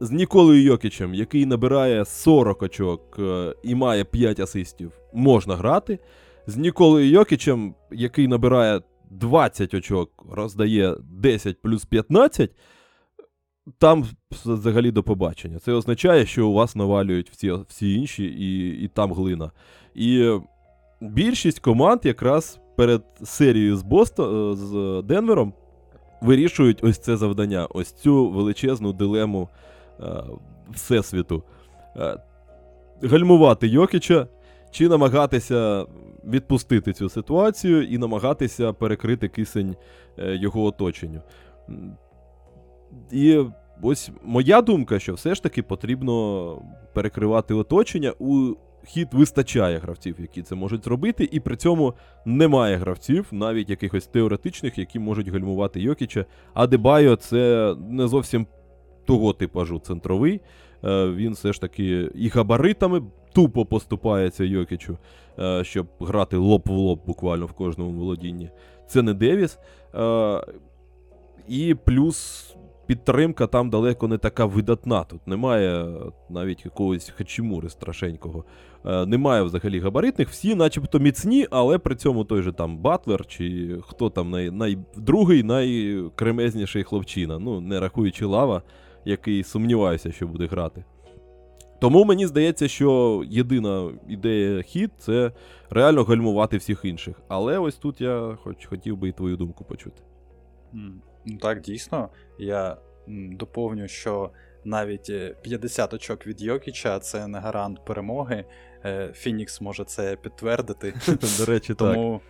з 0.00 0.10
Ніколою 0.10 0.62
Йокічем, 0.62 1.14
який 1.14 1.46
набирає 1.46 2.04
40 2.04 2.62
очок 2.62 3.16
е, 3.18 3.54
і 3.62 3.74
має 3.74 4.04
5 4.04 4.40
асистів, 4.40 4.92
можна 5.12 5.56
грати. 5.56 5.98
З 6.46 6.56
Ніколою 6.56 7.10
Йокічем, 7.10 7.74
який 7.90 8.28
набирає 8.28 8.80
20 9.10 9.74
очок, 9.74 10.26
роздає 10.30 10.96
10 11.00 11.62
плюс 11.62 11.84
15, 11.84 12.50
там 13.78 14.04
взагалі 14.44 14.90
до 14.90 15.02
побачення. 15.02 15.58
Це 15.58 15.72
означає, 15.72 16.26
що 16.26 16.48
у 16.48 16.52
вас 16.52 16.76
навалюють 16.76 17.30
всі, 17.30 17.52
всі 17.68 17.94
інші, 17.94 18.24
і, 18.24 18.68
і 18.84 18.88
там 18.88 19.12
глина. 19.12 19.50
І 19.94 20.38
більшість 21.00 21.58
команд 21.58 22.00
якраз 22.04 22.60
перед 22.76 23.02
серією 23.24 23.76
з 23.76 23.82
Босто, 23.82 24.52
е, 24.52 24.56
з 24.56 25.02
Денвером 25.06 25.52
вирішують 26.20 26.84
ось 26.84 26.98
це 26.98 27.16
завдання, 27.16 27.66
ось 27.66 27.92
цю 27.92 28.30
величезну 28.30 28.92
дилему 28.92 29.48
Всесвіту. 30.70 31.42
Е, 31.96 32.16
гальмувати 33.02 33.68
Йокіча 33.68 34.26
чи 34.70 34.88
намагатися 34.88 35.86
відпустити 36.24 36.92
цю 36.92 37.08
ситуацію 37.08 37.82
і 37.82 37.98
намагатися 37.98 38.72
перекрити 38.72 39.28
кисень 39.28 39.76
е, 40.18 40.36
його 40.36 40.64
оточенню. 40.64 41.22
І 43.12 43.44
ось 43.82 44.10
моя 44.22 44.62
думка, 44.62 44.98
що 44.98 45.14
все 45.14 45.34
ж 45.34 45.42
таки 45.42 45.62
потрібно 45.62 46.56
перекривати 46.94 47.54
оточення. 47.54 48.12
У 48.18 48.54
хід 48.84 49.08
вистачає 49.12 49.78
гравців, 49.78 50.16
які 50.18 50.42
це 50.42 50.54
можуть 50.54 50.84
зробити, 50.84 51.28
і 51.32 51.40
при 51.40 51.56
цьому 51.56 51.94
немає 52.24 52.76
гравців, 52.76 53.26
навіть 53.30 53.70
якихось 53.70 54.06
теоретичних, 54.06 54.78
які 54.78 54.98
можуть 54.98 55.28
гальмувати 55.28 55.80
Йокіча. 55.80 56.24
А 56.54 56.66
Дебайо 56.66 57.16
це 57.16 57.74
не 57.88 58.08
зовсім 58.08 58.46
того 59.10 59.32
типажу 59.32 59.78
центровий. 59.78 60.40
Е, 60.84 61.10
Він 61.10 61.32
все 61.32 61.52
ж 61.52 61.60
таки 61.60 62.10
і 62.14 62.28
габаритами 62.28 63.02
тупо 63.32 63.64
поступається 63.64 64.44
Йокічу, 64.44 64.98
е, 65.38 65.64
щоб 65.64 65.86
грати 66.00 66.36
лоб 66.36 66.62
в 66.66 66.70
лоб 66.70 67.00
буквально 67.06 67.46
в 67.46 67.52
кожному 67.52 67.90
володінні. 67.90 68.50
Це 68.86 69.02
не 69.02 69.14
Девіс. 69.14 69.58
Е, 69.94 70.40
І 71.48 71.74
плюс 71.84 72.46
підтримка 72.86 73.46
там 73.46 73.70
далеко 73.70 74.08
не 74.08 74.18
така 74.18 74.44
видатна. 74.44 75.04
Тут 75.04 75.26
немає 75.26 75.86
навіть 76.28 76.64
якогось 76.64 77.12
хачімури 77.16 77.68
страшенького. 77.68 78.44
Немає 78.84 79.42
взагалі 79.42 79.80
габаритних, 79.80 80.28
всі 80.28 80.54
начебто 80.54 80.98
міцні, 80.98 81.46
але 81.50 81.78
при 81.78 81.94
цьому 81.94 82.24
той 82.24 82.42
же 82.42 82.52
там 82.52 82.78
Батлер 82.78 83.26
чи 83.26 83.76
хто 83.82 84.10
там 84.10 84.30
най, 84.30 84.50
най, 84.50 84.78
другий 84.96 85.42
найкремезніший 85.42 86.84
хлопчина, 86.84 87.38
ну 87.38 87.60
не 87.60 87.80
рахуючи 87.80 88.24
лава, 88.24 88.62
який 89.04 89.44
сумніваюся, 89.44 90.12
що 90.12 90.26
буде 90.26 90.46
грати. 90.46 90.84
Тому 91.80 92.04
мені 92.04 92.26
здається, 92.26 92.68
що 92.68 93.22
єдина 93.26 93.90
ідея 94.08 94.62
хід 94.62 94.90
це 94.98 95.32
реально 95.70 96.04
гальмувати 96.04 96.56
всіх 96.56 96.84
інших. 96.84 97.20
Але 97.28 97.58
ось 97.58 97.76
тут 97.76 98.00
я 98.00 98.38
хоч 98.42 98.66
хотів 98.66 98.96
би 98.96 99.08
і 99.08 99.12
твою 99.12 99.36
думку 99.36 99.64
почути. 99.64 100.02
Ну 101.24 101.38
так, 101.40 101.60
дійсно. 101.60 102.08
Я 102.38 102.76
доповню, 103.30 103.88
що 103.88 104.30
навіть 104.64 105.10
е, 105.10 105.36
50 105.42 105.94
очок 105.94 106.26
від 106.26 106.42
Йокіча 106.42 106.98
це 106.98 107.26
не 107.26 107.38
гарант 107.38 107.84
перемоги. 107.84 108.44
Е, 108.84 109.12
Фінікс 109.14 109.60
може 109.60 109.84
це 109.84 110.16
підтвердити. 110.16 110.94
До 111.38 111.44
речі, 111.44 111.74
так. 111.74 111.94
Тому 111.94 112.20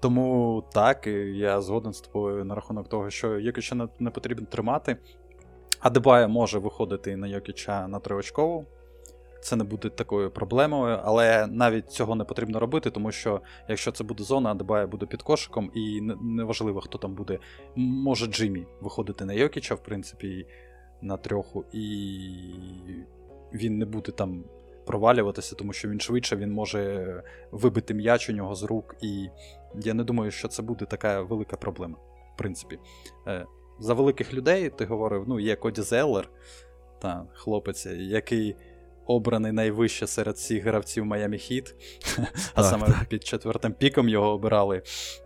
Тому 0.00 0.64
так, 0.72 1.06
я 1.34 1.60
згоден 1.60 1.92
з 1.92 2.00
тобою 2.00 2.44
на 2.44 2.54
рахунок 2.54 2.88
того, 2.88 3.10
що 3.10 3.38
Йокіча 3.38 3.88
не 3.98 4.10
потрібно 4.10 4.46
тримати. 4.46 4.96
Адебая 5.82 6.28
може 6.28 6.58
виходити 6.58 7.16
на 7.16 7.26
Йокіча 7.26 7.88
на 7.88 7.98
триочкову. 7.98 8.66
Це 9.42 9.56
не 9.56 9.64
буде 9.64 9.88
такою 9.88 10.30
проблемою, 10.30 11.00
але 11.04 11.46
навіть 11.46 11.90
цього 11.90 12.14
не 12.14 12.24
потрібно 12.24 12.60
робити, 12.60 12.90
тому 12.90 13.12
що 13.12 13.40
якщо 13.68 13.92
це 13.92 14.04
буде 14.04 14.24
зона, 14.24 14.50
Адебая 14.50 14.86
буде 14.86 15.06
під 15.06 15.22
кошиком, 15.22 15.70
і 15.74 16.00
неважливо, 16.20 16.80
хто 16.80 16.98
там 16.98 17.14
буде. 17.14 17.38
Може 17.76 18.26
Джиммі 18.26 18.66
виходити 18.80 19.24
на 19.24 19.32
Йокіча, 19.32 19.74
в 19.74 19.82
принципі, 19.82 20.46
на 21.02 21.16
трьоху, 21.16 21.64
і 21.72 21.88
він 23.52 23.78
не 23.78 23.84
буде 23.84 24.12
там 24.12 24.44
провалюватися, 24.86 25.56
тому 25.56 25.72
що 25.72 25.88
він 25.88 26.00
швидше, 26.00 26.36
він 26.36 26.52
може 26.52 27.22
вибити 27.50 27.94
м'яч 27.94 28.30
у 28.30 28.32
нього 28.32 28.54
з 28.54 28.62
рук, 28.62 28.96
і 29.02 29.28
я 29.74 29.94
не 29.94 30.04
думаю, 30.04 30.30
що 30.30 30.48
це 30.48 30.62
буде 30.62 30.84
така 30.84 31.22
велика 31.22 31.56
проблема. 31.56 31.96
В 32.34 32.38
принципі. 32.38 32.78
За 33.78 33.94
великих 33.94 34.34
людей 34.34 34.70
ти 34.70 34.84
говорив, 34.84 35.24
ну, 35.26 35.40
є 35.40 35.56
Коді 35.56 35.82
Зеллер, 35.82 36.28
та 36.98 37.26
хлопець, 37.34 37.86
який 37.86 38.56
обраний 39.06 39.52
найвище 39.52 40.06
серед 40.06 40.34
всіх 40.34 40.64
гравців 40.64 41.04
Miami 41.04 41.28
Heat, 41.52 41.74
а 42.54 42.62
саме 42.62 42.86
так. 42.86 43.04
під 43.08 43.24
четвертим 43.24 43.72
піком 43.72 44.08
його 44.08 44.28
обирали. 44.28 44.82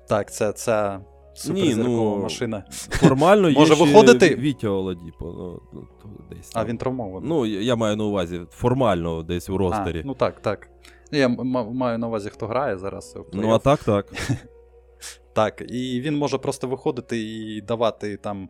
Так, 0.09 0.33
це 0.33 0.53
ця 0.53 1.01
Ні, 1.37 1.43
суперзіркова 1.43 2.17
ну, 2.17 2.23
машина. 2.23 2.65
Формально 2.71 3.49
є 3.51 3.59
Може 3.59 3.75
ще 3.75 3.85
виходити? 3.85 4.35
Вітя 4.35 4.69
Оладіпо. 4.69 5.25
Ну, 5.25 5.61
ну, 5.73 6.11
десь 6.31 6.51
А 6.55 6.65
він 6.65 6.79
травмований. 6.79 7.29
Ну, 7.29 7.47
я 7.47 7.77
маю 7.77 7.97
на 7.97 8.05
увазі 8.05 8.41
формально 8.51 9.23
десь 9.23 9.49
у 9.49 9.59
ростері. 9.59 10.01
А, 10.01 10.07
ну 10.07 10.15
так, 10.15 10.41
так. 10.41 10.69
Я 11.13 11.29
маю 11.29 11.99
на 11.99 12.07
увазі, 12.07 12.31
хто 12.31 12.47
грає 12.47 12.79
зараз. 12.79 13.17
Ну, 13.33 13.51
а 13.51 13.59
так, 13.59 13.85
так. 13.85 14.13
Так, 15.33 15.63
і 15.69 16.01
він 16.01 16.17
може 16.17 16.39
просто 16.39 16.69
виходити 16.69 17.19
і 17.19 17.61
давати 17.61 18.17
там 18.17 18.49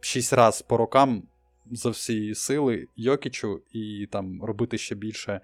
6 0.00 0.32
раз 0.32 0.62
по 0.62 0.76
рокам 0.76 1.22
за 1.70 1.90
всі 1.90 2.34
сили 2.34 2.88
Йокічу, 2.96 3.62
і 3.72 4.08
там 4.12 4.42
робити 4.42 4.78
ще 4.78 4.94
більше 4.94 5.40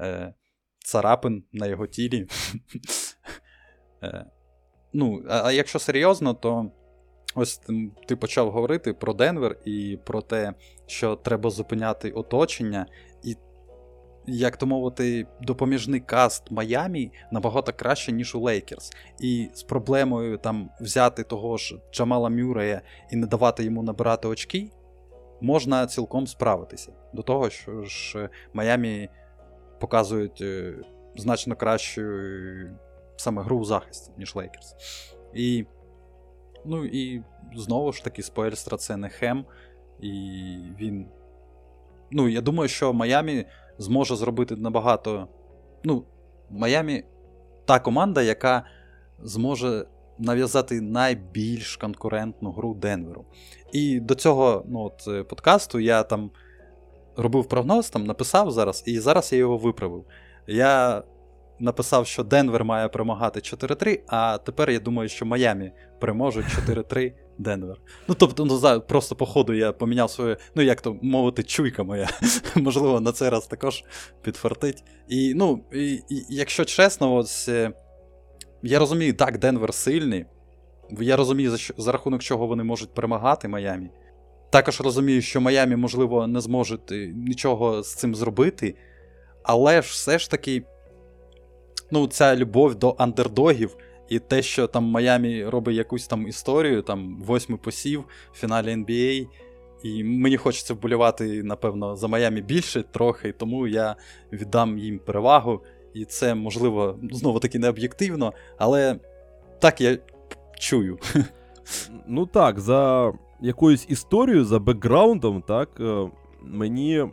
е, 0.00 0.34
царапин 0.78 1.44
на 1.52 1.66
його 1.66 1.86
тілі. 1.86 2.26
е, 4.02 4.26
ну, 4.92 5.24
а, 5.28 5.52
якщо 5.52 5.78
серйозно, 5.78 6.34
то 6.34 6.70
ось 7.34 7.60
ти 8.08 8.16
почав 8.16 8.50
говорити 8.50 8.92
про 8.92 9.14
Денвер 9.14 9.58
і 9.64 9.98
про 10.04 10.22
те, 10.22 10.54
що 10.86 11.16
треба 11.16 11.50
зупиняти 11.50 12.10
оточення, 12.10 12.86
і, 13.24 13.36
як 14.26 14.56
то 14.56 14.66
мовити, 14.66 15.26
допоміжний 15.40 16.00
каст 16.00 16.50
Майамі 16.50 17.12
набагато 17.30 17.72
краще, 17.72 18.12
ніж 18.12 18.34
у 18.34 18.40
Лейкерс. 18.40 18.92
І 19.20 19.48
з 19.54 19.62
проблемою 19.62 20.38
там 20.38 20.70
взяти 20.80 21.22
того 21.22 21.56
ж 21.56 21.78
Джамала 21.92 22.28
Мюрея 22.28 22.82
і 23.12 23.16
не 23.16 23.26
давати 23.26 23.64
йому 23.64 23.82
набирати 23.82 24.28
очки, 24.28 24.70
можна 25.40 25.86
цілком 25.86 26.26
справитися. 26.26 26.92
До 27.12 27.22
того, 27.22 27.50
що 27.50 27.84
ж 27.84 28.28
Майамі 28.52 29.08
показують 29.80 30.40
е, 30.40 30.74
значно 31.16 31.56
кращу 31.56 32.02
е, 32.02 32.78
саме 33.16 33.42
гру 33.42 33.58
у 33.58 33.64
захисті, 33.64 34.12
ніж 34.18 34.34
Лейкерс. 34.34 34.76
І, 35.34 35.66
ну, 36.64 36.84
і 36.84 37.22
знову 37.54 37.92
ж 37.92 38.04
таки, 38.04 38.22
Споельстра 38.22 38.76
це 38.76 38.96
не 38.96 39.08
хем, 39.08 39.44
і 40.00 40.10
він. 40.80 41.06
Ну, 42.10 42.28
я 42.28 42.40
думаю, 42.40 42.68
що 42.68 42.92
Майамі 42.92 43.44
зможе 43.78 44.16
зробити 44.16 44.56
набагато. 44.56 45.28
Ну, 45.84 46.04
Майамі 46.50 47.04
та 47.64 47.78
команда, 47.78 48.22
яка 48.22 48.64
зможе 49.22 49.86
нав'язати 50.18 50.80
найбільш 50.80 51.76
конкурентну 51.76 52.52
гру 52.52 52.74
Денверу. 52.74 53.24
І 53.72 54.00
до 54.00 54.14
цього 54.14 54.64
ну, 54.68 54.80
от, 54.80 55.08
е, 55.08 55.22
подкасту 55.22 55.80
я 55.80 56.02
там 56.02 56.30
робив 57.16 57.48
прогноз, 57.48 57.90
там 57.90 58.04
написав 58.04 58.50
зараз, 58.50 58.82
і 58.86 58.98
зараз 58.98 59.32
я 59.32 59.38
його 59.38 59.56
виправив. 59.56 60.04
Я 60.46 61.02
написав, 61.58 62.06
що 62.06 62.22
Денвер 62.24 62.64
має 62.64 62.88
перемагати 62.88 63.40
4-3, 63.40 64.00
а 64.06 64.38
тепер 64.38 64.70
я 64.70 64.78
думаю, 64.78 65.08
що 65.08 65.26
Майамі 65.26 65.72
переможе 66.00 66.40
4-3 66.40 67.12
Денвер. 67.38 67.76
Ну, 68.08 68.14
тобто, 68.18 68.44
ну, 68.44 68.56
за- 68.58 68.80
просто 68.80 69.16
по 69.16 69.26
ходу 69.26 69.52
я 69.54 69.72
поміняв 69.72 70.10
своє, 70.10 70.36
ну, 70.54 70.62
як 70.62 70.80
то 70.80 70.96
мовити, 71.02 71.42
чуйка 71.42 71.82
моя. 71.82 72.08
Можливо, 72.54 73.00
на 73.00 73.12
цей 73.12 73.28
раз 73.28 73.46
також 73.46 73.84
підфартить. 74.22 74.84
І, 75.08 75.34
ну, 75.34 75.64
і, 75.72 75.92
і, 75.94 76.02
якщо 76.28 76.64
чесно, 76.64 77.14
ось, 77.14 77.48
е, 77.48 77.72
я 78.62 78.78
розумію, 78.78 79.14
так, 79.14 79.38
Денвер 79.38 79.74
сильний. 79.74 80.26
Я 81.00 81.16
розумію, 81.16 81.50
за, 81.50 81.72
за 81.76 81.92
рахунок 81.92 82.22
чого 82.22 82.46
вони 82.46 82.64
можуть 82.64 82.94
перемагати 82.94 83.48
Майамі. 83.48 83.90
Також 84.50 84.80
розумію, 84.80 85.22
що 85.22 85.40
Майамі, 85.40 85.76
можливо, 85.76 86.26
не 86.26 86.40
зможуть 86.40 86.92
е, 86.92 87.12
нічого 87.16 87.82
з 87.82 87.94
цим 87.94 88.14
зробити. 88.14 88.74
Але 89.42 89.82
ж 89.82 89.88
все 89.90 90.18
ж 90.18 90.30
таки, 90.30 90.64
ну, 91.90 92.06
ця 92.06 92.36
любов 92.36 92.74
до 92.74 92.94
андердогів 92.98 93.76
і 94.08 94.18
те, 94.18 94.42
що 94.42 94.66
там 94.66 94.84
Майамі 94.84 95.44
робить 95.44 95.76
якусь 95.76 96.06
там 96.06 96.28
історію, 96.28 96.82
там 96.82 97.16
восьмий 97.22 97.58
посів 97.58 98.04
в 98.32 98.38
фіналі 98.38 98.68
NBA. 98.68 99.26
І 99.82 100.04
мені 100.04 100.36
хочеться 100.36 100.74
вболівати, 100.74 101.42
напевно, 101.42 101.96
за 101.96 102.08
Майамі 102.08 102.40
більше 102.40 102.82
трохи, 102.82 103.32
тому 103.32 103.66
я 103.66 103.96
віддам 104.32 104.78
їм 104.78 104.98
перевагу. 104.98 105.62
І 105.94 106.04
це, 106.04 106.34
можливо, 106.34 106.98
знову 107.12 107.38
таки 107.38 107.58
не 107.58 107.68
об'єктивно, 107.68 108.32
але 108.58 108.96
так 109.58 109.80
я 109.80 109.98
чую. 110.58 110.98
Ну 112.06 112.26
так, 112.26 112.60
за 112.60 113.12
якоюсь 113.40 113.86
історією, 113.88 114.44
за 114.44 114.58
бекграундом, 114.58 115.42
так, 115.42 115.68
е, 115.80 116.10
мені 116.42 117.04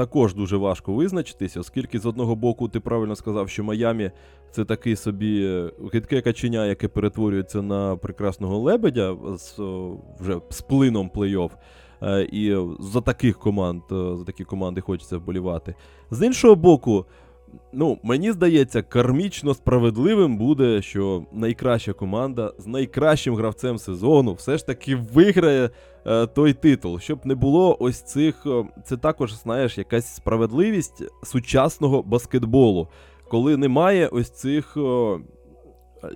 також 0.00 0.34
дуже 0.34 0.56
важко 0.56 0.92
визначитися, 0.92 1.60
оскільки 1.60 1.98
з 1.98 2.06
одного 2.06 2.36
боку 2.36 2.68
ти 2.68 2.80
правильно 2.80 3.16
сказав, 3.16 3.48
що 3.48 3.64
Майамі 3.64 4.10
це 4.50 4.64
такий 4.64 4.96
собі 4.96 5.44
е, 5.44 5.70
гидке 5.92 6.20
каченя, 6.20 6.66
яке 6.66 6.88
перетворюється 6.88 7.62
на 7.62 7.96
прекрасного 7.96 8.58
лебедя 8.58 9.16
з 9.36 9.58
вже 10.20 10.40
з 10.50 10.60
плином 10.60 11.10
плей-офф. 11.14 11.50
Е, 12.02 12.22
І 12.32 12.56
за 12.80 13.00
таких 13.00 13.38
команд, 13.38 13.82
е, 13.92 14.16
за 14.16 14.24
такі 14.24 14.44
команди 14.44 14.80
хочеться 14.80 15.18
вболівати. 15.18 15.74
З 16.10 16.26
іншого 16.26 16.56
боку, 16.56 17.06
ну, 17.72 17.98
мені 18.02 18.32
здається, 18.32 18.82
кармічно 18.82 19.54
справедливим 19.54 20.36
буде, 20.36 20.82
що 20.82 21.24
найкраща 21.32 21.92
команда 21.92 22.52
з 22.58 22.66
найкращим 22.66 23.34
гравцем 23.34 23.78
сезону 23.78 24.32
все 24.32 24.58
ж 24.58 24.66
таки 24.66 24.96
виграє 24.96 25.70
е, 26.06 26.26
той 26.26 26.52
титул. 26.52 26.98
Щоб 27.00 27.26
не 27.26 27.34
було 27.34 27.76
ось 27.80 28.02
цих. 28.02 28.42
е, 28.46 28.64
Це 28.84 28.96
також, 28.96 29.34
знаєш, 29.34 29.78
якась 29.78 30.14
справедливість 30.14 31.02
сучасного 31.22 32.02
баскетболу, 32.02 32.88
коли 33.28 33.56
немає 33.56 34.08
ось 34.08 34.30
цих. 34.30 34.76
е, 34.76 35.18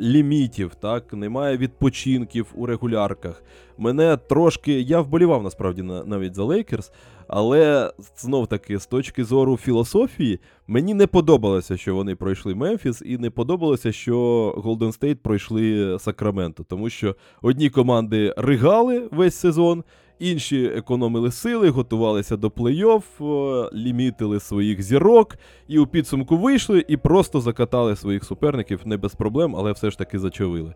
Лімітів, 0.01 0.75
так, 0.75 1.13
немає 1.13 1.57
відпочинків 1.57 2.47
у 2.55 2.67
регулярках. 2.67 3.43
Мене 3.79 4.17
трошки. 4.17 4.81
Я 4.81 5.01
вболівав 5.01 5.43
насправді 5.43 5.83
навіть 5.83 6.35
за 6.35 6.45
Лейкерс, 6.45 6.93
але 7.37 7.93
знов 8.17 8.47
таки, 8.47 8.79
з 8.79 8.87
точки 8.87 9.25
зору 9.25 9.57
філософії, 9.57 10.41
мені 10.67 10.95
не 10.95 11.07
подобалося, 11.07 11.77
що 11.77 11.95
вони 11.95 12.15
пройшли 12.15 12.55
Мемфіс, 12.55 13.03
і 13.07 13.19
не 13.19 13.31
подобалося, 13.31 13.93
що 13.93 14.17
Голден 14.57 14.93
Стейт 14.93 15.23
пройшли 15.23 15.97
Сакраменто, 16.01 16.65
тому 16.69 16.91
що 16.91 17.17
одні 17.43 17.71
команди 17.71 18.35
ригали 18.37 19.09
весь 19.13 19.35
сезон, 19.35 19.85
інші 20.19 20.65
економили 20.65 21.31
сили, 21.31 21.69
готувалися 21.69 22.37
до 22.37 22.49
плей-офф, 22.49 23.03
е, 23.21 23.71
лімітили 23.75 24.41
своїх 24.41 24.83
зірок, 24.83 25.37
і 25.69 25.79
у 25.79 25.87
підсумку 25.87 26.37
вийшли 26.37 26.85
і 26.89 26.97
просто 26.97 27.41
закатали 27.41 27.97
своїх 27.97 28.25
суперників 28.25 28.81
не 28.85 28.97
без 28.97 29.15
проблем, 29.15 29.57
але 29.57 29.73
все 29.73 29.91
ж 29.91 29.99
таки 29.99 30.19
зачавили. 30.19 30.75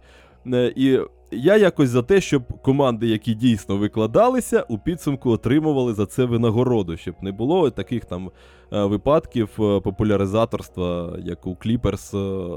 Е, 0.55 0.73
І 0.77 0.99
я 1.31 1.57
якось 1.57 1.89
за 1.89 2.03
те, 2.03 2.21
щоб 2.21 2.63
команди, 2.63 3.09
які 3.09 3.35
дійсно 3.35 3.77
викладалися, 3.77 4.65
у 4.69 4.79
підсумку 4.79 5.31
отримували 5.31 5.95
за 5.95 6.07
це 6.07 6.25
винагороду, 6.25 6.97
щоб 6.97 7.15
не 7.23 7.33
було 7.33 7.71
таких 7.71 8.05
там 8.05 8.31
е, 8.73 8.85
випадків 8.85 9.49
е, 9.59 9.81
популяризаторства, 9.81 11.19
як 11.25 11.47
у 11.47 11.57
Кліперс 11.57 12.11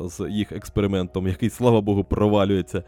з 0.06 0.28
їх 0.30 0.52
експериментом, 0.52 1.28
який, 1.28 1.50
слава 1.50 1.82
Богу, 1.82 2.04
провалюється. 2.04 2.84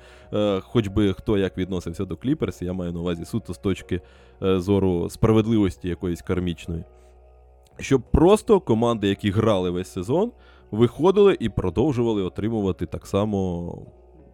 Хоч 0.61 0.88
би 0.88 1.13
хто 1.13 1.38
як 1.38 1.57
відносився 1.57 2.05
до 2.05 2.17
Кліперс, 2.17 2.61
я 2.61 2.73
маю 2.73 2.91
на 2.91 2.99
увазі 2.99 3.25
суто 3.25 3.53
з 3.53 3.57
точки 3.57 4.01
зору 4.41 5.09
справедливості 5.09 5.88
якоїсь 5.88 6.21
кармічної. 6.21 6.84
Щоб 7.80 8.01
просто 8.11 8.59
команди, 8.59 9.07
які 9.07 9.31
грали 9.31 9.69
весь 9.69 9.91
сезон, 9.91 10.31
виходили 10.71 11.38
і 11.39 11.49
продовжували 11.49 12.23
отримувати 12.23 12.85
так 12.85 13.07
само 13.07 13.77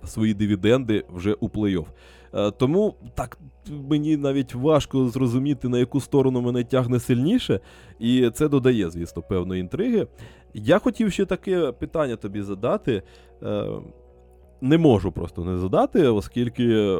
свої 0.05 0.33
дивіденди 0.33 1.05
вже 1.13 1.33
у 1.33 1.47
плей-офф. 1.47 1.85
Е, 2.33 2.51
Тому 2.51 2.95
так 3.15 3.37
мені 3.89 4.17
навіть 4.17 4.55
важко 4.55 5.09
зрозуміти, 5.09 5.69
на 5.69 5.79
яку 5.79 6.01
сторону 6.01 6.41
мене 6.41 6.63
тягне 6.63 6.99
сильніше, 6.99 7.59
і 7.99 8.29
це 8.29 8.47
додає, 8.47 8.89
звісно, 8.89 9.21
певної 9.21 9.61
інтриги. 9.61 10.07
Я 10.53 10.79
хотів 10.79 11.11
ще 11.11 11.25
таке 11.25 11.71
питання 11.71 12.15
тобі 12.15 12.41
задати. 12.41 13.03
Е, 13.43 13.65
не 14.61 14.77
можу 14.77 15.11
просто 15.11 15.43
не 15.43 15.57
задати, 15.57 16.07
оскільки 16.07 16.97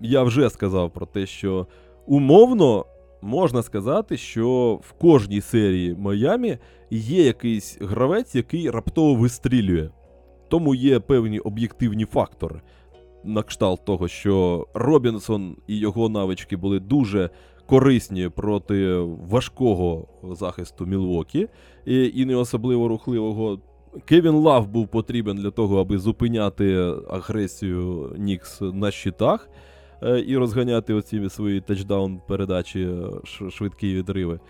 я 0.00 0.22
вже 0.22 0.50
сказав 0.50 0.90
про 0.90 1.06
те, 1.06 1.26
що 1.26 1.66
умовно 2.06 2.86
можна 3.22 3.62
сказати, 3.62 4.16
що 4.16 4.78
в 4.82 4.92
кожній 4.92 5.40
серії 5.40 5.94
Майамі 5.94 6.58
є 6.90 7.22
якийсь 7.22 7.78
гравець, 7.80 8.34
який 8.34 8.70
раптово 8.70 9.14
вистрілює. 9.14 9.88
Тому 10.48 10.74
є 10.74 11.00
певні 11.00 11.38
об'єктивні 11.38 12.04
фактори. 12.04 12.60
На 13.24 13.42
кшталт 13.42 13.84
того, 13.84 14.08
що 14.08 14.66
Робінсон 14.74 15.56
і 15.66 15.78
його 15.78 16.08
навички 16.08 16.56
були 16.56 16.80
дуже 16.80 17.30
корисні 17.66 18.28
проти 18.28 18.94
важкого 19.30 20.08
захисту 20.22 20.86
Мілвокі 20.86 21.48
і, 21.86 22.12
і 22.14 22.24
не 22.24 22.36
особливо 22.36 22.88
рухливого. 22.88 23.58
Кевін 24.04 24.34
Лав 24.34 24.68
був 24.68 24.88
потрібен 24.88 25.36
для 25.36 25.50
того, 25.50 25.80
аби 25.80 25.98
зупиняти 25.98 26.94
агресію 27.10 28.12
Нікс 28.18 28.60
на 28.60 28.90
щитах 28.90 29.48
е, 30.02 30.24
і 30.26 30.36
розганяти 30.36 30.94
оці 30.94 31.30
свої 31.30 31.60
тачдаун 31.60 32.20
передачі, 32.28 32.82
е, 32.82 33.50
швидкі 33.50 33.94
відриви. 33.94 34.40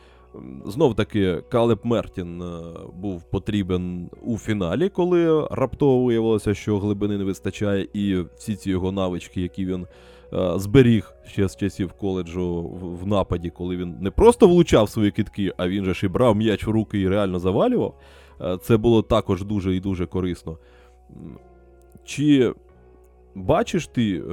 Знов 0.67 0.95
таки, 0.95 1.43
Калеб 1.49 1.79
Мертін 1.83 2.43
е, 2.43 2.63
був 2.95 3.23
потрібен 3.23 4.11
у 4.23 4.39
фіналі, 4.39 4.89
коли 4.89 5.49
раптово 5.51 6.05
виявилося, 6.05 6.55
що 6.55 6.79
глибини 6.79 7.19
не 7.19 7.25
вистачає, 7.25 7.89
і 7.93 8.17
всі 8.37 8.57
ці 8.57 8.71
його 8.71 8.93
навички, 8.93 9.41
які 9.43 9.67
він 9.67 9.87
е, 10.33 10.53
зберіг 10.57 11.13
ще 11.27 11.49
з 11.49 11.57
часів 11.57 11.93
коледжу 11.93 12.63
в, 13.03 13.07
нападі, 13.07 13.51
коли 13.51 13.77
він 13.77 13.97
не 14.01 14.11
просто 14.11 14.49
влучав 14.49 14.89
свої 14.89 15.11
китки, 15.11 15.53
а 15.57 15.69
він 15.69 15.85
же 15.85 15.95
ж 15.95 16.07
і 16.07 16.09
брав 16.09 16.37
м'яч 16.37 16.67
в 16.67 16.71
руки 16.71 17.01
і 17.01 17.09
реально 17.09 17.39
завалював. 17.39 17.95
Е, 18.41 18.59
Це 18.63 18.77
було 18.77 19.03
також 19.03 19.45
дуже 19.45 19.77
і 19.77 19.81
дуже 19.81 20.07
корисно. 20.07 20.59
Чи 22.05 22.55
бачиш 23.35 23.87
ти 23.87 24.19
е, 24.19 24.25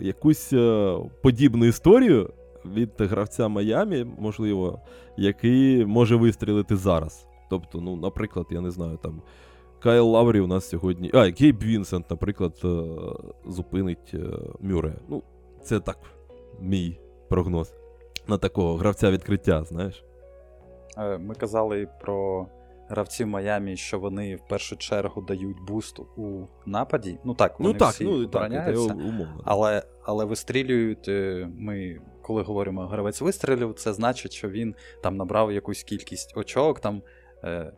якусь 0.00 0.54
подібну 1.22 1.64
історію 1.66 2.30
від 2.66 2.90
гравця 2.98 3.48
Майамі, 3.48 4.06
можливо, 4.18 4.80
який 5.16 5.86
може 5.86 6.16
вистрілити 6.16 6.76
зараз? 6.76 7.28
Тобто, 7.50 7.80
ну, 7.80 7.96
наприклад, 7.96 8.46
я 8.50 8.60
не 8.60 8.70
знаю, 8.70 8.98
там. 9.02 9.22
Кайл 9.84 10.06
Лаврі 10.08 10.40
у 10.40 10.46
нас 10.46 10.68
сьогодні. 10.68 11.10
А, 11.14 11.30
Гейб 11.30 11.62
Вінсент, 11.62 12.10
наприклад, 12.10 12.60
е, 12.64 12.84
зупинить 13.46 14.14
е, 14.14 14.18
Мюре. 14.60 14.94
Ну, 15.08 15.22
це 15.62 15.80
так, 15.80 15.98
мій 16.60 16.98
прогноз. 17.28 17.74
На 18.28 18.38
такого 18.38 18.76
гравця 18.76 19.10
відкриття, 19.10 19.64
знаєш. 19.64 20.04
Е, 20.98 21.18
Ми 21.18 21.34
казали 21.34 21.88
про 22.00 22.46
гравців 22.88 23.26
Майамі, 23.26 23.76
що 23.76 23.98
вони 23.98 24.36
в 24.36 24.48
першу 24.48 24.76
чергу 24.76 25.22
дають 25.22 25.60
буст 25.68 26.00
у 26.16 26.46
нападі. 26.66 27.18
Ну 27.24 27.34
так, 27.34 27.60
вони 27.60 27.72
ну 27.72 27.78
так, 27.78 27.90
всі 27.90 28.04
ну 28.04 28.26
так, 28.26 28.42
обороняються. 28.42 28.94
умовно. 28.94 29.40
Але, 29.44 29.82
але 30.04 30.24
вистрілюють. 30.24 31.08
Ми, 31.58 32.00
коли 32.24 32.42
говоримо 32.42 32.86
гравець 32.86 33.20
вистрілив, 33.20 33.74
це 33.74 33.92
значить, 33.92 34.32
що 34.32 34.50
він 34.50 34.74
там 35.02 35.16
набрав 35.16 35.52
якусь 35.52 35.82
кількість 35.82 36.36
очок, 36.36 36.80
там 36.80 37.02
е, 37.44 37.72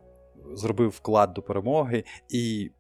зробив 0.53 0.89
вклад 0.89 1.33
до 1.33 1.43
перемоги. 1.43 2.05
І 2.29 2.71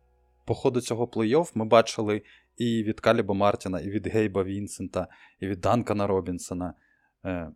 по 0.44 0.54
ходу 0.54 0.80
цього 0.80 1.06
плей-офф 1.06 1.50
ми 1.54 1.64
бачили 1.64 2.22
і 2.56 2.82
від 2.82 3.00
Каліба 3.00 3.34
Мартіна, 3.34 3.80
і 3.80 3.90
від 3.90 4.06
Гейба 4.06 4.42
Вінсента, 4.42 5.08
і 5.40 5.46
від 5.46 5.60
Данкана 5.60 6.06
Робінсона. 6.06 6.74
Е, 7.24 7.50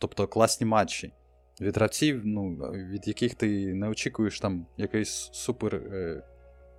тобто 0.00 0.26
класні 0.26 0.66
матчі. 0.66 1.12
Від 1.60 1.76
гравців, 1.76 2.22
ну, 2.24 2.56
від 2.92 3.08
яких 3.08 3.34
ти 3.34 3.74
не 3.74 3.88
очікуєш 3.88 4.40
там 4.40 4.66
якийсь 4.76 5.30
супер 5.32 5.74
е, 5.74 6.22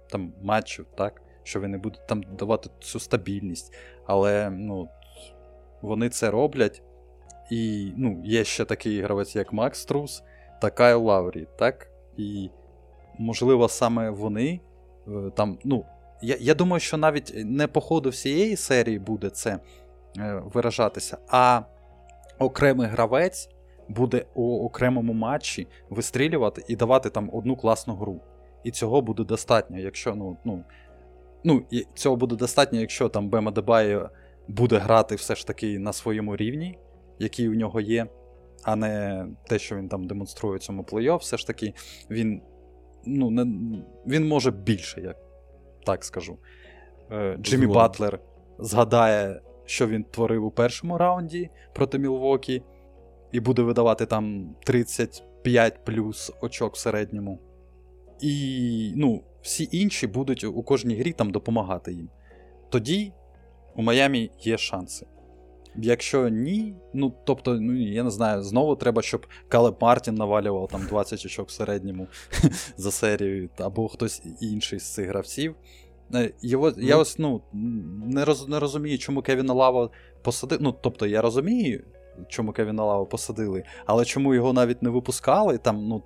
там, 0.09 0.33
матчу, 0.41 0.85
так? 0.97 1.21
що 1.47 1.61
вони 1.61 1.77
будуть 1.77 2.07
там 2.07 2.23
давати 2.23 2.69
цю 2.79 2.99
стабільність. 2.99 3.73
Але 4.05 4.49
ну, 4.49 4.89
вони 5.87 6.09
це 6.09 6.31
роблять. 6.31 6.81
І 7.51 7.91
ну, 7.97 8.21
є 8.25 8.43
ще 8.43 8.65
такий 8.65 9.01
гравець, 9.01 9.35
як 9.35 9.53
Макс 9.53 9.85
Трус 9.85 10.23
та 10.61 10.69
Кайл 10.69 11.03
Лаврі, 11.03 11.47
так? 11.59 11.87
І, 12.17 12.49
можливо, 13.17 13.69
саме 13.69 14.09
вони 14.09 14.59
е, 15.07 15.11
там, 15.35 15.59
ну, 15.63 15.85
я, 16.21 16.37
я 16.39 16.53
думаю, 16.53 16.79
що 16.79 16.97
навіть 16.97 17.33
не 17.35 17.67
по 17.67 17.81
ходу 17.81 18.09
всієї 18.09 18.55
серії 18.55 18.99
буде 18.99 19.29
це 19.29 19.59
е, 20.17 20.41
виражатися, 20.53 21.17
а 21.27 21.61
окремий 22.39 22.87
гравець 22.87 23.49
буде 23.89 24.25
у 24.33 24.65
окремому 24.65 25.13
матчі 25.13 25.67
вистрілювати 25.89 26.63
і 26.67 26.75
давати 26.75 27.09
там 27.09 27.29
одну 27.33 27.55
класну 27.55 27.95
гру. 27.95 28.21
І 28.63 28.71
цього 28.71 29.01
буде 29.01 29.23
достатньо, 29.23 29.79
якщо 29.79 30.15
ну, 30.15 30.37
ну, 30.45 30.63
ну, 31.43 31.63
цього 31.93 32.15
буде 32.15 32.35
достатньо, 32.35 32.79
якщо 32.79 33.09
там 33.09 33.29
Бема 33.29 33.51
Дебає 33.51 34.09
буде 34.47 34.77
грати 34.77 35.15
все 35.15 35.35
ж 35.35 35.47
таки 35.47 35.79
на 35.79 35.93
своєму 35.93 36.35
рівні, 36.35 36.79
який 37.19 37.49
у 37.49 37.53
нього 37.53 37.81
є, 37.81 38.07
а 38.63 38.75
не 38.75 39.25
те, 39.47 39.59
що 39.59 39.75
він 39.75 39.89
там 39.89 40.07
демонструє 40.07 40.59
цьому 40.59 40.83
плей-офф, 40.83 41.17
все 41.17 41.37
ж 41.37 41.47
таки 41.47 41.73
він, 42.09 42.41
ну, 43.05 43.29
не, 43.29 43.45
він 44.07 44.27
може 44.27 44.51
більше, 44.51 45.01
як 45.01 45.17
так 45.85 46.03
скажу. 46.03 46.37
Е, 47.11 47.37
Джиммі 47.41 47.65
Згоден. 47.65 47.81
Батлер 47.81 48.19
згадає, 48.59 49.41
що 49.65 49.87
він 49.87 50.03
творив 50.03 50.45
у 50.45 50.51
першому 50.51 50.97
раунді 50.97 51.49
проти 51.73 51.99
Мілвокі, 51.99 52.63
і 53.31 53.39
буде 53.39 53.61
видавати 53.61 54.05
там 54.05 54.55
35 54.63 55.85
плюс 55.85 56.31
очок 56.41 56.75
в 56.75 56.77
середньому. 56.77 57.39
І 58.21 58.93
ну, 58.95 59.23
всі 59.41 59.69
інші 59.71 60.07
будуть 60.07 60.43
у 60.43 60.63
кожній 60.63 60.95
грі 60.95 61.11
там 61.11 61.31
допомагати 61.31 61.93
їм. 61.93 62.09
Тоді 62.69 63.13
у 63.77 63.81
Майамі 63.81 64.31
є 64.39 64.57
шанси. 64.57 65.05
Якщо 65.75 66.29
ні, 66.29 66.75
ну 66.93 67.13
тобто, 67.25 67.53
ну 67.53 67.81
я 67.81 68.03
не 68.03 68.09
знаю, 68.09 68.43
знову 68.43 68.75
треба, 68.75 69.01
щоб 69.01 69.27
Калеб 69.47 69.77
Мартін 69.81 70.15
навалював 70.15 70.67
там 70.67 70.81
20 70.89 71.25
очок 71.25 71.47
в 71.47 71.51
середньому 71.51 72.07
за 72.77 72.91
серію, 72.91 73.49
або 73.57 73.87
хтось 73.87 74.21
інший 74.41 74.79
з 74.79 74.93
цих 74.93 75.07
гравців. 75.07 75.55
Е, 76.13 76.33
Його, 76.41 76.73
я 76.77 76.95
Ну. 76.95 77.01
ось 77.01 77.19
ну, 77.19 77.41
не, 78.05 78.25
роз, 78.25 78.47
не 78.47 78.59
розумію, 78.59 78.97
чому 78.97 79.21
Кевіна 79.21 79.53
Лава 79.53 79.89
посадили. 80.21 80.61
Ну, 80.63 80.75
тобто, 80.81 81.05
я 81.05 81.21
розумію, 81.21 81.83
чому 82.27 82.51
Кевіна 82.51 82.85
Лава 82.85 83.05
посадили, 83.05 83.63
але 83.85 84.05
чому 84.05 84.33
його 84.33 84.53
навіть 84.53 84.83
не 84.83 84.89
випускали, 84.89 85.57
там, 85.57 85.87
ну, 85.87 86.03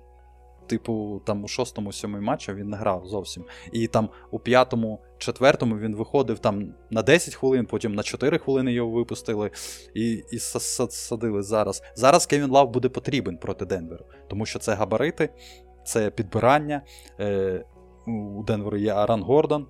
типу, 0.66 1.22
там 1.26 1.44
у 1.44 1.48
шостому, 1.48 1.92
сьомому 1.92 2.22
матчі 2.22 2.52
він 2.52 2.68
не 2.68 2.76
грав 2.76 3.06
зовсім. 3.06 3.44
І 3.72 3.86
там 3.86 4.08
у 4.30 4.38
п'ятому, 4.38 5.00
четвертому 5.18 5.78
він 5.78 5.96
виходив 5.96 6.38
там 6.38 6.74
на 6.90 7.02
10 7.02 7.34
хвилин, 7.34 7.66
потім 7.66 7.94
на 7.94 8.02
4 8.02 8.38
хвилини 8.38 8.72
його 8.72 8.90
випустили 8.90 9.50
і, 9.94 10.12
і 10.12 10.36
са- 10.36 10.58
са- 10.58 10.90
садили 10.90 11.42
зараз. 11.42 11.82
Зараз 11.94 12.26
Кевін 12.26 12.50
Лав 12.50 12.70
буде 12.70 12.88
потрібен 12.88 13.36
проти 13.36 13.66
Денверу, 13.66 14.04
тому 14.28 14.46
що 14.46 14.58
це 14.58 14.74
габарити, 14.74 15.28
це 15.84 16.10
підбирання. 16.10 16.82
Е, 17.20 17.64
у 18.06 18.42
Денверу 18.46 18.76
є 18.76 18.92
Аран 18.92 19.22
Гордон, 19.22 19.66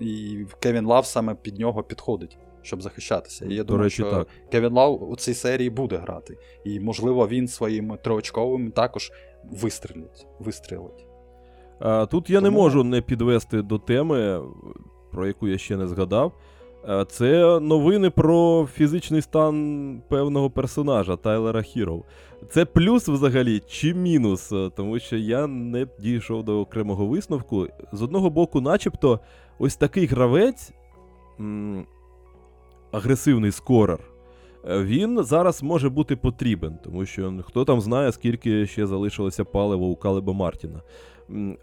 і 0.00 0.44
Кевін 0.60 0.86
Лав 0.86 1.06
саме 1.06 1.34
під 1.34 1.58
нього 1.58 1.82
підходить, 1.82 2.38
щоб 2.62 2.82
захищатися. 2.82 3.44
І 3.46 3.54
я 3.54 3.64
думаю, 3.64 3.84
речі, 3.84 3.94
що 4.02 4.10
так. 4.10 4.28
Кевін 4.52 4.72
Лав 4.72 5.10
у 5.10 5.16
цій 5.16 5.34
серії 5.34 5.70
буде 5.70 5.96
грати. 5.96 6.36
І, 6.64 6.80
можливо, 6.80 7.28
він 7.28 7.48
своїм 7.48 7.98
триочковим 8.04 8.70
також 8.70 9.12
вистрілить. 9.52 10.26
вистрілить. 10.40 11.06
А, 11.80 12.06
тут 12.06 12.30
я 12.30 12.40
не 12.40 12.50
можу 12.50 12.84
не 12.84 13.00
підвести 13.00 13.62
до 13.62 13.78
теми, 13.78 14.42
про 15.12 15.26
яку 15.26 15.48
я 15.48 15.58
ще 15.58 15.76
не 15.76 15.86
згадав. 15.88 16.32
А, 16.86 17.04
Це 17.04 17.60
новини 17.60 18.10
про 18.10 18.68
фізичний 18.74 19.22
стан 19.22 20.02
певного 20.08 20.50
персонажа 20.50 21.16
Тайлера 21.16 21.62
Хіров. 21.62 22.04
Це 22.50 22.64
плюс 22.64 23.08
взагалі 23.08 23.62
чи 23.68 23.94
мінус, 23.94 24.52
тому 24.76 24.98
що 24.98 25.16
я 25.16 25.46
не 25.46 25.86
дійшов 25.98 26.44
до 26.44 26.60
окремого 26.60 27.06
висновку. 27.06 27.66
З 27.92 28.02
одного 28.02 28.30
боку, 28.30 28.60
начебто, 28.60 29.20
ось 29.58 29.76
такий 29.76 30.06
гравець, 30.06 30.72
м, 31.40 31.86
агресивний 32.92 33.50
скорер, 33.52 33.98
він 34.66 35.24
зараз 35.24 35.62
може 35.62 35.88
бути 35.88 36.16
потрібен, 36.16 36.78
тому 36.84 37.06
що 37.06 37.34
хто 37.46 37.64
там 37.64 37.80
знає, 37.80 38.12
скільки 38.12 38.66
ще 38.66 38.86
залишилося 38.86 39.44
палива 39.44 39.86
у 39.86 39.96
Калеба 39.96 40.32
Мартіна. 40.32 40.82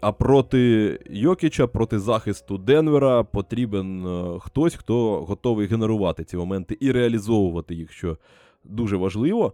А 0.00 0.12
проти 0.12 0.98
Йокіча, 1.10 1.66
проти 1.66 1.98
захисту 1.98 2.58
Денвера 2.58 3.24
потрібен 3.24 4.06
е, 4.06 4.38
хтось, 4.40 4.74
хто 4.74 5.24
готовий 5.24 5.66
генерувати 5.66 6.24
ці 6.24 6.36
моменти 6.36 6.76
і 6.80 6.92
реалізовувати 6.92 7.74
їх, 7.74 7.92
що 7.92 8.18
дуже 8.64 8.96
важливо. 8.96 9.52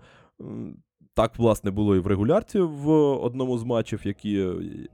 Так, 1.18 1.38
власне, 1.38 1.70
було 1.70 1.96
і 1.96 1.98
в 1.98 2.06
регулярці 2.06 2.60
в 2.60 2.90
одному 3.24 3.58
з 3.58 3.64
матчів, 3.64 4.00
які 4.04 4.46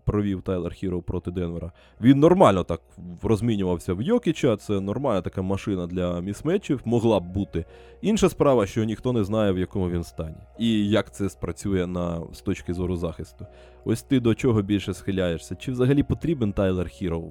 провів 0.05 0.43
Тайлер 0.43 0.73
Хіро 0.73 1.03
проти 1.03 1.31
Денвера. 1.31 1.73
Він 2.01 2.19
нормально 2.19 2.65
так 2.65 2.81
розмінювався 3.23 3.95
в 3.95 4.03
Йокіча. 4.03 4.57
Це 4.57 4.81
нормальна 4.81 5.21
така 5.21 5.43
машина 5.43 5.87
для 5.87 6.21
місметчів, 6.21 6.81
могла 6.85 7.21
б 7.21 7.33
бути. 7.33 7.65
Інша 8.03 8.29
справа, 8.29 8.67
що 8.67 8.85
ніхто 8.85 9.13
не 9.13 9.25
знає, 9.25 9.53
в 9.53 9.59
якому 9.59 9.91
він 9.91 10.05
стані, 10.05 10.37
і 10.59 10.89
як 10.89 11.15
це 11.15 11.29
спрацює 11.29 11.87
на, 11.87 12.21
з 12.33 12.41
точки 12.41 12.75
зору 12.75 12.97
захисту. 12.97 13.47
Ось 13.85 14.03
ти 14.03 14.21
до 14.21 14.35
чого 14.35 14.63
більше 14.63 14.95
схиляєшся? 14.95 15.55
Чи 15.55 15.73
взагалі 15.73 16.03
потрібен 16.03 16.53
Тайлер 16.53 16.89
Хіро 16.89 17.23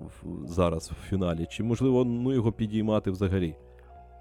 зараз 0.45 0.91
в 0.91 1.10
фіналі? 1.10 1.48
Чи 1.49 1.64
можливо 1.64 2.06
ну, 2.06 2.34
його 2.34 2.52
підіймати 2.52 3.11
взагалі? 3.11 3.56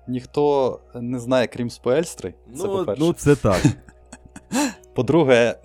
Ніхто 0.09 0.81
не 0.95 1.19
знає, 1.19 1.47
крім 1.47 1.71
Спельстри. 1.71 2.35
Це 2.57 2.67
ну, 2.67 2.79
по-перше. 2.79 3.03
ну, 3.05 3.13
це 3.13 3.37
так. 3.37 3.63
По-друге, 4.95 5.57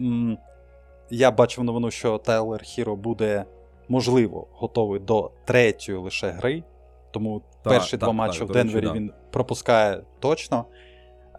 я 1.10 1.32
бачив 1.32 1.64
новину, 1.64 1.92
що 1.92 2.18
Тайлер 2.18 2.62
Хіро 2.64 2.96
буде, 2.96 3.46
можливо, 3.90 4.48
готовий 4.52 5.00
до 5.00 5.32
третьої 5.46 5.98
лише 5.98 6.30
гри. 6.30 6.64
Тому 7.12 7.42
Так, 7.64 7.74
перші 7.74 7.92
так, 7.92 8.00
два 8.00 8.12
матчі 8.12 8.44
в 8.44 8.52
речі, 8.52 8.54
Денвері 8.54 8.86
да. 8.86 8.94
він 8.94 9.12
пропускає 9.32 10.02
точно. 10.20 10.66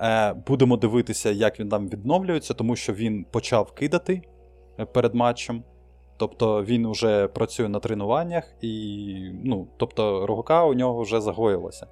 Е, 0.01 0.33
будемо 0.33 0.77
дивитися, 0.77 1.31
як 1.31 1.61
він 1.61 1.69
там 1.69 1.89
відновлюється, 1.89 2.55
тому 2.55 2.77
що 2.77 2.93
він 2.93 3.27
почав 3.31 3.73
кидати 3.73 4.23
е, 4.81 4.85
перед 4.85 5.15
матчем. 5.15 5.63
Тобто 6.17 6.65
він 6.65 6.91
вже 6.91 7.29
працює 7.29 7.69
на 7.69 7.79
тренуваннях, 7.79 8.55
і 8.61 9.15
ну, 9.45 9.67
тобто 9.77 10.27
рука 10.27 10.65
у 10.65 10.75
нього 10.75 11.03
вже 11.03 11.21
загоїлася. 11.21 11.87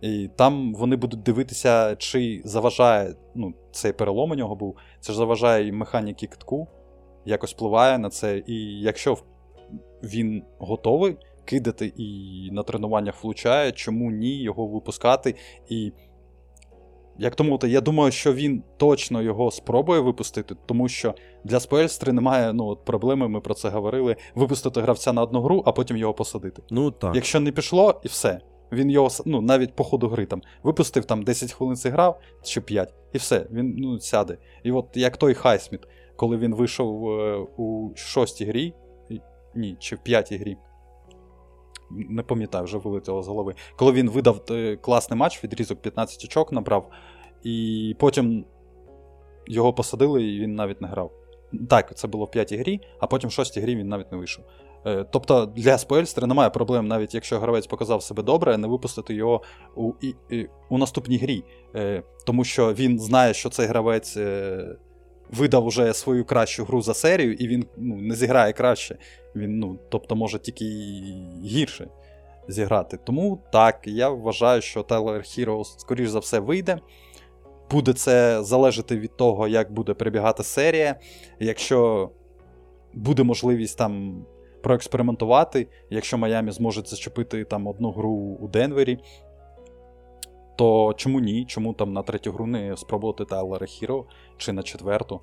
І 0.00 0.30
там 0.36 0.74
вони 0.74 0.96
будуть 0.96 1.22
дивитися, 1.22 1.96
чи 1.96 2.42
заважає, 2.44 3.14
ну, 3.34 3.54
цей 3.72 3.92
перелом 3.92 4.30
у 4.30 4.34
нього 4.34 4.56
був, 4.56 4.76
це 5.00 5.12
ж 5.12 5.18
заважає 5.18 5.66
і 5.66 5.72
механіки 5.72 6.26
китку, 6.26 6.68
якось 7.24 7.54
впливає 7.54 7.98
на 7.98 8.10
це. 8.10 8.42
І 8.46 8.80
якщо 8.80 9.18
він 10.02 10.42
готовий 10.58 11.16
кидати 11.44 11.92
і 11.96 12.48
на 12.52 12.62
тренуваннях 12.62 13.24
влучає, 13.24 13.72
чому 13.72 14.10
ні 14.10 14.42
його 14.42 14.66
випускати? 14.66 15.34
І 15.68 15.92
як 17.18 17.34
то 17.34 17.66
я 17.66 17.80
думаю, 17.80 18.12
що 18.12 18.32
він 18.32 18.62
точно 18.76 19.22
його 19.22 19.50
спробує 19.50 20.00
випустити, 20.00 20.56
тому 20.66 20.88
що 20.88 21.14
для 21.44 21.60
Спельстри 21.60 22.12
немає 22.12 22.52
ну, 22.52 22.66
от 22.66 22.84
проблеми, 22.84 23.28
ми 23.28 23.40
про 23.40 23.54
це 23.54 23.68
говорили, 23.68 24.16
випустити 24.34 24.80
гравця 24.80 25.12
на 25.12 25.22
одну 25.22 25.42
гру, 25.42 25.62
а 25.66 25.72
потім 25.72 25.96
його 25.96 26.14
посадити. 26.14 26.62
Ну 26.70 26.90
так. 26.90 27.14
Якщо 27.14 27.40
не 27.40 27.52
пішло, 27.52 28.00
і 28.04 28.08
все. 28.08 28.40
Він 28.72 28.90
його 28.90 29.08
ну, 29.26 29.40
навіть 29.40 29.76
по 29.76 29.84
ходу 29.84 30.08
гри 30.08 30.26
там 30.26 30.42
випустив 30.62 31.04
там 31.04 31.22
10 31.22 31.52
хвилин 31.52 31.76
зіграв 31.76 32.20
чи 32.42 32.60
5, 32.60 32.94
і 33.12 33.18
все, 33.18 33.46
він 33.50 33.74
ну, 33.78 34.00
сяде. 34.00 34.38
І 34.62 34.72
от 34.72 34.86
як 34.94 35.16
той 35.16 35.34
Хайсміт, 35.34 35.80
коли 36.16 36.36
він 36.36 36.54
вийшов 36.54 37.10
е, 37.10 37.36
у 37.56 37.90
шостій 37.96 38.44
грі, 38.44 38.74
ні, 39.54 39.76
чи 39.78 39.96
в 39.96 39.98
п'ятій 39.98 40.36
грі. 40.36 40.56
Не 41.90 42.22
пам'ятаю, 42.22 42.64
вже 42.64 42.78
вилетіло 42.78 43.22
з 43.22 43.28
голови. 43.28 43.54
Коли 43.76 43.92
він 43.92 44.10
видав 44.10 44.42
е, 44.50 44.76
класний 44.76 45.18
матч, 45.18 45.44
відрізок 45.44 45.82
15 45.82 46.24
очок 46.24 46.52
набрав, 46.52 46.90
і 47.42 47.96
потім 47.98 48.44
його 49.46 49.72
посадили, 49.72 50.24
і 50.24 50.40
він 50.40 50.54
навіть 50.54 50.80
не 50.80 50.88
грав. 50.88 51.12
Так, 51.70 51.96
це 51.96 52.08
було 52.08 52.24
в 52.24 52.30
п'ятій 52.30 52.56
грі, 52.56 52.80
а 53.00 53.06
потім 53.06 53.30
в 53.30 53.32
шостій 53.32 53.60
грі 53.60 53.76
він 53.76 53.88
навіть 53.88 54.12
не 54.12 54.18
вийшов. 54.18 54.44
Е, 54.86 55.06
Тобто 55.10 55.46
для 55.46 55.78
Споельстера 55.78 56.26
немає 56.26 56.50
проблем, 56.50 56.88
навіть 56.88 57.14
якщо 57.14 57.38
гравець 57.38 57.66
показав 57.66 58.02
себе 58.02 58.22
добре, 58.22 58.58
не 58.58 58.68
випустити 58.68 59.14
його 59.14 59.42
у, 59.76 59.92
і, 60.00 60.14
і, 60.30 60.48
у 60.68 60.78
наступній 60.78 61.18
грі. 61.18 61.44
Е, 61.74 62.02
Тому 62.26 62.44
що 62.44 62.72
він 62.72 62.98
знає, 62.98 63.34
що 63.34 63.48
цей 63.50 63.66
гравець 63.66 64.16
е, 64.16 64.76
видав 65.30 65.66
уже 65.66 65.94
свою 65.94 66.24
кращу 66.24 66.64
гру 66.64 66.82
за 66.82 66.94
серію, 66.94 67.32
і 67.32 67.48
він 67.48 67.66
ну, 67.76 67.96
не 67.96 68.14
зіграє 68.14 68.52
краще. 68.52 68.98
Він, 69.36 69.58
ну, 69.58 69.78
тобто, 69.88 70.16
може 70.16 70.38
тільки 70.38 70.64
гірше 71.44 71.88
зіграти. 72.48 72.98
Тому 73.04 73.42
так, 73.52 73.80
я 73.84 74.08
вважаю, 74.08 74.62
що 74.62 74.82
Тайлер 74.82 75.22
Хіро, 75.22 75.64
скоріш 75.64 76.08
за 76.08 76.18
все, 76.18 76.38
вийде. 76.38 76.78
Буде 77.70 77.92
це 77.92 78.42
залежати 78.42 78.98
від 78.98 79.16
того, 79.16 79.48
як 79.48 79.72
буде 79.72 79.94
перебігати 79.94 80.42
серія. 80.42 80.96
Якщо 81.40 82.10
буде 82.94 83.22
можливість 83.22 83.78
там 83.78 84.24
проекспериментувати, 84.66 85.68
якщо 85.90 86.18
Майамі 86.18 86.50
зможе 86.50 86.82
зачепити 86.84 87.44
там 87.44 87.66
одну 87.66 87.90
гру 87.90 88.10
у 88.40 88.48
Денвері, 88.48 88.98
то 90.56 90.94
чому 90.96 91.20
ні? 91.20 91.44
Чому 91.46 91.74
там 91.74 91.92
на 91.92 92.02
третю 92.02 92.32
гру 92.32 92.46
не 92.46 92.76
спробувати 92.76 93.24
Тайлера 93.24 93.66
Хіро 93.66 94.04
чи 94.36 94.52
на 94.52 94.62
четверту? 94.62 95.20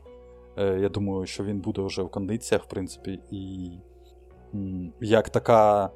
Е, 0.57 0.79
я 0.79 0.89
думаю, 0.89 1.25
що 1.25 1.43
він 1.43 1.59
буде 1.59 1.81
вже 1.81 2.01
в 2.01 2.09
кондиціях, 2.09 2.63
в 2.63 2.67
принципі, 2.67 3.19
і 3.31 3.71
як 5.01 5.29
така 5.29 5.89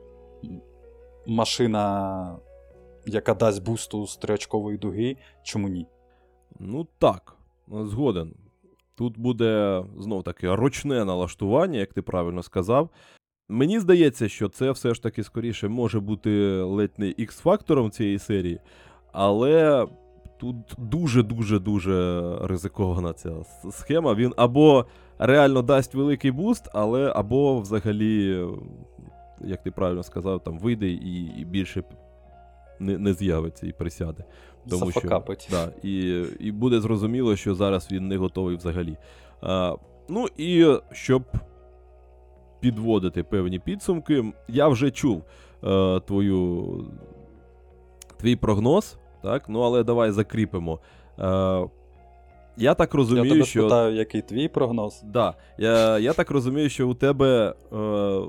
машина, 1.27 2.39
яка 3.05 3.33
дасть 3.33 3.65
бусту 3.65 4.07
з 4.07 4.17
триочкової 4.17 4.77
дуги, 4.77 5.15
чому 5.43 5.69
ні? 5.69 5.87
Ну 6.59 6.87
так, 6.99 7.37
згоден. 7.67 8.33
Тут 8.95 9.19
буде 9.19 9.83
знов 9.97 10.23
таки 10.23 10.55
ручне 10.55 11.05
налаштування, 11.05 11.79
як 11.79 11.93
ти 11.93 12.01
правильно 12.01 12.43
сказав. 12.43 12.89
Мені 13.49 13.79
здається, 13.79 14.29
що 14.29 14.49
це 14.49 14.71
все 14.71 14.93
ж 14.93 15.03
таки 15.03 15.23
скоріше 15.23 15.67
може 15.67 15.99
бути 15.99 16.61
ледь 16.61 16.93
не 16.97 17.05
X-фактором 17.05 17.89
цієї 17.89 18.19
серії, 18.19 18.59
але 19.11 19.87
тут 20.37 20.55
дуже-дуже 20.77 21.59
дуже 21.59 22.21
ризикована 22.41 23.13
ця 23.13 23.31
схема. 23.71 24.13
Він 24.13 24.33
або 24.37 24.85
реально 25.19 25.61
дасть 25.61 25.95
великий 25.95 26.31
буст, 26.31 26.69
але 26.73 27.11
або 27.15 27.59
взагалі, 27.59 28.47
як 29.41 29.63
ти 29.63 29.71
правильно 29.71 30.03
сказав, 30.03 30.43
там 30.43 30.59
вийде 30.59 30.87
і, 30.87 31.25
і 31.25 31.45
більше 31.45 31.83
не, 32.79 32.97
не 32.97 33.13
з'явиться 33.13 33.67
і 33.67 33.71
присяде. 33.71 34.23
Тому 34.69 34.91
що, 34.91 35.23
да, 35.51 35.71
і, 35.83 36.23
і 36.39 36.51
буде 36.51 36.79
зрозуміло, 36.79 37.35
що 37.35 37.55
зараз 37.55 37.91
він 37.91 38.07
не 38.07 38.17
готовий 38.17 38.55
взагалі. 38.55 38.97
А, 39.41 39.75
ну 40.09 40.27
і 40.37 40.77
щоб 40.91 41.23
підводити 42.59 43.23
певні 43.23 43.59
підсумки, 43.59 44.33
я 44.47 44.67
вже 44.67 44.91
чув 44.91 45.23
е, 45.63 45.99
твою, 45.99 46.65
твій 48.17 48.35
прогноз, 48.35 48.97
так? 49.23 49.49
Ну, 49.49 49.61
але 49.61 49.83
давай 49.83 50.11
закріпимо. 50.11 50.79
Е, 51.19 51.67
я 52.57 52.73
так 52.73 52.93
Я 52.93 52.97
розумію, 52.97 53.29
тебе 53.33 53.45
що. 53.45 53.61
спитаю, 53.61 53.95
який 53.95 54.21
твій 54.21 54.47
прогноз? 54.47 55.01
Да, 55.05 55.33
я, 55.57 55.99
я 55.99 56.13
так 56.13 56.31
розумію, 56.31 56.69
що 56.69 56.89
у 56.89 56.93
тебе 56.93 57.53
е, 57.73 58.19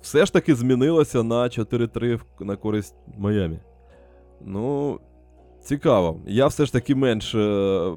все 0.00 0.26
ж 0.26 0.32
таки 0.32 0.54
змінилося 0.54 1.22
на 1.22 1.44
4-3 1.44 2.20
на 2.40 2.56
користь 2.56 2.94
Майамі. 3.18 3.58
Ну, 4.40 4.98
цікаво. 5.62 6.20
Я 6.26 6.46
все 6.46 6.66
ж 6.66 6.72
таки 6.72 6.94
менш 6.94 7.34
е, 7.34 7.92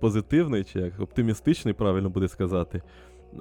позитивний, 0.00 0.64
чи 0.64 0.80
як 0.80 1.00
оптимістичний, 1.00 1.74
правильно 1.74 2.10
буде 2.10 2.28
сказати. 2.28 2.82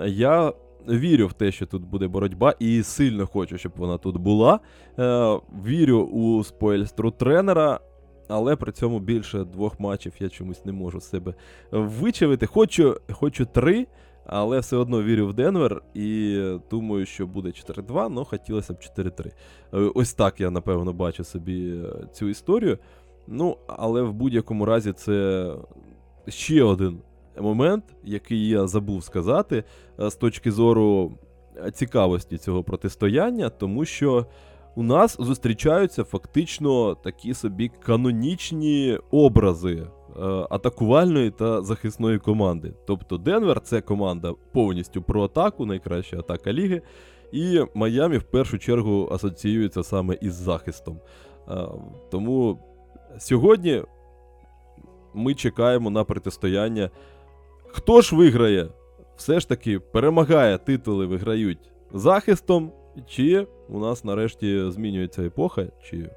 Я 0.06 0.54
вірю 0.88 1.28
в 1.28 1.34
те, 1.34 1.52
що 1.52 1.66
тут 1.66 1.84
буде 1.84 2.08
боротьба, 2.08 2.54
і 2.60 2.84
сильно 2.84 3.28
хочу, 3.28 3.58
щоб 3.58 3.72
вона 3.76 3.98
тут 3.98 4.18
була. 4.18 4.60
Е, 5.00 5.40
вірю 5.66 6.00
у 6.00 6.44
спойльстру 6.44 7.12
тренера. 7.12 7.80
Але 8.32 8.56
при 8.56 8.72
цьому 8.72 9.00
більше 9.00 9.44
двох 9.44 9.80
матчів 9.80 10.14
я 10.20 10.30
чомусь 10.30 10.66
не 10.66 10.72
можу 10.72 11.02
себе 11.02 11.34
вичавити. 11.72 12.46
Хочу, 12.46 12.98
хочу 13.12 13.46
три, 13.46 13.88
але 14.26 14.60
все 14.60 14.78
одно 14.78 15.04
вірю 15.04 15.28
в 15.28 15.34
Денвер 15.34 15.82
і 15.94 16.40
думаю, 16.72 17.06
що 17.06 17.28
буде 17.28 17.50
4-2, 17.50 18.10
але 18.16 18.26
хотілося 18.26 18.74
б 18.74 18.78
4-3. 18.98 19.28
Е, 19.28 19.32
Ось 19.96 20.14
так 20.14 20.42
я, 20.42 20.52
напевно, 20.52 20.94
бачу 20.94 21.24
собі 21.24 21.70
е, 21.70 22.08
цю 22.14 22.28
історію. 22.28 22.78
Ну, 23.28 23.58
але 23.68 24.02
в 24.02 24.14
будь-якому 24.14 24.66
разі 24.66 24.94
це 24.94 25.48
ще 26.28 26.64
один 26.64 27.02
момент, 27.42 27.84
який 28.04 28.48
я 28.48 28.68
забув 28.68 29.04
сказати 29.04 29.64
е, 30.00 30.10
з 30.10 30.16
точки 30.16 30.52
зору 30.52 31.12
е, 31.58 31.72
цікавості 31.72 32.38
цього 32.38 32.64
протистояння, 32.64 33.50
тому 33.50 33.86
що 33.86 34.26
у 34.76 34.84
нас 34.84 35.18
зустрічаються 35.20 36.04
фактично 36.04 36.96
такі 36.96 37.34
собі 37.34 37.72
канонічні 37.86 39.00
образи 39.12 39.76
е, 39.78 40.22
атакувальної 40.50 41.32
та 41.32 41.62
захисної 41.62 42.20
команди. 42.20 42.74
Тобто 42.88 43.18
Денвер 43.18 43.62
це 43.62 43.82
команда 43.82 44.34
повністю 44.52 45.02
про 45.02 45.24
атаку, 45.24 45.66
найкраща 45.66 46.20
атака 46.20 46.54
ліги. 46.54 46.82
І 47.32 47.62
Майамі 47.76 48.18
в 48.18 48.24
першу 48.24 48.60
чергу 48.60 49.10
асоціюється 49.12 49.84
саме 49.84 50.18
із 50.22 50.34
захистом. 50.34 51.00
Тому 52.12 52.60
сьогодні 53.18 53.84
ми 55.14 55.34
чекаємо 55.34 55.90
на 55.90 56.04
протистояння. 56.04 56.90
Хто 57.72 58.02
ж 58.02 58.16
виграє? 58.16 58.68
Все 59.16 59.40
ж 59.40 59.50
таки 59.50 59.80
перемагає 59.80 60.58
титули, 60.58 61.06
виграють 61.06 61.72
захистом, 61.94 62.72
чи 63.08 63.48
у 63.70 63.80
нас 63.80 64.04
нарешті 64.04 64.72
змінюється 64.72 65.24
епоха, 65.24 65.66
чи 65.84 66.10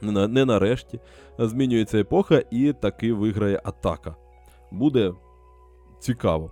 не, 0.00 0.12
на- 0.12 0.28
не 0.28 0.44
нарешті 0.44 1.00
змінюється 1.38 1.98
епоха, 1.98 2.42
і 2.50 2.72
таки 2.72 3.12
виграє 3.12 3.60
атака. 3.64 4.16
Буде 4.70 5.12
цікаво. 6.00 6.50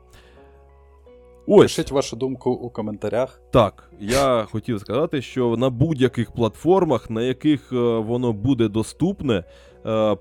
Ось. 1.49 1.63
Пишіть 1.77 1.91
вашу 1.91 2.17
думку 2.17 2.51
у 2.51 2.71
коментарях. 2.71 3.41
Так, 3.53 3.91
я 4.01 4.45
хотів 4.51 4.81
сказати, 4.81 5.23
що 5.23 5.57
на 5.57 5.71
будь-яких 5.71 6.33
платформах, 6.33 7.11
на 7.11 7.23
яких 7.23 7.73
е, 7.73 7.77
воно 7.99 8.33
буде 8.33 8.69
доступне, 8.69 9.45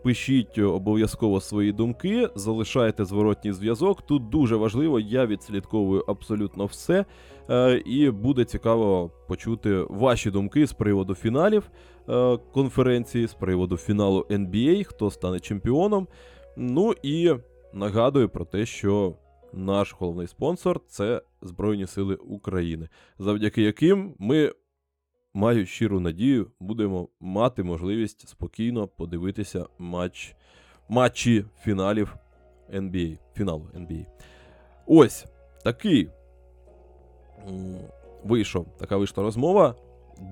пишіть 0.03 0.57
обов'язково 0.57 1.41
свої 1.41 1.71
думки, 1.71 2.29
залишайте 2.35 3.05
зворотній 3.05 3.53
зв'язок. 3.53 4.01
Тут 4.01 4.29
дуже 4.29 4.55
важливо, 4.55 4.99
я 4.99 5.25
відслідковую 5.25 6.03
абсолютно 6.07 6.65
все. 6.65 7.05
е, 7.49 7.81
І 7.85 8.09
буде 8.09 8.45
цікаво 8.45 9.11
почути 9.27 9.85
ваші 9.89 10.31
думки 10.31 10.67
з 10.67 10.73
приводу 10.73 11.15
фіналів 11.15 11.69
е, 12.09 12.37
конференції, 12.53 13.27
з 13.27 13.33
приводу 13.33 13.77
фіналу 13.77 14.25
NBA, 14.29 14.83
хто 14.83 15.11
стане 15.11 15.39
чемпіоном. 15.39 16.07
Ну 16.57 16.93
і 17.03 17.33
нагадую 17.73 18.29
про 18.29 18.45
те, 18.45 18.65
що 18.65 19.15
наш 19.53 19.95
головний 19.99 20.27
спонсор 20.27 20.81
це 20.87 21.21
Збройні 21.41 21.87
Сили 21.87 22.15
України, 22.15 22.89
завдяки 23.19 23.61
яким 23.61 24.15
ми, 24.19 24.51
маю 25.35 25.65
щиру 25.65 25.99
надію, 25.99 26.47
будемо 26.59 27.07
мати 27.19 27.63
можливість 27.63 28.29
спокійно 28.29 28.87
подивитися 28.87 29.65
матч, 29.79 30.35
матчі 30.89 31.45
фіналів 31.61 32.15
NBA, 32.73 33.17
фіналу 33.33 33.67
NBA. 33.75 34.05
Ось 34.85 35.25
такий 35.63 36.09
вийшов, 38.23 38.67
така 38.77 38.97
вийшла 38.97 39.23
розмова. 39.23 39.75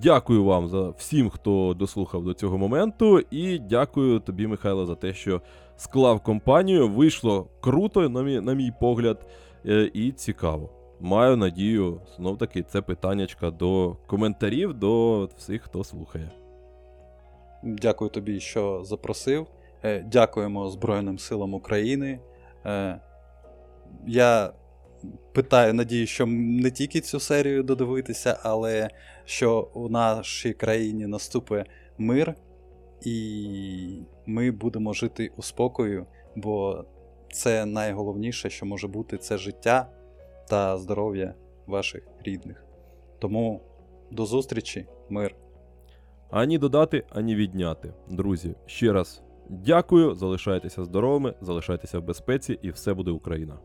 Дякую 0.01 0.43
вам 0.43 0.67
за 0.67 0.89
всім, 0.89 1.29
хто 1.29 1.73
дослухав 1.79 2.23
до 2.23 2.33
цього 2.33 2.57
моменту, 2.57 3.19
і 3.19 3.59
дякую 3.59 4.19
тобі, 4.19 4.47
Михайло, 4.47 4.85
за 4.85 4.95
те, 4.95 5.13
що 5.13 5.41
склав 5.77 6.19
компанію. 6.19 6.89
Вийшло 6.89 7.47
круто, 7.61 8.09
на 8.09 8.23
мій, 8.23 8.39
на 8.39 8.53
мій 8.53 8.71
погляд, 8.79 9.27
е, 9.65 9.91
і 9.93 10.11
цікаво. 10.11 10.82
Маю 11.05 11.37
надію, 11.37 12.01
знов 12.15 12.37
таки, 12.37 12.63
це 12.63 12.81
питаннячка 12.81 13.51
до 13.51 13.97
коментарів, 14.07 14.73
до 14.73 15.25
всіх, 15.37 15.61
хто 15.61 15.83
слухає. 15.83 16.31
Дякую 17.63 18.09
тобі, 18.09 18.39
що 18.39 18.83
запросив. 18.83 19.47
Е, 19.83 19.99
Дякуємо 19.99 20.69
Збройним 20.69 21.19
силам 21.19 21.53
України. 21.53 22.19
Е, 22.65 22.99
Я 24.07 24.53
питаю, 25.33 25.73
надію, 25.73 26.07
що 26.07 26.25
не 26.27 26.71
тільки 26.71 27.01
цю 27.01 27.19
серію 27.19 27.63
додивитися, 27.63 28.39
але 28.43 28.89
що 29.25 29.71
у 29.73 29.89
нашій 29.89 30.53
країні 30.53 31.07
наступить 31.07 31.69
мир, 31.97 32.35
і 33.01 33.99
ми 34.25 34.51
будемо 34.51 34.93
жити 34.93 35.31
у 35.37 35.41
спокою, 35.41 36.05
бо 36.35 36.85
це 37.31 37.65
найголовніше, 37.65 38.49
що 38.49 38.65
може 38.65 38.87
бути, 38.87 39.17
це 39.17 39.37
життя 39.37 39.89
та 40.49 40.77
здоров'я 40.77 41.33
ваших 41.67 42.03
рідних. 42.23 42.65
Тому 43.19 43.61
до 44.11 44.25
зустрічі, 44.25 44.85
мир! 45.09 45.35
Ані 46.31 46.57
додати, 46.57 47.03
ані 47.09 47.35
відняти. 47.35 47.93
Друзі, 48.09 48.55
ще 48.65 48.93
раз 48.93 49.23
дякую, 49.49 50.15
залишайтеся 50.15 50.83
здоровими, 50.83 51.33
залишайтеся 51.41 51.99
в 51.99 52.03
безпеці, 52.03 52.59
і 52.61 52.69
все 52.69 52.93
буде 52.93 53.11
Україна. 53.11 53.59